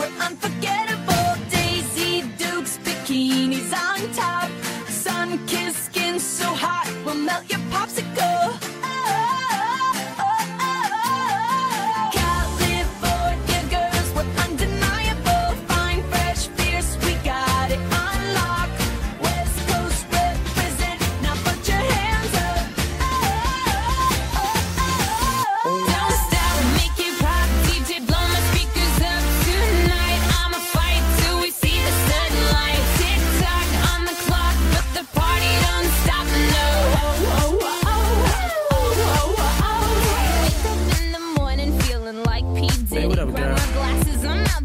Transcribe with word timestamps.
Were 0.00 0.12
unforgettable. 0.26 1.28
Daisy 1.50 2.22
Dukes, 2.38 2.78
bikinis 2.84 3.72
on 3.86 4.00
top. 4.14 4.48
Sun 4.88 5.28
kissed 5.46 5.84
skin 5.86 6.18
so 6.18 6.46
hot 6.64 6.88
will 7.04 7.20
melt 7.28 7.44
your 7.50 7.60
popsicle. 7.72 8.09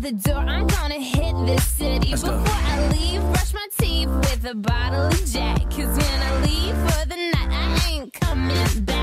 The 0.05 0.11
door. 0.11 0.37
I'm 0.37 0.67
gonna 0.67 0.99
hit 0.99 1.33
this 1.47 1.65
city 1.65 2.09
Let's 2.11 2.21
go. 2.21 2.37
before 2.37 2.61
I 2.73 2.89
leave. 2.89 3.21
Brush 3.33 3.53
my 3.55 3.67
teeth 3.75 4.07
with 4.07 4.45
a 4.45 4.53
bottle 4.53 5.07
of 5.07 5.25
Jack. 5.25 5.61
'Cause 5.71 5.97
when 5.97 6.21
I 6.29 6.31
leave 6.45 6.75
for 6.85 7.07
the 7.07 7.17
night, 7.33 7.51
I 7.51 7.89
ain't 7.89 8.13
coming 8.13 8.85
back. 8.85 8.94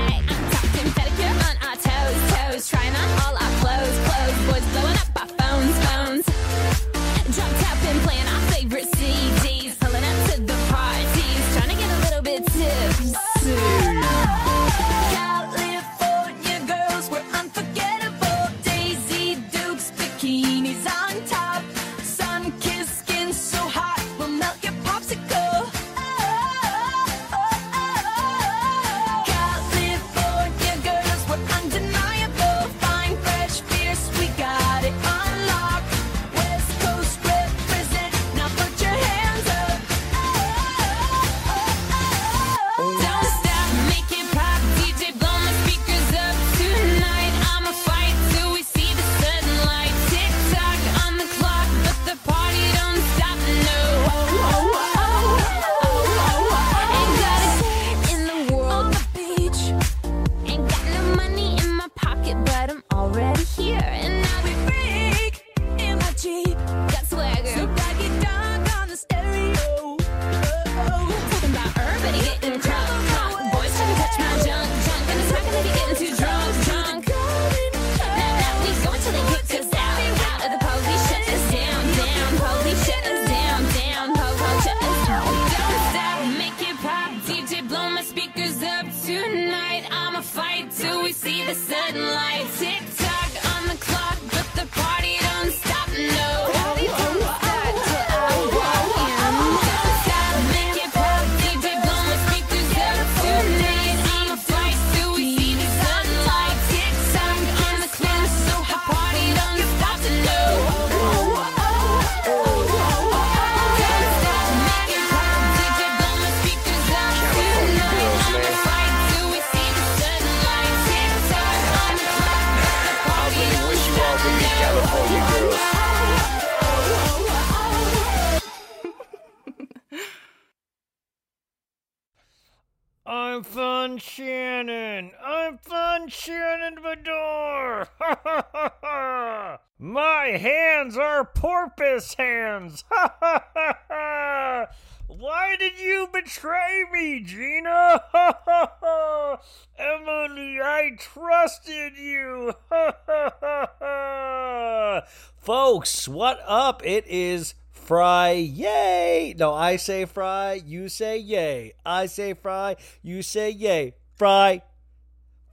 Are 141.73 141.73
porpoise 141.73 142.13
hands. 142.15 142.83
Why 145.07 145.55
did 145.57 145.79
you 145.79 146.09
betray 146.11 146.83
me, 146.91 147.21
Gina? 147.21 148.03
Emily, 149.77 150.59
I 150.61 150.91
trusted 150.97 151.97
you. 151.97 152.53
Folks, 155.37 156.07
what 156.07 156.39
up? 156.47 156.83
It 156.85 157.05
is 157.07 157.53
Fry 157.71 158.31
Yay. 158.31 159.35
No, 159.37 159.53
I 159.53 159.75
say 159.75 160.05
Fry, 160.05 160.61
you 160.65 160.89
say 160.89 161.17
Yay. 161.17 161.73
I 161.85 162.07
say 162.07 162.33
Fry, 162.33 162.75
you 163.01 163.21
say 163.21 163.51
Yay. 163.51 163.95
Fry, 164.15 164.63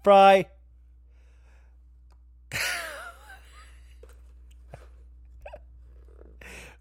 Fry. 0.02 0.46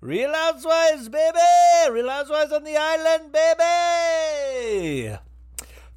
Real 0.02 0.34
Housewives, 0.34 1.10
baby! 1.10 1.38
Real 1.92 2.10
Housewives 2.10 2.54
on 2.54 2.64
the 2.64 2.78
island, 2.78 3.34
baby! 3.34 5.18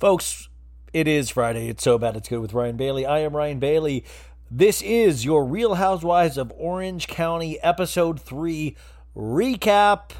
Folks, 0.00 0.48
it 0.92 1.06
is 1.06 1.30
Friday. 1.30 1.68
It's 1.68 1.84
so 1.84 1.98
bad 1.98 2.16
it's 2.16 2.28
good 2.28 2.40
with 2.40 2.52
Ryan 2.52 2.76
Bailey. 2.76 3.06
I 3.06 3.20
am 3.20 3.36
Ryan 3.36 3.60
Bailey. 3.60 4.04
This 4.50 4.82
is 4.82 5.24
your 5.24 5.44
Real 5.44 5.74
Housewives 5.74 6.36
of 6.36 6.52
Orange 6.56 7.06
County, 7.06 7.60
episode 7.60 8.20
3 8.20 8.76
recap. 9.16 10.10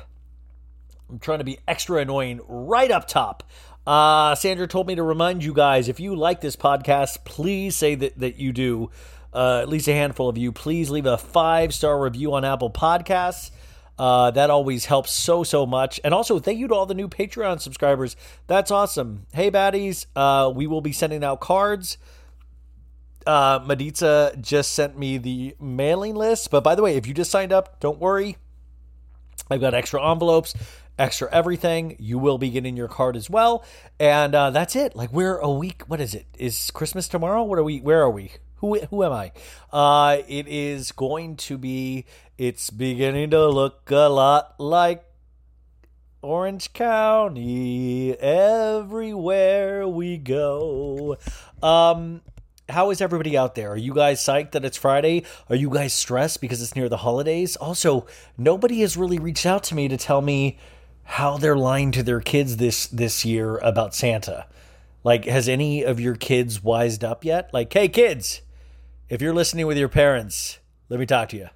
I'm 1.11 1.19
trying 1.19 1.39
to 1.39 1.45
be 1.45 1.59
extra 1.67 1.99
annoying 1.99 2.41
right 2.47 2.93
up 2.93 3.09
top. 3.09 3.43
Uh, 3.85 4.37
Sandra 4.37 4.69
told 4.69 4.87
me 4.87 4.95
to 4.95 5.03
remind 5.03 5.43
you 5.43 5.53
guys 5.53 5.89
if 5.89 5.99
you 5.99 6.15
like 6.15 6.41
this 6.41 6.55
podcast, 6.55 7.25
please 7.25 7.75
say 7.75 7.97
that, 7.97 8.17
that 8.21 8.37
you 8.37 8.53
do. 8.53 8.91
Uh, 9.35 9.59
at 9.61 9.69
least 9.69 9.89
a 9.89 9.93
handful 9.93 10.29
of 10.29 10.39
you. 10.39 10.53
Please 10.53 10.89
leave 10.89 11.07
a 11.07 11.19
five 11.19 11.75
star 11.75 12.01
review 12.01 12.33
on 12.35 12.45
Apple 12.45 12.71
Podcasts. 12.71 13.51
Uh, 13.99 14.31
that 14.31 14.51
always 14.51 14.87
helps 14.87 15.13
so, 15.13 15.45
so 15.45 15.67
much. 15.67 16.01
And 16.03 16.15
also, 16.15 16.39
thank 16.39 16.59
you 16.59 16.67
to 16.69 16.75
all 16.75 16.87
the 16.87 16.95
new 16.95 17.09
Patreon 17.09 17.61
subscribers. 17.61 18.17
That's 18.47 18.71
awesome. 18.71 19.27
Hey, 19.33 19.51
baddies, 19.51 20.07
uh, 20.17 20.51
we 20.51 20.67
will 20.67 20.81
be 20.81 20.93
sending 20.93 21.23
out 21.23 21.41
cards. 21.41 21.99
Uh, 23.27 23.61
Maritza 23.65 24.35
just 24.41 24.73
sent 24.73 24.99
me 24.99 25.19
the 25.19 25.55
mailing 25.61 26.15
list. 26.15 26.51
But 26.51 26.65
by 26.65 26.75
the 26.75 26.83
way, 26.83 26.97
if 26.97 27.07
you 27.07 27.15
just 27.15 27.31
signed 27.31 27.53
up, 27.53 27.79
don't 27.81 27.99
worry. 27.99 28.39
I've 29.51 29.61
got 29.61 29.75
extra 29.75 30.11
envelopes, 30.11 30.55
extra 30.99 31.29
everything. 31.31 31.97
You 31.99 32.19
will 32.19 32.39
be 32.39 32.51
getting 32.51 32.77
your 32.77 32.89
card 32.89 33.17
as 33.17 33.29
well. 33.29 33.65
And 34.01 34.35
uh, 34.35 34.51
that's 34.51 34.75
it. 34.75 34.97
Like, 34.97 35.13
we're 35.13 35.37
a 35.37 35.51
week. 35.51 35.83
What 35.87 36.01
is 36.01 36.15
it? 36.15 36.27
Is 36.39 36.71
Christmas 36.73 37.07
tomorrow? 37.07 37.43
What 37.45 37.59
are 37.59 37.65
we? 37.65 37.79
Where 37.81 38.01
are 38.03 38.11
we? 38.11 38.33
Who, 38.63 38.79
who 38.79 39.03
am 39.03 39.13
I? 39.13 39.33
Uh, 39.73 40.19
it 40.29 40.47
is 40.47 40.93
going 40.93 41.37
to 41.37 41.59
be, 41.59 42.05
it's 42.39 42.71
beginning 42.71 43.31
to 43.31 43.49
look 43.49 43.91
a 43.91 44.09
lot 44.09 44.55
like 44.61 45.05
Orange 46.23 46.73
County 46.73 48.17
everywhere 48.17 49.89
we 49.89 50.17
go. 50.17 51.17
Um, 51.61 52.21
how 52.69 52.91
is 52.91 53.01
everybody 53.01 53.37
out 53.37 53.57
there? 53.57 53.73
Are 53.73 53.77
you 53.77 53.93
guys 53.93 54.23
psyched 54.23 54.53
that 54.53 54.65
it's 54.65 54.77
Friday? 54.77 55.25
Are 55.51 55.57
you 55.57 55.69
guys 55.69 55.93
stressed 55.93 56.41
because 56.41 56.63
it's 56.63 56.77
near 56.77 56.89
the 56.89 56.99
holidays? 56.99 57.57
Also, 57.57 58.07
nobody 58.39 58.83
has 58.83 58.97
really 58.97 59.19
reached 59.19 59.45
out 59.45 59.65
to 59.65 59.75
me 59.75 59.89
to 59.89 59.97
tell 59.97 60.23
me 60.23 60.57
how 61.03 61.37
they're 61.37 61.57
lying 61.57 61.91
to 61.91 62.05
their 62.05 62.21
kids 62.21 62.59
this 62.59 62.87
this 62.87 63.25
year 63.25 63.59
about 63.59 63.93
Santa. 63.93 64.47
Like, 65.03 65.25
has 65.25 65.49
any 65.49 65.83
of 65.83 65.99
your 65.99 66.15
kids 66.15 66.63
wised 66.63 67.03
up 67.03 67.25
yet? 67.25 67.53
Like, 67.53 67.73
hey 67.73 67.89
kids, 67.89 68.43
if 69.13 69.21
you're 69.21 69.35
listening 69.35 69.67
with 69.67 69.77
your 69.77 69.91
parents, 69.91 70.59
let 70.89 70.99
me 70.99 71.05
talk 71.05 71.29
to 71.29 71.37
you. 71.37 71.49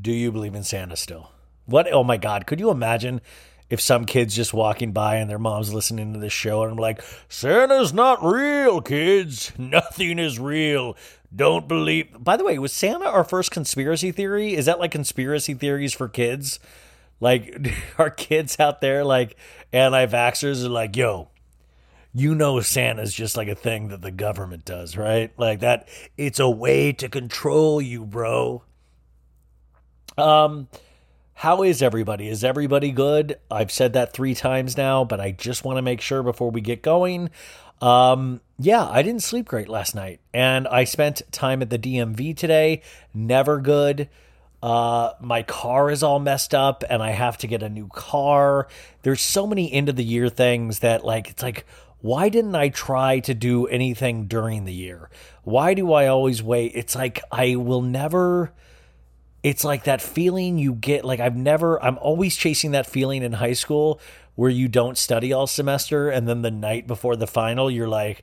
Do 0.00 0.12
you 0.12 0.30
believe 0.30 0.54
in 0.54 0.62
Santa 0.62 0.94
still? 0.94 1.32
What? 1.66 1.92
Oh 1.92 2.04
my 2.04 2.18
God! 2.18 2.46
Could 2.46 2.60
you 2.60 2.70
imagine 2.70 3.20
if 3.68 3.80
some 3.80 4.04
kids 4.04 4.36
just 4.36 4.54
walking 4.54 4.92
by 4.92 5.16
and 5.16 5.28
their 5.28 5.40
mom's 5.40 5.74
listening 5.74 6.12
to 6.12 6.20
this 6.20 6.32
show 6.32 6.62
and 6.62 6.70
I'm 6.70 6.78
like, 6.78 7.02
Santa's 7.28 7.92
not 7.92 8.22
real, 8.22 8.80
kids. 8.80 9.50
Nothing 9.58 10.20
is 10.20 10.38
real. 10.38 10.96
Don't 11.34 11.66
believe. 11.66 12.22
By 12.22 12.36
the 12.36 12.44
way, 12.44 12.60
was 12.60 12.72
Santa 12.72 13.06
our 13.06 13.24
first 13.24 13.50
conspiracy 13.50 14.12
theory? 14.12 14.54
Is 14.54 14.66
that 14.66 14.78
like 14.78 14.92
conspiracy 14.92 15.54
theories 15.54 15.94
for 15.94 16.08
kids? 16.08 16.60
Like, 17.18 17.72
are 17.98 18.08
kids 18.08 18.60
out 18.60 18.80
there 18.80 19.04
like 19.04 19.36
anti 19.72 20.06
vaxxers 20.06 20.64
are 20.64 20.68
like, 20.68 20.94
yo, 20.94 21.30
you 22.12 22.34
know 22.34 22.60
Santa's 22.60 23.14
just 23.14 23.36
like 23.36 23.48
a 23.48 23.54
thing 23.54 23.88
that 23.88 24.02
the 24.02 24.10
government 24.10 24.64
does, 24.64 24.96
right? 24.96 25.32
Like 25.38 25.60
that 25.60 25.88
it's 26.16 26.40
a 26.40 26.50
way 26.50 26.92
to 26.92 27.08
control 27.08 27.80
you, 27.80 28.04
bro. 28.04 28.62
Um 30.18 30.68
how 31.34 31.62
is 31.62 31.80
everybody? 31.80 32.28
Is 32.28 32.44
everybody 32.44 32.90
good? 32.90 33.38
I've 33.50 33.72
said 33.72 33.94
that 33.94 34.12
3 34.12 34.34
times 34.34 34.76
now, 34.76 35.04
but 35.04 35.20
I 35.20 35.30
just 35.30 35.64
want 35.64 35.78
to 35.78 35.82
make 35.82 36.00
sure 36.00 36.22
before 36.22 36.50
we 36.50 36.60
get 36.60 36.82
going. 36.82 37.30
Um 37.80 38.40
yeah, 38.58 38.86
I 38.86 39.02
didn't 39.02 39.22
sleep 39.22 39.46
great 39.46 39.68
last 39.68 39.94
night 39.94 40.20
and 40.34 40.66
I 40.68 40.84
spent 40.84 41.22
time 41.32 41.62
at 41.62 41.70
the 41.70 41.78
DMV 41.78 42.36
today. 42.36 42.82
Never 43.14 43.60
good. 43.60 44.08
Uh, 44.62 45.12
my 45.20 45.42
car 45.42 45.90
is 45.90 46.02
all 46.02 46.18
messed 46.18 46.54
up 46.54 46.84
and 46.90 47.02
I 47.02 47.12
have 47.12 47.38
to 47.38 47.46
get 47.46 47.62
a 47.62 47.68
new 47.70 47.88
car. 47.88 48.68
There's 49.02 49.22
so 49.22 49.46
many 49.46 49.72
end 49.72 49.88
of 49.88 49.96
the 49.96 50.04
year 50.04 50.28
things 50.28 50.80
that 50.80 51.04
like 51.04 51.30
it's 51.30 51.42
like 51.42 51.64
why 52.00 52.28
didn't 52.28 52.54
I 52.54 52.68
try 52.68 53.20
to 53.20 53.34
do 53.34 53.66
anything 53.66 54.26
during 54.26 54.64
the 54.64 54.72
year? 54.72 55.10
Why 55.42 55.74
do 55.74 55.92
I 55.92 56.06
always 56.06 56.42
wait? 56.42 56.72
It's 56.74 56.94
like 56.94 57.20
I 57.30 57.56
will 57.56 57.82
never 57.82 58.52
it's 59.42 59.64
like 59.64 59.84
that 59.84 60.02
feeling 60.02 60.58
you 60.58 60.74
get 60.74 61.04
like 61.04 61.20
I've 61.20 61.36
never 61.36 61.82
I'm 61.82 61.98
always 61.98 62.36
chasing 62.36 62.72
that 62.72 62.86
feeling 62.86 63.22
in 63.22 63.32
high 63.32 63.54
school 63.54 64.00
where 64.34 64.50
you 64.50 64.68
don't 64.68 64.96
study 64.96 65.32
all 65.32 65.46
semester 65.46 66.08
and 66.08 66.28
then 66.28 66.42
the 66.42 66.50
night 66.50 66.86
before 66.86 67.16
the 67.16 67.26
final 67.26 67.70
you're 67.70 67.88
like 67.88 68.22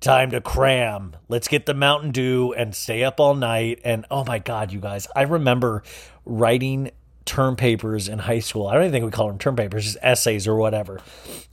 time 0.00 0.30
to 0.30 0.40
cram. 0.40 1.16
Let's 1.28 1.48
get 1.48 1.66
the 1.66 1.74
Mountain 1.74 2.10
Dew 2.10 2.52
and 2.52 2.74
stay 2.74 3.04
up 3.04 3.20
all 3.20 3.34
night 3.34 3.80
and 3.84 4.04
oh 4.10 4.24
my 4.24 4.38
god, 4.38 4.72
you 4.72 4.80
guys, 4.80 5.06
I 5.16 5.22
remember 5.22 5.82
writing 6.26 6.90
term 7.24 7.56
papers 7.56 8.08
in 8.08 8.18
high 8.18 8.40
school. 8.40 8.66
I 8.66 8.74
don't 8.74 8.82
even 8.82 8.92
think 8.92 9.04
we 9.06 9.10
call 9.10 9.28
them 9.28 9.38
term 9.38 9.56
papers, 9.56 9.84
just 9.84 9.96
essays 10.02 10.46
or 10.46 10.56
whatever. 10.56 11.00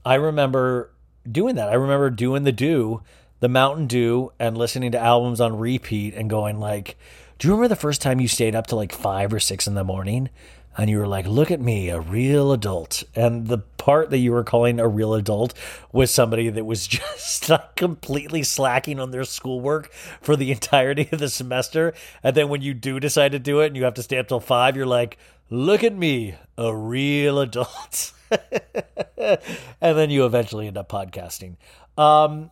I 0.05 0.15
remember 0.15 0.91
doing 1.29 1.55
that. 1.55 1.69
I 1.69 1.73
remember 1.73 2.09
doing 2.09 2.43
the 2.43 2.51
Dew, 2.51 3.01
the 3.39 3.49
Mountain 3.49 3.87
Dew, 3.87 4.31
and 4.39 4.57
listening 4.57 4.91
to 4.91 4.99
albums 4.99 5.41
on 5.41 5.57
repeat 5.57 6.13
and 6.13 6.29
going 6.29 6.59
like, 6.59 6.97
"Do 7.39 7.47
you 7.47 7.53
remember 7.53 7.69
the 7.69 7.75
first 7.75 8.01
time 8.01 8.19
you 8.19 8.27
stayed 8.27 8.55
up 8.55 8.67
to 8.67 8.75
like 8.75 8.91
five 8.91 9.33
or 9.33 9.39
six 9.39 9.67
in 9.67 9.75
the 9.75 9.83
morning?" 9.83 10.29
And 10.77 10.89
you 10.89 10.99
were 10.99 11.07
like, 11.07 11.27
"Look 11.27 11.51
at 11.51 11.59
me, 11.59 11.89
a 11.89 11.99
real 11.99 12.53
adult." 12.53 13.03
And 13.15 13.47
the 13.47 13.57
part 13.57 14.09
that 14.11 14.19
you 14.19 14.31
were 14.31 14.43
calling 14.43 14.79
a 14.79 14.87
real 14.87 15.13
adult 15.13 15.53
was 15.91 16.13
somebody 16.13 16.49
that 16.49 16.65
was 16.65 16.87
just 16.87 17.49
like 17.49 17.75
completely 17.75 18.43
slacking 18.43 18.99
on 18.99 19.11
their 19.11 19.25
schoolwork 19.25 19.91
for 20.21 20.35
the 20.35 20.51
entirety 20.51 21.09
of 21.11 21.19
the 21.19 21.29
semester. 21.29 21.93
And 22.23 22.35
then 22.35 22.47
when 22.47 22.61
you 22.61 22.73
do 22.73 22.99
decide 22.99 23.33
to 23.33 23.39
do 23.39 23.59
it 23.59 23.67
and 23.67 23.75
you 23.75 23.83
have 23.83 23.95
to 23.95 24.03
stay 24.03 24.17
up 24.17 24.27
till 24.27 24.39
five, 24.39 24.77
you're 24.77 24.85
like, 24.85 25.17
"Look 25.49 25.83
at 25.83 25.95
me, 25.95 26.35
a 26.57 26.75
real 26.75 27.39
adult." 27.39 28.13
and 29.17 29.97
then 29.97 30.09
you 30.09 30.25
eventually 30.25 30.67
end 30.67 30.77
up 30.77 30.89
podcasting. 30.89 31.57
Um, 31.97 32.51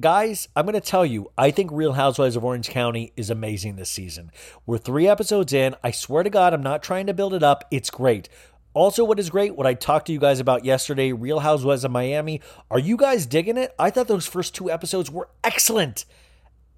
guys, 0.00 0.48
I'm 0.56 0.64
going 0.66 0.74
to 0.74 0.80
tell 0.80 1.06
you, 1.06 1.30
I 1.38 1.50
think 1.50 1.70
Real 1.72 1.92
Housewives 1.92 2.36
of 2.36 2.44
Orange 2.44 2.68
County 2.68 3.12
is 3.16 3.30
amazing 3.30 3.76
this 3.76 3.90
season. 3.90 4.30
We're 4.66 4.78
three 4.78 5.06
episodes 5.06 5.52
in. 5.52 5.74
I 5.84 5.90
swear 5.90 6.22
to 6.22 6.30
God, 6.30 6.52
I'm 6.52 6.62
not 6.62 6.82
trying 6.82 7.06
to 7.06 7.14
build 7.14 7.34
it 7.34 7.42
up. 7.42 7.64
It's 7.70 7.90
great. 7.90 8.28
Also, 8.72 9.04
what 9.04 9.18
is 9.18 9.30
great, 9.30 9.56
what 9.56 9.66
I 9.66 9.74
talked 9.74 10.06
to 10.06 10.12
you 10.12 10.20
guys 10.20 10.38
about 10.38 10.64
yesterday, 10.64 11.12
Real 11.12 11.40
Housewives 11.40 11.84
of 11.84 11.90
Miami. 11.90 12.40
Are 12.70 12.78
you 12.78 12.96
guys 12.96 13.26
digging 13.26 13.56
it? 13.56 13.74
I 13.78 13.90
thought 13.90 14.06
those 14.06 14.26
first 14.26 14.54
two 14.54 14.70
episodes 14.70 15.10
were 15.10 15.28
excellent. 15.42 16.04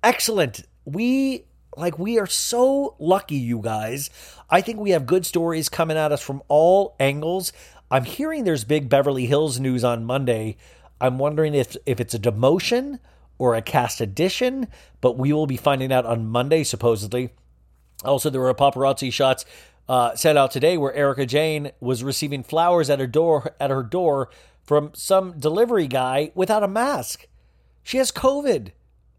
Excellent. 0.03 0.63
We 0.87 1.45
like 1.77 1.99
we 1.99 2.19
are 2.19 2.27
so 2.27 2.97
lucky, 2.99 3.37
you 3.37 3.61
guys. 3.61 4.11
I 4.49 4.61
think 4.63 4.79
we 4.79 4.91
have 4.91 5.07
good 5.07 5.27
stories 5.27 5.69
coming 5.69 5.97
at 5.97 6.13
us 6.13 6.23
from 6.23 6.43
all 6.49 6.97
angles. 6.99 7.53
I'm 7.93 8.05
hearing 8.05 8.45
there's 8.45 8.65
big 8.65 8.89
Beverly 8.89 9.27
Hills 9.27 9.61
news 9.61 9.85
on 9.85 10.07
Monday. 10.07 10.57
I'm 10.99 11.19
wondering 11.19 11.55
if 11.55 11.77
if 11.85 12.01
it's 12.01 12.15
a 12.15 12.19
demotion 12.19 12.99
or 13.37 13.55
a 13.55 13.61
cast 13.61 14.01
addition, 14.01 14.69
but 15.03 15.19
we 15.19 15.31
will 15.31 15.47
be 15.47 15.59
finding 15.59 15.93
out 15.93 16.07
on 16.07 16.27
Monday 16.27 16.65
supposedly. 16.65 17.35
Also, 18.03 18.31
there 18.31 18.41
were 18.41 18.55
paparazzi 18.55 19.13
shots 19.13 19.45
uh, 19.91 20.15
set 20.15 20.39
out 20.39 20.51
today 20.53 20.79
where 20.79 20.95
Erika 20.95 21.27
Jayne 21.27 21.73
was 21.81 22.03
receiving 22.03 22.43
flowers 22.43 22.89
at 22.89 22.99
her 22.99 23.07
door 23.07 23.55
at 23.61 23.69
her 23.69 23.83
door 23.83 24.31
from 24.65 24.93
some 24.95 25.39
delivery 25.39 25.87
guy 25.87 26.33
without 26.35 26.63
a 26.63 26.69
mask. 26.69 27.27
She 27.83 27.99
has 27.99 28.11
COVID. 28.11 28.71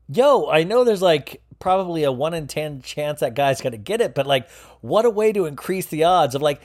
Yo, 0.10 0.50
I 0.50 0.64
know 0.64 0.84
there's 0.84 1.02
like 1.02 1.44
probably 1.60 2.04
a 2.04 2.12
one 2.12 2.34
in 2.34 2.48
ten 2.48 2.82
chance 2.82 3.20
that 3.20 3.36
guy's 3.36 3.62
gonna 3.62 3.78
get 3.78 4.02
it, 4.02 4.16
but 4.16 4.26
like, 4.26 4.50
what 4.82 5.06
a 5.06 5.12
way 5.12 5.32
to 5.32 5.46
increase 5.46 5.86
the 5.86 6.06
odds 6.06 6.34
of 6.34 6.42
like, 6.42 6.60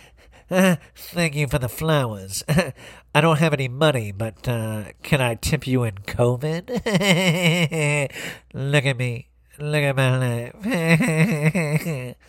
thank 0.48 1.34
you 1.34 1.46
for 1.46 1.58
the 1.58 1.68
flowers. 1.68 2.42
I 3.14 3.20
don't 3.20 3.38
have 3.38 3.52
any 3.52 3.68
money, 3.68 4.12
but 4.12 4.48
uh, 4.48 4.84
can 5.02 5.20
I 5.20 5.34
tip 5.34 5.66
you 5.66 5.84
in 5.84 5.96
COVID? 5.96 6.70
Look 8.54 8.86
at 8.86 8.96
me. 8.96 9.28
Look 9.58 9.82
at 9.82 9.96
my 9.96 10.52
life. 10.54 12.16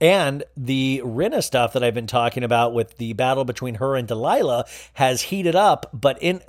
And 0.00 0.44
the 0.56 1.02
Rinna 1.04 1.42
stuff 1.42 1.72
that 1.72 1.82
I've 1.82 1.94
been 1.94 2.06
talking 2.06 2.44
about 2.44 2.72
with 2.72 2.98
the 2.98 3.14
battle 3.14 3.44
between 3.44 3.76
her 3.76 3.96
and 3.96 4.06
Delilah 4.06 4.64
has 4.94 5.22
heated 5.22 5.56
up. 5.56 5.90
But 5.92 6.22
in, 6.22 6.40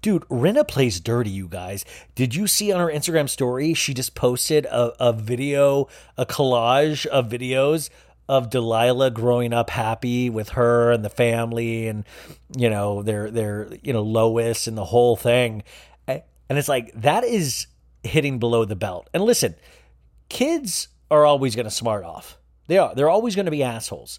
dude, 0.00 0.22
Rinna 0.28 0.66
plays 0.66 1.00
dirty, 1.00 1.30
you 1.30 1.48
guys. 1.48 1.84
Did 2.14 2.34
you 2.36 2.46
see 2.46 2.70
on 2.70 2.80
her 2.80 2.86
Instagram 2.86 3.28
story? 3.28 3.74
She 3.74 3.94
just 3.94 4.14
posted 4.14 4.64
a, 4.66 4.92
a 5.00 5.12
video, 5.12 5.88
a 6.16 6.24
collage 6.24 7.04
of 7.06 7.28
videos 7.28 7.90
of 8.28 8.50
Delilah 8.50 9.10
growing 9.10 9.52
up 9.52 9.70
happy 9.70 10.28
with 10.30 10.50
her 10.50 10.92
and 10.92 11.04
the 11.04 11.10
family 11.10 11.88
and, 11.88 12.04
you 12.56 12.68
know, 12.68 13.02
their, 13.02 13.30
their, 13.30 13.68
you 13.82 13.92
know, 13.92 14.02
Lois 14.02 14.66
and 14.66 14.76
the 14.76 14.84
whole 14.84 15.16
thing. 15.16 15.62
And 16.06 16.58
it's 16.58 16.68
like, 16.68 16.92
that 17.00 17.24
is 17.24 17.66
hitting 18.02 18.38
below 18.38 18.64
the 18.64 18.76
belt. 18.76 19.10
And 19.12 19.22
listen, 19.22 19.54
kids 20.28 20.88
are 21.10 21.26
always 21.26 21.54
going 21.54 21.64
to 21.66 21.70
smart 21.70 22.04
off 22.04 22.38
they 22.68 22.78
are. 22.78 22.94
They're 22.94 23.10
always 23.10 23.34
going 23.34 23.46
to 23.46 23.50
be 23.50 23.64
assholes. 23.64 24.18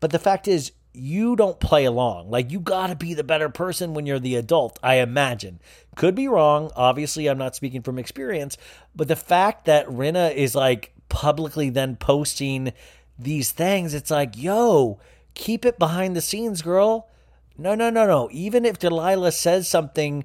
But 0.00 0.10
the 0.10 0.18
fact 0.18 0.48
is, 0.48 0.72
you 0.92 1.36
don't 1.36 1.60
play 1.60 1.84
along. 1.84 2.30
Like, 2.30 2.50
you 2.50 2.58
got 2.58 2.86
to 2.86 2.96
be 2.96 3.12
the 3.12 3.22
better 3.22 3.50
person 3.50 3.92
when 3.92 4.06
you're 4.06 4.18
the 4.18 4.36
adult, 4.36 4.78
I 4.82 4.96
imagine. 4.96 5.60
Could 5.94 6.14
be 6.14 6.26
wrong. 6.26 6.70
Obviously, 6.74 7.26
I'm 7.26 7.38
not 7.38 7.54
speaking 7.54 7.82
from 7.82 7.98
experience. 7.98 8.56
But 8.94 9.08
the 9.08 9.16
fact 9.16 9.66
that 9.66 9.86
Rinna 9.86 10.34
is 10.34 10.54
like 10.54 10.94
publicly 11.08 11.70
then 11.70 11.96
posting 11.96 12.72
these 13.18 13.50
things, 13.50 13.94
it's 13.94 14.10
like, 14.10 14.36
yo, 14.36 14.98
keep 15.34 15.64
it 15.64 15.78
behind 15.78 16.14
the 16.14 16.20
scenes, 16.20 16.62
girl. 16.62 17.08
No, 17.56 17.74
no, 17.74 17.90
no, 17.90 18.06
no. 18.06 18.28
Even 18.32 18.64
if 18.64 18.78
Delilah 18.78 19.32
says 19.32 19.68
something 19.68 20.24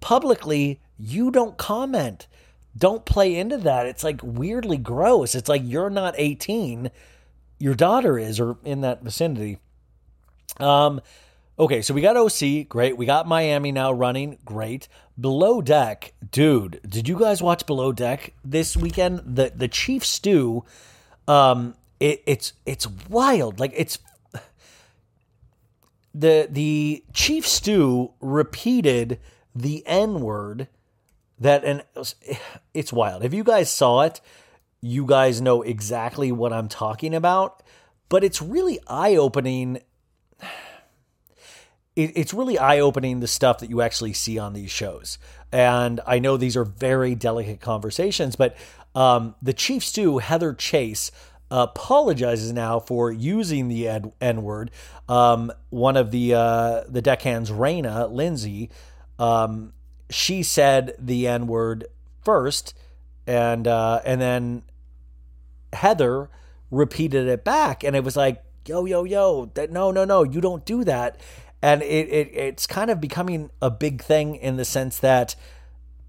publicly, 0.00 0.80
you 0.96 1.30
don't 1.30 1.56
comment 1.56 2.26
don't 2.76 3.04
play 3.04 3.36
into 3.36 3.58
that. 3.58 3.86
It's 3.86 4.04
like 4.04 4.20
weirdly 4.22 4.76
gross. 4.76 5.34
It's 5.34 5.48
like 5.48 5.62
you're 5.64 5.90
not 5.90 6.14
18, 6.16 6.90
your 7.58 7.74
daughter 7.74 8.18
is, 8.18 8.38
or 8.38 8.56
in 8.64 8.80
that 8.82 9.02
vicinity. 9.02 9.58
Um, 10.58 11.00
okay, 11.58 11.82
so 11.82 11.94
we 11.94 12.00
got 12.00 12.16
OC, 12.16 12.68
great. 12.68 12.96
We 12.96 13.06
got 13.06 13.26
Miami 13.26 13.72
now 13.72 13.92
running, 13.92 14.38
great. 14.44 14.88
Below 15.20 15.60
Deck, 15.60 16.12
dude, 16.30 16.80
did 16.88 17.08
you 17.08 17.18
guys 17.18 17.42
watch 17.42 17.66
Below 17.66 17.92
Deck 17.92 18.32
this 18.44 18.76
weekend? 18.76 19.22
The 19.26 19.52
the 19.54 19.68
Chief 19.68 20.04
Stew, 20.04 20.64
um, 21.28 21.74
it, 21.98 22.22
it's 22.26 22.52
it's 22.64 22.86
wild. 22.86 23.60
Like 23.60 23.72
it's 23.76 23.98
the 26.14 26.48
the 26.48 27.04
Chief 27.12 27.46
Stew 27.46 28.12
repeated 28.20 29.18
the 29.54 29.82
N 29.86 30.20
word 30.20 30.68
that 31.38 31.64
and 31.64 31.82
it's 32.74 32.92
wild. 32.92 33.24
If 33.24 33.34
you 33.34 33.44
guys 33.44 33.70
saw 33.70 34.02
it, 34.02 34.20
you 34.80 35.04
guys 35.04 35.40
know 35.40 35.62
exactly 35.62 36.32
what 36.32 36.52
I'm 36.52 36.68
talking 36.68 37.14
about, 37.14 37.62
but 38.08 38.24
it's 38.24 38.40
really 38.40 38.78
eye-opening 41.96 42.12
it's 42.16 42.34
really 42.34 42.58
eye-opening 42.58 43.20
the 43.20 43.26
stuff 43.26 43.58
that 43.58 43.70
you 43.70 43.80
actually 43.80 44.12
see 44.12 44.38
on 44.38 44.52
these 44.52 44.70
shows. 44.70 45.18
And 45.52 46.00
I 46.06 46.18
know 46.18 46.36
these 46.36 46.56
are 46.56 46.64
very 46.64 47.14
delicate 47.14 47.60
conversations, 47.60 48.36
but 48.36 48.56
um, 48.94 49.34
the 49.42 49.52
chief 49.52 49.84
stew, 49.84 50.18
Heather 50.18 50.54
Chase, 50.54 51.10
apologizes 51.50 52.52
now 52.52 52.78
for 52.78 53.10
using 53.10 53.68
the 53.68 53.88
N 54.20 54.42
word. 54.42 54.70
Um, 55.08 55.52
one 55.70 55.96
of 55.96 56.12
the 56.12 56.34
uh, 56.34 56.84
the 56.88 57.02
deckhands, 57.02 57.50
Rayna 57.50 58.10
Lindsey, 58.10 58.70
um, 59.18 59.72
she 60.08 60.42
said 60.42 60.94
the 60.98 61.26
N 61.26 61.46
word 61.46 61.86
first, 62.22 62.74
and 63.26 63.66
uh, 63.66 64.00
and 64.04 64.20
then 64.20 64.62
Heather 65.72 66.30
repeated 66.70 67.26
it 67.26 67.44
back, 67.44 67.82
and 67.82 67.96
it 67.96 68.04
was 68.04 68.16
like, 68.16 68.42
yo, 68.66 68.84
yo, 68.84 69.02
yo, 69.02 69.50
that 69.54 69.72
no, 69.72 69.90
no, 69.90 70.04
no, 70.04 70.22
you 70.22 70.40
don't 70.40 70.64
do 70.64 70.84
that. 70.84 71.20
And 71.62 71.82
it, 71.82 72.08
it 72.08 72.30
it's 72.32 72.66
kind 72.66 72.90
of 72.90 73.00
becoming 73.00 73.50
a 73.60 73.70
big 73.70 74.02
thing 74.02 74.36
in 74.36 74.56
the 74.56 74.64
sense 74.64 74.98
that 74.98 75.36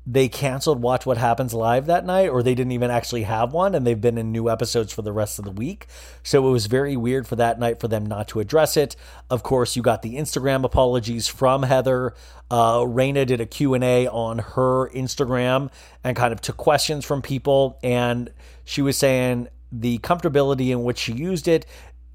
they 0.06 0.28
canceled 0.28 0.82
Watch 0.82 1.06
What 1.06 1.18
Happens 1.18 1.54
Live 1.54 1.86
that 1.86 2.06
night, 2.06 2.30
or 2.30 2.42
they 2.42 2.56
didn't 2.56 2.72
even 2.72 2.90
actually 2.90 3.24
have 3.24 3.54
one, 3.54 3.76
and 3.76 3.86
they've 3.86 4.00
been 4.00 4.18
in 4.18 4.32
new 4.32 4.50
episodes 4.50 4.92
for 4.92 5.04
the 5.04 5.12
rest 5.12 5.38
of 5.38 5.46
the 5.46 5.52
week. 5.52 5.86
So 6.24 6.48
it 6.48 6.52
was 6.52 6.66
very 6.66 6.98
weird 6.98 7.28
for 7.28 7.36
that 7.36 7.60
night 7.60 7.80
for 7.80 7.88
them 7.88 8.06
not 8.06 8.28
to 8.30 8.40
address 8.40 8.76
it. 8.78 8.96
Of 9.30 9.44
course, 9.44 9.76
you 9.76 9.84
got 9.84 10.02
the 10.02 10.16
Instagram 10.16 10.64
apologies 10.64 11.28
from 11.28 11.64
Heather. 11.64 12.16
Uh, 12.50 12.80
Rayna 12.80 13.28
did 13.28 13.42
a 13.42 13.46
Q&A 13.46 14.08
on 14.08 14.40
her 14.40 14.90
Instagram 14.90 15.70
and 16.04 16.18
kind 16.18 16.34
of 16.34 16.42
took 16.42 16.58
questions 16.58 17.06
from 17.06 17.22
people, 17.22 17.78
and 17.84 18.34
she 18.66 18.82
was 18.82 18.98
saying 18.98 19.50
the 19.72 20.00
comfortability 20.00 20.70
in 20.70 20.84
which 20.84 20.98
she 20.98 21.14
used 21.14 21.48
it 21.48 21.66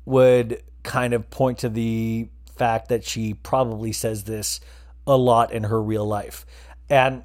would 0.05 0.63
kind 0.83 1.15
of 1.15 1.31
point 1.31 1.59
to 1.59 1.69
the 1.69 2.29
fact 2.57 2.89
that 2.89 3.05
she 3.05 3.35
probably 3.35 3.93
says 3.93 4.25
this 4.25 4.61
a 5.07 5.17
lot 5.17 5.53
in 5.53 5.65
her 5.65 5.83
real 5.83 6.07
life. 6.07 6.45
And 6.89 7.25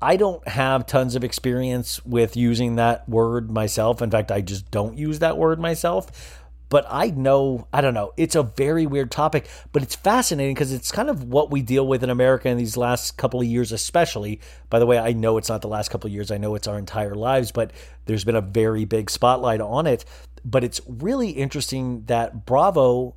I 0.00 0.16
don't 0.16 0.46
have 0.46 0.86
tons 0.86 1.16
of 1.16 1.24
experience 1.24 2.04
with 2.04 2.36
using 2.36 2.76
that 2.76 3.08
word 3.08 3.50
myself. 3.50 4.00
In 4.00 4.10
fact, 4.10 4.30
I 4.30 4.40
just 4.40 4.70
don't 4.70 4.96
use 4.96 5.18
that 5.18 5.36
word 5.36 5.58
myself. 5.58 6.44
But 6.70 6.86
I 6.90 7.08
know, 7.08 7.66
I 7.72 7.80
don't 7.80 7.94
know, 7.94 8.12
it's 8.18 8.34
a 8.34 8.42
very 8.42 8.84
weird 8.84 9.10
topic, 9.10 9.48
but 9.72 9.82
it's 9.82 9.96
fascinating 9.96 10.54
because 10.54 10.72
it's 10.72 10.92
kind 10.92 11.08
of 11.08 11.24
what 11.24 11.50
we 11.50 11.62
deal 11.62 11.86
with 11.86 12.04
in 12.04 12.10
America 12.10 12.48
in 12.48 12.58
these 12.58 12.76
last 12.76 13.16
couple 13.16 13.40
of 13.40 13.46
years, 13.46 13.72
especially. 13.72 14.40
By 14.68 14.78
the 14.78 14.84
way, 14.84 14.98
I 14.98 15.12
know 15.12 15.38
it's 15.38 15.48
not 15.48 15.62
the 15.62 15.68
last 15.68 15.90
couple 15.90 16.08
of 16.08 16.12
years, 16.12 16.30
I 16.30 16.36
know 16.36 16.54
it's 16.54 16.68
our 16.68 16.78
entire 16.78 17.14
lives, 17.14 17.52
but 17.52 17.72
there's 18.04 18.24
been 18.24 18.36
a 18.36 18.42
very 18.42 18.84
big 18.84 19.08
spotlight 19.08 19.62
on 19.62 19.86
it. 19.86 20.04
But 20.44 20.62
it's 20.62 20.80
really 20.86 21.30
interesting 21.30 22.04
that 22.04 22.44
Bravo 22.44 23.16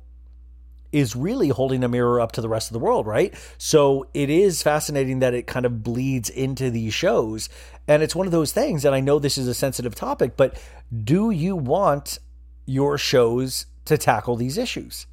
is 0.92 1.16
really 1.16 1.48
holding 1.48 1.82
a 1.82 1.88
mirror 1.88 2.20
up 2.20 2.32
to 2.32 2.40
the 2.40 2.48
rest 2.48 2.68
of 2.68 2.74
the 2.74 2.78
world, 2.78 3.06
right? 3.06 3.34
So 3.58 4.06
it 4.14 4.30
is 4.30 4.62
fascinating 4.62 5.20
that 5.20 5.34
it 5.34 5.46
kind 5.46 5.66
of 5.66 5.82
bleeds 5.82 6.28
into 6.28 6.70
these 6.70 6.94
shows. 6.94 7.48
And 7.88 8.02
it's 8.02 8.14
one 8.14 8.26
of 8.26 8.32
those 8.32 8.52
things, 8.52 8.84
and 8.84 8.94
I 8.94 9.00
know 9.00 9.18
this 9.18 9.38
is 9.38 9.48
a 9.48 9.54
sensitive 9.54 9.94
topic, 9.94 10.36
but 10.36 10.60
do 11.02 11.30
you 11.30 11.56
want 11.56 12.18
your 12.66 12.98
shows 12.98 13.66
to 13.86 13.98
tackle 13.98 14.36
these 14.36 14.58
issues? 14.58 15.06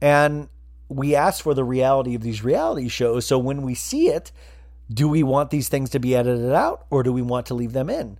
And 0.00 0.48
we 0.88 1.14
ask 1.14 1.42
for 1.42 1.54
the 1.54 1.64
reality 1.64 2.14
of 2.14 2.22
these 2.22 2.42
reality 2.42 2.88
shows. 2.88 3.26
So 3.26 3.38
when 3.38 3.62
we 3.62 3.74
see 3.74 4.08
it, 4.08 4.32
do 4.92 5.08
we 5.08 5.22
want 5.22 5.50
these 5.50 5.68
things 5.68 5.90
to 5.90 5.98
be 5.98 6.16
edited 6.16 6.52
out 6.52 6.86
or 6.88 7.02
do 7.02 7.12
we 7.12 7.20
want 7.20 7.46
to 7.46 7.54
leave 7.54 7.72
them 7.72 7.90
in? 7.90 8.18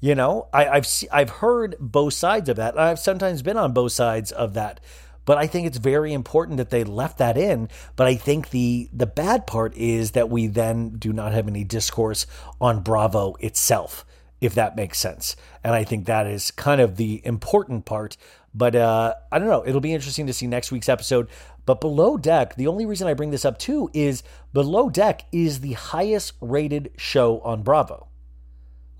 You 0.00 0.16
know, 0.16 0.48
I, 0.52 0.64
have 0.64 0.88
I've 1.12 1.30
heard 1.30 1.76
both 1.78 2.14
sides 2.14 2.48
of 2.48 2.56
that. 2.56 2.76
I've 2.76 2.98
sometimes 2.98 3.40
been 3.40 3.56
on 3.56 3.72
both 3.72 3.92
sides 3.92 4.32
of 4.32 4.54
that. 4.54 4.80
But 5.24 5.38
I 5.38 5.46
think 5.46 5.66
it's 5.66 5.78
very 5.78 6.12
important 6.12 6.58
that 6.58 6.70
they 6.70 6.84
left 6.84 7.18
that 7.18 7.36
in. 7.36 7.68
But 7.96 8.06
I 8.06 8.14
think 8.14 8.50
the 8.50 8.88
the 8.92 9.06
bad 9.06 9.46
part 9.46 9.76
is 9.76 10.12
that 10.12 10.30
we 10.30 10.46
then 10.46 10.90
do 10.90 11.12
not 11.12 11.32
have 11.32 11.48
any 11.48 11.64
discourse 11.64 12.26
on 12.60 12.82
Bravo 12.82 13.34
itself, 13.40 14.04
if 14.40 14.54
that 14.54 14.76
makes 14.76 14.98
sense. 14.98 15.36
And 15.62 15.74
I 15.74 15.84
think 15.84 16.06
that 16.06 16.26
is 16.26 16.50
kind 16.50 16.80
of 16.80 16.96
the 16.96 17.20
important 17.24 17.84
part. 17.84 18.16
But 18.54 18.76
uh, 18.76 19.14
I 19.30 19.38
don't 19.38 19.48
know. 19.48 19.64
It'll 19.66 19.80
be 19.80 19.94
interesting 19.94 20.26
to 20.26 20.32
see 20.32 20.46
next 20.46 20.72
week's 20.72 20.88
episode. 20.88 21.28
But 21.64 21.80
Below 21.80 22.16
Deck, 22.16 22.56
the 22.56 22.66
only 22.66 22.86
reason 22.86 23.06
I 23.06 23.14
bring 23.14 23.30
this 23.30 23.44
up 23.44 23.58
too 23.58 23.88
is 23.94 24.22
Below 24.52 24.90
Deck 24.90 25.24
is 25.30 25.60
the 25.60 25.72
highest 25.74 26.32
rated 26.40 26.90
show 26.96 27.40
on 27.40 27.62
Bravo. 27.62 28.08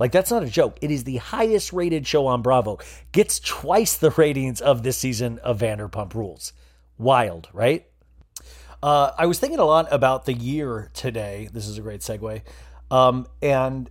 Like, 0.02 0.10
that's 0.10 0.32
not 0.32 0.42
a 0.42 0.48
joke. 0.48 0.78
It 0.80 0.90
is 0.90 1.04
the 1.04 1.18
highest 1.18 1.72
rated 1.72 2.08
show 2.08 2.26
on 2.26 2.42
Bravo. 2.42 2.80
Gets 3.12 3.38
twice 3.38 3.96
the 3.96 4.10
ratings 4.10 4.60
of 4.60 4.82
this 4.82 4.98
season 4.98 5.38
of 5.44 5.60
Vanderpump 5.60 6.12
Rules. 6.12 6.52
Wild, 6.98 7.48
right? 7.52 7.86
Uh, 8.82 9.12
I 9.16 9.26
was 9.26 9.38
thinking 9.38 9.60
a 9.60 9.64
lot 9.64 9.86
about 9.92 10.24
the 10.24 10.32
year 10.32 10.90
today. 10.92 11.48
This 11.52 11.68
is 11.68 11.78
a 11.78 11.82
great 11.82 12.00
segue. 12.00 12.42
Um, 12.90 13.28
and 13.40 13.88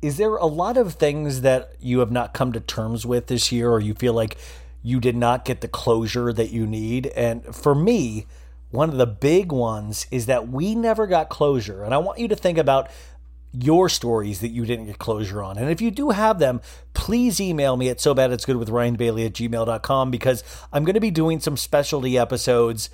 is 0.00 0.18
there 0.18 0.36
a 0.36 0.46
lot 0.46 0.76
of 0.76 0.92
things 0.92 1.40
that 1.40 1.72
you 1.80 1.98
have 1.98 2.12
not 2.12 2.32
come 2.32 2.52
to 2.52 2.60
terms 2.60 3.04
with 3.04 3.26
this 3.26 3.50
year, 3.50 3.72
or 3.72 3.80
you 3.80 3.94
feel 3.94 4.12
like 4.12 4.36
you 4.84 5.00
did 5.00 5.16
not 5.16 5.44
get 5.44 5.62
the 5.62 5.66
closure 5.66 6.32
that 6.32 6.52
you 6.52 6.64
need? 6.64 7.08
And 7.08 7.44
for 7.52 7.74
me, 7.74 8.26
one 8.70 8.88
of 8.88 8.98
the 8.98 9.06
big 9.06 9.50
ones 9.50 10.06
is 10.12 10.26
that 10.26 10.48
we 10.48 10.76
never 10.76 11.08
got 11.08 11.28
closure. 11.28 11.82
And 11.82 11.92
I 11.92 11.98
want 11.98 12.20
you 12.20 12.28
to 12.28 12.36
think 12.36 12.56
about 12.56 12.88
your 13.54 13.88
stories 13.88 14.40
that 14.40 14.48
you 14.48 14.66
didn't 14.66 14.86
get 14.86 14.98
closure 14.98 15.42
on. 15.42 15.58
And 15.58 15.70
if 15.70 15.80
you 15.80 15.90
do 15.90 16.10
have 16.10 16.38
them, 16.38 16.60
please 16.92 17.40
email 17.40 17.76
me 17.76 17.88
at 17.88 18.00
so 18.00 18.14
bad 18.14 18.32
it's 18.32 18.44
good 18.44 18.56
with 18.56 18.68
Ryan 18.68 18.96
Bailey 18.96 19.24
at 19.24 19.34
gmail.com 19.34 20.10
because 20.10 20.42
I'm 20.72 20.84
going 20.84 20.94
to 20.94 21.00
be 21.00 21.10
doing 21.10 21.40
some 21.40 21.56
specialty 21.56 22.18
episodes, 22.18 22.90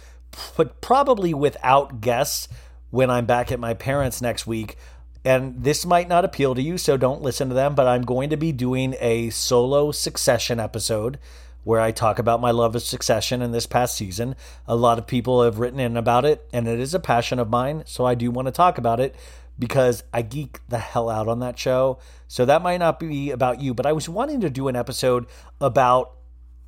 but 0.56 0.80
probably 0.80 1.32
without 1.32 2.00
guests 2.00 2.48
when 2.90 3.10
I'm 3.10 3.26
back 3.26 3.50
at 3.50 3.60
my 3.60 3.74
parents' 3.74 4.20
next 4.20 4.46
week. 4.46 4.76
And 5.24 5.62
this 5.62 5.84
might 5.84 6.08
not 6.08 6.24
appeal 6.24 6.54
to 6.54 6.62
you, 6.62 6.78
so 6.78 6.96
don't 6.96 7.22
listen 7.22 7.48
to 7.48 7.54
them, 7.54 7.74
but 7.74 7.86
I'm 7.86 8.02
going 8.02 8.30
to 8.30 8.36
be 8.36 8.52
doing 8.52 8.96
a 9.00 9.30
solo 9.30 9.92
succession 9.92 10.58
episode 10.58 11.18
where 11.62 11.80
I 11.80 11.92
talk 11.92 12.18
about 12.18 12.40
my 12.40 12.50
love 12.50 12.74
of 12.74 12.82
succession 12.82 13.42
in 13.42 13.52
this 13.52 13.66
past 13.66 13.94
season. 13.94 14.34
A 14.66 14.74
lot 14.74 14.98
of 14.98 15.06
people 15.06 15.42
have 15.42 15.58
written 15.58 15.78
in 15.78 15.96
about 15.96 16.24
it, 16.24 16.48
and 16.52 16.66
it 16.66 16.80
is 16.80 16.94
a 16.94 17.00
passion 17.00 17.38
of 17.38 17.50
mine. 17.50 17.82
So 17.86 18.06
I 18.06 18.14
do 18.14 18.30
want 18.30 18.46
to 18.46 18.52
talk 18.52 18.78
about 18.78 18.98
it 18.98 19.14
because 19.60 20.02
I 20.12 20.22
geek 20.22 20.58
the 20.68 20.78
hell 20.78 21.08
out 21.08 21.28
on 21.28 21.38
that 21.40 21.58
show. 21.58 21.98
So 22.26 22.44
that 22.46 22.62
might 22.62 22.78
not 22.78 22.98
be 22.98 23.30
about 23.30 23.60
you, 23.60 23.74
but 23.74 23.86
I 23.86 23.92
was 23.92 24.08
wanting 24.08 24.40
to 24.40 24.50
do 24.50 24.66
an 24.66 24.74
episode 24.74 25.26
about 25.60 26.12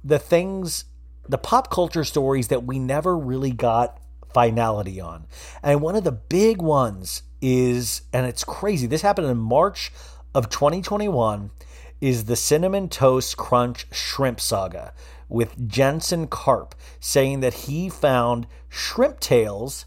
the 0.05 0.19
things, 0.19 0.85
the 1.29 1.39
pop 1.39 1.71
culture 1.71 2.05
stories 2.05 2.49
that 2.49 2.65
we 2.65 2.79
never 2.79 3.19
really 3.19 3.51
got 3.51 3.99
finality 4.33 5.01
on. 5.01 5.27
And 5.63 5.81
one 5.81 5.97
of 5.97 6.05
the 6.05 6.13
big 6.13 6.61
ones 6.63 7.23
is, 7.41 8.03
and 8.13 8.27
it's 8.27 8.45
crazy, 8.45 8.87
this 8.87 9.03
happened 9.03 9.27
in 9.27 9.39
March 9.39 9.91
of 10.35 10.49
2021 10.51 11.51
is 12.01 12.25
the 12.25 12.37
Cinnamon 12.37 12.89
Toast 12.89 13.37
Crunch 13.37 13.87
Shrimp 13.91 14.41
Saga 14.41 14.93
with 15.29 15.69
Jensen 15.69 16.27
Karp 16.27 16.75
saying 17.01 17.41
that 17.41 17.55
he 17.55 17.89
found 17.89 18.47
shrimp 18.69 19.21
tails, 19.21 19.87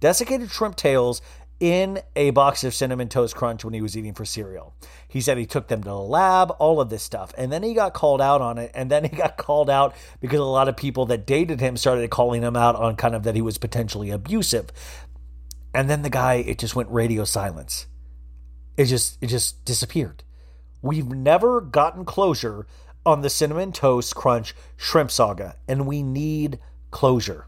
desiccated 0.00 0.50
shrimp 0.50 0.76
tails, 0.76 1.22
in 1.62 2.00
a 2.16 2.30
box 2.30 2.64
of 2.64 2.74
Cinnamon 2.74 3.08
Toast 3.08 3.36
Crunch 3.36 3.64
when 3.64 3.72
he 3.72 3.80
was 3.80 3.96
eating 3.96 4.14
for 4.14 4.24
cereal. 4.24 4.74
He 5.06 5.20
said 5.20 5.38
he 5.38 5.46
took 5.46 5.68
them 5.68 5.80
to 5.84 5.90
the 5.90 5.96
lab, 5.96 6.50
all 6.58 6.80
of 6.80 6.90
this 6.90 7.04
stuff. 7.04 7.32
And 7.38 7.52
then 7.52 7.62
he 7.62 7.72
got 7.72 7.94
called 7.94 8.20
out 8.20 8.40
on 8.40 8.58
it. 8.58 8.72
And 8.74 8.90
then 8.90 9.04
he 9.04 9.10
got 9.16 9.36
called 9.36 9.70
out 9.70 9.94
because 10.20 10.40
a 10.40 10.44
lot 10.44 10.68
of 10.68 10.76
people 10.76 11.06
that 11.06 11.24
dated 11.24 11.60
him 11.60 11.76
started 11.76 12.10
calling 12.10 12.42
him 12.42 12.56
out 12.56 12.74
on 12.74 12.96
kind 12.96 13.14
of 13.14 13.22
that 13.22 13.36
he 13.36 13.42
was 13.42 13.58
potentially 13.58 14.10
abusive. 14.10 14.72
And 15.72 15.88
then 15.88 16.02
the 16.02 16.10
guy, 16.10 16.34
it 16.34 16.58
just 16.58 16.74
went 16.74 16.90
radio 16.90 17.22
silence. 17.24 17.86
It 18.76 18.86
just 18.86 19.16
it 19.20 19.28
just 19.28 19.64
disappeared. 19.64 20.24
We've 20.82 21.06
never 21.06 21.60
gotten 21.60 22.04
closure 22.04 22.66
on 23.06 23.20
the 23.20 23.30
cinnamon 23.30 23.70
toast 23.70 24.16
crunch 24.16 24.52
shrimp 24.76 25.12
saga, 25.12 25.58
and 25.68 25.86
we 25.86 26.02
need 26.02 26.58
closure. 26.90 27.46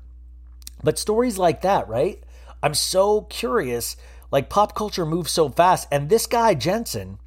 But 0.85 1.01
stories 1.01 1.37
like 1.37 1.63
that, 1.63 1.89
right? 1.89 2.23
I'm 2.65 2.75
so 2.75 3.23
curious. 3.23 3.95
Like 4.31 4.49
pop 4.49 4.75
culture 4.75 5.05
moves 5.05 5.31
so 5.31 5.49
fast, 5.51 5.87
and 5.93 6.09
this 6.09 6.27
guy 6.27 6.55
Jensen, 6.55 7.19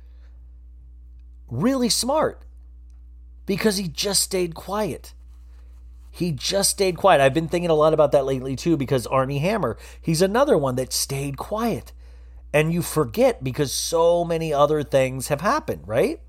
really 1.47 1.89
smart, 1.89 2.43
because 3.45 3.77
he 3.77 3.87
just 3.87 4.23
stayed 4.23 4.55
quiet. 4.55 5.13
He 6.09 6.31
just 6.31 6.71
stayed 6.71 6.97
quiet. 6.97 7.21
I've 7.21 7.35
been 7.35 7.47
thinking 7.47 7.69
a 7.69 7.75
lot 7.75 7.93
about 7.93 8.11
that 8.13 8.25
lately 8.25 8.55
too, 8.55 8.75
because 8.75 9.05
Armie 9.05 9.37
Hammer, 9.37 9.77
he's 10.01 10.23
another 10.23 10.57
one 10.57 10.75
that 10.75 10.91
stayed 10.91 11.37
quiet 11.37 11.93
and 12.51 12.73
you 12.73 12.81
forget 12.81 13.43
because 13.43 13.71
so 13.71 14.25
many 14.25 14.51
other 14.51 14.81
things 14.81 15.27
have 15.27 15.41
happened, 15.41 15.83
right? 15.85 16.19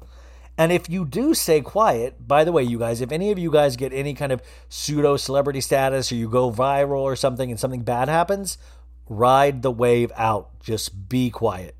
And 0.59 0.73
if 0.73 0.91
you 0.91 1.05
do 1.05 1.35
stay 1.35 1.61
quiet, 1.61 2.27
by 2.27 2.45
the 2.45 2.51
way, 2.53 2.65
you 2.65 2.79
guys, 2.79 3.01
if 3.01 3.13
any 3.13 3.31
of 3.31 3.39
you 3.39 3.51
guys 3.51 3.77
get 3.77 3.93
any 3.93 4.13
kind 4.13 4.33
of 4.33 4.43
pseudo 4.69 5.17
celebrity 5.17 5.61
status 5.61 6.11
or 6.11 6.17
you 6.17 6.29
go 6.29 6.51
viral 6.51 7.01
or 7.01 7.15
something 7.15 7.51
and 7.51 7.61
something 7.61 7.83
bad 7.83 8.09
happens, 8.09 8.59
ride 9.09 9.63
the 9.63 9.71
wave 9.71 10.13
out. 10.17 10.51
Just 10.61 11.09
be 11.09 11.31
quiet. 11.31 11.75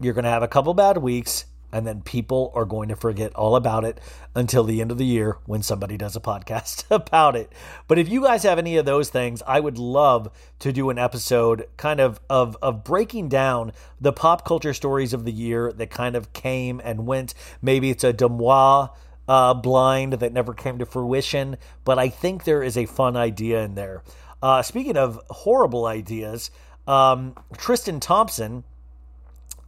You're 0.00 0.14
going 0.14 0.24
to 0.24 0.30
have 0.30 0.42
a 0.42 0.48
couple 0.48 0.72
bad 0.74 0.98
weeks 0.98 1.44
and 1.72 1.86
then 1.86 2.02
people 2.02 2.50
are 2.54 2.64
going 2.64 2.88
to 2.88 2.96
forget 2.96 3.34
all 3.34 3.56
about 3.56 3.84
it 3.84 4.00
until 4.34 4.64
the 4.64 4.80
end 4.80 4.90
of 4.90 4.98
the 4.98 5.06
year 5.06 5.38
when 5.46 5.62
somebody 5.62 5.96
does 5.96 6.16
a 6.16 6.20
podcast 6.20 6.84
about 6.90 7.36
it. 7.36 7.52
But 7.88 7.98
if 7.98 8.08
you 8.08 8.22
guys 8.22 8.42
have 8.42 8.58
any 8.58 8.76
of 8.76 8.86
those 8.86 9.10
things, 9.10 9.42
I 9.46 9.60
would 9.60 9.78
love 9.78 10.30
to 10.60 10.72
do 10.72 10.90
an 10.90 10.98
episode 10.98 11.68
kind 11.76 12.00
of 12.00 12.20
of 12.28 12.56
of 12.62 12.84
breaking 12.84 13.28
down 13.28 13.72
the 14.00 14.12
pop 14.12 14.44
culture 14.44 14.74
stories 14.74 15.12
of 15.12 15.24
the 15.24 15.32
year 15.32 15.72
that 15.72 15.90
kind 15.90 16.16
of 16.16 16.32
came 16.32 16.80
and 16.82 17.06
went. 17.06 17.34
Maybe 17.62 17.90
it's 17.90 18.04
a 18.04 18.12
DeuxMoi 18.12 18.90
uh, 19.28 19.54
blind 19.54 20.14
that 20.14 20.32
never 20.32 20.54
came 20.54 20.78
to 20.78 20.86
fruition, 20.86 21.56
but 21.84 21.98
I 21.98 22.08
think 22.08 22.44
there 22.44 22.62
is 22.62 22.76
a 22.76 22.86
fun 22.86 23.16
idea 23.16 23.62
in 23.62 23.76
there. 23.76 24.02
Uh, 24.42 24.62
speaking 24.62 24.96
of 24.96 25.20
horrible 25.30 25.86
ideas, 25.86 26.50
um, 26.86 27.34
Tristan 27.56 28.00
Thompson 28.00 28.64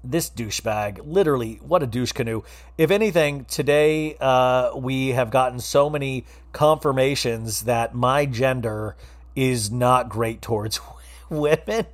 this 0.05 0.31
douchebag, 0.31 1.01
literally, 1.05 1.61
what 1.63 1.83
a 1.83 1.87
douche 1.87 2.13
canoe. 2.13 2.43
If 2.77 2.91
anything, 2.91 3.45
today 3.45 4.17
uh, 4.21 4.73
we 4.77 5.09
have 5.11 5.31
gotten 5.31 5.61
so 5.61 5.89
many 5.89 6.25
confirmations 6.53 7.63
that 7.63 7.95
my 7.95 8.27
gender 8.27 8.97
is 9.37 9.71
not 9.71 10.09
great 10.09 10.43
towards 10.43 10.81
women. 11.31 11.87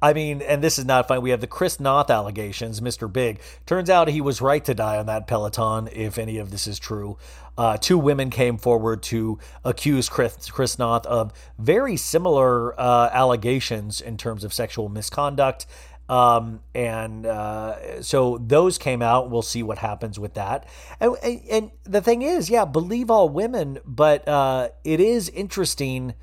I 0.00 0.14
mean, 0.14 0.40
and 0.40 0.64
this 0.64 0.78
is 0.78 0.86
not 0.86 1.06
fine. 1.06 1.20
We 1.20 1.30
have 1.30 1.42
the 1.42 1.46
Chris 1.46 1.78
Noth 1.80 2.08
allegations, 2.08 2.80
Mr. 2.80 3.12
Big. 3.12 3.40
Turns 3.66 3.90
out 3.90 4.08
he 4.08 4.22
was 4.22 4.40
right 4.40 4.64
to 4.64 4.72
die 4.72 4.96
on 4.96 5.06
that 5.06 5.26
Peloton, 5.26 5.88
if 5.92 6.16
any 6.16 6.38
of 6.38 6.50
this 6.50 6.66
is 6.66 6.78
true. 6.78 7.18
Uh, 7.60 7.76
two 7.76 7.98
women 7.98 8.30
came 8.30 8.56
forward 8.56 9.02
to 9.02 9.38
accuse 9.66 10.08
Chris, 10.08 10.50
Chris 10.50 10.78
Noth 10.78 11.04
of 11.04 11.30
very 11.58 11.94
similar 11.94 12.78
uh, 12.80 13.10
allegations 13.12 14.00
in 14.00 14.16
terms 14.16 14.44
of 14.44 14.54
sexual 14.54 14.88
misconduct 14.88 15.66
um, 16.10 16.60
and 16.74 17.24
uh, 17.24 18.02
so 18.02 18.36
those 18.38 18.78
came 18.78 19.00
out. 19.00 19.30
We'll 19.30 19.42
see 19.42 19.62
what 19.62 19.78
happens 19.78 20.18
with 20.18 20.34
that. 20.34 20.66
And, 20.98 21.14
and 21.22 21.70
the 21.84 22.00
thing 22.00 22.22
is, 22.22 22.50
yeah, 22.50 22.64
believe 22.64 23.12
all 23.12 23.28
women, 23.28 23.78
but 23.86 24.26
uh, 24.26 24.70
it 24.82 24.98
is 24.98 25.28
interesting. 25.28 26.14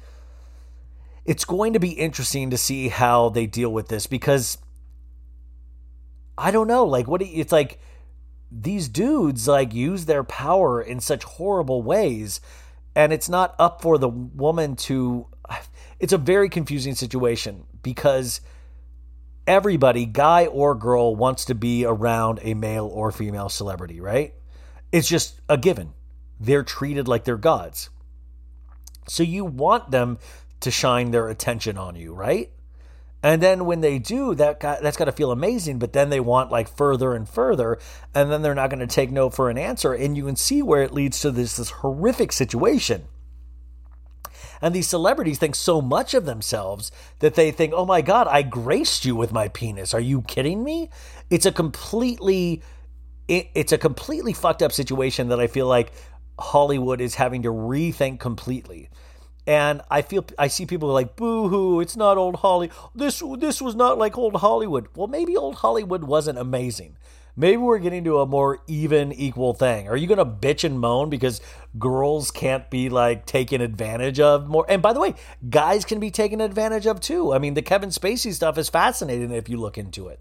It's 1.24 1.46
going 1.46 1.72
to 1.72 1.80
be 1.80 1.92
interesting 1.92 2.50
to 2.50 2.58
see 2.58 2.90
how 2.90 3.30
they 3.30 3.46
deal 3.46 3.72
with 3.72 3.88
this 3.88 4.08
because 4.08 4.58
I 6.38 6.52
don't 6.52 6.68
know. 6.68 6.84
Like, 6.84 7.08
what 7.08 7.22
it's 7.22 7.54
like 7.54 7.80
these 8.52 8.88
dudes 8.88 9.48
like 9.48 9.74
use 9.74 10.06
their 10.06 10.24
power 10.24 10.82
in 10.82 11.00
such 11.00 11.24
horrible 11.24 11.82
ways, 11.82 12.40
and 12.96 13.12
it's 13.12 13.30
not 13.30 13.56
up 13.60 13.82
for 13.82 13.98
the 13.98 14.10
woman 14.10 14.76
to. 14.76 15.28
It's 16.00 16.14
a 16.14 16.18
very 16.18 16.50
confusing 16.50 16.94
situation 16.94 17.66
because 17.82 18.42
everybody, 19.48 20.06
guy 20.06 20.46
or 20.46 20.76
girl, 20.76 21.16
wants 21.16 21.46
to 21.46 21.56
be 21.56 21.86
around 21.86 22.40
a 22.44 22.54
male 22.54 22.86
or 22.86 23.12
female 23.12 23.50
celebrity, 23.50 24.00
right? 24.00 24.34
It's 24.92 25.08
just 25.08 25.42
a 25.50 25.58
given. 25.58 25.94
They're 26.40 26.64
treated 26.64 27.08
like 27.08 27.24
they're 27.24 27.38
gods. 27.38 27.90
So 29.08 29.24
you 29.24 29.46
want 29.46 29.92
them 29.92 30.20
to 30.60 30.72
shine 30.72 31.12
their 31.12 31.30
attention 31.30 31.78
on 31.78 31.96
you, 31.96 32.14
right? 32.14 32.52
And 33.28 33.44
then 33.44 33.66
when 33.66 33.82
they 33.82 34.00
do, 34.00 34.36
that 34.36 34.62
got, 34.62 34.82
that's 34.82 34.96
got 34.96 35.06
to 35.06 35.12
feel 35.12 35.32
amazing. 35.32 35.80
But 35.80 35.92
then 35.92 36.10
they 36.10 36.22
want 36.22 36.50
like 36.50 36.70
further 36.70 37.14
and 37.14 37.28
further, 37.28 37.78
and 38.16 38.32
then 38.32 38.42
they're 38.42 38.56
not 38.56 38.70
going 38.70 38.80
to 38.80 38.88
take 38.88 39.12
no 39.12 39.30
for 39.30 39.50
an 39.50 39.58
answer. 39.58 39.94
And 39.94 40.16
you 40.16 40.26
can 40.26 40.38
see 40.38 40.62
where 40.62 40.82
it 40.82 40.94
leads 40.94 41.20
to 41.22 41.32
this 41.32 41.58
this 41.58 41.72
horrific 41.72 42.32
situation 42.32 43.04
and 44.62 44.74
these 44.74 44.88
celebrities 44.88 45.38
think 45.38 45.56
so 45.56 45.82
much 45.82 46.14
of 46.14 46.26
themselves 46.26 46.92
that 47.20 47.36
they 47.36 47.52
think, 47.52 47.74
oh 47.76 47.86
my 47.86 48.02
God, 48.02 48.28
I 48.28 48.42
graced 48.42 49.06
you 49.06 49.16
with 49.16 49.32
my 49.32 49.48
penis. 49.50 49.94
Are 49.94 50.00
you 50.00 50.22
kidding 50.24 50.64
me? 50.64 50.90
It's 51.30 51.46
a 51.46 51.52
completely. 51.52 52.62
it's 53.28 53.72
a 53.72 53.78
completely 53.78 54.34
fucked 54.34 54.64
up 54.64 54.72
situation 54.72 55.28
that 55.30 55.40
I 55.40 55.48
feel 55.48 55.68
like 55.68 55.92
Hollywood 56.40 57.02
is 57.02 57.16
having 57.16 57.44
to 57.44 57.50
rethink 57.50 58.20
completely. 58.20 58.90
And 59.48 59.82
I 59.90 60.02
feel 60.02 60.26
I 60.38 60.48
see 60.48 60.66
people 60.66 60.90
like, 60.90 61.16
boo 61.16 61.48
hoo, 61.48 61.80
it's 61.80 61.96
not 61.96 62.18
old 62.18 62.36
Holly. 62.36 62.70
This 62.94 63.24
this 63.40 63.62
was 63.62 63.76
not 63.76 63.98
like 63.98 64.18
old 64.18 64.36
Hollywood. 64.36 64.90
Well, 64.94 65.08
maybe 65.08 65.36
old 65.36 65.56
Hollywood 65.56 66.04
wasn't 66.04 66.38
amazing 66.38 66.98
maybe 67.38 67.58
we're 67.58 67.80
getting 67.80 68.04
to 68.04 68.20
a 68.20 68.26
more 68.26 68.60
even, 68.68 69.14
equal 69.14 69.54
thing. 69.54 69.88
Are 69.88 69.96
you 69.96 70.08
going 70.08 70.18
to 70.18 70.26
bitch 70.26 70.66
and 70.66 70.78
moan 70.80 71.10
because 71.10 71.40
girls 71.80 72.32
can't 72.32 72.70
be 72.70 72.90
like 72.90 73.26
taken 73.26 73.62
advantage 73.62 74.20
of 74.20 74.50
more? 74.50 74.66
And 74.68 74.82
by 74.82 74.92
the 74.92 75.00
way, 75.00 75.14
guys 75.50 75.86
can 75.86 76.00
be 76.02 76.12
taken 76.12 76.42
advantage 76.42 76.88
of 76.88 77.00
too. 77.00 77.34
I 77.34 77.38
mean, 77.38 77.54
the 77.54 77.62
Kevin 77.62 77.90
Spacey 77.90 78.34
stuff 78.34 78.58
is 78.58 78.68
fascinating 78.68 79.32
if 79.32 79.48
you 79.48 79.58
look 79.58 79.78
into 79.78 80.08
it. 80.08 80.20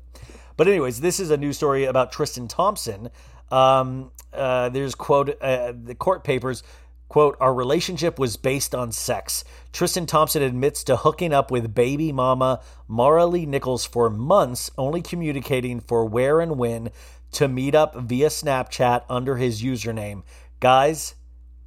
But 0.56 0.68
anyways, 0.68 1.00
this 1.00 1.18
is 1.18 1.30
a 1.30 1.36
new 1.36 1.52
story 1.52 1.84
about 1.84 2.12
Tristan 2.12 2.46
Thompson. 2.46 3.10
Um, 3.50 4.10
uh, 4.32 4.68
there's 4.68 4.94
quote 4.94 5.40
uh, 5.40 5.72
the 5.72 5.94
court 5.94 6.24
papers 6.24 6.62
quote 7.08 7.36
our 7.40 7.54
relationship 7.54 8.18
was 8.18 8.36
based 8.36 8.74
on 8.74 8.92
sex. 8.92 9.44
Tristan 9.72 10.06
thompson 10.06 10.42
admits 10.42 10.84
to 10.84 10.96
hooking 10.96 11.32
up 11.32 11.50
with 11.50 11.74
baby 11.74 12.12
mama 12.12 12.60
maralee 12.88 13.46
nichols 13.46 13.84
for 13.84 14.10
months 14.10 14.70
only 14.76 15.02
communicating 15.02 15.80
for 15.80 16.04
where 16.04 16.40
and 16.40 16.58
when 16.58 16.90
to 17.32 17.48
meet 17.48 17.74
up 17.74 17.94
via 17.96 18.28
snapchat 18.28 19.02
under 19.08 19.36
his 19.36 19.62
username. 19.62 20.22
Guys 20.60 21.14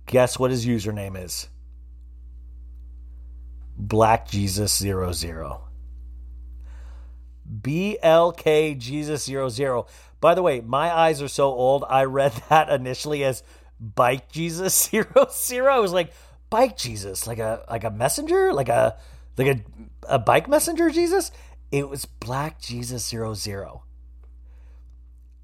guess 0.06 0.40
what 0.40 0.52
his 0.52 0.66
username 0.66 1.22
is? 1.24 1.48
Black 3.78 4.28
jesus 4.28 4.78
00 4.78 5.62
blk 7.62 8.78
jesus 8.78 9.24
00 9.26 9.88
by 10.22 10.36
the 10.36 10.42
way 10.42 10.62
my 10.62 10.94
eyes 10.94 11.20
are 11.22 11.28
so 11.28 11.46
old 11.46 11.84
i 11.90 12.04
read 12.04 12.32
that 12.50 12.70
initially 12.70 13.24
as 13.24 13.42
bike 13.80 14.32
Jesus 14.32 14.78
zero 14.90 15.28
zero. 15.32 15.74
I 15.74 15.80
was 15.80 15.94
like, 15.94 16.14
bike 16.50 16.78
Jesus, 16.78 17.28
like 17.28 17.40
a 17.40 17.64
like 17.70 17.84
a 17.84 17.92
messenger, 17.92 18.54
like 18.54 18.70
a 18.70 18.98
like 19.38 19.48
a 19.48 19.62
a 20.08 20.20
bike 20.20 20.48
messenger 20.48 20.90
Jesus. 20.90 21.32
It 21.72 21.88
was 21.90 22.06
Black 22.06 22.60
Jesus 22.60 23.08
zero 23.08 23.34
zero. 23.34 23.84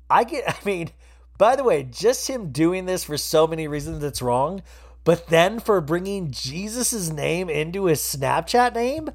I 0.10 0.24
get. 0.24 0.44
I 0.50 0.56
mean, 0.66 0.90
By 1.38 1.56
the 1.56 1.64
way, 1.64 1.84
just 1.84 2.30
him 2.30 2.52
doing 2.52 2.86
this 2.86 3.04
for 3.04 3.18
so 3.18 3.46
many 3.48 3.68
reasons 3.68 4.04
it's 4.04 4.22
wrong, 4.22 4.64
but 5.04 5.28
then 5.28 5.60
for 5.60 5.82
bringing 5.82 6.32
Jesus' 6.32 7.10
name 7.10 7.50
into 7.50 7.86
his 7.86 8.00
Snapchat 8.00 8.74
name, 8.74 9.10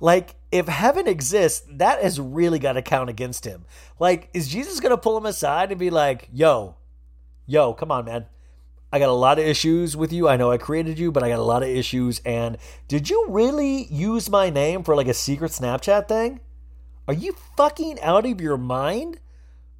like 0.00 0.34
if 0.50 0.66
heaven 0.66 1.06
exists, 1.06 1.66
that 1.70 2.02
has 2.02 2.18
really 2.20 2.58
got 2.58 2.72
to 2.72 2.82
count 2.82 3.08
against 3.08 3.44
him. 3.44 3.64
Like, 3.98 4.28
is 4.34 4.48
Jesus 4.48 4.80
going 4.80 4.90
to 4.90 4.96
pull 4.96 5.16
him 5.16 5.26
aside 5.26 5.70
and 5.70 5.78
be 5.78 5.90
like, 5.90 6.28
yo, 6.32 6.74
yo, 7.46 7.72
come 7.72 7.92
on, 7.92 8.04
man. 8.04 8.26
I 8.92 8.98
got 8.98 9.08
a 9.08 9.12
lot 9.12 9.38
of 9.38 9.44
issues 9.44 9.96
with 9.96 10.12
you. 10.12 10.28
I 10.28 10.36
know 10.36 10.50
I 10.50 10.58
created 10.58 10.98
you, 10.98 11.12
but 11.12 11.22
I 11.22 11.28
got 11.28 11.38
a 11.38 11.42
lot 11.42 11.62
of 11.62 11.68
issues. 11.68 12.20
And 12.24 12.58
did 12.88 13.08
you 13.08 13.26
really 13.28 13.84
use 13.84 14.28
my 14.28 14.50
name 14.50 14.82
for 14.82 14.96
like 14.96 15.06
a 15.06 15.14
secret 15.14 15.52
Snapchat 15.52 16.08
thing? 16.08 16.40
Are 17.06 17.14
you 17.14 17.34
fucking 17.56 18.00
out 18.00 18.26
of 18.26 18.40
your 18.40 18.56
mind? 18.56 19.20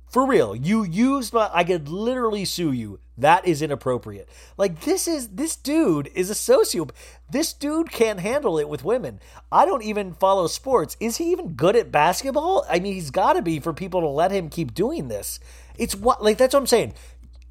For 0.09 0.27
real, 0.27 0.57
you 0.57 0.83
used 0.83 1.33
my. 1.33 1.49
I 1.53 1.63
could 1.63 1.89
literally 1.89 2.45
sue 2.45 2.73
you. 2.73 2.99
That 3.17 3.47
is 3.47 3.63
inappropriate. 3.63 4.29
Like 4.57 4.81
this 4.81 5.07
is 5.07 5.29
this 5.29 5.55
dude 5.55 6.11
is 6.15 6.31
a 6.31 6.35
sociopath. 6.35 6.91
This 7.31 7.53
dude 7.53 7.93
can't 7.93 8.19
handle 8.19 8.59
it 8.59 8.69
with 8.69 8.85
women. 8.85 9.21
I 9.53 9.67
don't 9.67 9.85
even 9.85 10.15
follow 10.15 10.49
sports. 10.49 10.97
Is 10.99 11.19
he 11.19 11.31
even 11.31 11.55
good 11.55 11.77
at 11.77 11.93
basketball? 11.93 12.65
I 12.69 12.81
mean, 12.81 12.95
he's 12.95 13.13
got 13.13 13.35
to 13.35 13.43
be 13.43 13.61
for 13.61 13.73
people 13.73 14.01
to 14.01 14.09
let 14.09 14.33
him 14.33 14.49
keep 14.49 14.75
doing 14.75 15.07
this. 15.07 15.39
It's 15.77 15.95
what 15.95 16.25
like 16.25 16.39
that's 16.39 16.55
what 16.55 16.61
I'm 16.61 16.67
saying. 16.67 16.95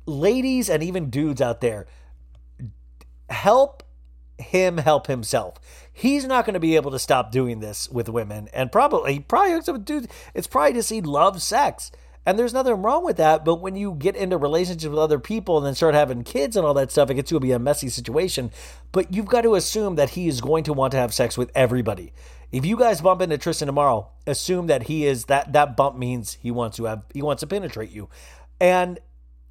Ladies 0.09 0.69
and 0.69 0.81
even 0.81 1.09
dudes 1.09 1.41
out 1.41 1.61
there, 1.61 1.85
help 3.29 3.83
him 4.39 4.77
help 4.77 5.07
himself. 5.07 5.59
He's 5.91 6.25
not 6.25 6.45
going 6.45 6.55
to 6.55 6.59
be 6.59 6.75
able 6.75 6.91
to 6.91 6.99
stop 6.99 7.31
doing 7.31 7.59
this 7.59 7.89
with 7.89 8.09
women, 8.09 8.49
and 8.53 8.71
probably 8.71 9.13
he 9.13 9.19
probably 9.19 9.51
hooks 9.51 9.69
up 9.69 9.73
with 9.73 9.85
dudes. 9.85 10.07
It's 10.33 10.47
probably 10.47 10.73
just 10.73 10.89
he 10.89 11.01
loves 11.01 11.43
sex. 11.43 11.91
And 12.25 12.37
there's 12.37 12.53
nothing 12.53 12.81
wrong 12.81 13.05
with 13.05 13.17
that. 13.17 13.43
But 13.43 13.55
when 13.55 13.75
you 13.75 13.95
get 13.95 14.15
into 14.15 14.37
relationships 14.37 14.85
with 14.85 14.99
other 14.99 15.19
people 15.19 15.57
and 15.57 15.65
then 15.65 15.73
start 15.73 15.95
having 15.95 16.23
kids 16.23 16.55
and 16.55 16.65
all 16.65 16.73
that 16.75 16.91
stuff, 16.91 17.09
it 17.09 17.15
gets 17.15 17.29
to 17.29 17.39
be 17.39 17.53
a 17.53 17.59
messy 17.59 17.89
situation. 17.89 18.51
But 18.91 19.13
you've 19.13 19.25
got 19.25 19.41
to 19.41 19.55
assume 19.55 19.95
that 19.95 20.11
he 20.11 20.27
is 20.27 20.41
going 20.41 20.65
to 20.65 20.73
want 20.73 20.91
to 20.91 20.97
have 20.97 21.13
sex 21.13 21.37
with 21.37 21.49
everybody. 21.55 22.13
If 22.51 22.65
you 22.65 22.77
guys 22.77 23.01
bump 23.01 23.21
into 23.21 23.37
Tristan 23.37 23.67
tomorrow, 23.67 24.09
assume 24.27 24.67
that 24.67 24.83
he 24.83 25.07
is 25.07 25.25
that 25.25 25.53
that 25.53 25.77
bump 25.77 25.97
means 25.97 26.33
he 26.33 26.51
wants 26.51 26.77
to 26.77 26.85
have 26.85 27.03
he 27.13 27.21
wants 27.21 27.39
to 27.39 27.47
penetrate 27.47 27.91
you. 27.91 28.09
And 28.59 28.99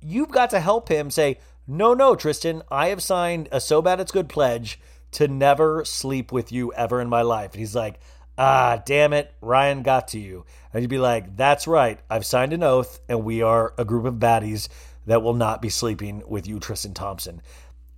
you've 0.01 0.31
got 0.31 0.51
to 0.51 0.61
help 0.61 0.89
him 0.89 1.11
say, 1.11 1.39
No, 1.67 1.95
no, 1.95 2.15
Tristan, 2.15 2.63
I 2.71 2.89
have 2.89 3.03
signed 3.03 3.49
a 3.53 3.61
so 3.61 3.83
bad 3.83 4.01
it's 4.01 4.13
good 4.13 4.29
pledge 4.29 4.79
to 5.13 5.29
never 5.29 5.85
sleep 5.85 6.33
with 6.33 6.53
you 6.53 6.73
ever 6.75 7.01
in 7.01 7.09
my 7.09 7.23
life. 7.23 7.53
And 7.53 7.61
he's 7.61 7.75
like, 7.75 7.99
ah, 8.39 8.81
damn 8.87 9.13
it, 9.13 9.35
Ryan 9.41 9.83
got 9.83 10.09
to 10.09 10.19
you. 10.19 10.45
And 10.73 10.83
you'd 10.83 10.91
be 10.91 10.99
like, 10.99 11.37
that's 11.37 11.67
right, 11.67 11.99
I've 12.09 12.25
signed 12.25 12.53
an 12.53 12.63
oath, 12.63 13.01
and 13.09 13.25
we 13.25 13.43
are 13.43 13.75
a 13.77 13.85
group 13.85 14.05
of 14.05 14.15
baddies 14.15 14.69
that 15.07 15.23
will 15.23 15.35
not 15.35 15.61
be 15.61 15.69
sleeping 15.69 16.23
with 16.27 16.47
you, 16.47 16.61
Tristan 16.61 16.95
Thompson. 16.95 17.43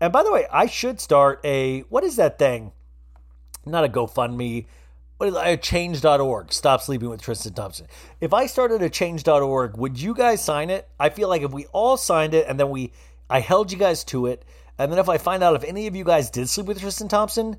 And 0.01 0.13
by 0.13 0.23
the 0.23 0.33
way, 0.33 0.47
I 0.51 0.67
should 0.67 1.01
start 1.01 1.41
a, 1.45 1.81
what 1.83 2.05
is 2.05 2.17
that 2.17 2.39
thing? 2.39 2.73
Not 3.67 3.85
a 3.85 3.89
GoFundMe, 3.89 4.67
a 5.21 5.27
uh, 5.27 5.57
change.org. 5.57 6.53
Stop 6.53 6.81
sleeping 6.83 7.11
with 7.11 7.23
Tristan 7.23 7.55
Thompson. 7.55 7.87
If 8.21 8.33
I 8.33 8.47
started 8.47 8.83
a 8.83 8.91
change.org, 8.91 9.77
would 9.77 10.01
you 10.01 10.15
guys 10.15 10.43
sign 10.43 10.71
it? 10.71 10.89
I 10.99 11.11
feel 11.11 11.29
like 11.29 11.43
if 11.43 11.53
we 11.53 11.67
all 11.67 11.97
signed 11.97 12.35
it 12.35 12.47
and 12.49 12.59
then 12.59 12.71
we, 12.71 12.93
I 13.29 13.41
held 13.41 13.71
you 13.71 13.79
guys 13.79 14.05
to 14.05 14.27
it, 14.27 14.45
and 14.79 14.91
then 14.91 14.99
if 14.99 15.09
I 15.09 15.19
find 15.19 15.43
out 15.43 15.57
if 15.57 15.65
any 15.65 15.87
of 15.87 15.95
you 15.95 16.05
guys 16.05 16.31
did 16.31 16.49
sleep 16.49 16.67
with 16.67 16.81
Tristan 16.81 17.09
Thompson, 17.09 17.57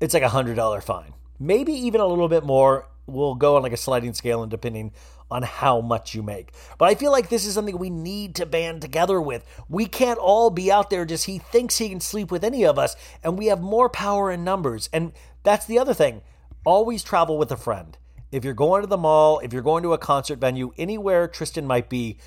it's 0.00 0.14
like 0.14 0.22
a 0.22 0.28
$100 0.28 0.82
fine 0.82 1.12
maybe 1.42 1.72
even 1.72 2.00
a 2.00 2.06
little 2.06 2.28
bit 2.28 2.44
more. 2.44 2.88
We'll 3.06 3.34
go 3.34 3.56
on 3.56 3.62
like 3.62 3.72
a 3.72 3.76
sliding 3.76 4.14
scale 4.14 4.42
and 4.42 4.50
depending 4.50 4.92
on 5.30 5.42
how 5.42 5.80
much 5.80 6.14
you 6.14 6.22
make. 6.22 6.52
But 6.78 6.88
I 6.88 6.94
feel 6.94 7.10
like 7.10 7.28
this 7.28 7.44
is 7.44 7.54
something 7.54 7.76
we 7.76 7.90
need 7.90 8.36
to 8.36 8.46
band 8.46 8.80
together 8.80 9.20
with. 9.20 9.44
We 9.68 9.86
can't 9.86 10.18
all 10.18 10.50
be 10.50 10.70
out 10.70 10.88
there 10.88 11.04
just 11.04 11.26
he 11.26 11.38
thinks 11.38 11.78
he 11.78 11.88
can 11.88 12.00
sleep 12.00 12.30
with 12.30 12.44
any 12.44 12.64
of 12.64 12.78
us, 12.78 12.94
and 13.24 13.38
we 13.38 13.46
have 13.46 13.60
more 13.60 13.88
power 13.88 14.30
in 14.30 14.44
numbers. 14.44 14.88
And 14.92 15.12
that's 15.42 15.66
the 15.66 15.78
other 15.78 15.94
thing. 15.94 16.22
Always 16.64 17.02
travel 17.02 17.38
with 17.38 17.50
a 17.50 17.56
friend. 17.56 17.96
If 18.30 18.44
you're 18.44 18.54
going 18.54 18.82
to 18.82 18.88
the 18.88 18.96
mall, 18.96 19.40
if 19.40 19.52
you're 19.52 19.62
going 19.62 19.82
to 19.82 19.92
a 19.92 19.98
concert 19.98 20.38
venue, 20.38 20.72
anywhere 20.78 21.28
Tristan 21.28 21.66
might 21.66 21.88
be, 21.88 22.18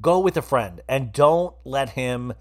go 0.00 0.20
with 0.20 0.36
a 0.36 0.42
friend 0.42 0.80
and 0.88 1.12
don't 1.12 1.54
let 1.64 1.90
him 1.90 2.32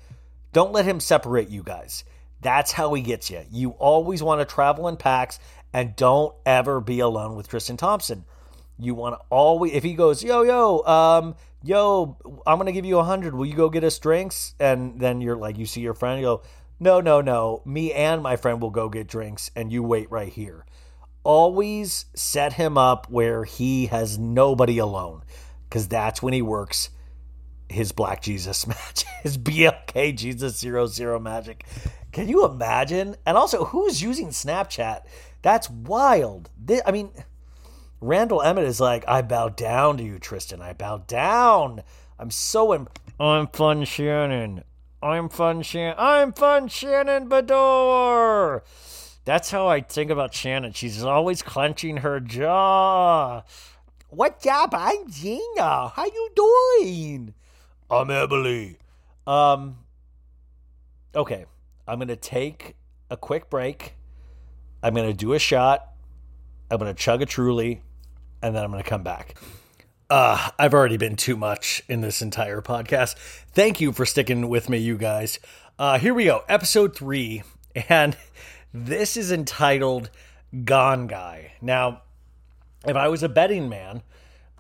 don't 0.53 0.71
let 0.71 0.85
him 0.85 0.99
separate 0.99 1.49
you 1.49 1.63
guys. 1.63 2.03
That's 2.41 2.71
how 2.71 2.93
he 2.93 3.01
gets 3.01 3.29
you. 3.29 3.43
You 3.51 3.71
always 3.71 4.21
want 4.21 4.41
to 4.41 4.45
travel 4.45 4.87
in 4.87 4.97
packs 4.97 5.39
and 5.73 5.95
don't 5.95 6.35
ever 6.45 6.81
be 6.81 6.99
alone 6.99 7.35
with 7.35 7.47
Tristan 7.47 7.77
Thompson. 7.77 8.25
You 8.77 8.95
want 8.95 9.15
to 9.15 9.25
always, 9.29 9.73
if 9.73 9.83
he 9.83 9.93
goes, 9.93 10.23
yo, 10.23 10.41
yo, 10.41 10.83
um, 10.83 11.35
yo, 11.63 12.17
I'm 12.45 12.57
going 12.57 12.65
to 12.65 12.71
give 12.71 12.85
you 12.85 12.97
a 12.97 13.03
hundred. 13.03 13.35
Will 13.35 13.45
you 13.45 13.53
go 13.53 13.69
get 13.69 13.83
us 13.83 13.97
drinks? 13.99 14.55
And 14.59 14.99
then 14.99 15.21
you're 15.21 15.37
like, 15.37 15.57
you 15.57 15.65
see 15.65 15.81
your 15.81 15.93
friend, 15.93 16.19
you 16.19 16.25
go, 16.25 16.41
no, 16.79 16.99
no, 16.99 17.21
no. 17.21 17.61
Me 17.63 17.93
and 17.93 18.23
my 18.23 18.35
friend 18.35 18.61
will 18.61 18.71
go 18.71 18.89
get 18.89 19.07
drinks 19.07 19.51
and 19.55 19.71
you 19.71 19.83
wait 19.83 20.11
right 20.11 20.33
here. 20.33 20.65
Always 21.23 22.05
set 22.15 22.53
him 22.53 22.77
up 22.77 23.09
where 23.09 23.43
he 23.43 23.87
has 23.87 24.17
nobody 24.17 24.77
alone 24.79 25.23
because 25.69 25.87
that's 25.87 26.21
when 26.21 26.33
he 26.33 26.41
works 26.41 26.89
his 27.69 27.91
Black 27.91 28.21
Jesus 28.21 28.67
magic, 28.67 29.07
his 29.23 29.37
BLK 29.37 30.15
Jesus 30.15 30.57
zero 30.57 30.85
zero 30.87 31.19
magic. 31.19 31.65
Can 32.11 32.27
you 32.27 32.45
imagine? 32.45 33.15
And 33.25 33.37
also, 33.37 33.65
who's 33.65 34.01
using 34.01 34.29
Snapchat? 34.29 35.03
That's 35.41 35.69
wild. 35.69 36.49
This, 36.57 36.81
I 36.85 36.91
mean, 36.91 37.11
Randall 38.01 38.41
Emmett 38.41 38.65
is 38.65 38.81
like, 38.81 39.05
I 39.07 39.21
bow 39.21 39.49
down 39.49 39.97
to 39.97 40.03
you, 40.03 40.19
Tristan. 40.19 40.61
I 40.61 40.73
bow 40.73 40.99
down. 41.07 41.83
I'm 42.19 42.31
so. 42.31 42.73
Im- 42.73 42.87
I'm 43.19 43.47
Fun 43.47 43.85
Shannon. 43.85 44.63
I'm 45.01 45.29
Fun 45.29 45.61
Shannon. 45.61 45.95
I'm 45.97 46.33
Fun 46.33 46.67
Shannon 46.67 47.29
Beador. 47.29 48.61
That's 49.23 49.51
how 49.51 49.67
I 49.67 49.81
think 49.81 50.11
about 50.11 50.33
Shannon. 50.33 50.73
She's 50.73 51.03
always 51.03 51.41
clenching 51.41 51.97
her 51.97 52.19
jaw. 52.19 53.43
What's 54.09 54.45
up? 54.47 54.73
I'm 54.73 55.09
Gina. 55.09 55.89
How 55.89 56.05
you 56.05 56.29
doing? 56.35 57.33
I'm 57.89 58.09
Emily. 58.09 58.77
Um. 59.27 59.77
Okay, 61.13 61.45
I'm 61.87 61.99
gonna 61.99 62.15
take 62.15 62.75
a 63.09 63.17
quick 63.17 63.49
break. 63.49 63.93
I'm 64.81 64.95
going 64.95 65.07
to 65.07 65.13
do 65.13 65.33
a 65.33 65.39
shot. 65.39 65.87
I'm 66.71 66.79
going 66.79 66.93
to 66.93 66.99
chug 66.99 67.21
a 67.21 67.25
truly, 67.25 67.81
and 68.41 68.55
then 68.55 68.63
I'm 68.63 68.71
going 68.71 68.81
to 68.81 68.89
come 68.89 69.03
back. 69.03 69.35
Uh, 70.09 70.49
I've 70.57 70.73
already 70.73 70.97
been 70.97 71.15
too 71.15 71.35
much 71.35 71.83
in 71.87 72.01
this 72.01 72.21
entire 72.21 72.61
podcast. 72.61 73.15
Thank 73.53 73.79
you 73.79 73.91
for 73.91 74.05
sticking 74.05 74.49
with 74.49 74.69
me, 74.69 74.77
you 74.77 74.97
guys. 74.97 75.39
Uh, 75.77 75.99
here 75.99 76.13
we 76.13 76.25
go, 76.25 76.43
episode 76.49 76.95
three, 76.95 77.43
and 77.89 78.17
this 78.73 79.17
is 79.17 79.31
entitled 79.31 80.09
Gone 80.63 81.07
Guy. 81.07 81.53
Now, 81.61 82.01
if 82.85 82.95
I 82.95 83.07
was 83.07 83.23
a 83.23 83.29
betting 83.29 83.69
man, 83.69 84.01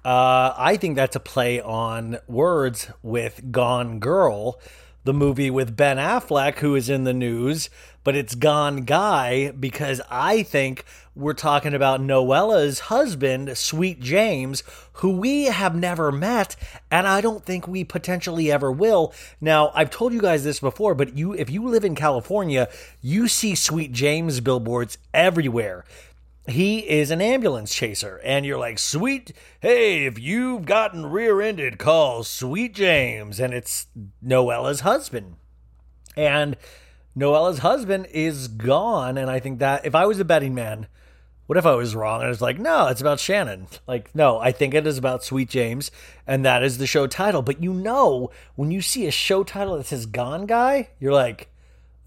uh, 0.03 0.53
I 0.57 0.77
think 0.77 0.95
that's 0.95 1.15
a 1.15 1.19
play 1.19 1.61
on 1.61 2.17
words 2.27 2.89
with 3.03 3.51
Gone 3.51 3.99
Girl, 3.99 4.59
the 5.03 5.13
movie 5.13 5.49
with 5.49 5.75
Ben 5.75 5.97
Affleck, 5.97 6.59
who 6.59 6.75
is 6.75 6.89
in 6.89 7.03
the 7.03 7.13
news, 7.13 7.69
but 8.03 8.15
it's 8.15 8.35
Gone 8.35 8.77
Guy 8.77 9.51
because 9.51 10.01
I 10.09 10.43
think 10.43 10.85
we're 11.15 11.33
talking 11.33 11.73
about 11.73 12.01
Noella's 12.01 12.79
husband, 12.79 13.57
Sweet 13.57 13.99
James, 13.99 14.63
who 14.93 15.11
we 15.17 15.45
have 15.45 15.75
never 15.75 16.11
met, 16.11 16.55
and 16.89 17.07
I 17.07 17.21
don't 17.21 17.45
think 17.45 17.67
we 17.67 17.83
potentially 17.83 18.51
ever 18.51 18.71
will. 18.71 19.13
Now, 19.39 19.71
I've 19.75 19.89
told 19.89 20.13
you 20.13 20.21
guys 20.21 20.43
this 20.43 20.59
before, 20.59 20.95
but 20.95 21.17
you 21.17 21.33
if 21.33 21.49
you 21.49 21.67
live 21.67 21.83
in 21.83 21.95
California, 21.95 22.69
you 23.01 23.27
see 23.27 23.55
Sweet 23.55 23.91
James 23.91 24.39
billboards 24.39 24.97
everywhere 25.13 25.83
he 26.47 26.79
is 26.89 27.11
an 27.11 27.21
ambulance 27.21 27.73
chaser 27.73 28.19
and 28.23 28.45
you're 28.45 28.57
like 28.57 28.79
sweet 28.79 29.31
hey 29.61 30.05
if 30.05 30.17
you've 30.17 30.65
gotten 30.65 31.05
rear-ended 31.05 31.77
call 31.77 32.23
sweet 32.23 32.73
james 32.73 33.39
and 33.39 33.53
it's 33.53 33.85
noella's 34.23 34.79
husband 34.79 35.35
and 36.17 36.57
noella's 37.15 37.59
husband 37.59 38.07
is 38.11 38.47
gone 38.47 39.17
and 39.17 39.29
i 39.29 39.39
think 39.39 39.59
that 39.59 39.85
if 39.85 39.95
i 39.95 40.05
was 40.05 40.19
a 40.19 40.25
betting 40.25 40.53
man 40.53 40.87
what 41.47 41.57
if 41.57 41.65
i 41.65 41.75
was 41.75 41.95
wrong 41.95 42.21
and 42.21 42.27
i 42.27 42.29
was 42.29 42.41
like 42.41 42.59
no 42.59 42.87
it's 42.87 43.01
about 43.01 43.19
shannon 43.19 43.67
like 43.87 44.13
no 44.15 44.39
i 44.39 44.51
think 44.51 44.73
it 44.73 44.87
is 44.87 44.97
about 44.97 45.23
sweet 45.23 45.49
james 45.49 45.91
and 46.25 46.45
that 46.45 46.63
is 46.63 46.77
the 46.77 46.87
show 46.87 47.07
title 47.07 47.41
but 47.41 47.61
you 47.61 47.73
know 47.73 48.29
when 48.55 48.71
you 48.71 48.81
see 48.81 49.05
a 49.05 49.11
show 49.11 49.43
title 49.43 49.77
that 49.77 49.85
says 49.85 50.05
gone 50.05 50.45
guy 50.45 50.89
you're 50.99 51.13
like 51.13 51.51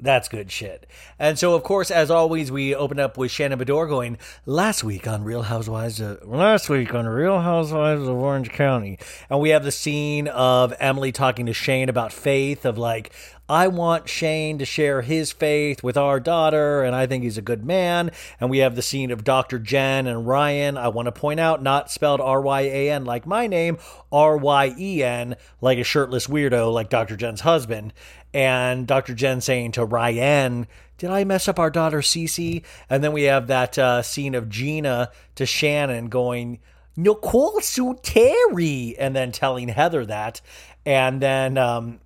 that's 0.01 0.29
good 0.29 0.51
shit. 0.51 0.87
And 1.19 1.39
so, 1.39 1.55
of 1.55 1.63
course, 1.63 1.91
as 1.91 2.11
always, 2.11 2.51
we 2.51 2.75
open 2.75 2.99
up 2.99 3.17
with 3.17 3.31
Shannon 3.31 3.59
Beador 3.59 3.89
going, 3.89 4.19
last 4.45 4.83
week 4.83 5.07
on 5.07 5.23
Real 5.23 5.43
Housewives, 5.43 6.01
uh, 6.01 6.19
last 6.25 6.69
week 6.69 6.95
on 6.95 7.07
Real 7.07 7.41
Housewives 7.41 8.03
of 8.03 8.17
Orange 8.17 8.51
County. 8.51 8.99
And 9.31 9.41
we 9.41 9.51
have 9.51 9.63
the 9.63 9.71
scene 9.71 10.27
of 10.29 10.75
Emily 10.81 11.13
talking 11.13 11.47
to 11.47 11.53
Shane 11.53 11.89
about 11.89 12.13
faith, 12.13 12.65
of 12.65 12.77
like, 12.77 13.13
I 13.49 13.69
want 13.69 14.09
Shane 14.09 14.57
to 14.59 14.65
share 14.65 15.03
his 15.03 15.31
faith 15.31 15.83
with 15.83 15.99
our 15.99 16.19
daughter, 16.19 16.83
and 16.83 16.97
I 16.97 17.07
think 17.07 17.25
he's 17.25 17.37
a 17.37 17.43
good 17.43 17.63
man. 17.63 18.11
And 18.41 18.49
we 18.49 18.59
have 18.59 18.75
the 18.75 18.81
scene 18.81 19.11
of 19.11 19.23
Dr. 19.23 19.59
Jen 19.59 20.07
and 20.07 20.27
Ryan. 20.27 20.79
I 20.79 20.89
want 20.89 21.07
to 21.07 21.13
point 21.13 21.41
out, 21.41 21.63
not 21.63 21.91
spelled 21.91 22.23
R 22.23 22.41
Y 22.41 22.63
A 22.63 22.91
N 22.91 23.05
like 23.05 23.27
my 23.27 23.47
name, 23.47 23.77
R 24.11 24.39
Y 24.39 24.75
E 24.79 25.03
N, 25.03 25.37
like 25.61 25.79
a 25.79 25.85
shirtless 25.85 26.27
weirdo, 26.27 26.73
like 26.73 26.89
Dr. 26.89 27.17
Jen's 27.17 27.43
husband. 27.43 27.93
And 28.33 28.87
Dr. 28.87 29.15
Jen 29.15 29.43
saying 29.43 29.73
to 29.73 29.85
Ryan, 29.85 30.67
Did 30.97 31.11
I 31.11 31.25
mess 31.25 31.47
up 31.47 31.59
our 31.59 31.71
daughter 31.71 32.01
Cece? 32.01 32.65
And 32.89 33.05
then 33.05 33.13
we 33.13 33.25
have 33.25 33.49
that 33.49 33.79
uh, 33.79 34.01
scene 34.01 34.35
of 34.35 34.49
Gina 34.49 35.11
to 35.35 35.45
Shannon 35.45 36.09
going, 36.09 36.61
Nicole 36.97 37.61
Sue 37.61 37.99
Terry, 38.03 38.97
and 38.99 39.15
then 39.15 39.33
telling 39.33 39.69
Heather 39.69 40.07
that. 40.07 40.41
And 40.87 41.21
then 41.21 41.59
um, 41.59 42.01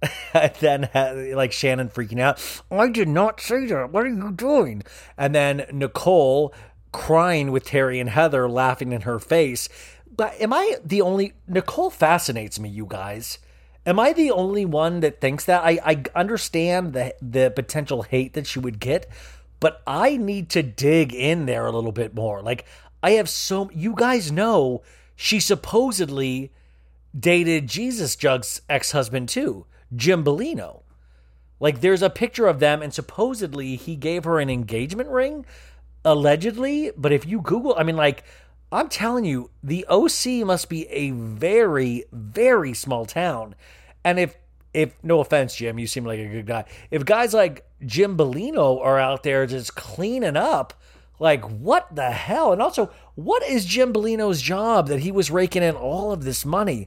then 0.60 0.84
uh, 0.94 1.14
like 1.34 1.52
Shannon 1.52 1.88
freaking 1.88 2.20
out. 2.20 2.62
I 2.70 2.88
did 2.88 3.08
not 3.08 3.40
say 3.40 3.66
that. 3.66 3.92
What 3.92 4.04
are 4.04 4.08
you 4.08 4.32
doing? 4.32 4.82
And 5.16 5.34
then 5.34 5.66
Nicole 5.72 6.54
crying 6.92 7.50
with 7.50 7.64
Terry 7.64 8.00
and 8.00 8.10
Heather 8.10 8.48
laughing 8.48 8.92
in 8.92 9.02
her 9.02 9.18
face. 9.18 9.68
But 10.14 10.40
am 10.40 10.52
I 10.52 10.76
the 10.84 11.00
only 11.00 11.34
Nicole 11.46 11.90
fascinates 11.90 12.58
me, 12.58 12.68
you 12.68 12.86
guys. 12.86 13.38
Am 13.86 13.98
I 13.98 14.12
the 14.12 14.30
only 14.30 14.64
one 14.64 15.00
that 15.00 15.20
thinks 15.20 15.44
that? 15.46 15.64
I, 15.64 15.78
I 15.84 16.02
understand 16.14 16.92
the 16.92 17.14
the 17.22 17.52
potential 17.54 18.02
hate 18.02 18.34
that 18.34 18.46
she 18.46 18.58
would 18.58 18.80
get, 18.80 19.08
but 19.60 19.82
I 19.86 20.16
need 20.16 20.50
to 20.50 20.62
dig 20.62 21.14
in 21.14 21.46
there 21.46 21.66
a 21.66 21.72
little 21.72 21.92
bit 21.92 22.14
more. 22.14 22.42
Like 22.42 22.66
I 23.02 23.12
have 23.12 23.28
so 23.28 23.70
you 23.72 23.94
guys 23.94 24.30
know 24.30 24.82
she 25.16 25.40
supposedly 25.40 26.52
dated 27.18 27.66
Jesus 27.66 28.14
Jug's 28.14 28.60
ex-husband 28.68 29.28
too. 29.28 29.66
Jim 29.94 30.24
Bellino. 30.24 30.82
Like 31.60 31.80
there's 31.80 32.02
a 32.02 32.10
picture 32.10 32.46
of 32.46 32.60
them, 32.60 32.82
and 32.82 32.94
supposedly 32.94 33.76
he 33.76 33.96
gave 33.96 34.24
her 34.24 34.38
an 34.38 34.50
engagement 34.50 35.08
ring, 35.08 35.44
allegedly. 36.04 36.92
But 36.96 37.12
if 37.12 37.26
you 37.26 37.40
Google, 37.40 37.74
I 37.76 37.82
mean, 37.82 37.96
like, 37.96 38.24
I'm 38.70 38.88
telling 38.88 39.24
you, 39.24 39.50
the 39.62 39.84
OC 39.88 40.46
must 40.46 40.68
be 40.68 40.86
a 40.88 41.10
very, 41.10 42.04
very 42.12 42.74
small 42.74 43.06
town. 43.06 43.54
And 44.04 44.18
if 44.18 44.36
if 44.74 44.92
no 45.02 45.20
offense, 45.20 45.56
Jim, 45.56 45.78
you 45.78 45.86
seem 45.86 46.04
like 46.04 46.20
a 46.20 46.28
good 46.28 46.46
guy. 46.46 46.64
If 46.90 47.04
guys 47.04 47.34
like 47.34 47.66
Jim 47.84 48.16
Bellino 48.16 48.80
are 48.80 48.98
out 48.98 49.22
there 49.22 49.46
just 49.46 49.74
cleaning 49.74 50.36
up, 50.36 50.74
like 51.18 51.42
what 51.44 51.94
the 51.94 52.10
hell? 52.10 52.52
And 52.52 52.62
also, 52.62 52.90
what 53.14 53.42
is 53.42 53.64
Jim 53.64 53.92
Bellino's 53.92 54.40
job 54.40 54.88
that 54.88 55.00
he 55.00 55.10
was 55.10 55.30
raking 55.30 55.62
in 55.62 55.74
all 55.74 56.12
of 56.12 56.24
this 56.24 56.44
money? 56.44 56.86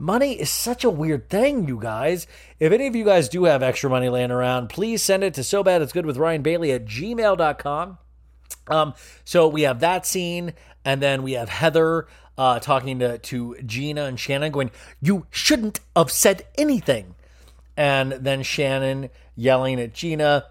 Money 0.00 0.34
is 0.38 0.48
such 0.48 0.84
a 0.84 0.90
weird 0.90 1.28
thing, 1.28 1.66
you 1.66 1.76
guys. 1.80 2.28
If 2.60 2.70
any 2.72 2.86
of 2.86 2.94
you 2.94 3.04
guys 3.04 3.28
do 3.28 3.44
have 3.44 3.64
extra 3.64 3.90
money 3.90 4.08
laying 4.08 4.30
around, 4.30 4.68
please 4.68 5.02
send 5.02 5.24
it 5.24 5.34
to 5.34 5.42
so 5.42 5.64
bad 5.64 5.82
it's 5.82 5.92
good 5.92 6.06
with 6.06 6.16
Ryan 6.16 6.40
Bailey 6.40 6.70
at 6.70 6.84
gmail.com. 6.84 7.98
Um, 8.68 8.94
so 9.24 9.48
we 9.48 9.62
have 9.62 9.80
that 9.80 10.06
scene, 10.06 10.52
and 10.84 11.02
then 11.02 11.24
we 11.24 11.32
have 11.32 11.48
Heather 11.48 12.06
uh, 12.38 12.60
talking 12.60 13.00
to, 13.00 13.18
to 13.18 13.56
Gina 13.66 14.04
and 14.04 14.20
Shannon 14.20 14.52
going, 14.52 14.70
You 15.00 15.26
shouldn't 15.30 15.80
have 15.96 16.12
said 16.12 16.46
anything. 16.56 17.16
And 17.76 18.12
then 18.12 18.44
Shannon 18.44 19.10
yelling 19.34 19.80
at 19.80 19.94
Gina, 19.94 20.44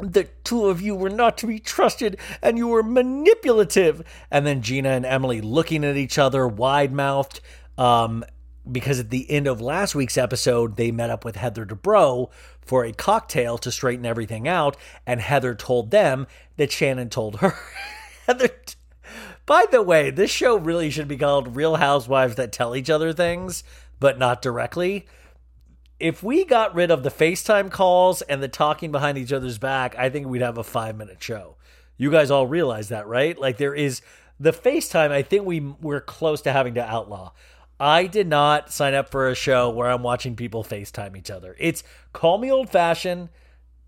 the 0.00 0.24
two 0.42 0.66
of 0.66 0.82
you 0.82 0.96
were 0.96 1.10
not 1.10 1.38
to 1.38 1.46
be 1.46 1.60
trusted 1.60 2.18
and 2.42 2.58
you 2.58 2.66
were 2.66 2.82
manipulative. 2.82 4.02
And 4.32 4.44
then 4.44 4.62
Gina 4.62 4.90
and 4.90 5.06
Emily 5.06 5.40
looking 5.40 5.84
at 5.84 5.96
each 5.96 6.18
other, 6.18 6.48
wide 6.48 6.92
mouthed. 6.92 7.40
Um, 7.76 8.24
because 8.70 9.00
at 9.00 9.10
the 9.10 9.30
end 9.30 9.46
of 9.46 9.60
last 9.60 9.94
week's 9.94 10.18
episode, 10.18 10.76
they 10.76 10.90
met 10.90 11.10
up 11.10 11.24
with 11.24 11.36
Heather 11.36 11.64
Dubrow 11.64 12.30
for 12.60 12.84
a 12.84 12.92
cocktail 12.92 13.58
to 13.58 13.72
straighten 13.72 14.04
everything 14.06 14.46
out, 14.46 14.76
and 15.06 15.20
Heather 15.20 15.54
told 15.54 15.90
them 15.90 16.26
that 16.56 16.70
Shannon 16.72 17.08
told 17.08 17.36
her. 17.36 17.54
Heather. 18.26 18.48
T- 18.48 18.74
By 19.46 19.64
the 19.70 19.82
way, 19.82 20.10
this 20.10 20.30
show 20.30 20.56
really 20.56 20.90
should 20.90 21.08
be 21.08 21.16
called 21.16 21.56
Real 21.56 21.76
Housewives 21.76 22.34
That 22.36 22.52
Tell 22.52 22.76
Each 22.76 22.90
Other 22.90 23.12
Things, 23.12 23.64
but 24.00 24.18
not 24.18 24.42
directly. 24.42 25.06
If 25.98 26.22
we 26.22 26.44
got 26.44 26.74
rid 26.74 26.90
of 26.90 27.02
the 27.02 27.10
FaceTime 27.10 27.70
calls 27.70 28.22
and 28.22 28.42
the 28.42 28.48
talking 28.48 28.92
behind 28.92 29.18
each 29.18 29.32
other's 29.32 29.58
back, 29.58 29.96
I 29.98 30.10
think 30.10 30.26
we'd 30.26 30.42
have 30.42 30.58
a 30.58 30.62
five 30.62 30.96
minute 30.96 31.22
show. 31.22 31.56
You 31.96 32.10
guys 32.10 32.30
all 32.30 32.46
realize 32.46 32.90
that, 32.90 33.08
right? 33.08 33.36
Like 33.36 33.56
there 33.56 33.74
is 33.74 34.00
the 34.38 34.52
FaceTime, 34.52 35.10
I 35.10 35.22
think 35.22 35.44
we 35.44 35.58
we're 35.58 36.00
close 36.00 36.40
to 36.42 36.52
having 36.52 36.74
to 36.74 36.84
outlaw. 36.84 37.32
I 37.80 38.06
did 38.06 38.26
not 38.26 38.72
sign 38.72 38.94
up 38.94 39.10
for 39.10 39.28
a 39.28 39.34
show 39.34 39.70
where 39.70 39.90
I'm 39.90 40.02
watching 40.02 40.36
people 40.36 40.64
FaceTime 40.64 41.16
each 41.16 41.30
other. 41.30 41.54
It's 41.58 41.84
call 42.12 42.38
me 42.38 42.50
old 42.50 42.70
fashioned. 42.70 43.28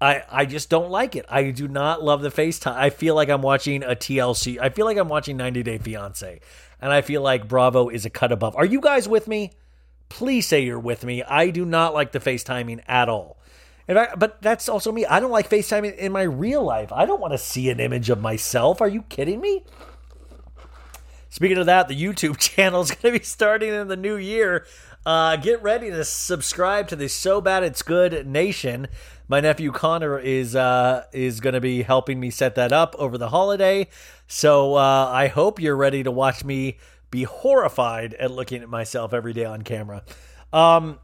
I, 0.01 0.23
I 0.31 0.45
just 0.47 0.71
don't 0.71 0.91
like 0.91 1.15
it. 1.15 1.27
I 1.29 1.51
do 1.51 1.69
not 1.69 2.03
love 2.03 2.23
the 2.23 2.31
FaceTime. 2.31 2.75
I 2.75 2.91
feel 2.91 3.15
like 3.15 3.29
I'm 3.29 3.43
watching 3.43 3.83
a 3.83 3.89
TLC. 3.89 4.59
I 4.59 4.71
feel 4.71 4.87
like 4.87 4.97
I'm 4.97 5.09
watching 5.09 5.37
90 5.37 5.63
Day 5.63 5.79
Fiance. 5.79 6.41
And 6.81 6.93
I 6.93 7.03
feel 7.03 7.21
like 7.21 7.49
Bravo 7.49 7.89
is 7.91 8.07
a 8.07 8.11
cut 8.11 8.33
above. 8.33 8.57
Are 8.57 8.65
you 8.65 8.81
guys 8.81 9.09
with 9.09 9.29
me? 9.29 9.53
Please 10.09 10.47
say 10.47 10.61
you're 10.61 10.79
with 10.79 11.05
me. 11.05 11.23
I 11.23 11.51
do 11.51 11.67
not 11.67 11.93
like 11.93 12.13
the 12.13 12.21
FaceTiming 12.21 12.81
at 12.89 13.09
all. 13.09 13.39
In 13.87 13.97
fact, 13.97 14.19
but 14.19 14.41
that's 14.41 14.69
also 14.69 14.93
me. 14.93 15.05
I 15.05 15.21
don't 15.21 15.31
like 15.31 15.51
FaceTiming 15.51 15.97
in 15.97 16.13
my 16.13 16.23
real 16.23 16.63
life. 16.63 16.93
I 16.93 17.05
don't 17.05 17.21
want 17.21 17.33
to 17.33 17.39
see 17.39 17.69
an 17.71 17.81
image 17.81 18.09
of 18.09 18.21
myself. 18.21 18.81
Are 18.81 18.89
you 18.89 19.03
kidding 19.03 19.41
me? 19.41 19.65
Speaking 21.31 21.59
of 21.59 21.67
that, 21.67 21.87
the 21.87 22.01
YouTube 22.01 22.37
channel 22.39 22.83
is 22.83 22.91
going 22.91 23.15
to 23.15 23.21
be 23.21 23.25
starting 23.25 23.73
in 23.73 23.89
the 23.89 23.97
new 23.97 24.17
year. 24.17 24.67
Uh, 25.07 25.37
get 25.37 25.63
ready 25.63 25.89
to 25.89 26.05
subscribe 26.05 26.89
to 26.89 26.97
the 26.97 27.09
So 27.09 27.41
Bad 27.41 27.63
It's 27.63 27.83
Good 27.83 28.27
Nation. 28.27 28.89
My 29.29 29.41
nephew 29.41 29.71
Connor 29.73 30.19
is 30.19 30.55
uh, 30.55 31.05
is 31.13 31.41
going 31.41 31.55
to 31.55 31.61
be 31.61 31.83
helping 31.83 32.21
me 32.21 32.31
set 32.31 32.57
that 32.57 32.73
up 32.73 32.95
over 32.99 33.17
the 33.17 33.29
holiday. 33.29 33.89
So 34.27 34.75
uh, 34.75 35.09
I 35.11 35.29
hope 35.29 35.61
you're 35.61 35.77
ready 35.77 36.03
to 36.03 36.11
watch 36.11 36.45
me 36.45 36.79
be 37.11 37.23
horrified 37.23 38.15
at 38.15 38.31
looking 38.31 38.61
at 38.63 38.69
myself 38.69 39.15
every 39.15 39.33
day 39.33 39.45
on 39.45 39.63
camera. 39.63 40.03
Um, 40.53 40.99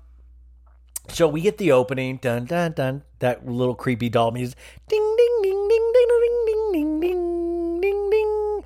so 1.08 1.28
we 1.28 1.40
get 1.40 1.56
the 1.56 1.72
opening, 1.72 2.16
dun 2.16 2.46
dun 2.46 2.72
dun, 2.72 3.04
that 3.20 3.46
little 3.46 3.76
creepy 3.76 4.08
doll 4.08 4.32
music, 4.32 4.58
ding 4.88 5.16
ding 5.16 5.42
ding 5.42 5.68
ding 5.68 5.92
ding 5.94 6.08
ding 6.08 6.72
ding 6.72 6.72
ding 6.72 7.00
ding 7.00 7.80
ding 7.80 8.10
ding. 8.10 8.64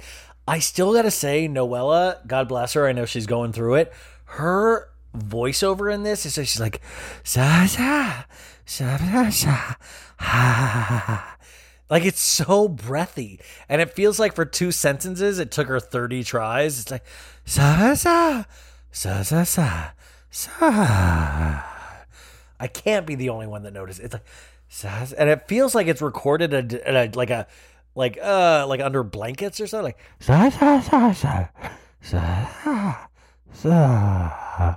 I 0.50 0.58
still 0.58 0.92
gotta 0.92 1.12
say, 1.12 1.48
Noella, 1.48 2.26
God 2.26 2.48
bless 2.48 2.72
her, 2.72 2.88
I 2.88 2.92
know 2.92 3.04
she's 3.04 3.26
going 3.26 3.52
through 3.52 3.76
it. 3.76 3.92
Her 4.24 4.88
voiceover 5.16 5.94
in 5.94 6.02
this 6.02 6.26
is 6.26 6.34
she's 6.34 6.58
like, 6.58 6.80
sa 7.22 7.66
sa 7.66 8.24
sa 8.64 8.96
sa 9.30 9.76
sa. 10.18 11.22
Like 11.88 12.04
it's 12.04 12.20
so 12.20 12.66
breathy, 12.68 13.38
and 13.68 13.80
it 13.80 13.94
feels 13.94 14.18
like 14.18 14.34
for 14.34 14.44
two 14.44 14.72
sentences 14.72 15.38
it 15.38 15.52
took 15.52 15.68
her 15.68 15.78
thirty 15.80 16.24
tries. 16.24 16.80
It's 16.80 16.90
like 16.90 17.04
sa 17.44 17.94
sa 17.94 18.44
sa 18.90 19.22
sa 19.22 19.42
sa 19.44 19.90
sa. 20.30 21.62
I 22.58 22.66
can't 22.66 23.06
be 23.06 23.14
the 23.14 23.28
only 23.28 23.46
one 23.46 23.62
that 23.62 23.72
noticed. 23.72 24.00
It's 24.00 24.14
like, 24.14 24.26
sa- 24.68 25.06
and 25.16 25.30
it 25.30 25.48
feels 25.48 25.74
like 25.74 25.86
it's 25.86 26.02
recorded 26.02 26.54
at 26.54 26.72
a 26.72 27.10
like 27.16 27.30
a 27.30 27.46
like 28.00 28.18
uh 28.20 28.64
like 28.66 28.80
under 28.80 29.04
blankets 29.04 29.60
or 29.60 29.66
something. 29.66 29.94
Like 29.94 29.98
sa 30.18 30.48
sa 30.48 31.12
sa 31.12 31.12
sa 31.12 33.06
sa. 33.52 34.76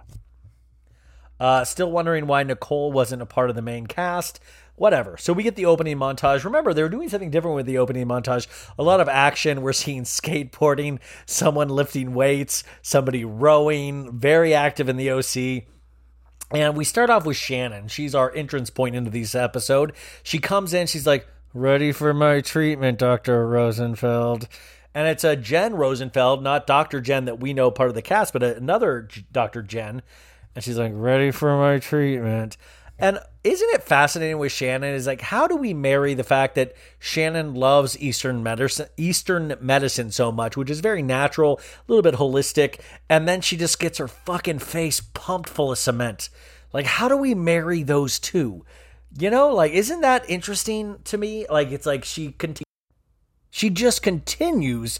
Uh, 1.39 1.65
still 1.65 1.91
wondering 1.91 2.27
why 2.27 2.43
Nicole 2.43 2.91
wasn't 2.91 3.21
a 3.21 3.25
part 3.25 3.49
of 3.49 3.55
the 3.55 3.61
main 3.61 3.87
cast. 3.87 4.39
Whatever. 4.75 5.17
So 5.17 5.33
we 5.33 5.43
get 5.43 5.55
the 5.55 5.65
opening 5.65 5.97
montage. 5.97 6.43
Remember, 6.45 6.73
they're 6.73 6.89
doing 6.89 7.09
something 7.09 7.29
different 7.29 7.55
with 7.55 7.65
the 7.65 7.77
opening 7.77 8.07
montage. 8.07 8.47
A 8.77 8.83
lot 8.83 9.01
of 9.01 9.09
action. 9.09 9.61
We're 9.61 9.73
seeing 9.73 10.03
skateboarding, 10.03 10.99
someone 11.25 11.69
lifting 11.69 12.13
weights, 12.13 12.63
somebody 12.81 13.25
rowing, 13.25 14.17
very 14.17 14.53
active 14.53 14.89
in 14.89 14.97
the 14.97 15.11
OC. 15.11 15.65
And 16.51 16.77
we 16.77 16.85
start 16.85 17.09
off 17.09 17.25
with 17.25 17.37
Shannon. 17.37 17.87
She's 17.87 18.15
our 18.15 18.33
entrance 18.33 18.69
point 18.69 18.95
into 18.95 19.11
this 19.11 19.35
episode. 19.35 19.93
She 20.23 20.39
comes 20.39 20.73
in, 20.73 20.87
she's 20.87 21.07
like, 21.07 21.27
Ready 21.53 21.91
for 21.91 22.15
my 22.15 22.41
treatment, 22.41 22.97
Dr. 22.97 23.47
Rosenfeld. 23.47 24.47
And 24.95 25.07
it's 25.07 25.23
a 25.23 25.35
Jen 25.35 25.75
Rosenfeld, 25.75 26.41
not 26.41 26.65
Dr. 26.65 26.99
Jen 26.99 27.25
that 27.25 27.39
we 27.39 27.53
know 27.53 27.69
part 27.69 27.89
of 27.89 27.95
the 27.95 28.01
cast, 28.01 28.33
but 28.33 28.41
another 28.41 29.07
Dr. 29.31 29.61
Jen. 29.61 30.01
And 30.55 30.63
she's 30.63 30.79
like, 30.79 30.93
Ready 30.95 31.29
for 31.29 31.55
my 31.57 31.77
treatment. 31.77 32.57
And 32.97 33.19
isn't 33.43 33.69
it 33.73 33.83
fascinating 33.83 34.37
with 34.39 34.51
Shannon? 34.51 34.95
Is 34.95 35.05
like, 35.05 35.21
how 35.21 35.47
do 35.47 35.55
we 35.55 35.73
marry 35.73 36.13
the 36.13 36.23
fact 36.23 36.55
that 36.55 36.75
Shannon 36.99 37.53
loves 37.53 37.99
Eastern 37.99 38.41
medicine, 38.41 38.87
Eastern 38.97 39.55
medicine 39.59 40.11
so 40.11 40.31
much, 40.31 40.55
which 40.55 40.69
is 40.69 40.79
very 40.79 41.01
natural, 41.01 41.59
a 41.59 41.91
little 41.91 42.03
bit 42.03 42.19
holistic, 42.19 42.79
and 43.09 43.27
then 43.27 43.41
she 43.41 43.57
just 43.57 43.79
gets 43.79 43.97
her 43.97 44.07
fucking 44.07 44.59
face 44.59 45.01
pumped 45.01 45.49
full 45.49 45.71
of 45.71 45.77
cement. 45.77 46.29
Like, 46.71 46.85
how 46.85 47.07
do 47.07 47.17
we 47.17 47.35
marry 47.35 47.83
those 47.83 48.19
two? 48.19 48.63
You 49.17 49.29
know, 49.29 49.49
like, 49.53 49.71
isn't 49.73 50.01
that 50.01 50.29
interesting 50.29 50.97
to 51.05 51.17
me? 51.17 51.45
Like, 51.49 51.71
it's 51.71 51.85
like 51.85 52.03
she 52.03 52.31
continues, 52.31 52.63
she 53.51 53.69
just 53.69 54.01
continues 54.01 54.99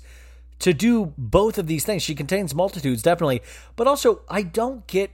to 0.60 0.74
do 0.74 1.14
both 1.18 1.58
of 1.58 1.68
these 1.68 1.84
things. 1.84 2.04
She 2.04 2.16
contains 2.16 2.54
multitudes, 2.54 3.02
definitely, 3.02 3.42
but 3.76 3.88
also 3.88 4.22
I 4.30 4.44
don't 4.44 4.86
get. 4.88 5.12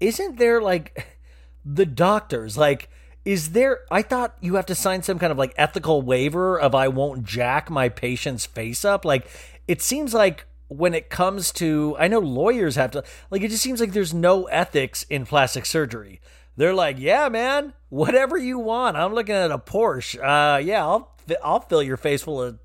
Isn't 0.00 0.38
there 0.38 0.60
like? 0.60 1.08
the 1.64 1.86
doctors, 1.86 2.56
like, 2.58 2.88
is 3.24 3.52
there, 3.52 3.80
I 3.90 4.02
thought 4.02 4.36
you 4.40 4.56
have 4.56 4.66
to 4.66 4.74
sign 4.74 5.02
some 5.02 5.18
kind 5.18 5.32
of 5.32 5.38
like 5.38 5.54
ethical 5.56 6.02
waiver 6.02 6.60
of 6.60 6.74
I 6.74 6.88
won't 6.88 7.24
jack 7.24 7.70
my 7.70 7.88
patient's 7.88 8.44
face 8.44 8.84
up. 8.84 9.04
Like, 9.04 9.26
it 9.66 9.80
seems 9.80 10.12
like 10.12 10.46
when 10.68 10.92
it 10.92 11.08
comes 11.08 11.50
to, 11.52 11.96
I 11.98 12.08
know 12.08 12.18
lawyers 12.18 12.76
have 12.76 12.90
to, 12.92 13.04
like, 13.30 13.42
it 13.42 13.48
just 13.48 13.62
seems 13.62 13.80
like 13.80 13.92
there's 13.92 14.12
no 14.12 14.44
ethics 14.44 15.04
in 15.08 15.24
plastic 15.24 15.64
surgery. 15.64 16.20
They're 16.56 16.74
like, 16.74 16.98
yeah, 16.98 17.28
man, 17.28 17.72
whatever 17.88 18.36
you 18.36 18.58
want. 18.58 18.96
I'm 18.96 19.14
looking 19.14 19.34
at 19.34 19.50
a 19.50 19.58
Porsche. 19.58 20.18
Uh, 20.18 20.58
yeah, 20.58 20.84
I'll, 20.84 21.16
I'll 21.42 21.60
fill 21.60 21.82
your 21.82 21.96
face 21.96 22.22
full 22.22 22.42
of 22.42 22.58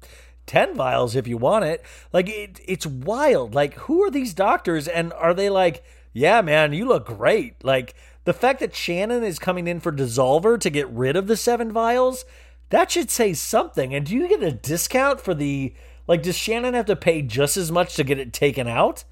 10 0.46 0.76
vials 0.76 1.16
if 1.16 1.28
you 1.28 1.38
want 1.38 1.66
it. 1.66 1.84
Like, 2.14 2.30
it, 2.30 2.60
it's 2.66 2.86
wild. 2.86 3.56
Like, 3.56 3.74
who 3.76 4.04
are 4.04 4.12
these 4.12 4.34
doctors? 4.34 4.88
And 4.88 5.14
are 5.14 5.34
they 5.34 5.50
like, 5.50 5.84
yeah, 6.14 6.42
man, 6.42 6.74
you 6.74 6.88
look 6.88 7.08
great? 7.08 7.64
Like, 7.64 7.96
the 8.26 8.34
fact 8.34 8.60
that 8.60 8.76
Shannon 8.76 9.24
is 9.24 9.40
coming 9.40 9.68
in 9.68 9.80
for 9.80 9.92
Dissolver 9.92 10.60
to 10.60 10.70
get 10.70 10.90
rid 10.90 11.16
of 11.16 11.28
the 11.28 11.38
seven 11.38 11.72
vials, 11.72 12.26
that 12.70 12.92
should 12.92 13.10
say 13.10 13.34
something. 13.34 13.96
And 13.96 14.06
do 14.06 14.16
you 14.16 14.28
get 14.28 14.44
a 14.44 14.52
discount 14.52 15.20
for 15.22 15.34
the. 15.34 15.74
Like, 16.08 16.24
does 16.24 16.36
Shannon 16.36 16.74
have 16.74 16.88
to 16.88 16.96
pay 16.96 17.22
just 17.22 17.56
as 17.56 17.72
much 17.72 17.96
to 17.96 18.04
get 18.04 18.18
it 18.18 18.34
taken 18.34 18.68
out? 18.68 19.04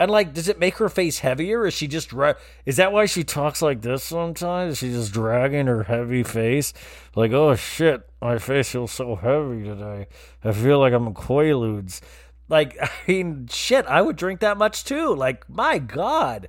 And 0.00 0.10
like, 0.10 0.32
does 0.32 0.48
it 0.48 0.58
make 0.58 0.78
her 0.78 0.88
face 0.88 1.18
heavier? 1.18 1.66
Is 1.66 1.74
she 1.74 1.86
just 1.86 2.08
dra- 2.08 2.36
is 2.64 2.76
that 2.76 2.90
why 2.90 3.04
she 3.04 3.22
talks 3.22 3.60
like 3.60 3.82
this 3.82 4.02
sometimes? 4.02 4.78
She's 4.78 4.94
just 4.94 5.12
dragging 5.12 5.66
her 5.66 5.82
heavy 5.82 6.22
face? 6.22 6.72
Like, 7.14 7.32
oh 7.32 7.54
shit, 7.54 8.08
my 8.22 8.38
face 8.38 8.70
feels 8.70 8.92
so 8.92 9.14
heavy 9.14 9.62
today. 9.62 10.06
I 10.42 10.52
feel 10.52 10.78
like 10.78 10.94
I'm 10.94 11.12
Quaaludes. 11.12 12.00
Like, 12.48 12.78
I 12.82 12.90
mean, 13.06 13.46
shit, 13.50 13.84
I 13.84 14.00
would 14.00 14.16
drink 14.16 14.40
that 14.40 14.56
much 14.56 14.84
too. 14.84 15.14
Like, 15.14 15.48
my 15.50 15.76
god. 15.78 16.48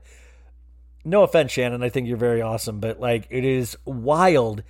No 1.04 1.24
offense, 1.24 1.52
Shannon. 1.52 1.84
I 1.84 1.90
think 1.90 2.08
you're 2.08 2.16
very 2.16 2.42
awesome, 2.42 2.80
but 2.80 3.02
like, 3.02 3.28
it 3.30 3.44
is 3.44 3.78
wild. 3.84 4.64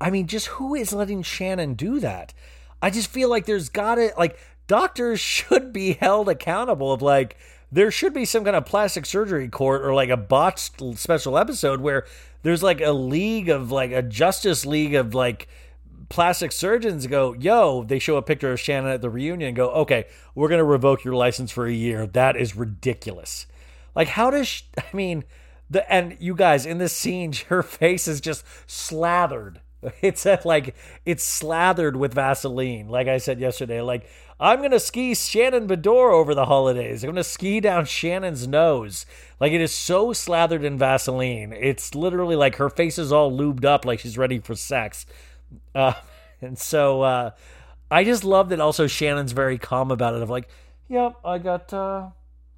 I 0.00 0.10
mean, 0.10 0.28
just 0.28 0.46
who 0.46 0.76
is 0.76 0.92
letting 0.92 1.22
Shannon 1.24 1.74
do 1.74 1.98
that? 1.98 2.32
I 2.80 2.90
just 2.90 3.10
feel 3.10 3.28
like 3.28 3.46
there's 3.46 3.70
gotta 3.70 4.12
like 4.16 4.38
doctors 4.68 5.18
should 5.20 5.72
be 5.72 5.94
held 5.94 6.28
accountable 6.28 6.92
of 6.92 7.02
like 7.02 7.36
there 7.74 7.90
should 7.90 8.14
be 8.14 8.24
some 8.24 8.44
kind 8.44 8.54
of 8.54 8.64
plastic 8.64 9.04
surgery 9.04 9.48
court 9.48 9.82
or 9.82 9.92
like 9.92 10.08
a 10.08 10.16
botched 10.16 10.80
special 10.96 11.36
episode 11.36 11.80
where 11.80 12.06
there's 12.42 12.62
like 12.62 12.80
a 12.80 12.92
league 12.92 13.48
of 13.48 13.72
like 13.72 13.90
a 13.90 14.00
justice 14.00 14.64
league 14.64 14.94
of 14.94 15.12
like 15.12 15.48
plastic 16.08 16.52
surgeons 16.52 17.08
go, 17.08 17.32
yo, 17.32 17.82
they 17.82 17.98
show 17.98 18.16
a 18.16 18.22
picture 18.22 18.52
of 18.52 18.60
Shannon 18.60 18.92
at 18.92 19.02
the 19.02 19.10
reunion 19.10 19.48
and 19.48 19.56
go, 19.56 19.70
okay, 19.70 20.06
we're 20.36 20.48
going 20.48 20.60
to 20.60 20.64
revoke 20.64 21.02
your 21.02 21.14
license 21.14 21.50
for 21.50 21.66
a 21.66 21.72
year. 21.72 22.06
That 22.06 22.36
is 22.36 22.54
ridiculous. 22.54 23.46
Like, 23.96 24.08
how 24.08 24.30
does, 24.30 24.46
sh- 24.46 24.62
I 24.78 24.96
mean, 24.96 25.24
the, 25.68 25.90
and 25.92 26.16
you 26.20 26.36
guys 26.36 26.66
in 26.66 26.78
this 26.78 26.92
scene, 26.92 27.32
her 27.48 27.64
face 27.64 28.06
is 28.06 28.20
just 28.20 28.44
slathered. 28.66 29.60
It's 30.00 30.24
like, 30.46 30.74
it's 31.04 31.22
slathered 31.22 31.96
with 31.96 32.14
Vaseline. 32.14 32.88
Like 32.88 33.06
I 33.06 33.18
said 33.18 33.38
yesterday, 33.38 33.82
like, 33.82 34.08
I'm 34.40 34.58
going 34.58 34.72
to 34.72 34.80
ski 34.80 35.14
Shannon 35.14 35.68
Beador 35.68 36.12
over 36.12 36.34
the 36.34 36.46
holidays. 36.46 37.02
I'm 37.02 37.08
going 37.08 37.16
to 37.16 37.24
ski 37.24 37.60
down 37.60 37.84
Shannon's 37.84 38.46
nose. 38.46 39.06
Like, 39.38 39.52
it 39.52 39.60
is 39.60 39.72
so 39.72 40.12
slathered 40.12 40.64
in 40.64 40.76
Vaseline. 40.76 41.52
It's 41.52 41.94
literally 41.94 42.36
like 42.36 42.56
her 42.56 42.68
face 42.68 42.98
is 42.98 43.12
all 43.12 43.30
lubed 43.30 43.64
up, 43.64 43.84
like 43.84 44.00
she's 44.00 44.18
ready 44.18 44.38
for 44.38 44.54
sex. 44.54 45.06
Uh, 45.74 45.94
and 46.40 46.58
so 46.58 47.02
uh, 47.02 47.30
I 47.90 48.04
just 48.04 48.24
love 48.24 48.48
that 48.48 48.60
also 48.60 48.86
Shannon's 48.86 49.32
very 49.32 49.58
calm 49.58 49.90
about 49.90 50.14
it 50.14 50.22
of 50.22 50.30
like, 50.30 50.48
yep, 50.88 51.16
I 51.24 51.38
got 51.38 51.72
uh, 51.72 52.08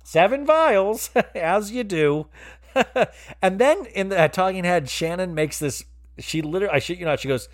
seven 0.03 0.47
vials, 0.47 1.11
as 1.35 1.71
you 1.71 1.85
do. 1.85 2.27
and 3.43 3.59
then 3.59 3.87
in 3.87 4.09
the 4.09 4.29
talking 4.33 4.65
head, 4.65 4.89
Shannon 4.89 5.35
makes 5.35 5.59
this, 5.59 5.85
she 6.19 6.41
literally, 6.43 6.75
I 6.75 6.79
shit 6.79 6.99
you 6.99 7.05
not, 7.05 7.21
she 7.21 7.29
goes, 7.29 7.49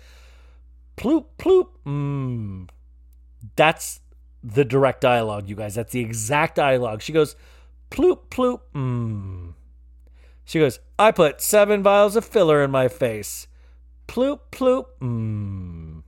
ploop, 0.95 1.25
ploop, 1.37 1.67
mmm. 1.85 2.69
That's 3.55 3.99
the 4.43 4.65
direct 4.65 5.01
dialogue, 5.01 5.47
you 5.47 5.55
guys. 5.55 5.75
That's 5.75 5.93
the 5.93 6.01
exact 6.01 6.55
dialogue. 6.55 7.01
She 7.01 7.13
goes, 7.13 7.35
ploop, 7.89 8.29
ploop, 8.29 8.59
mmm. 8.75 9.53
She 10.45 10.59
goes, 10.59 10.79
I 10.99 11.11
put 11.11 11.41
seven 11.41 11.81
vials 11.81 12.15
of 12.15 12.25
filler 12.25 12.61
in 12.61 12.71
my 12.71 12.87
face. 12.87 13.47
Ploop, 14.07 14.39
ploop, 14.51 14.85
mmm. 15.01 16.03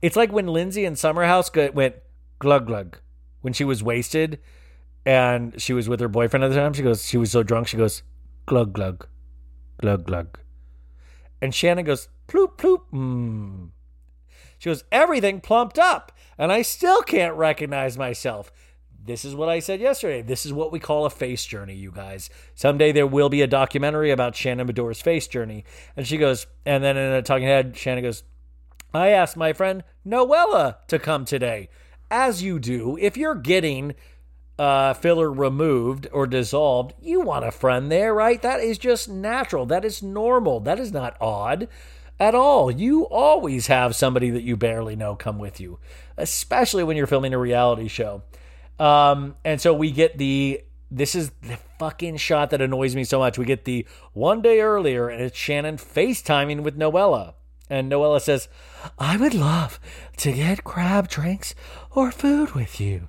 It's 0.00 0.16
like 0.16 0.32
when 0.32 0.46
Lindsay 0.46 0.84
in 0.84 0.94
Summerhouse 0.94 1.50
went 1.74 1.96
glug 2.38 2.66
glug 2.66 2.98
when 3.40 3.52
she 3.52 3.64
was 3.64 3.82
wasted 3.82 4.38
and 5.04 5.60
she 5.60 5.72
was 5.72 5.88
with 5.88 6.00
her 6.00 6.08
boyfriend 6.08 6.44
at 6.44 6.48
the 6.48 6.56
time. 6.56 6.72
She 6.72 6.82
goes, 6.82 7.06
she 7.06 7.16
was 7.16 7.30
so 7.30 7.42
drunk, 7.42 7.68
she 7.68 7.76
goes, 7.76 8.02
glug 8.46 8.72
glug, 8.72 9.06
glug 9.80 10.06
glug. 10.06 10.38
And 11.42 11.54
Shannon 11.54 11.84
goes, 11.84 12.08
ploop, 12.28 12.56
ploop, 12.56 12.82
mmm. 12.92 13.70
She 14.58 14.70
goes, 14.70 14.84
everything 14.90 15.40
plumped 15.40 15.78
up, 15.78 16.12
and 16.38 16.52
I 16.52 16.62
still 16.62 17.02
can't 17.02 17.34
recognize 17.34 17.96
myself. 17.98 18.52
This 19.06 19.24
is 19.24 19.36
what 19.36 19.48
I 19.48 19.60
said 19.60 19.80
yesterday. 19.80 20.20
This 20.20 20.44
is 20.44 20.52
what 20.52 20.72
we 20.72 20.80
call 20.80 21.06
a 21.06 21.10
face 21.10 21.44
journey, 21.46 21.74
you 21.74 21.92
guys. 21.92 22.28
Someday 22.56 22.90
there 22.90 23.06
will 23.06 23.28
be 23.28 23.40
a 23.40 23.46
documentary 23.46 24.10
about 24.10 24.34
Shannon 24.34 24.66
Beador's 24.66 25.00
face 25.00 25.28
journey. 25.28 25.64
And 25.96 26.06
she 26.06 26.16
goes, 26.16 26.48
and 26.64 26.82
then 26.82 26.96
in 26.96 27.12
a 27.12 27.22
talking 27.22 27.46
head, 27.46 27.76
Shannon 27.76 28.02
goes, 28.02 28.24
I 28.92 29.08
asked 29.10 29.36
my 29.36 29.52
friend 29.52 29.84
Noella 30.04 30.78
to 30.88 30.98
come 30.98 31.24
today. 31.24 31.68
As 32.10 32.42
you 32.42 32.58
do, 32.58 32.98
if 33.00 33.16
you're 33.16 33.36
getting 33.36 33.94
uh, 34.58 34.94
filler 34.94 35.32
removed 35.32 36.08
or 36.12 36.26
dissolved, 36.26 36.94
you 37.00 37.20
want 37.20 37.44
a 37.44 37.52
friend 37.52 37.92
there, 37.92 38.12
right? 38.12 38.42
That 38.42 38.60
is 38.60 38.78
just 38.78 39.08
natural. 39.08 39.66
That 39.66 39.84
is 39.84 40.02
normal. 40.02 40.60
That 40.60 40.80
is 40.80 40.92
not 40.92 41.16
odd 41.20 41.68
at 42.18 42.34
all. 42.34 42.70
You 42.70 43.06
always 43.06 43.66
have 43.66 43.94
somebody 43.94 44.30
that 44.30 44.42
you 44.42 44.56
barely 44.56 44.96
know 44.96 45.16
come 45.16 45.38
with 45.38 45.60
you, 45.60 45.78
especially 46.16 46.84
when 46.84 46.96
you're 46.96 47.06
filming 47.06 47.34
a 47.34 47.38
reality 47.38 47.88
show. 47.88 48.22
Um, 48.78 49.36
and 49.44 49.60
so 49.60 49.72
we 49.72 49.90
get 49.90 50.18
the 50.18 50.62
this 50.90 51.14
is 51.14 51.30
the 51.42 51.58
fucking 51.78 52.16
shot 52.16 52.50
that 52.50 52.62
annoys 52.62 52.94
me 52.94 53.04
so 53.04 53.18
much. 53.18 53.38
We 53.38 53.44
get 53.44 53.64
the 53.64 53.86
one 54.12 54.40
day 54.40 54.60
earlier, 54.60 55.08
and 55.08 55.20
it's 55.20 55.36
Shannon 55.36 55.76
FaceTiming 55.78 56.62
with 56.62 56.78
Noella. 56.78 57.34
And 57.68 57.90
Noella 57.90 58.20
says, 58.20 58.48
I 58.98 59.16
would 59.16 59.34
love 59.34 59.80
to 60.18 60.32
get 60.32 60.62
crab 60.62 61.08
drinks 61.08 61.54
or 61.90 62.12
food 62.12 62.52
with 62.52 62.80
you. 62.80 63.08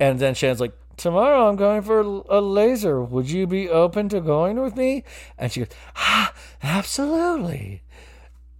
And 0.00 0.18
then 0.18 0.34
Shannon's 0.34 0.60
like, 0.60 0.74
Tomorrow 0.96 1.48
I'm 1.48 1.56
going 1.56 1.82
for 1.82 2.00
a 2.00 2.40
laser. 2.40 3.02
Would 3.02 3.30
you 3.30 3.46
be 3.46 3.68
open 3.68 4.08
to 4.08 4.20
going 4.20 4.58
with 4.60 4.76
me? 4.76 5.04
And 5.36 5.52
she 5.52 5.60
goes, 5.60 5.68
Ah, 5.94 6.32
absolutely. 6.62 7.82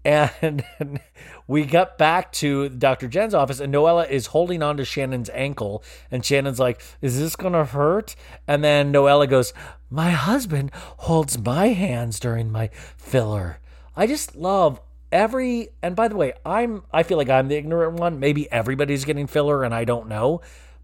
And 0.07 0.65
we 1.49 1.65
got 1.65 1.99
back 1.99 2.31
to 2.35 2.69
Dr. 2.69 3.09
Jen's 3.09 3.35
office, 3.35 3.59
and 3.59 3.75
Noella 3.75 4.09
is 4.09 4.27
holding 4.27 4.63
on 4.63 4.77
to 4.77 4.85
Shannon's 4.85 5.29
ankle. 5.31 5.83
And 6.13 6.25
Shannon's 6.25 6.61
like, 6.61 6.81
Is 7.03 7.19
this 7.19 7.35
going 7.35 7.55
to 7.55 7.65
hurt? 7.65 8.15
And 8.47 8.63
then 8.63 8.93
Noella 8.93 9.29
goes, 9.29 9.53
My 9.91 10.11
husband 10.11 10.71
holds 10.75 11.39
my 11.39 11.69
hands 11.69 12.21
during 12.21 12.53
my 12.53 12.69
filler. 12.97 13.59
I 13.97 14.07
just 14.07 14.37
love 14.37 14.81
every 15.13 15.69
and 15.83 15.95
by 15.95 16.09
the 16.09 16.17
way 16.17 16.33
i'm 16.45 16.83
i 16.93 17.05
feel 17.05 17.17
like 17.17 17.31
i'm 17.31 17.47
the 17.47 17.55
ignorant 17.55 17.95
one 17.95 18.19
maybe 18.19 18.51
everybody's 18.51 19.05
getting 19.05 19.29
filler 19.29 19.63
and 19.63 19.73
i 19.73 19.85
don't 19.85 20.09
know 20.09 20.41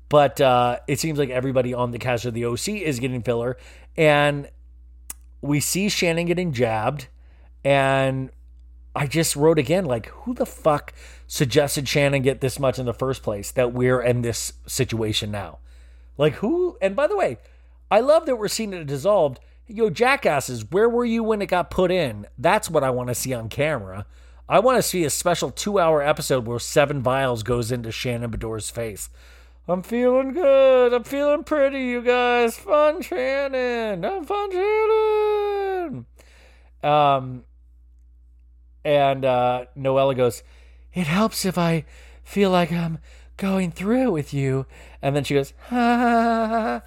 but 0.09 0.41
uh 0.41 0.79
it 0.87 1.01
seems 1.01 1.19
like 1.19 1.29
everybody 1.29 1.75
on 1.75 1.91
the 1.91 1.99
cast 1.99 2.25
of 2.25 2.33
the 2.33 2.45
oc 2.45 2.69
is 2.69 3.01
getting 3.01 3.21
filler 3.21 3.57
and 3.97 4.49
we 5.41 5.59
see 5.59 5.89
shannon 5.89 6.25
getting 6.25 6.53
jabbed 6.53 7.09
and 7.65 8.31
i 8.95 9.07
just 9.07 9.37
wrote 9.37 9.59
again 9.59 9.85
like 9.85 10.07
who 10.07 10.35
the 10.35 10.47
fuck 10.47 10.93
suggested 11.27 11.89
shannon 11.89 12.23
get 12.23 12.41
this 12.41 12.59
much 12.59 12.79
in 12.79 12.87
the 12.87 12.95
first 12.95 13.23
place 13.23 13.51
that 13.51 13.73
we're 13.73 14.03
in 14.03 14.23
this 14.23 14.53
situation 14.67 15.31
now 15.31 15.59
like 16.19 16.35
who 16.35 16.77
and 16.81 16.95
by 16.97 17.07
the 17.07 17.17
way 17.17 17.39
i 17.91 18.01
love 18.01 18.27
that 18.27 18.37
we're 18.37 18.49
seeing 18.49 18.73
it 18.73 18.87
dissolved 18.87 19.39
Yo, 19.69 19.89
jackasses, 19.89 20.71
where 20.71 20.89
were 20.89 21.05
you 21.05 21.23
when 21.23 21.41
it 21.41 21.47
got 21.47 21.71
put 21.71 21.91
in? 21.91 22.27
That's 22.37 22.69
what 22.69 22.83
I 22.83 22.91
want 22.91 23.09
to 23.09 23.15
see 23.15 23.33
on 23.33 23.49
camera. 23.49 24.07
I 24.49 24.59
want 24.59 24.77
to 24.77 24.83
see 24.83 25.05
a 25.05 25.11
special 25.11 25.51
two 25.51 25.79
hour 25.79 26.03
episode 26.03 26.47
where 26.47 26.59
seven 26.59 27.01
vials 27.01 27.43
goes 27.43 27.71
into 27.71 27.93
Shannon 27.93 28.31
Beador's 28.31 28.71
face. 28.71 29.09
I'm 29.69 29.83
feeling 29.83 30.33
good. 30.33 30.93
I'm 30.93 31.05
feeling 31.05 31.45
pretty, 31.45 31.85
you 31.85 32.03
guys. 32.03 32.57
Fun 32.59 33.01
Shannon. 33.01 34.05
I'm 34.05 34.25
fun 34.25 34.51
Shannon. 34.51 36.07
Um, 36.83 37.45
and 38.85 39.25
uh, 39.25 39.67
Noella 39.77 40.17
goes, 40.17 40.43
It 40.93 41.07
helps 41.07 41.45
if 41.45 41.57
I 41.59 41.85
feel 42.25 42.51
like 42.51 42.73
I'm 42.73 42.99
going 43.37 43.73
through 43.73 44.03
it 44.05 44.13
with 44.13 44.33
you. 44.33 44.67
And 45.01 45.17
then 45.17 45.25
she 45.25 45.35
goes, 45.35 45.53
ha, 45.69 45.97
ha, 45.97 46.49
ha. 46.49 46.83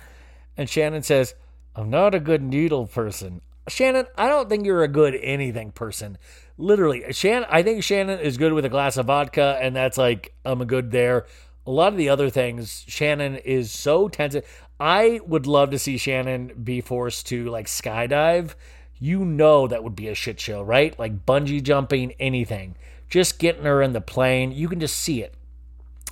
And 0.57 0.69
Shannon 0.69 1.03
says, 1.03 1.35
I'm 1.75 1.89
not 1.89 2.15
a 2.15 2.19
good 2.19 2.41
needle 2.41 2.87
person. 2.87 3.41
Shannon, 3.67 4.05
I 4.17 4.27
don't 4.27 4.47
think 4.47 4.65
you're 4.65 4.83
a 4.83 4.87
good 4.87 5.15
anything 5.21 5.71
person. 5.71 6.17
Literally, 6.57 7.11
Shannon, 7.11 7.45
I 7.49 7.63
think 7.63 7.83
Shannon 7.83 8.19
is 8.19 8.37
good 8.37 8.53
with 8.53 8.63
a 8.63 8.69
glass 8.69 8.95
of 8.95 9.07
vodka, 9.07 9.57
and 9.59 9.75
that's 9.75 9.97
like, 9.97 10.33
I'm 10.45 10.61
a 10.61 10.65
good 10.65 10.91
there. 10.91 11.25
A 11.67 11.71
lot 11.71 11.91
of 11.91 11.97
the 11.97 12.09
other 12.09 12.29
things, 12.29 12.85
Shannon 12.87 13.35
is 13.37 13.71
so 13.71 14.07
tense. 14.07 14.37
I 14.79 15.19
would 15.25 15.47
love 15.47 15.71
to 15.71 15.79
see 15.79 15.97
Shannon 15.97 16.53
be 16.63 16.79
forced 16.79 17.27
to 17.27 17.49
like 17.49 17.65
skydive 17.65 18.53
you 18.99 19.25
know 19.25 19.67
that 19.67 19.83
would 19.83 19.95
be 19.95 20.07
a 20.07 20.15
shit 20.15 20.39
show, 20.39 20.61
right? 20.61 20.97
Like 20.97 21.25
bungee 21.25 21.61
jumping, 21.61 22.13
anything. 22.19 22.75
Just 23.09 23.39
getting 23.39 23.63
her 23.63 23.81
in 23.81 23.93
the 23.93 24.01
plane, 24.01 24.51
you 24.51 24.67
can 24.67 24.79
just 24.79 24.95
see 24.95 25.21
it. 25.21 25.35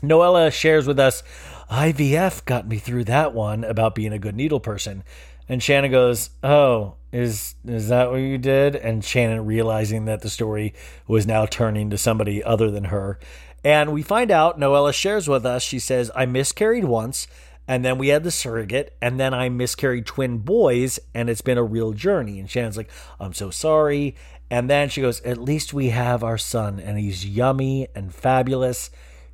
Noella 0.01 0.51
shares 0.51 0.86
with 0.86 0.99
us, 0.99 1.23
IVF 1.71 2.45
got 2.45 2.67
me 2.67 2.77
through 2.77 3.05
that 3.05 3.34
one 3.34 3.63
about 3.63 3.95
being 3.95 4.13
a 4.13 4.19
good 4.19 4.36
needle 4.36 4.59
person. 4.59 5.03
And 5.47 5.61
Shannon 5.61 5.91
goes, 5.91 6.29
"Oh, 6.43 6.95
is 7.11 7.55
is 7.65 7.89
that 7.89 8.11
what 8.11 8.17
you 8.17 8.38
did?" 8.38 8.75
And 8.75 9.03
Shannon 9.03 9.45
realizing 9.45 10.05
that 10.05 10.21
the 10.21 10.29
story 10.29 10.73
was 11.07 11.27
now 11.27 11.45
turning 11.45 11.89
to 11.89 11.97
somebody 11.97 12.43
other 12.43 12.69
than 12.71 12.86
her. 12.86 13.19
And 13.63 13.93
we 13.93 14.01
find 14.01 14.29
out 14.29 14.59
Noella 14.59 14.93
shares 14.93 15.27
with 15.27 15.45
us, 15.45 15.63
she 15.63 15.79
says, 15.79 16.11
"I 16.15 16.25
miscarried 16.25 16.86
once, 16.86 17.27
and 17.68 17.84
then 17.84 17.97
we 17.97 18.09
had 18.09 18.24
the 18.24 18.32
surrogate, 18.32 18.95
and 19.01 19.20
then 19.20 19.34
I 19.34 19.49
miscarried 19.49 20.05
twin 20.05 20.39
boys, 20.39 20.99
and 21.14 21.30
it's 21.30 21.41
been 21.41 21.57
a 21.57 21.64
real 21.64 21.93
journey." 21.93 22.39
And 22.39 22.49
Shannon's 22.49 22.78
like, 22.78 22.91
"I'm 23.20 23.34
so 23.34 23.49
sorry." 23.49 24.16
And 24.49 24.70
then 24.70 24.89
she 24.89 25.01
goes, 25.01 25.22
"At 25.22 25.38
least 25.38 25.74
we 25.74 25.89
have 25.89 26.24
our 26.24 26.38
son, 26.38 26.80
and 26.80 26.99
he's 26.99 27.26
yummy 27.26 27.88
and 27.95 28.14
fabulous." 28.14 28.89